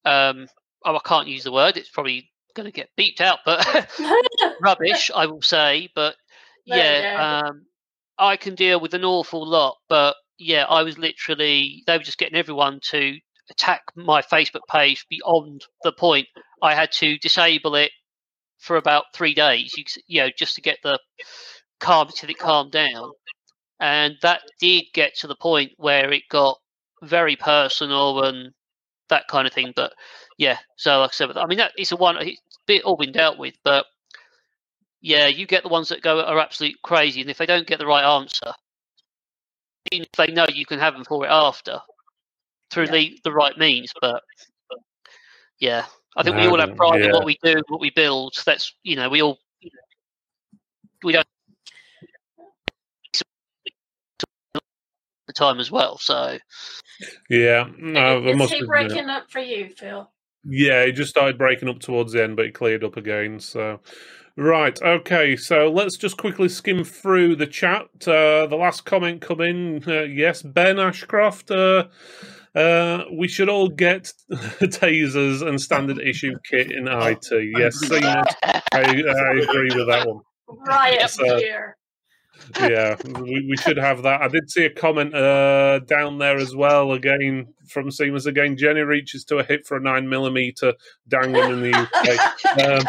Um, 0.05 0.47
oh, 0.85 0.95
I 0.95 0.99
can't 1.03 1.27
use 1.27 1.43
the 1.43 1.51
word. 1.51 1.77
It's 1.77 1.89
probably 1.89 2.29
going 2.55 2.65
to 2.65 2.71
get 2.71 2.89
beeped 2.97 3.21
out, 3.21 3.39
but 3.45 3.89
rubbish, 4.61 5.11
I 5.13 5.25
will 5.25 5.41
say. 5.41 5.89
But 5.95 6.15
you 6.65 6.77
yeah, 6.77 7.43
um, 7.47 7.65
I 8.17 8.37
can 8.37 8.55
deal 8.55 8.79
with 8.79 8.93
an 8.93 9.03
awful 9.03 9.45
lot. 9.45 9.77
But 9.89 10.15
yeah, 10.37 10.65
I 10.65 10.83
was 10.83 10.97
literally 10.97 11.83
they 11.87 11.97
were 11.97 12.03
just 12.03 12.17
getting 12.17 12.37
everyone 12.37 12.79
to 12.91 13.17
attack 13.49 13.83
my 13.95 14.21
Facebook 14.21 14.67
page 14.69 15.05
beyond 15.09 15.65
the 15.83 15.91
point. 15.91 16.27
I 16.61 16.73
had 16.73 16.91
to 16.93 17.17
disable 17.17 17.75
it 17.75 17.91
for 18.65 18.77
about 18.77 19.05
three 19.13 19.33
days. 19.35 19.73
You, 19.77 19.83
you 20.07 20.21
know, 20.21 20.29
just 20.37 20.55
to 20.55 20.61
get 20.61 20.79
the 20.83 20.99
calm 21.79 22.09
till 22.13 22.29
it 22.29 22.39
calmed 22.39 22.71
down, 22.71 23.11
and 23.79 24.15
that 24.23 24.41
did 24.59 24.85
get 24.93 25.15
to 25.17 25.27
the 25.27 25.35
point 25.35 25.71
where 25.77 26.11
it 26.11 26.23
got 26.29 26.57
very 27.03 27.35
personal 27.35 28.23
and 28.23 28.51
that 29.09 29.27
kind 29.27 29.47
of 29.47 29.53
thing. 29.53 29.73
But 29.75 29.93
yeah, 30.37 30.57
so 30.77 31.01
like 31.01 31.11
I 31.11 31.13
said, 31.13 31.37
I 31.37 31.45
mean 31.45 31.59
that 31.59 31.73
is 31.77 31.91
a 31.91 31.97
one. 31.97 32.17
It's 32.21 32.41
bit 32.67 32.83
all 32.83 32.97
been 32.97 33.11
dealt 33.11 33.37
with, 33.37 33.55
but 33.63 33.85
yeah, 35.01 35.27
you 35.27 35.45
get 35.45 35.63
the 35.63 35.69
ones 35.69 35.89
that 35.89 36.01
go 36.01 36.21
are 36.21 36.39
absolute 36.39 36.75
crazy, 36.83 37.21
and 37.21 37.29
if 37.29 37.37
they 37.37 37.45
don't 37.45 37.67
get 37.67 37.79
the 37.79 37.85
right 37.85 38.03
answer, 38.03 38.51
even 39.91 40.07
if 40.11 40.17
they 40.17 40.33
know 40.33 40.47
you 40.51 40.65
can 40.65 40.79
have 40.79 40.93
them 40.95 41.05
for 41.05 41.25
it 41.25 41.29
after 41.31 41.79
through 42.71 42.85
Yeah. 42.85 42.91
the 42.91 43.19
the 43.23 43.31
right 43.31 43.57
means, 43.57 43.93
but 44.01 44.23
yeah, 45.59 45.85
I 46.15 46.23
think 46.23 46.37
we 46.37 46.47
all 46.47 46.59
have 46.59 46.75
pride 46.75 47.01
in 47.01 47.11
what 47.11 47.25
we 47.25 47.37
do, 47.43 47.61
what 47.67 47.81
we 47.81 47.89
build. 47.89 48.35
That's 48.45 48.73
you 48.83 48.95
know 48.95 49.09
we 49.09 49.21
all 49.21 49.39
we 51.03 51.11
don't 51.11 51.27
the 55.27 55.33
time 55.33 55.59
as 55.59 55.71
well. 55.71 55.97
So 55.97 56.37
Yeah, 57.29 57.69
no, 57.77 58.23
I 58.23 58.31
Is 58.31 58.37
must 58.37 58.53
he 58.53 58.59
admit. 58.59 58.89
breaking 58.89 59.09
up 59.09 59.29
for 59.29 59.39
you, 59.39 59.69
Phil? 59.75 60.09
Yeah, 60.45 60.81
it 60.81 60.91
just 60.93 61.09
started 61.09 61.37
breaking 61.37 61.69
up 61.69 61.79
towards 61.79 62.13
the 62.13 62.23
end, 62.23 62.35
but 62.35 62.45
it 62.45 62.53
cleared 62.53 62.83
up 62.83 62.97
again. 62.97 63.39
So, 63.39 63.79
right, 64.37 64.79
okay. 64.79 65.35
So 65.35 65.71
let's 65.71 65.97
just 65.97 66.17
quickly 66.17 66.49
skim 66.49 66.83
through 66.83 67.37
the 67.37 67.47
chat. 67.47 67.87
Uh, 68.07 68.45
the 68.45 68.57
last 68.57 68.85
comment 68.85 69.21
come 69.21 69.41
in. 69.41 69.83
Uh, 69.87 70.01
yes, 70.03 70.43
Ben 70.43 70.77
Ashcroft. 70.77 71.49
Uh, 71.49 71.87
uh, 72.55 73.03
we 73.11 73.27
should 73.27 73.49
all 73.49 73.67
get 73.69 74.11
tasers 74.31 75.45
and 75.47 75.59
standard 75.61 75.99
issue 75.99 76.35
kit 76.49 76.71
in 76.71 76.87
IT. 76.87 77.27
Yes, 77.57 77.81
agree. 77.83 77.99
Seamus, 78.01 78.33
I, 78.43 78.61
I 78.73 79.31
agree 79.41 79.71
with 79.75 79.87
that 79.87 80.07
one. 80.07 80.21
Right 80.67 81.01
up 81.01 81.09
So- 81.09 81.37
here. 81.37 81.77
yeah, 82.59 82.95
we, 83.21 83.47
we 83.49 83.57
should 83.57 83.77
have 83.77 84.03
that. 84.03 84.21
I 84.21 84.27
did 84.27 84.49
see 84.51 84.65
a 84.65 84.69
comment 84.69 85.13
uh, 85.15 85.79
down 85.79 86.17
there 86.19 86.37
as 86.37 86.55
well. 86.55 86.91
Again 86.91 87.47
from 87.69 87.89
Seamus. 87.89 88.25
Again, 88.25 88.55
Jenni 88.57 88.85
reaches 88.85 89.23
to 89.25 89.37
a 89.37 89.43
hip 89.43 89.65
for 89.65 89.77
a 89.77 89.81
nine 89.81 90.09
millimeter 90.09 90.73
dangling 91.07 91.51
in 91.51 91.61
the 91.61 91.77
UK. 91.77 92.35
Um, 92.55 92.83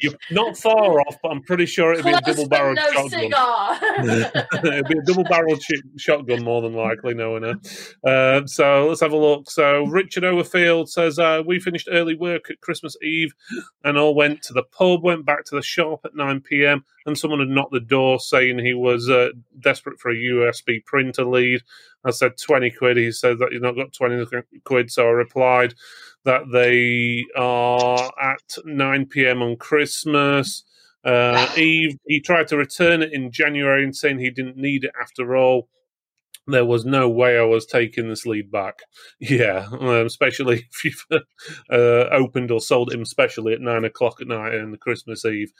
you're 0.00 0.14
not 0.30 0.56
far 0.56 1.00
off, 1.00 1.16
but 1.22 1.30
I'm 1.30 1.42
pretty 1.42 1.66
sure 1.66 1.92
it'd 1.92 2.04
be 2.04 2.12
a 2.12 2.20
double 2.20 2.48
but 2.48 2.50
barreled 2.50 2.76
no 2.76 3.08
shotgun. 3.08 3.32
It'd 4.64 4.86
be 4.86 4.98
a 4.98 5.02
double 5.02 5.24
barrel 5.24 5.58
shotgun 5.96 6.44
more 6.44 6.62
than 6.62 6.74
likely, 6.74 7.14
knowing 7.14 7.42
her. 7.42 7.54
Uh, 8.06 8.46
so 8.46 8.88
let's 8.88 9.00
have 9.00 9.12
a 9.12 9.16
look. 9.16 9.50
So 9.50 9.84
Richard 9.86 10.24
Overfield 10.24 10.88
says 10.88 11.18
uh, 11.18 11.42
we 11.46 11.60
finished 11.60 11.88
early 11.90 12.14
work 12.14 12.50
at 12.50 12.60
Christmas 12.60 12.96
Eve 13.02 13.34
and 13.84 13.98
all 13.98 14.14
went 14.14 14.42
to 14.42 14.52
the 14.52 14.62
pub, 14.62 15.02
went 15.02 15.24
back 15.24 15.44
to 15.46 15.54
the 15.54 15.62
shop 15.62 16.00
at 16.04 16.14
9 16.14 16.40
p.m. 16.40 16.84
and 17.06 17.16
someone 17.16 17.40
had 17.40 17.48
knocked 17.48 17.72
the 17.72 17.80
door 17.80 18.18
saying 18.20 18.58
he 18.58 18.74
was 18.74 19.08
uh, 19.08 19.30
desperate 19.58 19.98
for 19.98 20.10
a 20.10 20.16
USB 20.16 20.84
printer 20.84 21.24
lead. 21.24 21.62
I 22.04 22.10
said 22.10 22.32
20 22.36 22.70
quid. 22.72 22.96
He 22.96 23.12
said 23.12 23.38
that 23.38 23.52
he's 23.52 23.60
not 23.60 23.76
got 23.76 23.92
20 23.92 24.26
quid, 24.64 24.90
so 24.90 25.06
I 25.06 25.10
replied 25.10 25.74
that 26.24 26.42
they 26.52 27.24
are 27.36 28.12
at 28.20 28.56
9 28.64 29.06
p.m. 29.06 29.42
on 29.42 29.56
Christmas. 29.56 30.64
Uh, 31.04 31.48
Eve, 31.56 31.98
he 32.06 32.20
tried 32.20 32.48
to 32.48 32.56
return 32.56 33.02
it 33.02 33.12
in 33.12 33.30
January 33.30 33.84
and 33.84 33.94
saying 33.94 34.18
he 34.18 34.30
didn't 34.30 34.56
need 34.56 34.84
it 34.84 34.92
after 35.00 35.36
all. 35.36 35.68
There 36.46 36.64
was 36.64 36.84
no 36.84 37.08
way 37.08 37.38
I 37.38 37.44
was 37.44 37.66
taking 37.66 38.08
this 38.08 38.26
lead 38.26 38.50
back. 38.50 38.80
Yeah, 39.20 39.68
um, 39.72 40.06
especially 40.06 40.68
if 40.72 40.84
you've 40.84 41.22
uh, 41.70 42.08
opened 42.10 42.50
or 42.50 42.60
sold 42.60 42.92
him 42.92 43.02
especially 43.02 43.52
at 43.52 43.60
nine 43.60 43.84
o'clock 43.84 44.20
at 44.20 44.26
night 44.26 44.54
on 44.54 44.72
the 44.72 44.76
Christmas 44.76 45.24
Eve. 45.24 45.52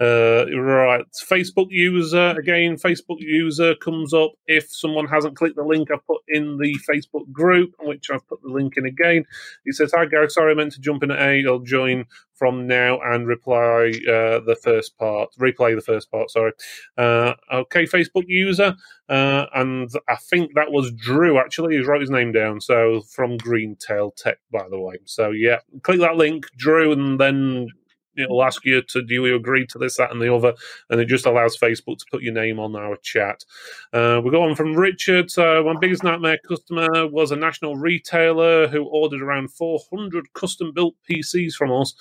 Uh, 0.00 0.44
right, 0.54 1.04
Facebook 1.30 1.68
user 1.70 2.34
again. 2.38 2.76
Facebook 2.76 3.18
user 3.20 3.74
comes 3.76 4.12
up 4.12 4.32
if 4.46 4.66
someone 4.70 5.06
hasn't 5.06 5.36
clicked 5.36 5.56
the 5.56 5.64
link 5.64 5.90
I've 5.90 6.06
put 6.06 6.20
in 6.28 6.58
the 6.58 6.76
Facebook 6.88 7.30
group, 7.32 7.70
which 7.80 8.10
I've 8.10 8.26
put 8.28 8.42
the 8.42 8.50
link 8.50 8.76
in 8.76 8.84
again. 8.84 9.24
He 9.64 9.72
says, 9.72 9.92
"Hi 9.94 10.04
Gary, 10.04 10.28
sorry 10.28 10.52
I 10.52 10.54
meant 10.54 10.72
to 10.72 10.80
jump 10.80 11.02
in 11.02 11.10
at 11.10 11.28
eight. 11.30 11.46
I'll 11.46 11.60
join 11.60 12.04
from 12.36 12.66
now 12.66 13.00
and 13.00 13.26
reply 13.26 13.92
uh, 14.08 14.40
the 14.40 14.58
first 14.62 14.96
part, 14.98 15.30
replay 15.40 15.74
the 15.74 15.82
first 15.82 16.10
part. 16.10 16.30
Sorry. 16.30 16.52
Uh, 16.96 17.34
okay, 17.52 17.84
Facebook 17.84 18.24
user, 18.26 18.74
uh, 19.08 19.46
and 19.54 19.90
I 20.08 20.16
think 20.16 20.54
that 20.54 20.70
was 20.70 20.92
Drew. 20.92 21.38
Actually, 21.38 21.76
he 21.76 21.82
wrote 21.82 22.00
his 22.00 22.10
name 22.10 22.32
down. 22.32 22.60
So 22.60 23.00
from 23.02 23.38
Greentail 23.38 24.14
Tech, 24.16 24.38
by 24.52 24.68
the 24.68 24.78
way. 24.78 24.96
So 25.04 25.30
yeah, 25.30 25.58
click 25.82 26.00
that 26.00 26.16
link, 26.16 26.46
Drew, 26.56 26.92
and 26.92 27.18
then 27.18 27.68
it'll 28.16 28.42
ask 28.42 28.64
you 28.64 28.82
to 28.82 29.02
do 29.02 29.26
you 29.26 29.36
agree 29.36 29.66
to 29.66 29.78
this, 29.78 29.96
that, 29.96 30.10
and 30.10 30.20
the 30.20 30.34
other, 30.34 30.54
and 30.90 31.00
it 31.00 31.06
just 31.06 31.26
allows 31.26 31.56
Facebook 31.56 31.98
to 31.98 32.06
put 32.10 32.22
your 32.22 32.34
name 32.34 32.58
on 32.58 32.76
our 32.76 32.96
chat. 32.96 33.44
Uh, 33.92 34.20
we 34.24 34.30
go 34.30 34.42
on 34.42 34.54
from 34.54 34.74
Richard. 34.74 35.30
So 35.30 35.64
my 35.64 35.78
biggest 35.78 36.04
nightmare 36.04 36.38
customer 36.46 37.06
was 37.06 37.30
a 37.30 37.36
national 37.36 37.76
retailer 37.76 38.68
who 38.68 38.84
ordered 38.84 39.22
around 39.22 39.50
400 39.52 40.32
custom-built 40.34 40.94
PCs 41.10 41.54
from 41.54 41.72
us 41.72 41.94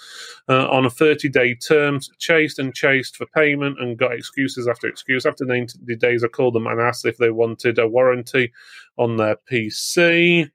uh, 0.50 0.68
on 0.70 0.86
a 0.86 0.90
30-day 0.90 1.56
term. 1.56 2.00
Chased 2.20 2.60
and 2.60 2.74
chased 2.74 3.16
for 3.16 3.26
payment 3.28 3.80
and 3.80 3.98
got 3.98 4.14
excuses 4.14 4.68
after 4.68 4.88
excuse. 4.88 5.26
After 5.26 5.46
90 5.46 5.96
days, 5.98 6.24
I 6.24 6.28
called 6.28 6.56
them 6.56 6.68
and 6.68 6.80
asked 6.80 7.06
if 7.06 7.18
they 7.18 7.30
wanted 7.30 7.80
a 7.80 7.88
warranty 7.88 8.52
on 8.98 9.18
their 9.18 9.38
PC. 9.52 10.50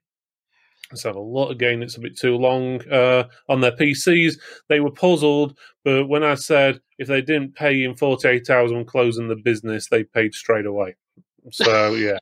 Let's 0.91 1.03
have 1.03 1.15
a 1.15 1.21
look 1.21 1.51
again. 1.51 1.81
It's 1.81 1.95
a 1.95 2.01
bit 2.01 2.17
too 2.17 2.35
long. 2.35 2.87
Uh, 2.89 3.25
on 3.47 3.61
their 3.61 3.71
PCs, 3.71 4.33
they 4.67 4.79
were 4.79 4.91
puzzled, 4.91 5.57
but 5.83 6.07
when 6.07 6.23
I 6.23 6.35
said 6.35 6.81
if 6.97 7.07
they 7.07 7.21
didn't 7.21 7.55
pay 7.55 7.83
in 7.83 7.95
48 7.95 8.49
hours 8.49 8.71
when 8.71 8.85
closing 8.85 9.27
the 9.27 9.35
business, 9.35 9.87
they 9.89 10.03
paid 10.03 10.33
straight 10.33 10.65
away. 10.65 10.95
So, 11.51 11.93
yeah. 11.95 12.17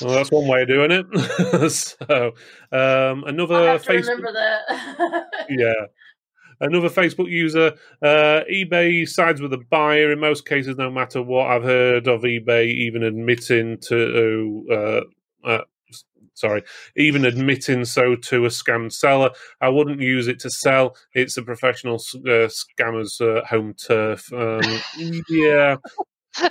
Well, 0.00 0.14
that's 0.14 0.30
one 0.30 0.48
way 0.48 0.62
of 0.62 0.68
doing 0.68 0.90
it. 0.90 1.70
so, 1.70 2.32
um, 2.72 3.24
another 3.24 3.70
I 3.70 3.78
Facebook. 3.78 4.22
that. 4.32 5.26
Yeah. 5.48 5.86
Another 6.60 6.88
Facebook 6.88 7.30
user, 7.30 7.74
uh, 8.02 8.40
eBay 8.52 9.08
sides 9.08 9.40
with 9.40 9.52
the 9.52 9.62
buyer 9.70 10.10
in 10.10 10.18
most 10.18 10.44
cases, 10.44 10.76
no 10.76 10.90
matter 10.90 11.22
what. 11.22 11.46
I've 11.46 11.62
heard 11.62 12.08
of 12.08 12.22
eBay 12.22 12.66
even 12.66 13.04
admitting 13.04 13.78
to, 13.82 14.66
uh, 14.68 15.48
uh, 15.48 15.64
sorry, 16.38 16.62
even 16.96 17.24
admitting 17.24 17.84
so 17.84 18.16
to 18.16 18.44
a 18.44 18.48
scammed 18.48 18.92
seller. 18.92 19.30
I 19.60 19.68
wouldn't 19.68 20.00
use 20.00 20.28
it 20.28 20.38
to 20.40 20.50
sell. 20.50 20.96
It's 21.14 21.36
a 21.36 21.42
professional 21.42 21.96
uh, 21.96 22.48
scammer's 22.48 23.20
uh, 23.20 23.42
home 23.48 23.74
turf. 23.74 24.32
Um, 24.32 24.62
yeah. 25.28 25.76
I 26.40 26.50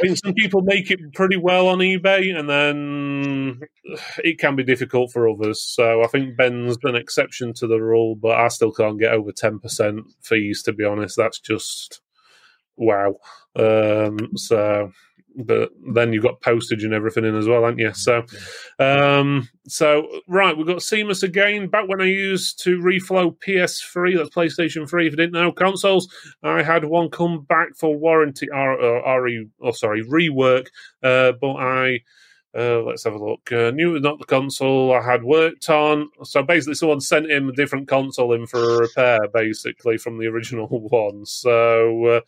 think 0.00 0.18
some 0.18 0.34
people 0.34 0.62
make 0.62 0.90
it 0.90 1.00
pretty 1.14 1.36
well 1.36 1.68
on 1.68 1.78
eBay, 1.78 2.38
and 2.38 2.48
then 2.48 3.60
it 4.22 4.38
can 4.38 4.54
be 4.54 4.62
difficult 4.62 5.10
for 5.10 5.28
others. 5.28 5.62
So 5.62 6.02
I 6.02 6.06
think 6.06 6.36
Ben's 6.36 6.76
an 6.84 6.94
exception 6.94 7.52
to 7.54 7.66
the 7.66 7.78
rule, 7.78 8.14
but 8.14 8.38
I 8.38 8.48
still 8.48 8.72
can't 8.72 9.00
get 9.00 9.12
over 9.12 9.32
ten 9.32 9.58
percent 9.58 10.04
fees. 10.22 10.62
To 10.64 10.72
be 10.72 10.84
honest, 10.84 11.16
that's 11.16 11.40
just 11.40 12.00
wow. 12.76 13.16
Um, 13.56 14.36
so 14.36 14.92
but 15.36 15.70
then 15.94 16.12
you've 16.12 16.22
got 16.22 16.40
postage 16.40 16.84
and 16.84 16.94
everything 16.94 17.24
in 17.24 17.36
as 17.36 17.46
well, 17.46 17.62
haven't 17.62 17.78
you? 17.78 17.92
So, 17.94 18.24
um, 18.78 19.48
so 19.68 20.08
right, 20.28 20.56
we've 20.56 20.66
got 20.66 20.78
Seamus 20.78 21.22
again. 21.22 21.68
Back 21.68 21.88
when 21.88 22.00
I 22.00 22.06
used 22.06 22.62
to 22.64 22.78
reflow 22.78 23.36
PS3, 23.46 24.16
that's 24.16 24.30
PlayStation 24.30 24.88
3. 24.88 25.06
If 25.06 25.12
you 25.12 25.16
didn't 25.16 25.32
know 25.32 25.52
consoles, 25.52 26.08
I 26.42 26.62
had 26.62 26.84
one 26.84 27.10
come 27.10 27.42
back 27.42 27.68
for 27.76 27.96
warranty, 27.96 28.48
or, 28.50 28.80
uh, 29.06 29.16
RE, 29.18 29.48
oh 29.62 29.72
sorry, 29.72 30.02
rework, 30.04 30.66
uh, 31.02 31.32
but 31.40 31.54
I 31.56 32.00
uh, 32.56 32.82
let's 32.82 33.04
have 33.04 33.14
a 33.14 33.24
look. 33.24 33.52
Uh, 33.52 33.70
new, 33.70 33.98
not 34.00 34.18
the 34.18 34.24
console 34.24 34.92
I 34.92 35.02
had 35.02 35.22
worked 35.22 35.68
on. 35.68 36.08
So 36.24 36.42
basically, 36.42 36.74
someone 36.74 37.00
sent 37.00 37.30
him 37.30 37.48
a 37.48 37.52
different 37.52 37.88
console 37.88 38.32
in 38.32 38.46
for 38.46 38.62
a 38.62 38.78
repair, 38.78 39.18
basically 39.32 39.98
from 39.98 40.18
the 40.18 40.26
original 40.26 40.66
one. 40.90 41.26
So, 41.26 42.22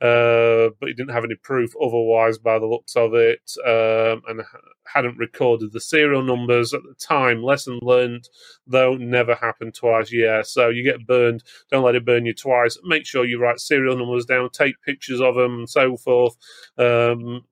uh, 0.00 0.04
uh, 0.04 0.70
but 0.80 0.88
he 0.88 0.94
didn't 0.94 1.12
have 1.12 1.24
any 1.24 1.34
proof 1.34 1.72
otherwise, 1.80 2.38
by 2.38 2.58
the 2.58 2.66
looks 2.66 2.96
of 2.96 3.14
it, 3.14 3.52
um, 3.66 4.22
and 4.28 4.42
hadn't 4.86 5.18
recorded 5.18 5.72
the 5.72 5.80
serial 5.80 6.22
numbers 6.22 6.72
at 6.72 6.82
the 6.82 6.94
time. 6.94 7.42
Lesson 7.42 7.78
learned, 7.82 8.28
though, 8.66 8.94
never 8.94 9.34
happened 9.34 9.74
twice. 9.74 10.12
Yeah, 10.12 10.42
so 10.42 10.68
you 10.68 10.82
get 10.82 11.06
burned. 11.06 11.42
Don't 11.70 11.84
let 11.84 11.94
it 11.94 12.06
burn 12.06 12.26
you 12.26 12.34
twice. 12.34 12.78
Make 12.84 13.06
sure 13.06 13.24
you 13.24 13.40
write 13.40 13.60
serial 13.60 13.98
numbers 13.98 14.24
down, 14.24 14.48
take 14.50 14.80
pictures 14.82 15.20
of 15.20 15.34
them, 15.34 15.58
and 15.58 15.68
so 15.68 15.96
forth. 15.96 16.36
Um, 16.78 17.42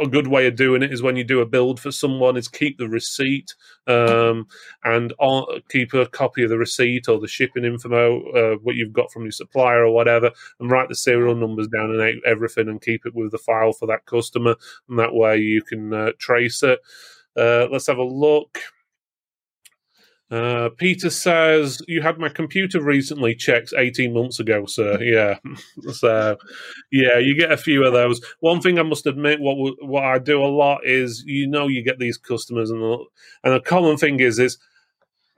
a 0.00 0.06
good 0.06 0.26
way 0.26 0.46
of 0.46 0.56
doing 0.56 0.82
it 0.82 0.92
is 0.92 1.02
when 1.02 1.16
you 1.16 1.24
do 1.24 1.40
a 1.40 1.46
build 1.46 1.78
for 1.78 1.90
someone 1.90 2.36
is 2.36 2.48
keep 2.48 2.76
the 2.78 2.88
receipt 2.88 3.54
um, 3.86 4.46
and 4.84 5.12
keep 5.68 5.94
a 5.94 6.06
copy 6.06 6.42
of 6.42 6.50
the 6.50 6.58
receipt 6.58 7.08
or 7.08 7.20
the 7.20 7.28
shipping 7.28 7.64
info 7.64 8.22
uh, 8.32 8.56
what 8.62 8.74
you've 8.74 8.92
got 8.92 9.10
from 9.12 9.22
your 9.22 9.32
supplier 9.32 9.84
or 9.84 9.92
whatever 9.92 10.30
and 10.60 10.70
write 10.70 10.88
the 10.88 10.94
serial 10.94 11.34
numbers 11.34 11.68
down 11.68 11.90
and 11.90 12.22
everything 12.26 12.68
and 12.68 12.82
keep 12.82 13.06
it 13.06 13.14
with 13.14 13.30
the 13.30 13.38
file 13.38 13.72
for 13.72 13.86
that 13.86 14.04
customer 14.06 14.56
and 14.88 14.98
that 14.98 15.14
way 15.14 15.36
you 15.36 15.62
can 15.62 15.92
uh, 15.92 16.10
trace 16.18 16.62
it. 16.62 16.80
Uh, 17.36 17.66
let's 17.70 17.86
have 17.86 17.98
a 17.98 18.02
look 18.02 18.58
uh, 20.30 20.70
Peter 20.76 21.08
says, 21.08 21.80
You 21.86 22.02
had 22.02 22.18
my 22.18 22.28
computer 22.28 22.82
recently 22.82 23.34
checked 23.34 23.72
18 23.76 24.12
months 24.12 24.40
ago, 24.40 24.66
sir. 24.66 24.98
Yeah. 25.06 25.38
so, 25.92 26.36
yeah, 26.90 27.18
you 27.18 27.38
get 27.38 27.52
a 27.52 27.56
few 27.56 27.84
of 27.84 27.92
those. 27.92 28.20
One 28.40 28.60
thing 28.60 28.78
I 28.78 28.82
must 28.82 29.06
admit, 29.06 29.40
what 29.40 29.76
what 29.80 30.04
I 30.04 30.18
do 30.18 30.42
a 30.42 30.46
lot 30.46 30.80
is, 30.84 31.22
you 31.26 31.46
know, 31.46 31.68
you 31.68 31.82
get 31.84 31.98
these 31.98 32.18
customers, 32.18 32.70
and 32.70 32.82
the, 32.82 33.04
and 33.44 33.54
a 33.54 33.60
common 33.60 33.96
thing 33.96 34.18
is, 34.20 34.38
is 34.38 34.58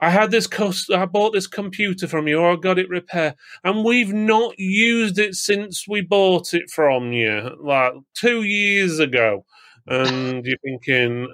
I 0.01 0.09
had 0.09 0.31
this 0.31 0.47
cost, 0.47 0.91
I 0.91 1.05
bought 1.05 1.33
this 1.33 1.47
computer 1.47 2.07
from 2.07 2.27
you, 2.27 2.39
or 2.39 2.53
I 2.53 2.55
got 2.55 2.79
it 2.79 2.89
repaired, 2.89 3.35
and 3.63 3.83
we've 3.83 4.13
not 4.13 4.57
used 4.57 5.19
it 5.19 5.35
since 5.35 5.87
we 5.87 6.01
bought 6.01 6.53
it 6.53 6.69
from 6.71 7.11
you, 7.11 7.55
like 7.61 7.93
two 8.15 8.43
years 8.43 8.99
ago. 8.99 9.45
And 9.87 10.45
you're 10.45 10.57
thinking, 10.63 11.27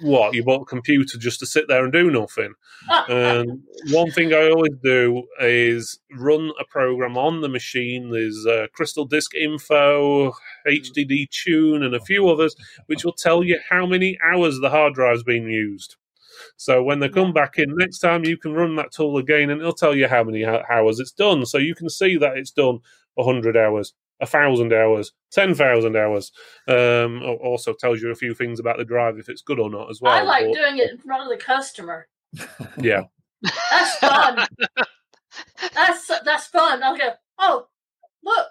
what 0.00 0.34
you 0.34 0.44
bought 0.44 0.62
a 0.62 0.66
computer 0.66 1.18
just 1.18 1.40
to 1.40 1.46
sit 1.46 1.68
there 1.68 1.84
and 1.84 1.92
do 1.92 2.10
nothing. 2.10 2.54
and 3.08 3.62
one 3.90 4.10
thing 4.10 4.32
I 4.32 4.50
always 4.50 4.74
do 4.82 5.24
is 5.40 5.98
run 6.16 6.52
a 6.60 6.64
program 6.64 7.16
on 7.16 7.40
the 7.40 7.48
machine. 7.48 8.10
There's 8.10 8.46
uh, 8.46 8.66
Crystal 8.72 9.04
Disk 9.04 9.34
Info, 9.34 10.32
HDD 10.66 11.28
Tune, 11.30 11.82
and 11.82 11.94
a 11.94 12.00
few 12.00 12.28
others, 12.28 12.54
which 12.86 13.04
will 13.04 13.12
tell 13.12 13.42
you 13.42 13.58
how 13.68 13.86
many 13.86 14.18
hours 14.24 14.58
the 14.60 14.70
hard 14.70 14.94
drive's 14.94 15.22
been 15.22 15.48
used. 15.48 15.96
So 16.56 16.82
when 16.82 17.00
they 17.00 17.08
come 17.08 17.32
back 17.32 17.58
in 17.58 17.74
next 17.76 17.98
time, 17.98 18.24
you 18.24 18.36
can 18.36 18.52
run 18.52 18.76
that 18.76 18.92
tool 18.92 19.16
again, 19.18 19.50
and 19.50 19.60
it'll 19.60 19.72
tell 19.72 19.94
you 19.94 20.08
how 20.08 20.22
many 20.24 20.44
hours 20.44 21.00
it's 21.00 21.12
done. 21.12 21.44
So 21.46 21.58
you 21.58 21.74
can 21.74 21.88
see 21.88 22.16
that 22.16 22.36
it's 22.36 22.50
done 22.50 22.78
100 23.14 23.56
hours 23.56 23.94
a 24.20 24.26
thousand 24.26 24.72
hours, 24.72 25.12
ten 25.30 25.54
thousand 25.54 25.96
hours. 25.96 26.32
Um, 26.66 27.22
also 27.42 27.72
tells 27.72 28.00
you 28.00 28.10
a 28.10 28.16
few 28.16 28.34
things 28.34 28.60
about 28.60 28.78
the 28.78 28.84
drive 28.84 29.18
if 29.18 29.28
it's 29.28 29.42
good 29.42 29.58
or 29.58 29.70
not 29.70 29.90
as 29.90 30.00
well. 30.00 30.12
I 30.12 30.22
like 30.22 30.46
but, 30.46 30.54
doing 30.54 30.78
it 30.78 30.90
in 30.90 30.98
front 30.98 31.22
of 31.22 31.28
the 31.28 31.42
customer. 31.42 32.08
Yeah, 32.80 33.04
that's 33.70 33.96
fun. 33.96 34.46
that's 35.74 36.10
that's 36.24 36.46
fun. 36.46 36.82
I'll 36.82 36.96
go. 36.96 37.10
Oh, 37.38 37.66
look. 38.22 38.46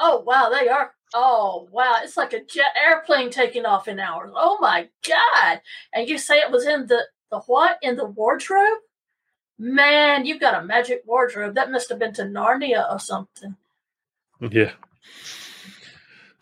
Oh 0.00 0.20
wow, 0.20 0.48
they 0.48 0.68
are. 0.68 0.92
Oh 1.14 1.68
wow, 1.70 1.96
it's 2.02 2.16
like 2.16 2.32
a 2.32 2.44
jet 2.44 2.72
airplane 2.76 3.30
taking 3.30 3.66
off 3.66 3.88
in 3.88 3.98
hours. 3.98 4.30
Oh 4.34 4.58
my 4.60 4.88
god! 5.06 5.60
And 5.92 6.08
you 6.08 6.18
say 6.18 6.38
it 6.38 6.50
was 6.50 6.66
in 6.66 6.86
the 6.86 7.04
the 7.30 7.40
what 7.40 7.78
in 7.82 7.96
the 7.96 8.06
wardrobe? 8.06 8.78
Man, 9.58 10.24
you've 10.24 10.40
got 10.40 10.62
a 10.62 10.64
magic 10.64 11.02
wardrobe. 11.04 11.54
That 11.56 11.70
must 11.70 11.88
have 11.88 11.98
been 11.98 12.14
to 12.14 12.22
Narnia 12.22 12.90
or 12.92 13.00
something. 13.00 13.56
Yeah. 14.40 14.72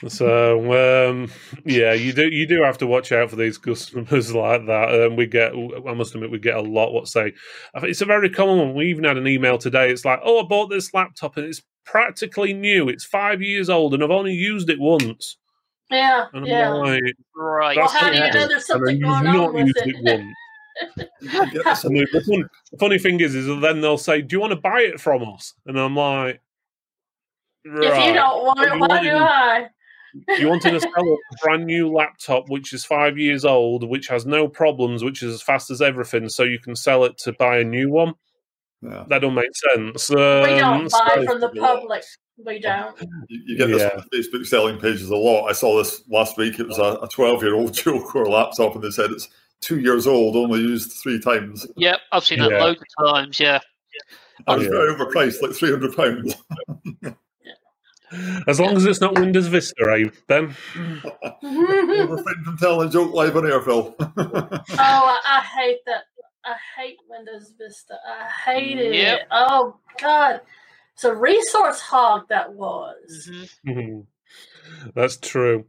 So 0.09 1.09
um, 1.09 1.31
yeah, 1.65 1.95
you 1.95 2.13
do 2.13 2.29
you 2.29 2.47
do 2.47 2.63
have 2.63 2.77
to 2.79 2.87
watch 2.87 3.13
out 3.13 3.31
for 3.31 3.37
these 3.37 3.57
customers 3.57 4.35
like 4.35 4.67
that. 4.67 4.91
And 4.93 5.13
um, 5.13 5.17
we 5.17 5.27
get, 5.27 5.53
I 5.53 5.95
must 5.95 6.15
admit, 6.15 6.31
we 6.31 6.39
get 6.39 6.57
a 6.57 6.61
lot. 6.61 6.93
What 6.93 7.09
say? 7.09 7.33
It's 7.77 8.03
a 8.03 8.07
very 8.07 8.29
common 8.29 8.59
one. 8.59 8.75
We 8.75 8.91
even 8.91 9.05
had 9.05 9.17
an 9.17 9.27
email 9.27 9.57
today. 9.57 9.91
It's 9.91 10.05
like, 10.05 10.21
oh, 10.23 10.45
I 10.45 10.47
bought 10.47 10.69
this 10.69 10.93
laptop 10.93 11.39
and 11.39 11.47
it's 11.47 11.63
practically 11.87 12.53
new. 12.53 12.91
It's 12.91 13.05
five 13.05 13.41
years 13.41 13.71
old 13.71 13.95
and 13.95 14.05
I've 14.05 14.11
only 14.11 14.35
used 14.35 14.69
it 14.69 14.79
once. 14.79 15.39
Yeah, 15.91 16.27
yeah. 16.43 16.73
Like, 16.73 17.01
right. 17.35 17.77
Well, 17.77 17.89
how 17.89 18.11
do 18.11 18.17
you 18.17 18.33
know 18.33 18.49
there's 18.49 18.67
something 18.67 19.01
going 19.01 19.27
on 19.29 19.55
with 19.55 19.69
it? 19.77 19.95
it 20.05 20.27
the, 21.21 21.79
funny, 21.83 22.05
the 22.73 22.79
funny 22.79 22.99
thing 22.99 23.21
is, 23.21 23.35
is 23.35 23.47
then 23.63 23.81
they'll 23.81 23.97
say, 23.97 24.21
"Do 24.21 24.37
you 24.37 24.41
want 24.41 24.51
to 24.51 24.61
buy 24.61 24.81
it 24.81 25.01
from 25.01 25.23
us?" 25.23 25.55
And 25.65 25.79
I'm 25.79 25.97
like, 25.97 26.43
right. 27.67 27.85
"If 27.85 28.07
you 28.07 28.15
don't 28.15 28.45
want 28.45 28.61
it, 28.61 28.79
why 28.79 29.03
do 29.03 29.17
I?" 29.17 29.69
you 30.39 30.49
wanted 30.49 30.71
to 30.73 30.81
sell 30.81 30.91
a 30.93 31.17
brand 31.43 31.67
new 31.67 31.93
laptop 31.93 32.49
which 32.49 32.73
is 32.73 32.85
five 32.85 33.19
years 33.19 33.45
old, 33.45 33.89
which 33.89 34.09
has 34.09 34.27
no 34.27 34.49
problems, 34.49 35.05
which 35.05 35.23
is 35.23 35.35
as 35.35 35.43
fast 35.43 35.71
as 35.71 35.83
everything, 35.83 36.29
so 36.29 36.43
you 36.43 36.59
can 36.59 36.77
sell 36.77 37.05
it 37.05 37.19
to 37.19 37.33
buy 37.35 37.59
a 37.59 37.65
new 37.65 37.91
one. 37.91 38.15
Yeah. 38.83 39.05
That 39.09 39.21
don't 39.21 39.35
make 39.35 39.55
sense. 39.75 40.11
Um, 40.11 40.17
we 40.17 40.59
don't 40.59 40.91
buy 40.91 41.13
so, 41.17 41.25
from 41.25 41.41
the 41.41 41.49
public. 41.49 42.05
We 42.45 42.59
don't. 42.61 42.99
You, 43.29 43.43
you 43.47 43.59
get 43.59 43.69
this 43.69 43.81
yeah. 43.81 43.99
on 43.99 44.05
Facebook 44.15 44.47
selling 44.47 44.79
pages 44.79 45.11
a 45.11 45.17
lot. 45.17 45.49
I 45.49 45.53
saw 45.53 45.79
this 45.79 46.03
last 46.09 46.37
week. 46.37 46.61
It 46.61 46.69
was 46.69 46.79
a 46.79 47.09
12 47.11 47.43
year 47.43 47.55
old 47.55 47.75
dual 47.85 48.03
core 48.03 48.29
laptop, 48.29 48.75
and 48.75 48.85
they 48.85 48.91
said 48.91 49.11
it's 49.11 49.29
two 49.61 49.81
years 49.81 50.07
old, 50.07 50.37
only 50.37 50.61
used 50.61 50.93
three 50.93 51.19
times. 51.19 51.67
Yep, 51.77 51.99
I've 52.13 52.25
seen 52.25 52.41
that 52.41 52.51
yeah. 52.51 52.63
loads 52.63 52.81
of 52.81 53.13
times. 53.13 53.41
Yeah. 53.41 53.61
And 54.47 54.63
it's 54.63 54.71
very 54.71 54.95
overpriced, 54.95 55.41
like 55.41 55.53
three 55.53 55.71
hundred 55.71 55.97
pounds. 55.97 56.37
As 58.47 58.61
long 58.61 58.77
as 58.77 58.85
it's 58.85 59.01
not 59.01 59.19
Windows 59.19 59.47
Vista, 59.49 59.75
eh, 59.81 60.11
Ben? 60.27 60.55
we 61.43 62.01
refrain 62.01 62.45
from 62.45 62.57
telling 62.59 62.89
a 62.89 62.91
joke 62.91 63.13
live 63.13 63.37
on 63.37 63.51
air, 63.51 63.61
Phil. 63.61 63.95
oh, 63.99 64.13
I, 64.19 65.21
I, 65.27 65.41
hate 65.41 65.81
that. 65.87 66.05
I 66.45 66.55
hate 66.77 66.99
Windows 67.09 67.53
Vista. 67.59 67.99
I 68.07 68.29
hate 68.29 68.79
it. 68.79 68.95
Yep. 68.95 69.21
Oh, 69.31 69.77
God. 70.01 70.41
It's 70.95 71.05
a 71.05 71.15
resource 71.15 71.81
hog 71.81 72.29
that 72.29 72.55
was. 72.55 73.29
Mm-hmm. 73.29 73.71
Mm-hmm. 73.71 74.01
That's 74.95 75.17
true. 75.17 75.65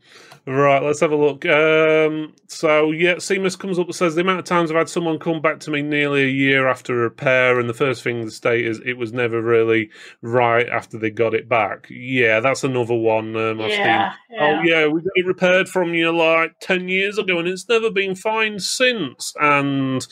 Right, 0.45 0.81
let's 0.81 1.01
have 1.01 1.11
a 1.11 1.15
look. 1.17 1.45
Um, 1.45 2.33
so, 2.47 2.91
yeah, 2.91 3.15
Seamus 3.15 3.59
comes 3.59 3.77
up 3.77 3.87
and 3.87 3.95
says 3.95 4.15
the 4.15 4.21
amount 4.21 4.39
of 4.39 4.45
times 4.45 4.71
I've 4.71 4.77
had 4.77 4.87
someone 4.87 5.19
come 5.19 5.41
back 5.41 5.59
to 5.61 5.71
me 5.71 5.81
nearly 5.81 6.23
a 6.23 6.29
year 6.29 6.69
after 6.69 6.93
a 6.93 7.03
repair, 7.03 7.59
and 7.59 7.67
the 7.67 7.73
first 7.73 8.01
thing 8.01 8.23
to 8.23 8.31
state 8.31 8.65
is 8.65 8.79
it 8.85 8.93
was 8.93 9.11
never 9.11 9.41
really 9.41 9.89
right 10.21 10.69
after 10.69 10.97
they 10.97 11.09
got 11.09 11.33
it 11.33 11.49
back. 11.49 11.87
Yeah, 11.89 12.39
that's 12.39 12.63
another 12.63 12.95
one 12.95 13.35
um, 13.35 13.59
I've 13.59 13.71
yeah, 13.71 14.11
seen. 14.11 14.37
Yeah. 14.37 14.39
Oh, 14.39 14.61
yeah, 14.63 14.87
we 14.87 15.01
got 15.01 15.11
it 15.15 15.25
repaired 15.25 15.67
from 15.67 15.93
you 15.93 16.15
like 16.15 16.53
10 16.61 16.87
years 16.87 17.17
ago, 17.17 17.39
and 17.39 17.47
it's 17.49 17.67
never 17.67 17.91
been 17.91 18.15
fine 18.15 18.59
since. 18.59 19.33
And 19.41 20.07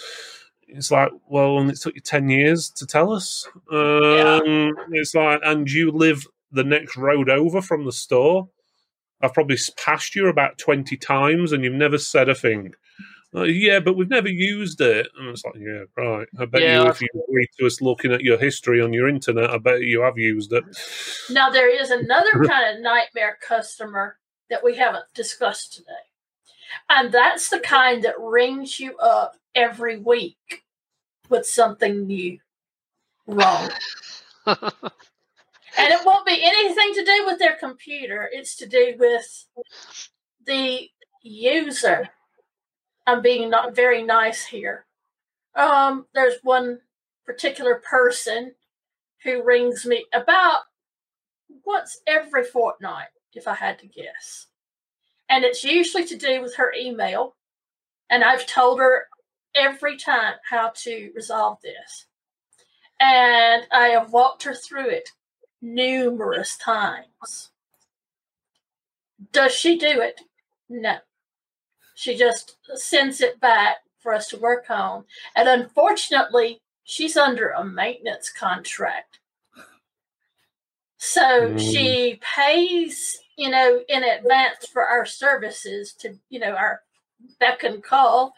it's 0.68 0.92
like, 0.92 1.12
well, 1.30 1.60
and 1.60 1.70
it 1.70 1.80
took 1.80 1.96
you 1.96 2.02
10 2.02 2.28
years 2.28 2.70
to 2.72 2.86
tell 2.86 3.14
us. 3.14 3.48
Um, 3.72 3.78
yeah. 3.78 4.72
It's 4.92 5.16
like, 5.16 5.40
and 5.46 5.70
you 5.70 5.92
live 5.92 6.26
the 6.52 6.66
next 6.66 6.98
road 6.98 7.30
over 7.30 7.62
from 7.62 7.86
the 7.86 7.92
store 7.94 8.50
I've 9.26 9.34
probably 9.34 9.58
passed 9.78 10.16
you 10.16 10.28
about 10.28 10.58
20 10.58 10.96
times 10.98 11.52
and 11.52 11.64
you've 11.64 11.74
never 11.74 11.98
said 11.98 12.30
a 12.30 12.36
thing. 12.36 12.74
Like, 13.34 13.50
yeah, 13.52 13.82
but 13.82 13.98
we've 13.98 14.10
never 14.10 14.30
used 14.30 14.80
it. 14.80 15.08
And 15.18 15.30
it's 15.30 15.44
like, 15.44 15.56
yeah, 15.58 15.84
right. 15.98 16.28
I 16.40 16.46
bet 16.46 16.62
yeah, 16.62 16.84
you, 16.84 16.90
if 16.90 17.02
you 17.02 17.08
agree 17.28 17.48
to 17.60 17.66
us 17.66 17.82
looking 17.82 18.14
at 18.14 18.22
your 18.22 18.38
history 18.38 18.82
on 18.82 18.94
your 18.94 19.10
internet, 19.10 19.50
I 19.50 19.58
bet 19.58 19.82
you 19.82 20.02
have 20.02 20.18
used 20.18 20.54
it. 20.54 20.64
Now, 21.30 21.50
there 21.50 21.70
is 21.70 21.90
another 21.90 22.32
kind 22.48 22.78
of 22.78 22.82
nightmare 22.82 23.38
customer 23.46 24.18
that 24.50 24.64
we 24.64 24.78
haven't 24.78 25.06
discussed 25.14 25.74
today. 25.74 25.92
And 26.90 27.12
that's 27.12 27.50
the 27.50 27.60
kind 27.60 28.04
that 28.04 28.20
rings 28.20 28.80
you 28.80 28.96
up 28.98 29.36
every 29.54 29.98
week 29.98 30.64
with 31.30 31.46
something 31.46 32.08
new 32.08 32.40
wrong. 33.28 33.70
and 35.78 35.92
it 35.92 36.06
won't 36.06 36.26
be 36.26 36.42
anything 36.44 36.94
to 36.94 37.04
do 37.04 37.24
with 37.26 37.40
their 37.40 37.56
computer. 37.56 38.30
It's 38.32 38.56
to 38.58 38.68
do 38.68 38.96
with 38.98 39.46
the 40.46 40.90
user. 41.22 42.10
I'm 43.08 43.22
being 43.22 43.50
not 43.50 43.76
very 43.76 44.04
nice 44.04 44.46
here. 44.46 44.86
Um, 45.56 46.06
there's 46.14 46.36
one 46.44 46.80
particular 47.26 47.82
person 47.90 48.54
who 49.24 49.44
rings 49.44 49.86
me 49.86 50.06
about 50.14 50.62
once 51.66 52.00
every 52.08 52.44
fortnight, 52.44 53.08
if 53.34 53.48
I 53.48 53.56
had 53.56 53.80
to 53.80 53.88
guess. 53.88 54.48
And 55.30 55.44
it's 55.44 55.64
usually 55.64 56.06
to 56.06 56.18
do 56.18 56.42
with 56.42 56.56
her 56.56 56.74
email. 56.78 57.36
And 58.10 58.24
I've 58.24 58.46
told 58.46 58.80
her 58.80 59.08
every 59.56 59.98
time 59.98 60.36
how 60.50 60.72
to 60.76 61.12
resolve 61.16 61.58
this. 61.64 62.06
And 63.00 63.64
I 63.72 63.88
have 63.90 64.14
walked 64.14 64.44
her 64.44 64.54
through 64.54 64.90
it 64.90 65.10
numerous 65.62 66.58
times. 66.58 67.52
Does 69.32 69.54
she 69.54 69.78
do 69.78 70.02
it? 70.02 70.22
No. 70.70 70.98
She 71.96 72.16
just 72.18 72.58
sends 72.76 73.22
it 73.22 73.40
back 73.40 73.78
for 74.00 74.14
us 74.14 74.28
to 74.30 74.38
work 74.38 74.70
on. 74.70 75.06
And 75.36 75.48
unfortunately, 75.48 76.62
she's 76.84 77.18
under 77.18 77.50
a 77.50 77.64
maintenance 77.64 78.30
contract. 78.30 79.20
So 80.98 81.52
Mm. 81.52 81.60
she 81.60 82.20
pays, 82.22 83.18
you 83.38 83.50
know, 83.50 83.84
in 83.88 84.04
advance 84.04 84.68
for 84.68 84.86
our 84.86 85.06
services 85.06 85.94
to, 85.94 86.20
you 86.30 86.40
know, 86.40 86.56
our 86.56 86.84
beck 87.40 87.64
and 87.64 87.84
call, 87.84 88.34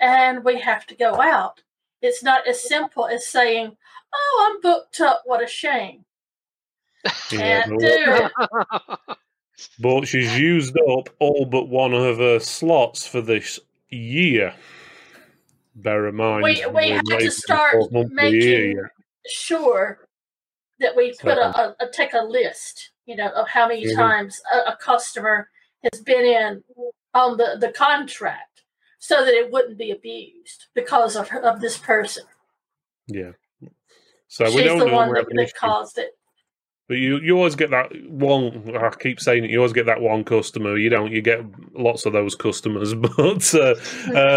and 0.00 0.44
we 0.44 0.60
have 0.60 0.86
to 0.86 0.94
go 0.94 1.20
out. 1.20 1.62
It's 2.02 2.22
not 2.22 2.46
as 2.46 2.62
simple 2.62 3.06
as 3.06 3.26
saying, 3.28 3.76
Oh, 4.12 4.50
I'm 4.50 4.60
booked 4.60 5.00
up. 5.00 5.22
What 5.24 5.42
a 5.42 5.46
shame. 5.46 6.04
Yeah, 7.04 7.62
Can't 7.64 7.70
but- 7.70 7.80
do 7.80 7.88
it. 7.88 9.16
But 9.78 10.06
she's 10.08 10.38
used 10.38 10.74
up 10.88 11.10
all 11.18 11.44
but 11.44 11.68
one 11.68 11.92
of 11.92 12.16
her 12.16 12.40
slots 12.40 13.06
for 13.06 13.20
this 13.20 13.60
year. 13.90 14.54
Bear 15.74 16.08
in 16.08 16.14
mind, 16.16 16.42
We- 16.44 16.64
we 16.66 16.88
have 16.90 17.04
to 17.04 17.10
not 17.12 17.12
even 17.12 17.18
in 17.20 17.24
the 17.26 17.30
start 17.30 17.72
fourth 17.72 17.92
month 17.92 18.10
of 18.12 18.16
the 18.16 18.30
year 18.30 18.66
making- 18.74 18.88
Sure 19.26 20.08
that 20.78 20.96
we 20.96 21.12
put 21.20 21.36
a, 21.36 21.52
So- 21.54 21.74
a, 21.78 21.86
a 21.86 21.90
take 21.90 22.14
a 22.14 22.22
list, 22.24 22.90
you 23.04 23.16
know, 23.16 23.28
of 23.28 23.48
how 23.48 23.68
many 23.68 23.84
Mhm. 23.84 23.94
times 23.96 24.40
a, 24.50 24.70
a 24.72 24.76
customer 24.80 25.50
has 25.92 26.00
been 26.00 26.24
in 26.24 26.64
on 27.12 27.36
the, 27.36 27.56
the 27.60 27.70
contract 27.72 28.62
so 28.98 29.22
that 29.24 29.34
it 29.34 29.50
wouldn't 29.50 29.76
be 29.76 29.90
abused 29.90 30.66
because 30.74 31.16
of, 31.16 31.28
her, 31.28 31.40
of 31.42 31.60
this 31.60 31.76
person. 31.76 32.24
Yeah. 33.08 33.32
So 34.28 34.46
She's 34.46 34.54
we 34.54 34.64
don't 34.64 34.78
the 34.78 34.86
know 34.86 34.94
one 34.94 35.12
that, 35.12 35.26
that 35.28 35.54
caused 35.54 35.98
it. 35.98 36.12
But 36.90 36.98
you, 36.98 37.20
you 37.20 37.36
always 37.36 37.54
get 37.54 37.70
that 37.70 37.92
one. 38.08 38.74
I 38.76 38.90
keep 38.90 39.20
saying 39.20 39.44
it. 39.44 39.50
You 39.50 39.58
always 39.58 39.72
get 39.72 39.86
that 39.86 40.00
one 40.00 40.24
customer. 40.24 40.76
You 40.76 40.90
don't. 40.90 41.12
You 41.12 41.22
get 41.22 41.44
lots 41.72 42.04
of 42.04 42.12
those 42.12 42.34
customers. 42.34 42.94
But 43.16 43.54
uh, 43.54 43.76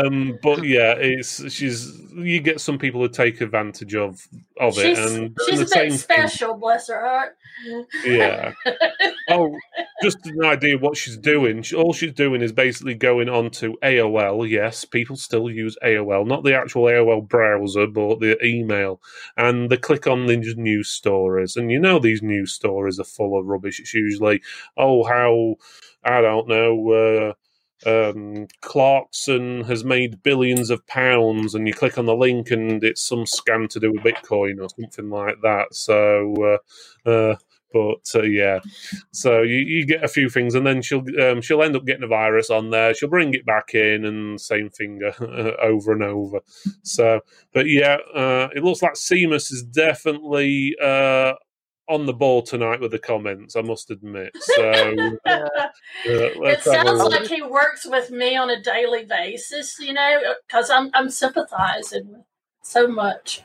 um, 0.05 0.37
but 0.43 0.63
yeah, 0.63 0.93
it's 0.95 1.51
she's. 1.51 1.99
You 2.15 2.39
get 2.41 2.61
some 2.61 2.77
people 2.77 3.01
who 3.01 3.09
take 3.09 3.41
advantage 3.41 3.95
of 3.95 4.27
of 4.59 4.77
it, 4.77 4.95
She's, 4.97 4.99
and 5.15 5.35
she's 5.47 5.59
the 5.59 5.65
a 5.65 5.67
same 5.67 5.89
bit 5.89 5.89
thing- 5.89 5.97
special, 5.97 6.53
bless 6.53 6.89
her 6.89 7.03
heart. 7.03 7.35
Yeah. 8.05 8.53
oh, 9.29 9.55
just 10.01 10.25
an 10.25 10.43
idea 10.43 10.75
of 10.75 10.81
what 10.81 10.97
she's 10.97 11.17
doing. 11.17 11.61
She, 11.61 11.75
all 11.75 11.93
she's 11.93 12.13
doing 12.13 12.41
is 12.41 12.51
basically 12.51 12.95
going 12.95 13.29
on 13.29 13.49
to 13.51 13.77
AOL. 13.83 14.47
Yes, 14.49 14.85
people 14.85 15.15
still 15.15 15.49
use 15.49 15.77
AOL, 15.83 16.27
not 16.27 16.43
the 16.43 16.55
actual 16.55 16.83
AOL 16.83 17.27
browser, 17.27 17.87
but 17.87 18.19
the 18.19 18.43
email. 18.45 19.01
And 19.37 19.69
they 19.69 19.77
click 19.77 20.07
on 20.07 20.25
the 20.25 20.37
news 20.37 20.89
stories. 20.89 21.55
And 21.55 21.71
you 21.71 21.79
know, 21.79 21.99
these 21.99 22.21
news 22.21 22.42
stories 22.47 22.99
are 22.99 23.05
full 23.05 23.39
of 23.39 23.45
rubbish. 23.47 23.79
It's 23.79 23.93
usually, 23.93 24.41
oh, 24.77 25.03
how, 25.03 25.55
I 26.03 26.21
don't 26.21 26.47
know, 26.47 26.91
uh, 26.91 27.33
um, 27.85 28.47
Clarkson 28.61 29.63
has 29.65 29.83
made 29.83 30.23
billions 30.23 30.69
of 30.69 30.85
pounds, 30.87 31.55
and 31.55 31.67
you 31.67 31.73
click 31.73 31.97
on 31.97 32.05
the 32.05 32.15
link, 32.15 32.51
and 32.51 32.83
it's 32.83 33.01
some 33.01 33.25
scam 33.25 33.69
to 33.69 33.79
do 33.79 33.91
with 33.91 34.03
Bitcoin 34.03 34.61
or 34.61 34.69
something 34.69 35.09
like 35.09 35.41
that. 35.41 35.67
So, 35.73 36.59
uh, 37.05 37.09
uh, 37.09 37.35
but 37.73 38.07
uh, 38.15 38.23
yeah, 38.23 38.59
so 39.11 39.41
you, 39.41 39.57
you 39.57 39.85
get 39.85 40.03
a 40.03 40.07
few 40.07 40.29
things, 40.29 40.55
and 40.55 40.65
then 40.65 40.81
she'll 40.81 41.03
um, 41.21 41.41
she'll 41.41 41.63
end 41.63 41.75
up 41.75 41.85
getting 41.85 42.03
a 42.03 42.07
virus 42.07 42.49
on 42.49 42.69
there. 42.69 42.93
She'll 42.93 43.09
bring 43.09 43.33
it 43.33 43.45
back 43.45 43.73
in, 43.73 44.05
and 44.05 44.39
same 44.39 44.69
thing 44.69 45.01
uh, 45.03 45.23
over 45.61 45.91
and 45.93 46.03
over. 46.03 46.41
So, 46.83 47.21
but 47.53 47.67
yeah, 47.67 47.97
uh, 48.15 48.49
it 48.55 48.63
looks 48.63 48.83
like 48.83 48.93
Seamus 48.93 49.51
is 49.51 49.63
definitely 49.63 50.75
uh, 50.81 51.33
on 51.89 52.05
the 52.05 52.13
ball 52.13 52.41
tonight 52.41 52.79
with 52.79 52.91
the 52.91 52.99
comments. 52.99 53.55
I 53.55 53.61
must 53.61 53.91
admit. 53.91 54.31
So 54.39 54.71
uh, 55.25 55.67
it 56.05 56.37
let's 56.37 56.65
a 56.65 56.71
sounds 56.71 57.01
like 57.01 57.27
he 57.27 57.41
works 57.41 57.85
with 57.85 58.11
me 58.11 58.35
on 58.35 58.49
a 58.49 58.61
daily 58.61 59.05
basis, 59.05 59.77
you 59.79 59.93
know, 59.93 60.19
because 60.47 60.69
I'm 60.69 60.89
I'm 60.93 61.09
sympathizing 61.09 62.07
with 62.09 62.25
so 62.61 62.87
much. 62.87 63.41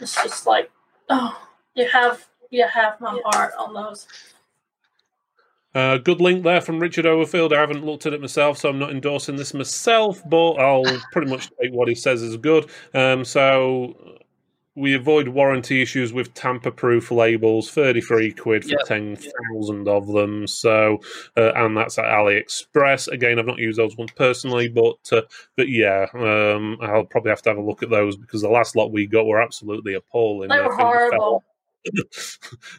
It's 0.00 0.14
just 0.14 0.46
like, 0.46 0.70
oh, 1.08 1.48
you 1.74 1.88
have 1.88 2.26
you 2.50 2.66
have 2.66 3.00
my 3.00 3.18
heart 3.26 3.52
on 3.58 3.74
those. 3.74 4.06
Uh, 5.74 5.98
good 5.98 6.20
link 6.20 6.44
there 6.44 6.60
from 6.60 6.78
Richard 6.78 7.04
Overfield. 7.04 7.52
I 7.52 7.58
haven't 7.58 7.84
looked 7.84 8.06
at 8.06 8.12
it 8.12 8.20
myself, 8.20 8.58
so 8.58 8.68
I'm 8.68 8.78
not 8.78 8.92
endorsing 8.92 9.34
this 9.34 9.52
myself, 9.52 10.22
but 10.28 10.52
I'll 10.52 10.84
pretty 11.10 11.28
much 11.28 11.50
take 11.60 11.72
what 11.72 11.88
he 11.88 11.96
says 11.96 12.22
as 12.22 12.36
good. 12.36 12.70
Um, 12.94 13.24
so 13.24 14.20
we 14.76 14.94
avoid 14.94 15.28
warranty 15.28 15.82
issues 15.82 16.12
with 16.12 16.34
tamper-proof 16.34 17.10
labels, 17.10 17.70
33 17.70 18.32
quid 18.32 18.64
for 18.64 18.70
Yep. 18.70 18.80
10,000 18.86 19.88
of 19.88 20.08
them. 20.08 20.46
So, 20.46 21.00
uh, 21.36 21.52
and 21.54 21.76
that's 21.76 21.98
at 21.98 22.06
AliExpress. 22.06 23.08
Again, 23.08 23.38
I've 23.38 23.46
not 23.46 23.58
used 23.58 23.78
those 23.78 23.96
ones 23.96 24.10
personally, 24.16 24.68
but 24.68 24.98
uh, 25.12 25.22
but 25.56 25.68
yeah, 25.68 26.06
um, 26.14 26.76
I'll 26.80 27.04
probably 27.04 27.30
have 27.30 27.42
to 27.42 27.50
have 27.50 27.58
a 27.58 27.62
look 27.62 27.82
at 27.82 27.90
those 27.90 28.16
because 28.16 28.42
the 28.42 28.48
last 28.48 28.74
lot 28.74 28.90
we 28.90 29.06
got 29.06 29.26
were 29.26 29.40
absolutely 29.40 29.94
appalling. 29.94 30.48
They 30.48 30.60
were 30.60 30.74
horrible. 30.74 31.44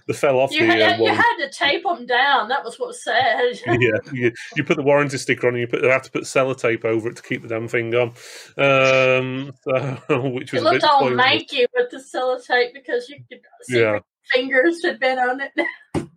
They 0.07 0.13
fell 0.13 0.39
off 0.39 0.51
You 0.51 0.67
the 0.67 0.73
uh, 0.73 0.89
had, 0.89 0.99
you 0.99 1.13
had 1.13 1.37
to 1.37 1.49
tape 1.49 1.83
them 1.83 2.05
down. 2.05 2.49
That 2.49 2.63
was 2.63 2.79
what 2.79 2.87
was 2.87 3.03
sad. 3.03 3.59
yeah, 3.67 3.97
you, 4.11 4.31
you 4.55 4.63
put 4.63 4.77
the 4.77 4.83
warranty 4.83 5.17
sticker 5.17 5.47
on, 5.47 5.53
and 5.53 5.61
you 5.61 5.67
put 5.67 5.83
you 5.83 5.89
have 5.89 6.03
to 6.03 6.11
put 6.11 6.23
sellotape 6.23 6.85
over 6.85 7.09
it 7.09 7.17
to 7.17 7.23
keep 7.23 7.41
the 7.41 7.47
damn 7.47 7.67
thing 7.67 7.93
on. 7.93 8.09
Um, 8.57 9.51
so, 9.63 9.99
which 10.31 10.51
was 10.51 10.61
It 10.61 10.67
a 10.67 10.71
bit 10.71 10.81
looked 10.81 10.83
all 10.83 11.09
manky 11.09 11.65
with 11.75 11.91
the 11.91 11.97
sellotape 11.97 12.73
because 12.73 13.09
you 13.09 13.17
could 13.29 13.41
see 13.63 13.79
Yeah, 13.79 13.91
your 13.91 14.01
fingers 14.33 14.83
had 14.83 14.99
been 14.99 15.19
on 15.19 15.41
it. 15.41 15.51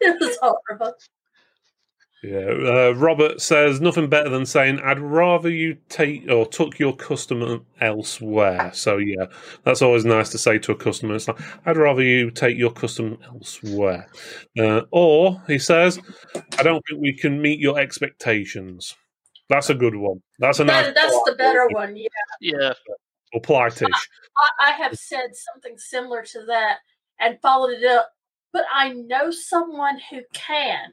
it 0.00 0.20
was 0.20 0.38
horrible. 0.40 0.94
Yeah. 2.22 2.46
Uh, 2.48 2.94
Robert 2.96 3.40
says 3.40 3.80
nothing 3.80 4.08
better 4.08 4.28
than 4.28 4.46
saying, 4.46 4.80
"I'd 4.80 4.98
rather 4.98 5.48
you 5.48 5.78
take 5.88 6.28
or 6.30 6.46
took 6.46 6.78
your 6.78 6.94
customer 6.96 7.60
elsewhere." 7.80 8.70
So 8.74 8.96
yeah, 8.98 9.26
that's 9.64 9.82
always 9.82 10.04
nice 10.04 10.30
to 10.30 10.38
say 10.38 10.58
to 10.60 10.72
a 10.72 10.76
customer. 10.76 11.14
It's 11.14 11.28
like, 11.28 11.40
"I'd 11.66 11.76
rather 11.76 12.02
you 12.02 12.30
take 12.30 12.56
your 12.56 12.72
customer 12.72 13.16
elsewhere," 13.24 14.08
uh, 14.58 14.82
or 14.90 15.42
he 15.46 15.58
says, 15.58 15.98
"I 16.58 16.62
don't 16.62 16.82
think 16.88 17.00
we 17.00 17.16
can 17.16 17.40
meet 17.40 17.60
your 17.60 17.78
expectations." 17.78 18.96
That's 19.48 19.70
a 19.70 19.74
good 19.74 19.94
one. 19.94 20.22
That's 20.38 20.58
a 20.58 20.64
nice 20.64 20.86
That, 20.86 20.94
that's 20.96 21.20
the 21.24 21.34
better 21.36 21.68
one. 21.68 21.96
Yeah. 21.96 22.08
Yeah. 22.40 22.72
or 23.32 23.40
polite-ish. 23.40 23.88
I, 23.90 24.68
I 24.68 24.70
have 24.72 24.94
said 24.96 25.30
something 25.34 25.78
similar 25.78 26.22
to 26.22 26.44
that 26.46 26.78
and 27.20 27.40
followed 27.40 27.70
it 27.70 27.84
up, 27.84 28.10
but 28.52 28.64
I 28.72 28.92
know 28.92 29.30
someone 29.30 29.98
who 30.10 30.22
can. 30.32 30.92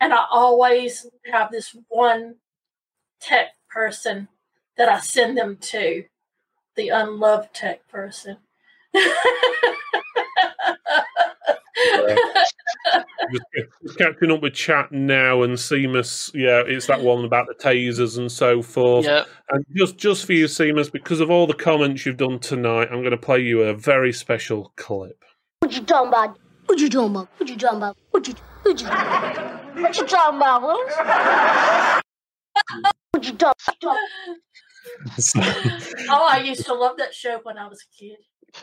And 0.00 0.12
I 0.12 0.24
always 0.30 1.06
have 1.32 1.50
this 1.50 1.74
one 1.88 2.36
tech 3.20 3.48
person 3.68 4.28
that 4.76 4.88
I 4.88 5.00
send 5.00 5.36
them 5.36 5.56
to, 5.56 6.04
the 6.76 6.88
unloved 6.88 7.52
tech 7.52 7.88
person. 7.88 8.36
just, 8.94 9.16
just 13.82 13.98
catching 13.98 14.30
up 14.30 14.40
with 14.40 14.54
chat 14.54 14.92
now 14.92 15.42
and 15.42 15.54
Seamus. 15.54 16.32
Yeah, 16.32 16.62
it's 16.64 16.86
that 16.86 17.00
one 17.00 17.24
about 17.24 17.48
the 17.48 17.54
tasers 17.54 18.18
and 18.18 18.30
so 18.30 18.62
forth. 18.62 19.04
Yeah. 19.04 19.24
And 19.50 19.64
just 19.74 19.96
just 19.96 20.26
for 20.26 20.32
you, 20.32 20.46
Seamus, 20.46 20.92
because 20.92 21.20
of 21.20 21.30
all 21.30 21.46
the 21.46 21.54
comments 21.54 22.06
you've 22.06 22.16
done 22.16 22.38
tonight, 22.38 22.88
I'm 22.90 23.00
going 23.00 23.10
to 23.10 23.16
play 23.16 23.40
you 23.40 23.62
a 23.62 23.74
very 23.74 24.12
special 24.12 24.72
clip. 24.76 25.24
What 25.60 25.74
you 25.74 25.82
talking 25.82 26.08
about? 26.08 26.38
What 26.66 26.78
you 26.78 26.88
talking 26.88 27.10
about? 27.10 27.28
What 27.38 27.48
you 27.48 27.56
talking 27.56 27.78
about? 27.78 27.96
What 28.10 28.28
you 28.28 28.34
what 28.62 28.80
you 28.80 28.86
what 29.82 29.96
you 29.96 30.06
talking 30.06 30.36
about? 30.38 30.62
What, 30.62 32.02
what 33.12 33.24
you 33.26 33.32
talking 33.34 33.74
about? 33.82 33.96
oh, 36.10 36.28
I 36.30 36.42
used 36.44 36.64
to 36.66 36.74
love 36.74 36.96
that 36.98 37.14
show 37.14 37.40
when 37.42 37.58
I 37.58 37.66
was 37.68 37.80
a 37.82 37.88
kid. 37.98 38.16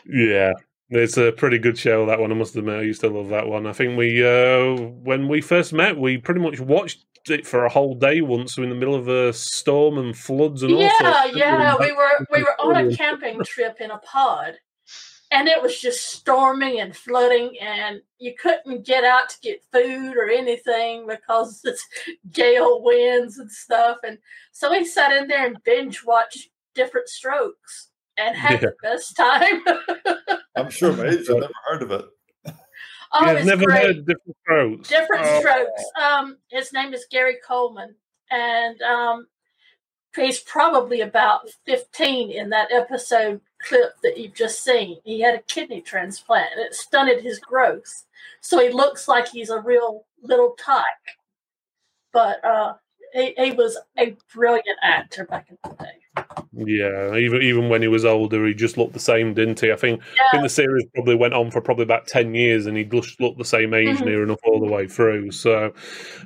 yeah. 0.05 0.51
It's 0.91 1.17
a 1.17 1.31
pretty 1.31 1.57
good 1.57 1.80
show 1.80 2.05
that 2.05 2.19
one. 2.19 2.31
I 2.31 2.35
must 2.35 2.55
admit, 2.55 2.77
I 2.80 2.84
used 2.84 3.01
to 3.01 3.09
love 3.09 3.30
that 3.30 3.47
one. 3.47 3.65
I 3.65 3.73
think 3.73 3.97
we, 3.97 4.23
uh, 4.23 4.76
when 5.03 5.27
we 5.27 5.41
first 5.41 5.73
met, 5.73 5.97
we 5.97 6.19
pretty 6.19 6.41
much 6.41 6.59
watched 6.59 7.03
it 7.27 7.47
for 7.47 7.65
a 7.65 7.69
whole 7.69 7.95
day 7.95 8.22
once 8.22 8.55
in 8.59 8.69
the 8.69 8.76
middle 8.76 8.93
of 8.93 9.07
a 9.07 9.34
storm 9.34 9.97
and 9.97 10.15
floods 10.15 10.61
and 10.61 10.73
all 10.73 10.80
Yeah, 10.81 11.23
sorts. 11.23 11.35
yeah. 11.38 11.76
We 11.80 11.91
were 11.91 12.27
we 12.31 12.43
were 12.43 12.53
on 12.61 12.76
a 12.91 12.95
camping 12.97 13.41
trip 13.43 13.77
in 13.81 13.89
a 13.89 13.97
pod, 13.97 14.57
and 15.35 15.47
it 15.49 15.61
was 15.61 15.77
just 15.79 16.07
storming 16.11 16.79
and 16.79 16.95
flooding, 16.95 17.57
and 17.59 18.01
you 18.19 18.33
couldn't 18.41 18.85
get 18.85 19.03
out 19.03 19.27
to 19.29 19.39
get 19.41 19.61
food 19.73 20.15
or 20.15 20.29
anything 20.29 21.05
because 21.07 21.59
it's 21.65 21.85
gale 22.31 22.81
winds 22.81 23.37
and 23.37 23.51
stuff. 23.51 23.97
And 24.07 24.17
so 24.53 24.71
we 24.71 24.85
sat 24.85 25.11
in 25.11 25.27
there 25.27 25.45
and 25.45 25.61
binge 25.65 26.05
watched 26.05 26.47
Diff'rent 26.73 27.09
Strokes 27.09 27.89
and 28.17 28.35
had 28.35 28.61
Yeah. 28.61 28.69
the 28.69 28.75
best 28.81 29.15
time. 29.17 29.61
I'm 30.55 30.69
sure 30.69 30.93
my 30.93 31.07
age, 31.07 31.29
I've 31.29 31.41
never 31.41 31.51
heard 31.67 31.83
of 31.83 31.91
it. 31.91 32.05
oh, 32.45 33.25
yeah, 33.25 33.31
it's 33.31 33.41
I've 33.41 33.45
never 33.45 33.65
great. 33.65 33.85
heard 33.85 34.05
Diff'rent 34.05 34.37
Strokes. 34.45 34.89
different 34.89 35.25
Oh. 35.25 35.39
strokes. 35.41 35.83
Um, 36.01 36.37
his 36.49 36.71
name 36.71 36.93
is 36.93 37.05
Gary 37.11 37.37
Coleman, 37.45 37.93
and 38.31 38.81
um, 38.83 39.27
he's 40.15 40.39
probably 40.39 41.01
about 41.01 41.49
fifteen 41.65 42.31
in 42.31 42.49
that 42.51 42.71
episode 42.71 43.41
clip 43.67 43.93
that 44.03 44.17
you've 44.17 44.33
just 44.33 44.63
seen. 44.63 44.99
He 45.03 45.21
had 45.21 45.35
a 45.35 45.41
kidney 45.43 45.81
transplant, 45.81 46.51
and 46.55 46.65
it 46.65 46.75
stunted 46.75 47.21
his 47.23 47.39
growth, 47.39 48.05
so 48.41 48.59
he 48.59 48.69
looks 48.69 49.07
like 49.07 49.27
he's 49.27 49.49
a 49.49 49.59
real 49.59 50.05
little 50.21 50.55
tyke. 50.59 50.85
But 52.13 52.43
uh, 52.45 52.73
he, 53.13 53.33
he 53.37 53.51
was 53.51 53.77
a 53.97 54.15
brilliant 54.33 54.79
actor 54.81 55.25
back 55.25 55.47
in 55.49 55.57
the 55.63 55.75
day. 55.83 56.05
Yeah, 56.57 57.15
even 57.18 57.41
even 57.41 57.68
when 57.68 57.82
he 57.82 57.90
was 57.90 58.06
older, 58.06 58.45
he 58.45 58.53
just 58.53 58.77
looked 58.77 58.94
the 58.94 58.99
same, 58.99 59.34
didn't 59.34 59.60
he? 59.60 59.72
I 59.73 59.76
think 59.76 60.02
I 60.02 60.32
think 60.32 60.44
the 60.44 60.49
series 60.49 60.86
probably 60.95 61.15
went 61.15 61.34
on 61.34 61.52
for 61.52 61.60
probably 61.60 61.84
about 61.84 62.07
ten 62.07 62.34
years, 62.34 62.65
and 62.65 62.77
he 62.77 62.86
just 62.86 63.19
looked 63.19 63.38
the 63.38 63.44
same 63.44 63.73
age 63.73 63.98
Mhm. 63.98 64.06
near 64.06 64.23
enough 64.23 64.40
all 64.45 64.61
the 64.61 64.72
way 64.72 64.88
through. 64.88 65.32
So, 65.32 65.73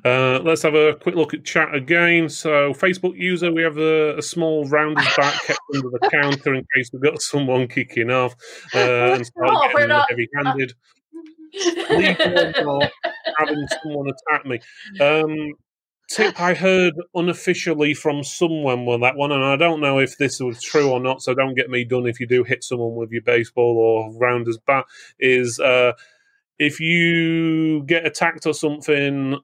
uh, 0.06 0.40
let's 0.44 0.62
have 0.62 0.76
a 0.76 0.94
quick 0.94 1.16
look 1.16 1.34
at 1.34 1.46
chat 1.46 1.74
again. 1.74 2.30
So, 2.30 2.74
Facebook 2.74 3.18
user, 3.18 3.52
we 3.52 3.64
have 3.64 3.78
a, 3.80 4.18
a 4.18 4.22
small 4.22 4.66
rounded 4.68 5.08
back 5.18 5.42
kept 5.48 5.60
under 5.74 5.90
the 5.90 6.10
counter 6.12 6.54
in 6.54 6.66
case 6.76 6.92
we've 6.94 7.02
got 7.02 7.20
someone 7.22 7.68
kicking 7.68 8.12
off 8.12 8.36
uh, 8.76 9.14
and 9.16 9.26
start 9.26 9.50
Oh, 9.52 9.68
getting 9.74 9.88
not- 9.90 10.06
heavy-handed. 10.10 10.74
Leave 11.90 12.18
having 12.20 13.68
someone 13.82 14.08
attack 14.12 14.46
me. 14.46 14.60
Um, 15.02 15.54
tip 16.10 16.40
I 16.40 16.54
heard 16.54 16.94
unofficially 17.14 17.94
from 17.94 18.24
someone 18.24 18.86
with 18.86 19.02
that 19.02 19.16
one, 19.16 19.32
and 19.32 19.44
I 19.44 19.56
don't 19.56 19.82
know 19.82 20.00
if 20.00 20.18
this 20.18 20.40
was 20.40 20.62
true 20.62 20.90
or 20.90 21.00
not, 21.00 21.22
so 21.22 21.34
don't 21.34 21.56
get 21.56 21.70
me 21.70 21.84
done 21.84 22.08
if 22.08 22.20
you 22.20 22.28
do 22.28 22.44
hit 22.44 22.64
someone 22.64 22.96
with 22.96 23.12
your 23.12 23.22
baseball 23.22 23.78
or 23.78 24.20
rounder's 24.20 24.58
bat, 24.58 24.86
is 25.20 25.60
uh, 25.60 25.94
if 26.58 26.80
you 26.80 27.84
get 27.84 28.06
attacked 28.06 28.46
or 28.46 28.54
something, 28.54 29.40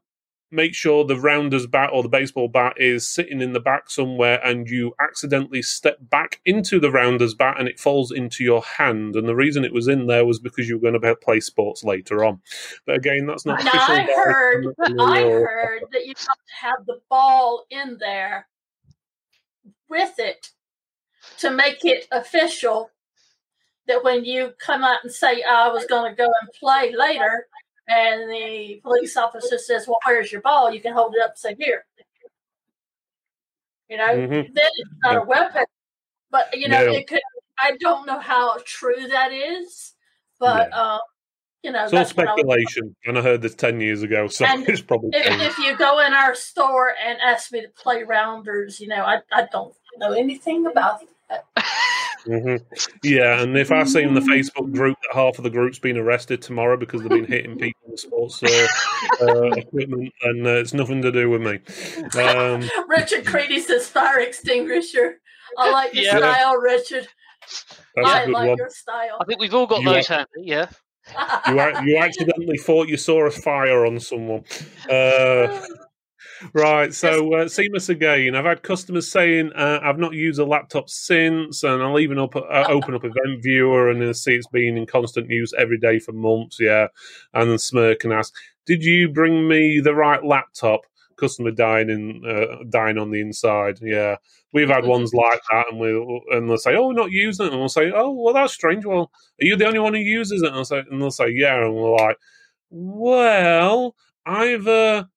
make 0.51 0.73
sure 0.73 1.03
the 1.03 1.19
rounder's 1.19 1.67
bat 1.67 1.89
or 1.91 2.03
the 2.03 2.09
baseball 2.09 2.47
bat 2.47 2.73
is 2.77 3.07
sitting 3.07 3.41
in 3.41 3.53
the 3.53 3.59
back 3.59 3.89
somewhere 3.89 4.39
and 4.45 4.69
you 4.69 4.93
accidentally 4.99 5.61
step 5.61 5.97
back 6.01 6.39
into 6.45 6.79
the 6.79 6.91
rounder's 6.91 7.33
bat 7.33 7.55
and 7.59 7.67
it 7.67 7.79
falls 7.79 8.11
into 8.11 8.43
your 8.43 8.61
hand. 8.61 9.15
And 9.15 9.27
the 9.27 9.35
reason 9.35 9.65
it 9.65 9.73
was 9.73 9.87
in 9.87 10.07
there 10.07 10.25
was 10.25 10.39
because 10.39 10.69
you 10.69 10.77
were 10.77 10.91
going 10.91 10.99
to 10.99 11.15
play 11.17 11.39
sports 11.39 11.83
later 11.83 12.23
on. 12.23 12.41
But 12.85 12.95
again, 12.95 13.25
that's 13.25 13.45
not 13.45 13.63
Now, 13.63 13.71
official. 13.71 13.95
I 13.95 14.07
heard, 14.15 14.65
I 14.99 15.21
heard 15.21 15.81
that 15.91 16.05
you 16.05 16.13
have 16.17 16.25
to 16.25 16.55
have 16.61 16.85
the 16.85 16.99
ball 17.09 17.65
in 17.69 17.97
there 17.99 18.47
with 19.89 20.19
it 20.19 20.49
to 21.39 21.51
make 21.51 21.83
it 21.83 22.07
official. 22.11 22.91
That 23.87 24.03
when 24.03 24.25
you 24.25 24.53
come 24.57 24.83
out 24.83 25.03
and 25.03 25.11
say, 25.11 25.43
I 25.43 25.69
was 25.69 25.85
going 25.85 26.11
to 26.11 26.17
go 26.17 26.25
and 26.25 26.49
play 26.59 26.91
later, 26.95 27.45
and 27.87 28.29
the 28.29 28.79
police 28.83 29.15
officer 29.17 29.57
says, 29.57 29.87
Well, 29.87 29.99
where's 30.05 30.31
your 30.31 30.41
ball? 30.41 30.73
You 30.73 30.81
can 30.81 30.93
hold 30.93 31.15
it 31.15 31.21
up 31.21 31.31
and 31.31 31.37
say, 31.37 31.55
Here. 31.59 31.85
You 33.89 33.97
know, 33.97 34.07
Mhm. 34.15 34.53
then 34.53 34.69
it's 34.77 34.89
not 35.03 35.13
Yeah. 35.13 35.19
a 35.19 35.23
weapon. 35.25 35.65
But, 36.31 36.57
you 36.57 36.67
know, 36.67 36.85
No. 36.85 36.93
it 36.93 37.07
could, 37.07 37.21
I 37.59 37.77
don't 37.79 38.05
know 38.07 38.19
how 38.19 38.57
true 38.65 39.07
that 39.07 39.31
is, 39.31 39.93
but, 40.39 40.73
uh, 40.73 40.99
you 41.61 41.71
know, 41.71 41.83
It's 41.83 41.93
all 41.93 41.99
that's 41.99 42.11
I 42.17 42.23
speculation, 42.25 42.95
and 43.05 43.17
I 43.17 43.21
heard 43.21 43.41
this 43.41 43.55
10 43.55 43.79
years 43.79 44.01
ago, 44.03 44.27
so 44.27 44.45
And 44.45 44.67
it's 44.67 44.81
probably 44.81 45.11
if, 45.13 45.25
if 45.41 45.57
you 45.59 45.77
go 45.77 45.99
in 45.99 46.13
our 46.13 46.35
store 46.35 46.95
and 46.99 47.19
ask 47.21 47.51
me 47.51 47.61
to 47.61 47.69
play 47.69 48.03
rounders, 48.03 48.79
you 48.79 48.87
know, 48.87 49.03
I, 49.03 49.21
I 49.31 49.47
don't 49.51 49.75
know 49.97 50.11
anything 50.13 50.65
about 50.65 51.01
that. 51.29 51.45
Hmm 52.25 52.55
Yeah, 53.03 53.41
and 53.41 53.57
if 53.57 53.71
I 53.71 53.83
see 53.83 54.01
in 54.01 54.13
the 54.13 54.21
Facebook 54.21 54.71
group 54.73 54.97
that 55.03 55.15
half 55.15 55.37
of 55.37 55.43
the 55.43 55.49
group's 55.49 55.79
been 55.79 55.97
arrested 55.97 56.41
tomorrow 56.41 56.77
because 56.77 57.01
they've 57.01 57.09
been 57.11 57.25
hitting 57.25 57.57
people 57.57 57.81
with 57.87 57.99
sports 57.99 58.41
uh, 58.43 58.67
uh, 59.21 59.51
equipment, 59.53 60.11
and 60.23 60.45
uh, 60.47 60.51
it's 60.51 60.73
nothing 60.73 61.01
to 61.03 61.11
do 61.11 61.29
with 61.29 61.41
me. 61.41 61.59
Um, 62.19 62.69
Richard 62.87 63.25
Creedy 63.25 63.59
says 63.61 63.87
fire 63.87 64.19
extinguisher. 64.19 65.19
I 65.57 65.71
like 65.71 65.93
your 65.93 66.03
Yeah. 66.03 66.17
style, 66.17 66.57
Richard. 66.57 67.07
that's 67.95 68.09
I 68.09 68.21
a 68.23 68.25
good 68.25 68.33
like 68.33 68.47
one. 68.49 68.57
your 68.57 68.69
style. 68.69 69.17
I 69.21 69.25
think 69.25 69.39
we've 69.39 69.53
all 69.53 69.67
got 69.67 69.81
You 69.81 69.89
those 69.89 70.07
handy, 70.07 70.29
yeah. 70.39 70.67
You, 71.47 71.61
you 71.85 71.97
accidentally 71.99 72.57
thought 72.57 72.87
you 72.87 72.97
saw 72.97 73.27
a 73.27 73.31
fire 73.31 73.85
on 73.85 73.99
someone. 73.99 74.43
Uh, 74.89 75.61
Right, 76.53 76.93
so 76.93 77.33
uh, 77.33 77.45
Seamus 77.45 77.89
again. 77.89 78.35
I've 78.35 78.45
had 78.45 78.61
customers 78.63 79.09
saying 79.09 79.51
uh, 79.53 79.79
I've 79.81 79.97
not 79.99 80.13
used 80.13 80.39
a 80.39 80.45
laptop 80.45 80.89
since, 80.89 81.63
and 81.63 81.81
I'll 81.81 81.99
even 81.99 82.19
up, 82.19 82.35
uh, 82.35 82.41
open 82.69 82.93
up 82.93 83.03
Event 83.05 83.41
Viewer 83.41 83.89
and 83.89 84.01
then 84.01 84.13
see 84.13 84.33
it's 84.35 84.47
been 84.47 84.77
in 84.77 84.85
constant 84.85 85.29
use 85.29 85.53
every 85.57 85.77
day 85.77 85.99
for 85.99 86.11
months. 86.11 86.57
Yeah, 86.59 86.87
and 87.33 87.49
then 87.49 87.57
smirk 87.57 88.03
and 88.03 88.13
ask, 88.13 88.33
"Did 88.65 88.83
you 88.83 89.09
bring 89.09 89.47
me 89.47 89.79
the 89.79 89.95
right 89.95 90.23
laptop?" 90.23 90.81
Customer 91.17 91.51
dying 91.51 91.89
in 91.89 92.21
uh, 92.27 92.63
dying 92.69 92.97
on 92.97 93.11
the 93.11 93.21
inside. 93.21 93.79
Yeah, 93.81 94.17
we've 94.51 94.69
had 94.69 94.85
ones 94.85 95.13
like 95.13 95.39
that, 95.51 95.67
and 95.71 95.79
we 95.79 95.97
will 95.97 96.21
and 96.31 96.49
they'll 96.49 96.57
say, 96.57 96.75
"Oh, 96.75 96.87
we're 96.87 96.93
not 96.93 97.11
using 97.11 97.45
it," 97.47 97.51
and 97.53 97.59
we'll 97.59 97.69
say, 97.69 97.91
"Oh, 97.95 98.11
well, 98.11 98.33
that's 98.33 98.53
strange. 98.53 98.85
Well, 98.85 99.09
are 99.41 99.45
you 99.45 99.55
the 99.55 99.67
only 99.67 99.79
one 99.79 99.93
who 99.93 100.01
uses 100.01 100.41
it?" 100.41 100.47
And, 100.47 100.57
I'll 100.57 100.65
say, 100.65 100.83
and 100.89 101.01
they'll 101.01 101.11
say, 101.11 101.29
"Yeah," 101.29 101.63
and 101.63 101.73
we're 101.75 101.95
like, 101.95 102.17
"Well, 102.69 103.95
either." 104.25 105.07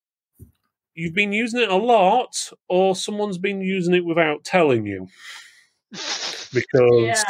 You've 0.99 1.15
been 1.15 1.33
using 1.33 1.61
it 1.61 1.69
a 1.71 1.77
lot, 1.77 2.51
or 2.69 2.95
someone's 2.97 3.39
been 3.39 3.61
using 3.61 3.95
it 3.95 4.05
without 4.05 4.45
telling 4.45 4.85
you. 4.87 5.07
Because 6.53 7.07
Yeah. 7.07 7.25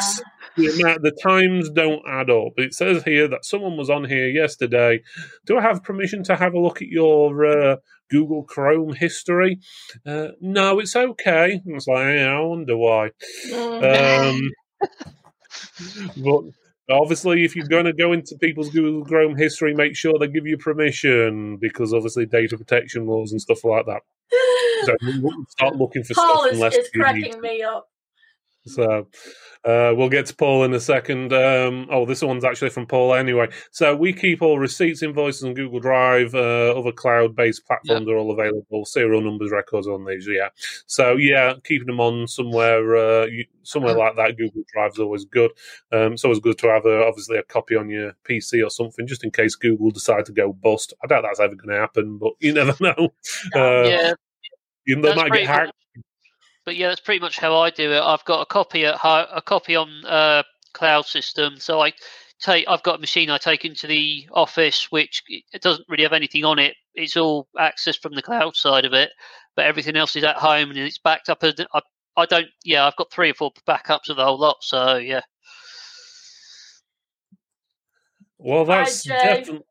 the, 0.57 0.67
amount, 0.81 1.01
the 1.03 1.11
times 1.23 1.69
don't 1.69 2.01
add 2.07 2.29
up. 2.29 2.53
It 2.57 2.73
says 2.73 3.03
here 3.03 3.27
that 3.27 3.45
someone 3.45 3.77
was 3.77 3.89
on 3.89 4.05
here 4.05 4.27
yesterday. 4.27 5.01
Do 5.45 5.57
I 5.57 5.61
have 5.61 5.83
permission 5.83 6.23
to 6.23 6.35
have 6.35 6.53
a 6.53 6.59
look 6.59 6.81
at 6.81 6.87
your 6.87 7.45
uh, 7.45 7.75
Google 8.09 8.43
Chrome 8.43 8.93
history? 8.93 9.59
Uh, 10.05 10.29
no, 10.41 10.79
it's 10.79 10.95
okay. 10.95 11.61
And 11.65 11.75
it's 11.75 11.87
like, 11.87 12.05
I 12.05 12.39
wonder 12.41 12.77
why. 12.77 13.11
Mm. 13.49 14.29
Um, 14.29 14.51
but 16.23 16.41
obviously, 16.89 17.43
if 17.45 17.55
you're 17.55 17.67
going 17.67 17.85
to 17.85 17.93
go 17.93 18.13
into 18.13 18.35
people's 18.39 18.69
Google 18.69 19.05
Chrome 19.05 19.35
history, 19.35 19.73
make 19.73 19.95
sure 19.95 20.13
they 20.19 20.27
give 20.27 20.47
you 20.47 20.57
permission 20.57 21.57
because 21.57 21.93
obviously 21.93 22.25
data 22.25 22.57
protection 22.57 23.05
laws 23.05 23.31
and 23.31 23.41
stuff 23.41 23.63
like 23.63 23.85
that. 23.85 24.01
So 24.85 24.95
start 25.49 25.75
looking 25.75 26.03
for 26.03 26.13
Paul 26.13 26.37
stuff 26.39 26.51
is, 26.51 26.57
unless 26.57 26.75
is 26.75 26.89
cracking 26.89 27.41
me 27.41 27.61
up. 27.61 27.89
So 28.69 29.07
uh, 29.65 29.93
we'll 29.95 30.09
get 30.09 30.25
to 30.27 30.35
Paul 30.35 30.63
in 30.63 30.73
a 30.73 30.79
second. 30.79 31.33
Um, 31.33 31.87
oh, 31.91 32.05
this 32.05 32.21
one's 32.21 32.45
actually 32.45 32.69
from 32.69 32.87
Paul 32.87 33.13
anyway. 33.13 33.49
So 33.71 33.93
we 33.95 34.13
keep 34.13 34.41
all 34.41 34.57
receipts, 34.57 35.03
invoices 35.03 35.43
on 35.43 35.53
Google 35.53 35.81
Drive. 35.81 36.33
Uh, 36.33 36.73
other 36.77 36.93
cloud-based 36.93 37.65
platforms 37.65 38.07
are 38.07 38.15
all 38.15 38.31
available. 38.31 38.85
Serial 38.85 39.21
numbers, 39.21 39.51
records 39.51 39.87
on 39.87 40.05
these. 40.05 40.27
Yeah. 40.29 40.49
So 40.85 41.17
yeah, 41.17 41.53
keeping 41.65 41.87
them 41.87 41.99
on 41.99 42.27
somewhere, 42.27 42.95
uh, 42.95 43.25
you, 43.25 43.45
somewhere 43.63 43.97
like 43.97 44.15
that. 44.15 44.37
Google 44.37 44.63
Drive's 44.71 44.99
always 44.99 45.25
good. 45.25 45.51
Um, 45.91 46.13
it's 46.13 46.23
always 46.23 46.39
good 46.39 46.57
to 46.59 46.67
have 46.67 46.85
a, 46.85 47.03
obviously 47.03 47.37
a 47.37 47.43
copy 47.43 47.75
on 47.75 47.89
your 47.89 48.13
PC 48.29 48.65
or 48.65 48.69
something, 48.69 49.07
just 49.07 49.25
in 49.25 49.31
case 49.31 49.55
Google 49.55 49.91
decide 49.91 50.25
to 50.27 50.31
go 50.31 50.53
bust. 50.53 50.93
I 51.03 51.07
doubt 51.07 51.23
that's 51.23 51.41
ever 51.41 51.55
going 51.55 51.75
to 51.75 51.81
happen, 51.81 52.17
but 52.17 52.31
you 52.39 52.53
never 52.59 52.75
know. 52.79 53.09
Uh, 53.53 53.87
yeah, 53.87 54.13
you, 54.85 54.95
they 54.95 55.01
that's 55.01 55.17
might 55.17 55.33
get 55.33 55.47
hacked. 55.47 55.73
But 56.69 56.75
yeah, 56.75 56.89
that's 56.89 57.01
pretty 57.01 57.19
much 57.19 57.39
how 57.39 57.57
I 57.57 57.71
do 57.71 57.93
it. 57.93 57.99
I've 57.99 58.23
got 58.25 58.41
a 58.41 58.45
copy 58.45 58.85
at 58.85 58.93
ho- 58.93 59.25
a 59.33 59.41
copy 59.41 59.75
on 59.75 59.89
uh, 60.05 60.43
cloud 60.75 61.07
system, 61.07 61.57
so 61.57 61.81
I 61.81 61.93
take. 62.39 62.65
I've 62.67 62.83
got 62.83 62.97
a 62.97 62.99
machine 62.99 63.31
I 63.31 63.39
take 63.39 63.65
into 63.65 63.87
the 63.87 64.27
office, 64.33 64.91
which 64.91 65.23
it 65.27 65.63
doesn't 65.63 65.89
really 65.89 66.03
have 66.03 66.13
anything 66.13 66.45
on 66.45 66.59
it. 66.59 66.75
It's 66.93 67.17
all 67.17 67.47
accessed 67.57 68.03
from 68.03 68.13
the 68.13 68.21
cloud 68.21 68.55
side 68.55 68.85
of 68.85 68.93
it, 68.93 69.09
but 69.55 69.65
everything 69.65 69.95
else 69.95 70.15
is 70.15 70.23
at 70.23 70.35
home 70.35 70.69
and 70.69 70.77
it's 70.77 70.99
backed 70.99 71.27
up. 71.27 71.41
And 71.41 71.65
I, 71.73 71.81
I 72.15 72.27
don't. 72.27 72.49
Yeah, 72.63 72.85
I've 72.85 72.95
got 72.97 73.11
three 73.11 73.31
or 73.31 73.33
four 73.33 73.51
backups 73.67 74.09
of 74.09 74.17
the 74.17 74.25
whole 74.25 74.37
lot. 74.37 74.57
So 74.61 74.97
yeah, 74.97 75.21
Well, 78.37 78.65
that's 78.65 79.01
Jay. 79.05 79.13
definitely. 79.21 79.65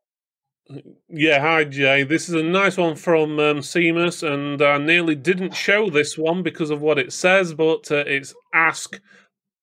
Yeah, 1.07 1.39
hi 1.39 1.63
Jay. 1.63 2.03
This 2.03 2.29
is 2.29 2.35
a 2.35 2.43
nice 2.43 2.77
one 2.77 2.95
from 2.95 3.39
um, 3.39 3.57
Seamus, 3.59 4.21
and 4.21 4.61
I 4.61 4.77
nearly 4.77 5.15
didn't 5.15 5.55
show 5.55 5.89
this 5.89 6.17
one 6.17 6.43
because 6.43 6.69
of 6.69 6.81
what 6.81 6.99
it 6.99 7.11
says, 7.11 7.53
but 7.53 7.91
uh, 7.91 8.03
it's 8.05 8.35
ask 8.53 8.99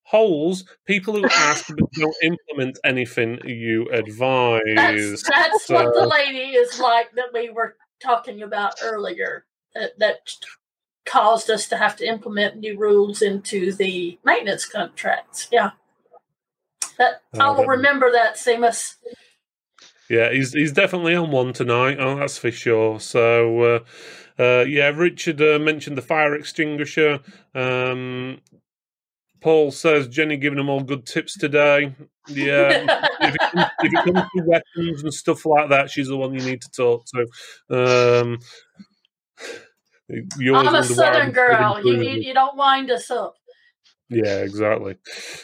holes 0.07 0.65
people 0.85 1.15
who 1.15 1.25
ask 1.27 1.67
but 1.69 1.91
don't 1.93 2.17
implement 2.23 2.79
anything 2.85 3.41
you 3.45 3.89
advise. 3.91 4.63
That's, 4.75 5.29
that's 5.29 5.69
what 5.69 5.95
the 5.95 6.07
lady 6.07 6.57
is 6.57 6.79
like 6.79 7.13
that 7.13 7.33
we 7.33 7.51
were 7.51 7.77
talking 8.01 8.43
about 8.43 8.75
earlier. 8.83 9.45
That, 9.75 9.99
that 9.99 10.19
caused 11.05 11.51
us 11.51 11.69
to 11.69 11.77
have 11.77 11.97
to 11.97 12.07
implement 12.07 12.57
new 12.57 12.79
rules 12.79 13.21
into 13.21 13.73
the 13.73 14.19
maintenance 14.25 14.65
contracts. 14.65 15.49
Yeah. 15.53 15.71
That 16.99 17.23
I 17.39 17.51
will 17.51 17.67
remember 17.67 18.11
that, 18.13 18.37
Seamus. 18.37 18.95
Yeah, 20.09 20.31
he's 20.31 20.53
he's 20.53 20.73
definitely 20.73 21.15
on 21.15 21.31
one 21.31 21.53
tonight. 21.53 21.99
Oh, 21.99 22.17
that's 22.17 22.39
for 22.39 22.51
sure. 22.51 23.01
So, 23.01 23.63
uh, 23.63 23.79
uh, 24.39 24.65
yeah, 24.65 24.89
Richard 24.89 25.41
uh, 25.41 25.59
mentioned 25.59 25.99
the 25.99 26.03
fire 26.03 26.35
extinguisher. 26.35 27.21
Um, 27.55 28.41
Paul 29.41 29.71
says 29.71 30.09
Jenni 30.09 30.41
giving 30.41 30.57
them 30.57 30.69
all 30.69 30.83
good 30.83 31.07
tips 31.07 31.37
today. 31.37 31.95
Yeah, 32.29 33.05
if, 33.21 33.35
it 33.35 33.41
comes, 33.41 33.67
if 33.81 33.93
it 33.93 34.05
comes 34.05 34.29
to 34.37 34.43
weapons 34.45 35.03
and 35.03 35.15
stuff 35.15 35.47
like 35.47 35.71
that, 35.71 35.91
she's 35.91 36.09
the 36.09 36.17
one 36.17 36.35
you 36.35 36.41
need 36.41 36.63
to 36.63 36.71
talk 36.71 37.05
to. 37.07 38.23
Um, 38.23 38.39
you 40.39 40.55
I'm 40.55 40.75
a 40.75 40.85
Southern 40.85 41.33
girl. 41.33 41.85
You, 41.85 42.01
you 42.03 42.21
you 42.21 42.35
don't 42.35 42.57
wind 42.57 42.91
us 42.91 43.11
up. 43.11 43.37
Yeah, 44.09 44.39
exactly. 44.39 44.97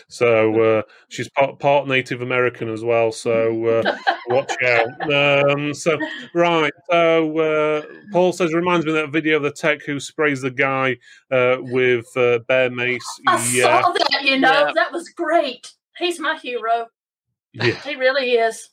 So 0.09 0.61
uh, 0.79 0.83
she's 1.09 1.29
part, 1.31 1.59
part 1.59 1.89
Native 1.89 2.23
American 2.23 2.69
as 2.69 2.85
well. 2.85 3.11
So 3.11 3.67
uh, 3.67 3.97
watch 4.29 4.53
out. 4.65 5.13
Um, 5.13 5.75
so 5.75 5.99
right. 6.33 6.73
So 6.91 7.39
uh, 7.39 7.83
Paul 8.13 8.33
says 8.33 8.55
reminds 8.55 8.87
me 8.87 8.93
of 8.93 8.99
that 8.99 9.11
video 9.13 9.39
of 9.39 9.43
the 9.43 9.51
tech 9.51 9.83
who 9.85 9.99
sprays 9.99 10.43
the 10.43 10.51
guy 10.53 10.97
uh, 11.33 11.57
with 11.61 12.07
uh, 12.17 12.39
bear 12.47 12.71
mace. 12.71 13.03
I 13.27 13.45
Yeah, 13.53 13.83
saw 13.83 13.91
that. 13.93 14.21
You 14.23 14.39
know 14.39 14.53
Yeah. 14.53 14.73
that 14.77 14.93
was 14.93 15.09
great. 15.09 15.73
He's 15.99 16.21
my 16.21 16.37
hero. 16.39 16.87
yeah. 17.53 17.73
He 17.83 17.97
really 17.97 18.33
is. 18.33 18.69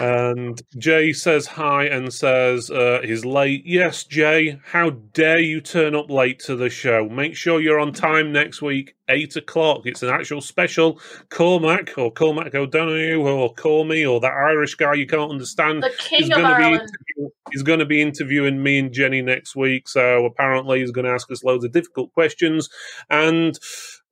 And 0.00 0.60
Jay 0.76 1.12
says 1.12 1.46
hi 1.46 1.84
and 1.84 2.12
says 2.12 2.70
uh, 2.70 3.00
he's 3.02 3.24
late. 3.24 3.62
Yes, 3.64 4.04
Jay. 4.04 4.60
How 4.64 4.90
dare 4.90 5.40
you 5.40 5.60
turn 5.60 5.96
up 5.96 6.08
late 6.08 6.38
to 6.40 6.54
the 6.54 6.70
show? 6.70 7.08
Make 7.08 7.34
sure 7.34 7.60
you're 7.60 7.80
on 7.80 7.92
time 7.92 8.32
next 8.32 8.62
week, 8.62 8.94
eight 9.08 9.34
o'clock. 9.34 9.82
It's 9.86 10.04
an 10.04 10.10
actual 10.10 10.40
special. 10.40 11.00
Cormac 11.30 11.98
or 11.98 12.12
Cormac 12.12 12.54
O'Donoghue 12.54 13.20
or 13.26 13.52
Cormy 13.54 14.04
or 14.04 14.20
that 14.20 14.32
Irish 14.32 14.76
guy 14.76 14.94
you 14.94 15.06
can't 15.06 15.32
understand. 15.32 15.82
The 15.82 15.92
king 15.98 16.32
of 16.32 16.38
be 16.38 16.44
Ireland. 16.44 16.74
interview- 16.74 17.30
he's 17.50 17.62
going 17.62 17.78
to 17.78 17.86
be 17.86 18.00
interviewing 18.02 18.62
me 18.62 18.78
and 18.78 18.92
Jenni 18.92 19.24
next 19.24 19.56
week. 19.56 19.88
So 19.88 20.26
apparently 20.26 20.80
he's 20.80 20.90
going 20.90 21.06
to 21.06 21.12
ask 21.12 21.30
us 21.32 21.42
loads 21.42 21.64
of 21.64 21.72
difficult 21.72 22.12
questions, 22.12 22.68
and 23.10 23.58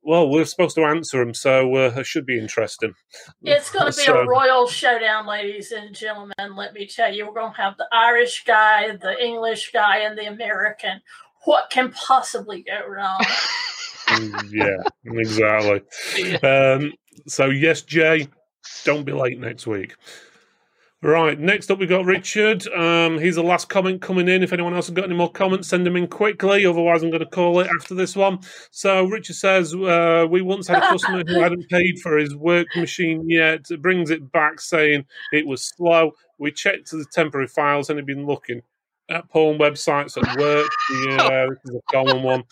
well, 0.07 0.29
we're 0.31 0.45
supposed 0.45 0.77
to 0.77 0.83
answer 0.85 1.19
them. 1.19 1.35
So 1.35 1.75
uh, 1.75 1.93
it 1.97 2.07
should 2.07 2.25
be 2.25 2.39
interesting. 2.39 2.95
It's 3.43 3.71
going 3.71 3.91
to 3.93 3.97
be 3.97 4.05
So- 4.05 4.21
a 4.21 4.27
royal 4.27 4.67
showdown, 4.69 5.27
ladies 5.27 5.73
and 5.73 5.95
gentlemen. 5.95 6.57
Let 6.57 6.73
me 6.73 6.87
tell 6.87 7.13
you, 7.13 7.27
we're 7.27 7.35
going 7.35 7.53
to 7.55 7.61
have 7.61 7.77
the 7.77 7.89
Irish 7.93 8.45
guy, 8.47 8.97
the 8.97 9.23
English 9.23 9.73
guy, 9.73 9.99
and 9.99 10.17
the 10.17 10.27
American. 10.27 11.01
What 11.45 11.71
can 11.71 11.91
possibly 11.93 12.63
go 12.63 12.87
wrong? 12.89 13.19
Mm, 14.07 14.53
yeah, 14.53 15.21
exactly. 15.21 15.83
Um, 16.49 16.93
so 17.27 17.47
yes, 17.47 17.83
Jay, 17.83 18.29
don't 18.85 19.03
be 19.05 19.11
late 19.11 19.41
next 19.41 19.67
week. 19.67 19.97
Right, 21.03 21.39
next 21.39 21.71
up 21.71 21.79
we've 21.79 21.91
got 21.91 22.07
Richard. 22.07 22.67
Um, 22.69 23.19
he's 23.19 23.35
the 23.35 23.43
last 23.43 23.69
comment 23.69 24.01
coming 24.01 24.29
in. 24.29 24.43
If 24.43 24.55
anyone 24.55 24.73
else 24.73 24.87
has 24.87 24.95
got 24.95 25.05
any 25.05 25.15
more 25.15 25.31
comments, 25.31 25.69
send 25.69 25.85
them 25.85 25.95
in 25.95 26.07
quickly. 26.07 26.65
Otherwise, 26.65 27.03
I'm 27.03 27.11
going 27.11 27.21
to 27.21 27.27
call 27.27 27.61
it 27.61 27.69
after 27.79 27.95
this 27.95 28.17
one. 28.17 28.39
So 28.71 29.05
Richard 29.05 29.37
says 29.37 29.75
uh, 29.75 30.27
we 30.29 30.41
once 30.41 30.67
had 30.69 30.83
a 30.83 30.89
customer 30.89 31.23
who 31.27 31.41
hadn't 31.41 31.69
paid 31.69 31.99
for 32.01 32.17
his 32.17 32.35
work 32.35 32.69
machine 32.77 33.29
yet. 33.29 33.67
It 33.71 33.83
brings 33.83 34.11
it 34.11 34.33
back 34.33 34.59
saying 34.59 35.05
it 35.33 35.47
was 35.47 35.65
slow. 35.65 36.13
We 36.39 36.51
checked 36.51 36.91
the 36.91 37.05
temporary 37.13 37.49
files 37.49 37.91
and 37.91 37.99
had 37.99 38.07
been 38.07 38.27
looking 38.27 38.63
at 39.11 39.29
porn 39.29 39.59
websites 39.59 40.17
at 40.17 40.39
work. 40.39 40.71
Yeah, 41.05 41.47
this 41.51 41.59
is 41.67 41.77
a 41.77 41.93
common 41.93 42.23
one. 42.23 42.45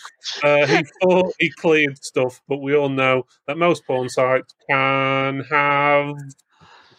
Uh, 0.43 0.67
he 0.67 0.85
thought 1.03 1.35
he 1.39 1.51
cleared 1.51 2.03
stuff, 2.05 2.43
but 2.47 2.59
we 2.59 2.77
all 2.77 2.91
know 2.91 3.25
that 3.47 3.57
most 3.57 3.87
porn 3.87 4.11
sites 4.11 4.55
can 4.69 5.43
have. 5.51 6.15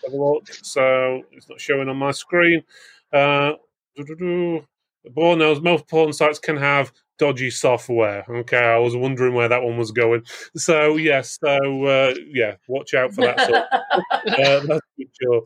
Have 0.06 0.14
a 0.14 0.18
look. 0.18 0.48
So 0.64 1.24
it's 1.32 1.50
not 1.50 1.60
showing 1.60 1.90
on 1.90 1.98
my 1.98 2.12
screen. 2.12 2.64
Uh, 3.12 3.54
doo-doo-doo. 3.96 4.66
Knows 5.16 5.62
most 5.62 5.88
porn 5.88 6.14
sites 6.14 6.40
can 6.40 6.58
have 6.58 6.92
dodgy 7.18 7.50
software. 7.50 8.26
Okay, 8.30 8.58
I 8.58 8.78
was 8.78 8.96
wondering 8.96 9.34
where 9.34 9.48
that 9.48 9.62
one 9.64 9.78
was 9.78 9.92
going. 9.92 10.24
So 10.56 10.98
yes, 10.98 11.38
so 11.40 11.86
uh, 11.86 12.14
yeah, 12.28 12.56
watch 12.68 12.94
out 12.94 13.14
for 13.14 13.22
that. 13.22 13.40
Sort 13.40 14.72
uh, 14.72 14.80
sure. 15.22 15.44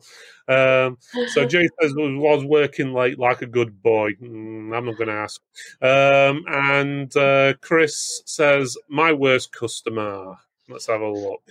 Um, 0.48 0.98
so 1.28 1.44
Jay 1.46 1.68
says 1.80 1.92
was, 1.94 2.12
was 2.16 2.44
working 2.44 2.92
late 2.92 3.18
like 3.18 3.42
a 3.42 3.46
good 3.46 3.82
boy. 3.82 4.12
Mm, 4.22 4.76
I'm 4.76 4.86
not 4.86 4.96
going 4.96 5.08
to 5.08 5.14
ask. 5.14 5.40
Um, 5.82 6.44
and 6.48 7.14
uh, 7.16 7.54
Chris 7.60 8.22
says 8.26 8.76
my 8.88 9.12
worst 9.12 9.52
customer. 9.52 10.36
Let's 10.68 10.86
have 10.86 11.00
a 11.00 11.08
look. 11.08 11.42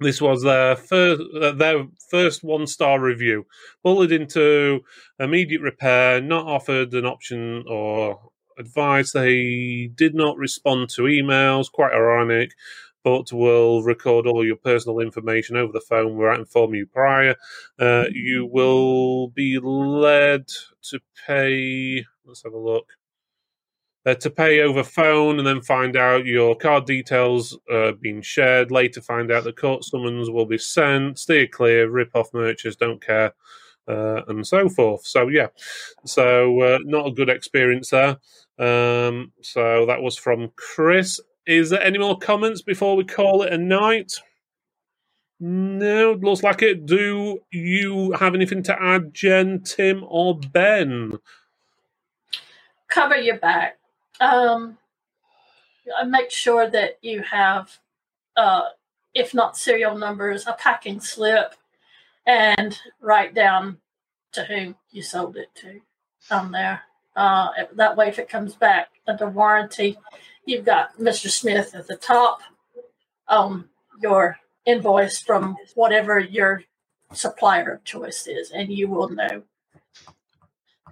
This 0.00 0.20
was 0.20 0.42
their 0.42 0.76
first, 0.76 1.22
uh, 1.40 1.52
their 1.52 1.86
first 2.10 2.44
one 2.44 2.66
star 2.66 3.00
review. 3.00 3.46
Bullied 3.82 4.12
into 4.12 4.80
immediate 5.18 5.60
repair, 5.60 6.20
not 6.20 6.46
offered 6.46 6.94
an 6.94 7.04
option 7.04 7.64
or 7.68 8.30
advice. 8.58 9.12
They 9.12 9.90
did 9.92 10.14
not 10.14 10.36
respond 10.36 10.90
to 10.90 11.02
emails. 11.02 11.70
Quite 11.70 11.92
ironic 11.92 12.52
but 13.04 13.32
will 13.32 13.82
record 13.82 14.26
all 14.26 14.44
your 14.44 14.56
personal 14.56 14.98
information 14.98 15.56
over 15.56 15.72
the 15.72 15.80
phone 15.80 16.16
without 16.16 16.38
informing 16.38 16.80
you 16.80 16.86
prior. 16.86 17.36
Uh, 17.78 18.04
you 18.12 18.44
will 18.44 19.28
be 19.28 19.58
led 19.58 20.46
to 20.82 21.00
pay. 21.26 22.04
Let's 22.26 22.42
have 22.42 22.52
a 22.52 22.58
look. 22.58 22.97
Uh, 24.06 24.14
to 24.14 24.30
pay 24.30 24.60
over 24.60 24.82
phone 24.82 25.38
and 25.38 25.46
then 25.46 25.60
find 25.60 25.96
out 25.96 26.24
your 26.24 26.56
card 26.56 26.86
details 26.86 27.58
uh, 27.70 27.92
being 28.00 28.22
shared. 28.22 28.70
Later, 28.70 29.02
find 29.02 29.30
out 29.30 29.44
the 29.44 29.52
court 29.52 29.84
summons 29.84 30.30
will 30.30 30.46
be 30.46 30.56
sent. 30.56 31.18
Steer 31.18 31.46
clear. 31.46 31.90
Rip 31.90 32.14
off 32.14 32.32
merchants. 32.32 32.76
Don't 32.76 33.04
care. 33.04 33.34
Uh, 33.86 34.22
and 34.28 34.46
so 34.46 34.68
forth. 34.68 35.06
So 35.06 35.28
yeah, 35.28 35.48
so 36.04 36.60
uh, 36.60 36.78
not 36.84 37.08
a 37.08 37.12
good 37.12 37.28
experience 37.28 37.90
there. 37.90 38.18
Um, 38.58 39.32
so 39.42 39.86
that 39.86 40.02
was 40.02 40.16
from 40.16 40.52
Chris. 40.56 41.20
Is 41.46 41.70
there 41.70 41.82
any 41.82 41.98
more 41.98 42.18
comments 42.18 42.60
before 42.60 42.96
we 42.96 43.04
call 43.04 43.42
it 43.42 43.52
a 43.52 43.58
night? 43.58 44.12
No, 45.40 46.18
looks 46.20 46.42
like 46.42 46.62
it. 46.62 46.84
Do 46.84 47.38
you 47.50 48.12
have 48.12 48.34
anything 48.34 48.62
to 48.64 48.82
add, 48.82 49.14
Jen, 49.14 49.62
Tim, 49.62 50.04
or 50.06 50.38
Ben? 50.38 51.12
Cover 52.90 53.16
your 53.16 53.38
back. 53.38 53.77
Um, 54.20 54.78
make 56.06 56.30
sure 56.30 56.68
that 56.70 56.98
you 57.02 57.22
have, 57.22 57.70
uh, 58.36 58.68
if 59.14 59.34
not 59.34 59.56
serial 59.56 59.96
numbers, 59.96 60.46
a 60.46 60.52
packing 60.52 61.00
slip, 61.00 61.54
and 62.26 62.78
write 63.00 63.34
down 63.34 63.78
to 64.32 64.44
whom 64.44 64.76
you 64.90 65.02
sold 65.02 65.36
it 65.36 65.54
to 65.56 65.80
on 66.30 66.52
there. 66.52 66.82
Uh, 67.16 67.48
that 67.74 67.96
way, 67.96 68.08
if 68.08 68.18
it 68.18 68.28
comes 68.28 68.54
back 68.54 68.90
under 69.06 69.28
warranty, 69.28 69.98
you've 70.44 70.64
got 70.64 70.96
Mr. 70.98 71.28
Smith 71.28 71.74
at 71.74 71.88
the 71.88 71.96
top 71.96 72.42
on 73.26 73.68
your 74.00 74.38
invoice 74.66 75.18
from 75.20 75.56
whatever 75.74 76.20
your 76.20 76.62
supplier 77.12 77.72
of 77.72 77.84
choice 77.84 78.26
is, 78.26 78.50
and 78.50 78.70
you 78.70 78.88
will 78.88 79.08
know. 79.08 79.42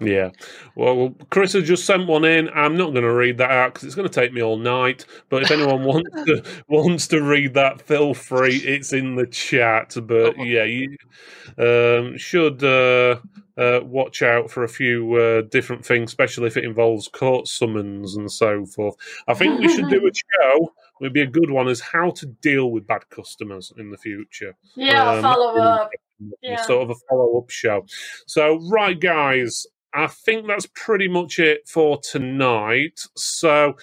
Yeah. 0.01 0.31
Well, 0.75 1.15
Chris 1.31 1.53
has 1.55 1.67
just 1.67 1.87
sent 1.87 2.07
one 2.07 2.25
in. 2.25 2.49
I'm 2.55 2.77
not 2.77 2.91
going 2.91 3.05
to 3.05 3.13
read 3.13 3.39
that 3.39 3.51
out 3.51 3.75
because 3.75 3.85
it's 3.87 3.95
going 3.95 4.09
to 4.09 4.15
take 4.15 4.33
me 4.33 4.43
all 4.43 4.57
night. 4.59 5.07
But 5.29 5.43
if 5.43 5.51
anyone 5.51 5.85
wants 5.87 6.11
to 6.27 6.43
wants 6.69 7.09
to 7.09 7.23
read 7.23 7.55
that, 7.55 7.83
feel 7.83 8.15
free. 8.15 8.57
It's 8.57 8.93
in 8.93 9.17
the 9.17 9.27
chat. 9.27 9.97
But 10.03 10.37
yeah, 10.39 10.65
you 10.65 10.97
um, 11.59 12.17
should 12.19 12.63
uh, 12.63 13.17
uh, 13.57 13.81
watch 13.85 14.23
out 14.23 14.51
for 14.51 14.65
a 14.65 14.69
few 14.69 15.15
uh, 15.15 15.43
different 15.51 15.85
things, 15.85 16.11
especially 16.11 16.47
if 16.49 16.57
it 16.57 16.65
involves 16.65 17.09
court 17.09 17.49
summons 17.49 18.17
and 18.17 18.31
so 18.31 18.67
forth. 18.67 18.97
I 19.29 19.35
think 19.35 19.61
we 19.61 19.69
should 19.69 19.89
do 19.89 20.07
a 20.07 20.11
show. 20.43 20.73
Would 21.01 21.13
be 21.13 21.21
a 21.23 21.27
good 21.27 21.51
one 21.51 21.69
is 21.69 21.81
how 21.83 22.11
to 22.13 22.25
deal 22.27 22.71
with 22.71 22.87
bad 22.87 23.09
customers 23.11 23.71
in 23.77 23.91
the 23.91 23.99
future. 23.99 24.55
Yeah, 24.77 25.11
Um, 25.11 25.23
follow 25.23 25.59
up. 25.61 25.91
Yeah. 26.41 26.63
sort 26.63 26.85
of 26.85 26.91
a 26.91 26.95
follow 27.11 27.37
up 27.39 27.51
show. 27.51 27.85
So, 28.27 28.59
right, 28.71 28.99
guys, 28.99 29.67
I 29.97 30.09
think 30.09 30.47
that's 30.47 30.67
pretty 30.75 31.09
much 31.09 31.39
it 31.39 31.67
for 31.67 31.99
tonight. 31.99 33.01
So, 33.17 33.77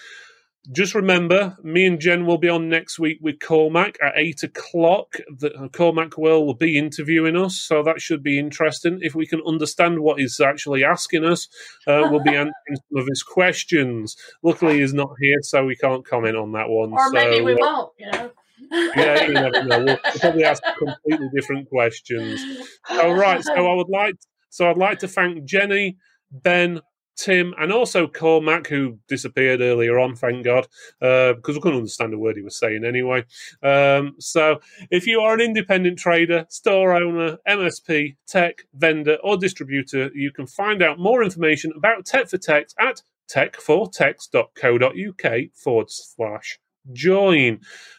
just 0.72 0.94
remember, 0.94 1.56
me 1.62 1.84
and 1.86 2.00
Jen 2.00 2.24
will 2.24 2.38
be 2.38 2.48
on 2.48 2.68
next 2.68 3.00
week 3.00 3.18
with 3.20 3.40
Cormac 3.40 3.98
at 4.00 4.12
eight 4.16 4.44
o'clock. 4.44 5.16
The, 5.28 5.68
Cormac 5.72 6.16
will 6.16 6.54
be 6.54 6.78
interviewing 6.78 7.36
us, 7.36 7.60
so 7.60 7.82
that 7.82 8.00
should 8.00 8.22
be 8.22 8.38
interesting. 8.38 9.00
If 9.02 9.16
we 9.16 9.26
can 9.26 9.42
understand 9.44 10.00
what 10.00 10.20
he's 10.20 10.38
actually 10.40 10.84
asking 10.84 11.24
us, 11.24 11.48
uh, 11.88 12.06
we'll 12.08 12.22
be 12.22 12.30
answering 12.36 12.52
some 12.76 12.98
of 12.98 13.08
his 13.08 13.24
questions. 13.24 14.16
Luckily, 14.44 14.80
he's 14.80 14.94
not 14.94 15.10
here, 15.20 15.38
so 15.42 15.64
we 15.64 15.74
can't 15.74 16.06
comment 16.06 16.36
on 16.36 16.52
that 16.52 16.68
one. 16.68 16.92
Or 16.92 17.10
maybe 17.10 17.38
so, 17.38 17.44
we 17.44 17.52
uh, 17.54 17.56
won't, 17.58 17.92
you 17.98 18.10
know. 18.12 18.30
yeah, 18.96 19.26
you 19.26 19.34
never 19.34 19.64
know. 19.64 19.78
We'll, 19.78 19.86
we'll 19.86 20.20
probably 20.20 20.44
ask 20.44 20.62
completely 20.78 21.28
different 21.34 21.68
questions. 21.68 22.42
All 22.88 23.14
right. 23.14 23.42
So 23.42 23.52
I 23.52 23.74
would 23.74 23.88
like. 23.88 24.14
So 24.54 24.70
I'd 24.70 24.78
like 24.78 25.00
to 25.00 25.08
thank 25.08 25.48
Jenni, 25.48 25.96
Ben, 26.30 26.80
Tim, 27.16 27.54
and 27.58 27.72
also 27.72 28.06
Cormac, 28.06 28.68
who 28.68 29.00
disappeared 29.08 29.60
earlier 29.60 29.98
on, 29.98 30.14
thank 30.14 30.44
God, 30.44 30.68
uh, 31.02 31.32
because 31.32 31.56
we 31.56 31.60
couldn't 31.60 31.78
understand 31.78 32.14
a 32.14 32.18
word 32.18 32.36
he 32.36 32.42
was 32.42 32.56
saying 32.56 32.84
anyway. 32.84 33.24
Um, 33.64 34.14
so, 34.20 34.60
if 34.92 35.08
you 35.08 35.18
are 35.18 35.34
an 35.34 35.40
independent 35.40 35.98
trader, 35.98 36.46
store 36.50 36.94
owner, 36.94 37.38
MSP, 37.48 38.14
tech, 38.28 38.62
vendor, 38.72 39.18
or 39.24 39.36
distributor, 39.36 40.12
you 40.14 40.30
can 40.30 40.46
find 40.46 40.84
out 40.84 41.00
more 41.00 41.24
information 41.24 41.72
about 41.76 42.06
Tech 42.06 42.28
for 42.28 42.38
Tech 42.38 42.68
at 42.78 43.02
techfortechs.co.uk 43.28 45.42
forward 45.52 45.90
slash 45.90 46.60
join. 46.92 47.58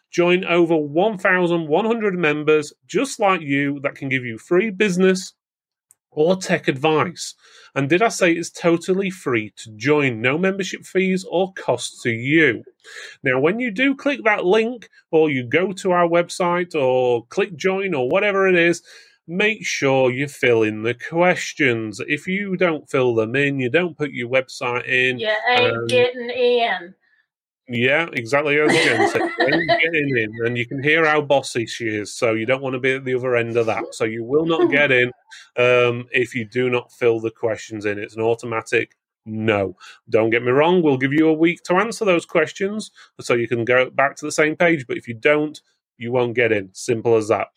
Join 0.10 0.45
over 0.45 0.77
1,100 0.77 2.18
members 2.18 2.72
just 2.88 3.19
like 3.19 3.41
you 3.41 3.82
that 3.82 3.95
can 3.95 4.07
give 4.07 4.23
you 4.23 4.38
free 4.38 4.69
business 4.69 5.34
or 6.16 6.36
tech 6.36 6.68
advice. 6.68 7.36
And 7.76 7.90
did 7.90 8.02
I 8.02 8.08
say 8.08 8.32
it's 8.32 8.50
totally 8.50 9.10
free 9.10 9.54
to 9.58 9.72
join? 9.76 10.22
No 10.22 10.38
membership 10.38 10.86
fees 10.86 11.26
or 11.30 11.54
costs 11.54 12.02
to 12.04 12.10
you. 12.10 12.64
Now, 13.24 13.40
when 13.40 13.60
you 13.60 13.70
do 13.70 13.96
click 13.96 14.22
that 14.24 14.46
link 14.46 14.90
or 15.12 15.30
you 15.30 15.44
go 15.44 15.74
to 15.74 15.92
our 15.92 16.08
website 16.08 16.74
or 16.74 17.26
click 17.28 17.56
join 17.56 17.94
or 17.94 18.10
whatever 18.10 18.48
it 18.48 18.56
is, 18.56 18.82
make 19.28 19.66
sure 19.66 20.12
you 20.12 20.28
fill 20.28 20.64
in 20.64 20.84
the 20.84 20.94
questions. 20.94 22.00
If 22.08 22.28
you 22.28 22.56
don't 22.56 22.90
fill 22.90 23.16
them 23.16 23.36
in, 23.36 23.60
you 23.60 23.70
don't 23.70 23.98
put 23.98 24.12
your 24.12 24.30
website 24.30 24.88
in. 24.88 25.20
You 25.20 25.36
ain't 25.50 25.78
um, 25.78 25.88
getting 25.88 26.30
in. 26.30 26.96
Yeah, 27.68 28.08
exactly 28.14 28.60
as 28.60 28.72
Jen 28.72 29.10
said. 29.10 29.22
Ain't 29.42 29.72
in, 29.96 30.32
and 30.46 30.58
you 30.58 30.68
can 30.68 30.84
hear 30.84 31.04
how 31.04 31.22
bossy 31.22 31.66
she 31.66 31.88
is. 31.88 32.14
So 32.14 32.34
you 32.34 32.46
don't 32.46 32.62
want 32.62 32.74
to 32.74 32.80
be 32.80 32.94
at 32.94 33.06
the 33.06 33.16
other 33.16 33.36
end 33.36 33.58
of 33.58 33.66
that. 33.66 33.84
So 33.92 34.04
you 34.04 34.24
will 34.24 34.46
not 34.46 34.70
get 34.70 34.92
in 34.92 35.08
um, 35.58 36.08
if 36.12 36.36
you 36.36 36.46
do 36.46 36.70
not 36.70 36.92
fill 36.92 37.20
the 37.20 37.32
questions 37.32 37.86
in. 37.86 37.98
It's 37.98 38.16
an 38.16 38.22
automatic 38.22 38.96
no. 39.26 39.76
Don't 40.10 40.30
get 40.30 40.44
me 40.44 40.52
wrong. 40.52 40.84
We'll 40.84 40.98
give 40.98 41.14
you 41.14 41.28
a 41.28 41.34
week 41.34 41.64
to 41.64 41.76
answer 41.78 42.06
those 42.06 42.28
questions, 42.28 42.92
so 43.20 43.34
you 43.34 43.48
can 43.48 43.66
go 43.66 43.90
back 43.90 44.16
to 44.18 44.26
the 44.26 44.32
same 44.32 44.56
page. 44.56 44.86
But 44.86 44.98
if 44.98 45.08
you 45.08 45.16
don't, 45.16 45.60
you 45.98 46.12
won't 46.12 46.36
get 46.36 46.52
in. 46.52 46.70
Simple 46.74 47.16
as 47.16 47.30
that. 47.30 47.48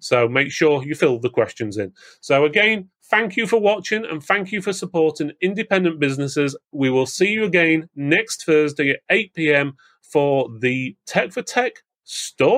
So 0.00 0.28
make 0.28 0.50
sure 0.50 0.84
you 0.84 0.94
fill 0.94 1.18
the 1.18 1.30
questions 1.30 1.78
in. 1.78 1.92
So 2.20 2.44
again, 2.44 2.90
thank 3.10 3.36
you 3.36 3.46
for 3.46 3.60
watching 3.60 4.04
and 4.04 4.22
thank 4.22 4.52
you 4.52 4.62
for 4.62 4.72
supporting 4.72 5.32
independent 5.40 6.00
businesses. 6.00 6.56
We 6.72 6.90
will 6.90 7.06
see 7.06 7.28
you 7.28 7.44
again 7.44 7.88
next 7.94 8.44
Thursday 8.44 8.90
at 8.90 9.00
8 9.10 9.34
p.m. 9.34 9.74
for 10.02 10.48
the 10.60 10.96
Tech 11.06 11.32
for 11.32 11.42
Tech 11.42 11.82
story. 12.04 12.52